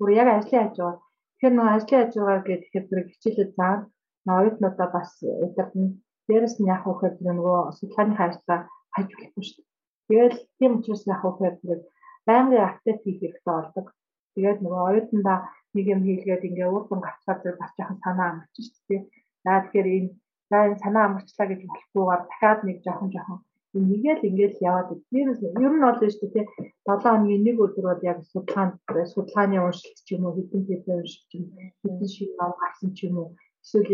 Бүр 0.00 0.10
яг 0.16 0.28
ажлын 0.32 0.72
хажуугаар. 0.72 0.98
Тэгэхээр 1.36 1.54
нөгөө 1.56 1.74
ажлын 1.76 2.00
хажуугаар 2.00 2.40
гэхээр 2.48 2.84
зэрэг 2.88 3.08
хичээлээ 3.12 3.48
заа. 3.60 3.74
Оюутнуудаа 4.24 4.88
бас 4.88 5.10
удирдна. 5.20 6.00
Дээрэс 6.28 6.56
нь 6.56 6.70
яг 6.72 6.80
хөөхөр 6.88 7.12
нөгөө 7.20 7.76
судалгааны 7.76 8.16
ажлаа 8.16 8.60
хажуулахгүй 8.96 9.44
шүү 9.44 9.60
дээ. 9.60 9.70
Тэгэл 10.08 10.38
тийм 10.56 10.72
учраас 10.80 11.04
яг 11.12 11.20
хөөхөр 11.20 11.54
зэрэг 11.60 11.82
байнгын 12.28 12.66
апдейт 12.68 12.98
хийх 13.02 13.18
хэрэгтэй 13.20 13.54
болдог. 13.56 13.86
Тэгээд 14.34 14.58
нөгөө 14.62 14.82
оюутандаа 14.88 15.38
нэг 15.74 15.86
юм 15.94 16.00
хийлгээд 16.06 16.46
ингээ 16.48 16.68
уурсан 16.72 17.00
гацгаар 17.02 17.38
зэрэг 17.40 17.60
бас 17.60 17.72
жоохон 17.76 17.98
санаа 18.04 18.28
амарч 18.30 18.54
шүү 18.56 18.82
дээ. 18.88 19.00
Наа 19.44 19.58
тэгэхээр 19.62 19.88
энэ 19.96 20.10
за 20.50 20.56
энэ 20.68 20.82
санаа 20.84 21.04
амарчлаа 21.06 21.46
гэж 21.48 21.60
болохгүйгээр 21.64 22.22
дахиад 22.28 22.60
нэг 22.64 22.78
жоохон 22.84 23.10
жоохон 23.14 23.40
Нэгэл 23.72 24.28
ингээл 24.28 24.64
яваад 24.68 24.88
тэр 25.08 25.32
ер 25.64 25.72
нь 25.72 25.80
бол 25.80 25.96
шүү 25.96 26.28
дээ 26.34 26.46
7 26.84 27.08
хоногийн 27.08 27.44
нэг 27.44 27.56
өдөр 27.64 27.86
бол 27.88 28.02
яг 28.10 28.18
судалгаанд 28.28 28.76
судалгааны 29.12 29.56
уншилт 29.64 29.98
ч 30.04 30.08
юм 30.12 30.28
уу 30.28 30.36
хэдэн 30.36 30.62
пейпер 30.68 31.00
уншилт 31.00 31.26
ч 31.30 31.32
юм 31.40 31.44
хэдэн 31.80 32.08
шиг 32.14 32.30
ном 32.36 32.52
гарсан 32.60 32.90
ч 32.96 32.98
юм 33.08 33.16
уу 33.20 33.28
эсвэл 33.64 33.88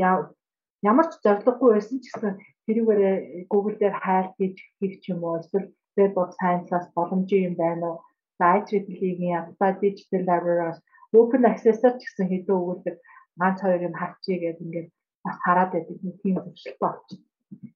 ямар 0.90 1.06
ч 1.10 1.14
зориггүй 1.22 1.70
байсан 1.72 1.98
ч 2.02 2.04
гэсэн 2.10 2.34
тэрүүгээрээ 2.66 3.16
Google 3.52 3.76
дээр 3.78 3.96
хайл 4.02 4.30
хийж 4.36 4.56
хийх 4.78 4.94
ч 5.02 5.04
юм 5.14 5.20
уу 5.22 5.38
эсвэл 5.40 5.70
Web 5.96 6.14
of 6.22 6.30
Science-аас 6.38 6.86
боломжийн 6.96 7.46
юм 7.48 7.54
байна 7.62 7.86
уу? 7.90 7.98
IEEE-ийн 8.40 9.38
Applied 9.40 9.76
Digital 9.84 10.22
Library-аас 10.30 10.78
Open 11.12 11.42
Access-аар 11.50 11.94
ч 11.98 12.02
гэсэн 12.04 12.26
хэдэн 12.28 12.56
өгүүлдэг 12.58 12.96
ганц 13.40 13.58
хоёр 13.62 13.80
юм 13.88 13.94
харчий 14.00 14.36
гэдэг 14.40 14.64
ингээд 14.64 14.88
бас 15.24 15.36
хараад 15.44 15.70
байдаг 15.72 15.98
нэг 16.02 16.16
тийм 16.22 16.36
зөвшөлт 16.44 16.78
болчих. 16.82 17.20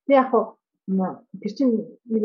Тэг 0.06 0.14
яг 0.20 0.30
тэр 1.40 1.52
чинь 1.56 1.72
нэг 2.12 2.24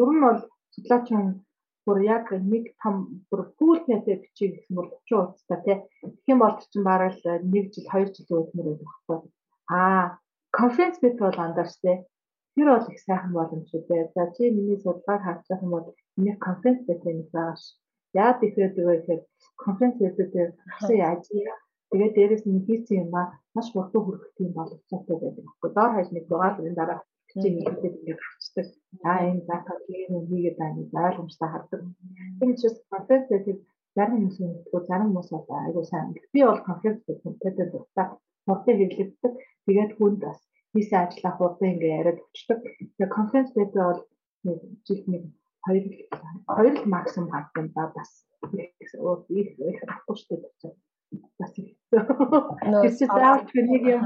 ер 0.00 0.10
нь 0.14 0.24
бол 0.26 0.40
судлаачин 0.74 1.44
бүр 1.86 1.98
яг 2.04 2.26
нэг 2.52 2.64
том 2.82 3.24
бүр 3.30 3.40
full 3.56 3.80
page 3.86 4.20
бичиг 4.22 4.50
гэсэн 4.56 4.74
бол 4.76 4.88
30 5.08 5.24
утастай 5.24 5.58
тий. 5.64 5.76
Тэгэх 6.02 6.32
юм 6.32 6.40
бол 6.44 6.56
чинь 6.72 6.88
бараг 6.88 7.12
л 7.16 7.24
1 7.24 7.72
жил 7.72 7.86
2 7.92 8.12
жил 8.14 8.40
өдмөр 8.40 8.66
байдаг 8.68 8.88
байхгүй. 8.88 9.18
Аа, 9.72 10.04
конференц 10.58 10.96
бит 11.00 11.16
бол 11.24 11.38
андаарч 11.46 11.74
тий. 11.84 11.96
Тэр 12.54 12.68
бол 12.72 12.88
их 12.92 12.98
сайхан 13.00 13.32
боломжтой 13.32 13.82
бай. 13.88 14.10
За 14.14 14.32
чи 14.34 14.50
миний 14.50 14.78
судалгааг 14.80 15.22
харж 15.24 15.42
байгаа 15.48 15.64
юм 15.66 15.72
бол 15.76 15.86
миний 16.18 16.36
конференц 16.46 16.80
бит 16.88 17.02
нэг 17.04 17.28
байгаа 17.34 17.56
ш. 17.62 17.64
Яа 18.22 18.32
тэгэхээр 18.40 18.72
гэхээр 18.74 19.22
конференц 19.64 19.96
битээр 20.18 20.50
хасаа 20.74 20.96
яаж 21.06 21.24
Тэгээд 21.90 22.14
дээрэс 22.16 22.44
нь 22.46 22.64
хийсэн 22.66 22.96
юм 23.02 23.14
аа 23.20 23.26
маш 23.54 23.66
хурдан 23.72 24.02
хүрэх 24.04 24.24
тийм 24.36 24.50
боломжтой 24.56 25.16
байдаг. 25.20 25.46
Доор 25.76 25.90
хаяж 25.92 26.08
нэг 26.12 26.24
дугаар 26.28 26.54
энэ 26.60 26.78
дараа 26.80 27.00
чинь 27.40 27.64
хэлээд 27.64 27.96
ингээд 27.98 28.20
гарчдаг. 28.24 28.66
Аа 29.10 29.20
энэ 29.28 29.46
закат 29.48 29.80
ийм 29.88 30.12
хийгээд 30.28 30.56
байна 30.60 30.84
ойлгомжтой 31.08 31.48
хардаг. 31.50 31.80
Тийм 32.38 32.50
учраас 32.52 32.76
конференц 32.92 33.26
гэдэг 33.32 33.56
зарим 33.96 34.16
хүмүүс 34.20 34.38
мэдгүй 34.40 34.80
зарим 34.88 35.08
хүмүүс 35.08 35.28
бол 35.32 35.48
айгуу 35.64 35.84
сайн. 35.88 36.08
Би 36.34 36.40
бол 36.44 36.62
конференц 36.68 37.00
гэдэг 37.44 37.68
дуртай 37.72 38.06
хурдан 38.44 38.74
хэрэглэгддэг. 38.78 39.32
Тэгээд 39.66 39.92
хүнд 39.96 40.20
бас 40.26 40.40
хийсэн 40.72 40.98
ажлаа 41.04 41.32
хурдан 41.36 41.72
ингээд 41.72 41.96
яриад 41.98 42.18
өчтдөг. 42.24 42.58
Тэгээд 42.96 43.16
конференц 43.18 43.50
гэдэг 43.56 43.82
бол 43.88 44.00
нэг 44.44 44.58
жилд 44.86 45.06
нэг 45.12 45.22
хоёр 45.66 45.84
хоёр 46.56 46.74
л 46.78 46.92
максимум 46.94 47.30
гардаг 47.32 47.66
ба 47.76 47.84
бас 47.96 48.10
их 48.52 48.70
их 49.38 49.48
их 49.58 49.80
авахгүй 49.86 50.16
дээ 50.28 50.74
бас 51.38 51.52
Тэс 52.82 52.98
заавч 53.00 53.48
нэг 53.56 53.82
юм 53.94 54.02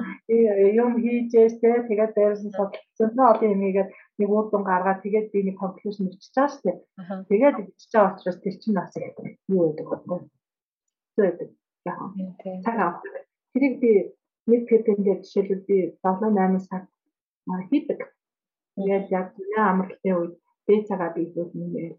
юм 0.82 0.90
хийжээс 1.02 1.54
тэгээд 1.60 2.12
дээрээс 2.14 2.42
нь 2.46 2.54
судалсан 2.54 3.26
олон 3.30 3.52
юм 3.54 3.62
ийгээд 3.66 3.90
нэг 4.18 4.28
үр 4.36 4.46
дүн 4.48 4.64
гаргаад 4.70 5.02
тэгээд 5.02 5.26
би 5.32 5.38
нэг 5.50 5.56
конклюжн 5.58 6.06
бичиж 6.06 6.30
байгаа 6.34 6.52
шүү 6.52 6.62
дээ. 6.64 6.78
Тэгээд 7.30 7.56
бичиж 7.66 7.90
байгаа 7.92 8.12
учраас 8.14 8.38
тэр 8.40 8.54
чинь 8.60 8.78
бас 8.78 8.94
юу 9.50 9.60
байдаг 9.66 9.86
вэ? 9.90 10.16
Байдаг? 11.18 11.50
Яг 11.90 11.98
цаг 12.64 12.76
авах. 12.78 13.02
Тэрийг 13.52 13.74
би 13.82 13.90
нэг 14.50 14.60
пэпэндээ 14.70 15.16
жишээлбэл 15.22 15.66
би 15.68 15.78
7 16.06 16.30
8 16.38 16.58
сар 16.68 16.82
хийдэг. 17.70 18.00
Тэгээд 18.78 19.06
яг 19.10 19.26
амралтын 19.58 20.14
үед 20.20 20.34
дээд 20.66 20.82
цагаа 20.88 21.10
биелүүлнэ 21.16 21.98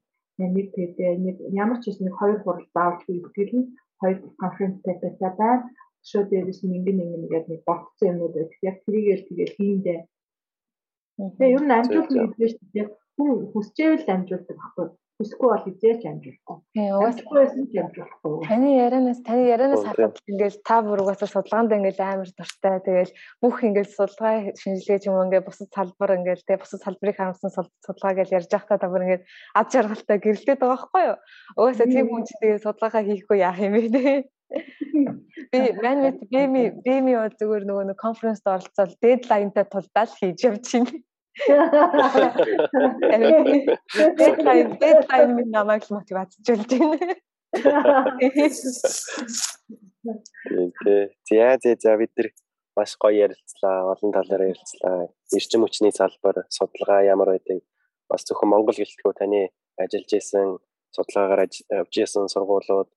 нэг 0.56 0.68
пэпэ 0.76 1.06
нэг 1.26 1.38
ямар 1.64 1.77
ч 1.81 1.84
юм 1.90 1.98
нэг 2.06 2.15
хоёр 2.19 2.40
хурал 2.41 2.68
заавал 2.73 3.02
хийх 3.06 3.52
нь 3.57 3.69
хоёр 4.02 4.18
конференц 4.41 4.77
пэпэтэй 4.85 5.31
байна. 5.40 5.69
Өшөө 6.03 6.23
дээрээс 6.27 6.60
нэгэн 6.64 6.98
нэгэн 6.98 7.19
ингээд 7.23 7.45
нэг 7.49 7.61
ботцсон 7.68 8.10
юмуд 8.11 8.34
байдаг. 8.35 8.60
Яг 8.69 8.76
тэрийгээр 8.84 9.22
тэгээд 9.27 9.52
хийндээ. 9.57 9.99
Тэгээ 11.38 11.56
ер 11.56 11.64
нь 11.65 11.76
амжилт 11.77 12.10
мэдээж 12.11 12.52
шүү 12.57 12.69
дээ. 12.73 12.88
Хүн 13.15 13.31
хүсчээвэл 13.53 14.14
амжилтдаг 14.14 14.57
баггүй 14.60 14.88
Хүсэхгүй 15.22 15.49
бол 15.49 15.65
хизээч. 15.65 16.02
Тийм 16.73 16.90
угаасаа 16.98 17.30
байсан 17.38 17.69
ч 17.69 17.77
амжуулахгүй. 17.77 18.34
Таны 18.49 18.69
ярианаас 18.81 19.22
таны 19.22 19.45
ярианаас 19.45 19.85
харахад 19.85 20.18
ингээл 20.26 20.57
та 20.65 20.81
бүр 20.81 21.06
угаасаа 21.06 21.30
судалгаанд 21.30 21.76
ингээл 21.77 22.02
амар 22.02 22.30
дуртай. 22.34 22.81
Тэгэл 22.81 23.14
бүх 23.38 23.56
ингээл 23.61 23.94
судалгаа 23.94 24.57
шинжилгээ 24.57 24.99
ч 24.99 25.03
юм 25.14 25.22
уу 25.22 25.26
ингээл 25.30 25.45
бусад 25.45 25.69
салбар 25.69 26.18
ингээл 26.18 26.48
тэг 26.49 26.65
бусад 26.65 26.81
салбарыг 26.81 27.18
харамсан 27.22 27.53
судалгаа 27.53 28.14
гэж 28.18 28.30
ярьж 28.34 28.49
байхдаа 28.49 28.81
та 28.81 28.90
бүр 28.90 29.06
ингээд 29.06 29.23
ад 29.53 29.68
жаргалтай 29.69 30.18
гэрэлтээд 30.18 30.60
байгаа 30.60 30.73
байхгүй 30.81 31.03
юу? 31.06 31.18
Угаасаа 31.61 31.88
тийм 31.94 32.07
хүн 32.10 32.26
чинь 32.26 32.41
тэгээ 32.41 32.65
судалгаагаа 32.65 33.03
хийхгүй 33.06 33.38
яах 33.38 33.60
юм 33.61 33.73
бэ 33.77 33.90
те? 33.94 34.14
Би 35.53 35.60
манайд 35.77 36.18
бими 36.34 36.64
бими 36.85 37.14
зүгээр 37.38 37.64
нөгөө 37.69 37.85
нэг 37.90 37.98
конференцд 38.02 38.45
оролцоод 38.49 38.98
дедлайнтай 38.98 39.65
тулдаал 39.69 40.10
хийж 40.18 40.41
явчихна. 40.49 41.06
Дедлайн 44.18 44.78
дедлайн 44.78 45.30
минь 45.36 45.52
намайг 45.52 45.84
мотивацжуулж 45.90 46.70
байна. 46.70 47.16
Тэгээ 51.24 51.58
тэгээ 51.58 51.76
за 51.82 51.98
бид 51.98 52.12
нар 52.18 52.28
маш 52.76 52.92
гоё 53.02 53.26
ярилцлаа, 53.26 53.78
олон 53.94 54.12
талаар 54.14 54.44
ярилцлаа. 54.54 55.10
Эрчим 55.34 55.62
хүчний 55.64 55.94
салбар, 55.94 56.46
судалгаа 56.50 57.02
ямар 57.06 57.30
байдаг? 57.34 57.62
Бас 58.10 58.26
зөвхөн 58.26 58.50
Монгол 58.50 58.78
гэлтгүү 58.78 59.14
таны 59.18 59.50
ажиллаж 59.78 60.12
исэн 60.14 60.58
судалгаагаар 60.94 61.50
явж 61.50 61.94
исэн 61.98 62.30
сургуулиуд, 62.30 62.90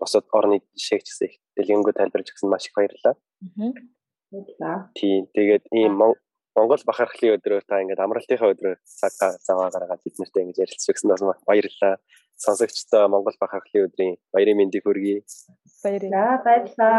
босод 0.00 0.24
орны 0.32 0.60
жишээг 0.76 1.02
ч 1.04 1.08
гэсэн 1.08 1.26
их 1.28 1.34
дэлгэнгүй 1.56 1.92
тайлбарж 1.96 2.28
өгсөн 2.32 2.50
маш 2.52 2.68
их 2.68 2.76
баярлалаа. 2.76 3.16
Аа. 4.60 4.90
Тийм. 4.94 5.28
Тэгээд 5.32 5.64
ийм 5.72 5.92
Монгол 6.54 6.82
бахархлын 6.86 7.34
өдрөөр 7.36 7.64
та 7.66 7.82
ингээд 7.82 8.04
амралтынхаа 8.04 8.52
өдрөөр 8.54 8.78
цаг 8.78 9.12
заваа 9.42 9.68
гаргаад 9.74 10.02
бид 10.06 10.16
нартай 10.22 10.42
ингэж 10.46 10.58
ярилцж 10.62 10.86
өгсөн 10.90 11.10
бас 11.10 11.22
баярлалаа. 11.50 11.94
Сонсогчдоо 12.44 13.04
Монгол 13.10 13.36
бахархлын 13.42 13.86
өдрийн 13.86 14.14
баярын 14.34 14.58
мэндийг 14.58 14.86
хүргэе. 14.86 15.26
Баярлалаа. 15.82 16.42
Баярлалаа. 16.46 16.98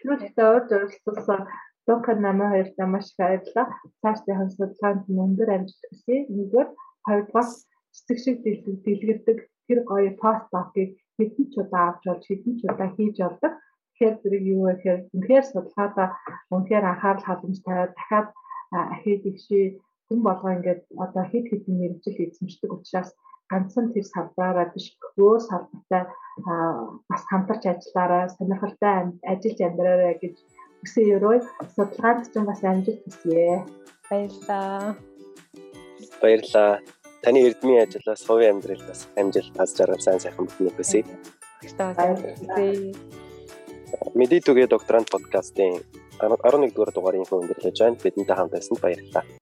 Түрүүтэй 0.00 0.46
урд 0.56 0.70
уралцсан 0.72 1.42
Докер 1.88 2.18
намаа 2.20 2.50
хоёрт 2.52 2.76
маш 2.92 3.06
их 3.08 3.16
баярлалаа. 3.20 3.66
Цаашдын 4.02 4.50
судалгаанд 4.52 5.04
өндөр 5.24 5.48
амжилт 5.56 5.84
хүсье. 5.88 6.16
Нэгдүгээр 6.28 6.68
хоёрдугаар 7.06 7.48
цэцэг 7.94 8.18
шиг 8.24 8.36
дэлгэрдэг 8.84 9.38
тэр 9.66 9.78
гоё 9.90 10.12
пост 10.22 10.44
докийг 10.52 10.90
хэдэн 11.16 11.46
ч 11.50 11.54
удаа 11.62 11.84
авч 11.88 12.02
болж 12.08 12.24
хэдэн 12.28 12.54
ч 12.58 12.60
удаа 12.68 12.88
хийж 12.92 13.16
болдог. 13.20 13.52
Тэгэхээр 13.88 14.14
зэрэг 14.20 14.44
юу 14.54 14.62
вэ 14.64 14.72
гэхээр 14.76 15.00
үнэхээр 15.16 15.44
судалгаадаа 15.48 16.08
үнэхээр 16.52 16.84
анхаарал 16.92 17.26
халамж 17.26 17.58
тавиад 17.64 17.92
дахиад 17.96 18.28
ахид 18.72 19.22
ихшээ 19.30 19.64
хүн 20.08 20.20
болгоо 20.24 20.52
ингээд 20.56 20.82
одоо 21.04 21.24
хэд 21.30 21.46
хэдэн 21.48 21.74
мэрэгжил 21.78 22.22
эзэмшдэг 22.24 22.70
учраас 22.72 23.10
ганцхан 23.50 23.92
тэр 23.92 24.04
салбараараа 24.04 24.68
биш 24.72 24.86
өөр 25.16 25.40
салбартай 25.40 26.02
бас 27.10 27.22
хамтарч 27.30 27.64
ажиллаарай 27.72 28.28
сонирхолтой 28.28 28.92
ажиллаж 29.32 29.60
амьдраарай 29.64 30.14
гэж 30.22 30.36
үсэн 30.84 31.04
өрөө 31.16 31.36
судалгаанд 31.74 32.24
ч 32.32 32.34
бас 32.48 32.60
амжилт 32.64 33.00
хүсье. 33.04 33.64
Баярлалаа. 34.10 34.96
Баярлалаа. 36.22 36.72
Таны 37.24 37.38
эрдмийн 37.48 37.82
ажлаас 37.82 38.22
хувийн 38.28 38.52
амьдралаас 38.54 39.02
амжилт 39.20 39.52
тас 39.56 39.74
жаргал 39.76 40.04
сайн 40.04 40.20
сайхан 40.20 40.46
бүхнийг 40.46 40.76
хүсье. 40.76 41.02
Баярлалаа. 41.76 42.62
Мэдээ 44.14 44.40
түгээ 44.44 44.66
докторант 44.68 45.08
подкастын 45.10 45.80
11 46.20 46.74
дугаар 46.74 46.92
дугаарын 46.94 47.26
өндөрлөж 47.30 47.78
байна. 47.78 48.02
Бидэнтэй 48.02 48.36
хамт 48.36 48.52
байсан 48.52 48.76
баярлалаа. 48.82 49.37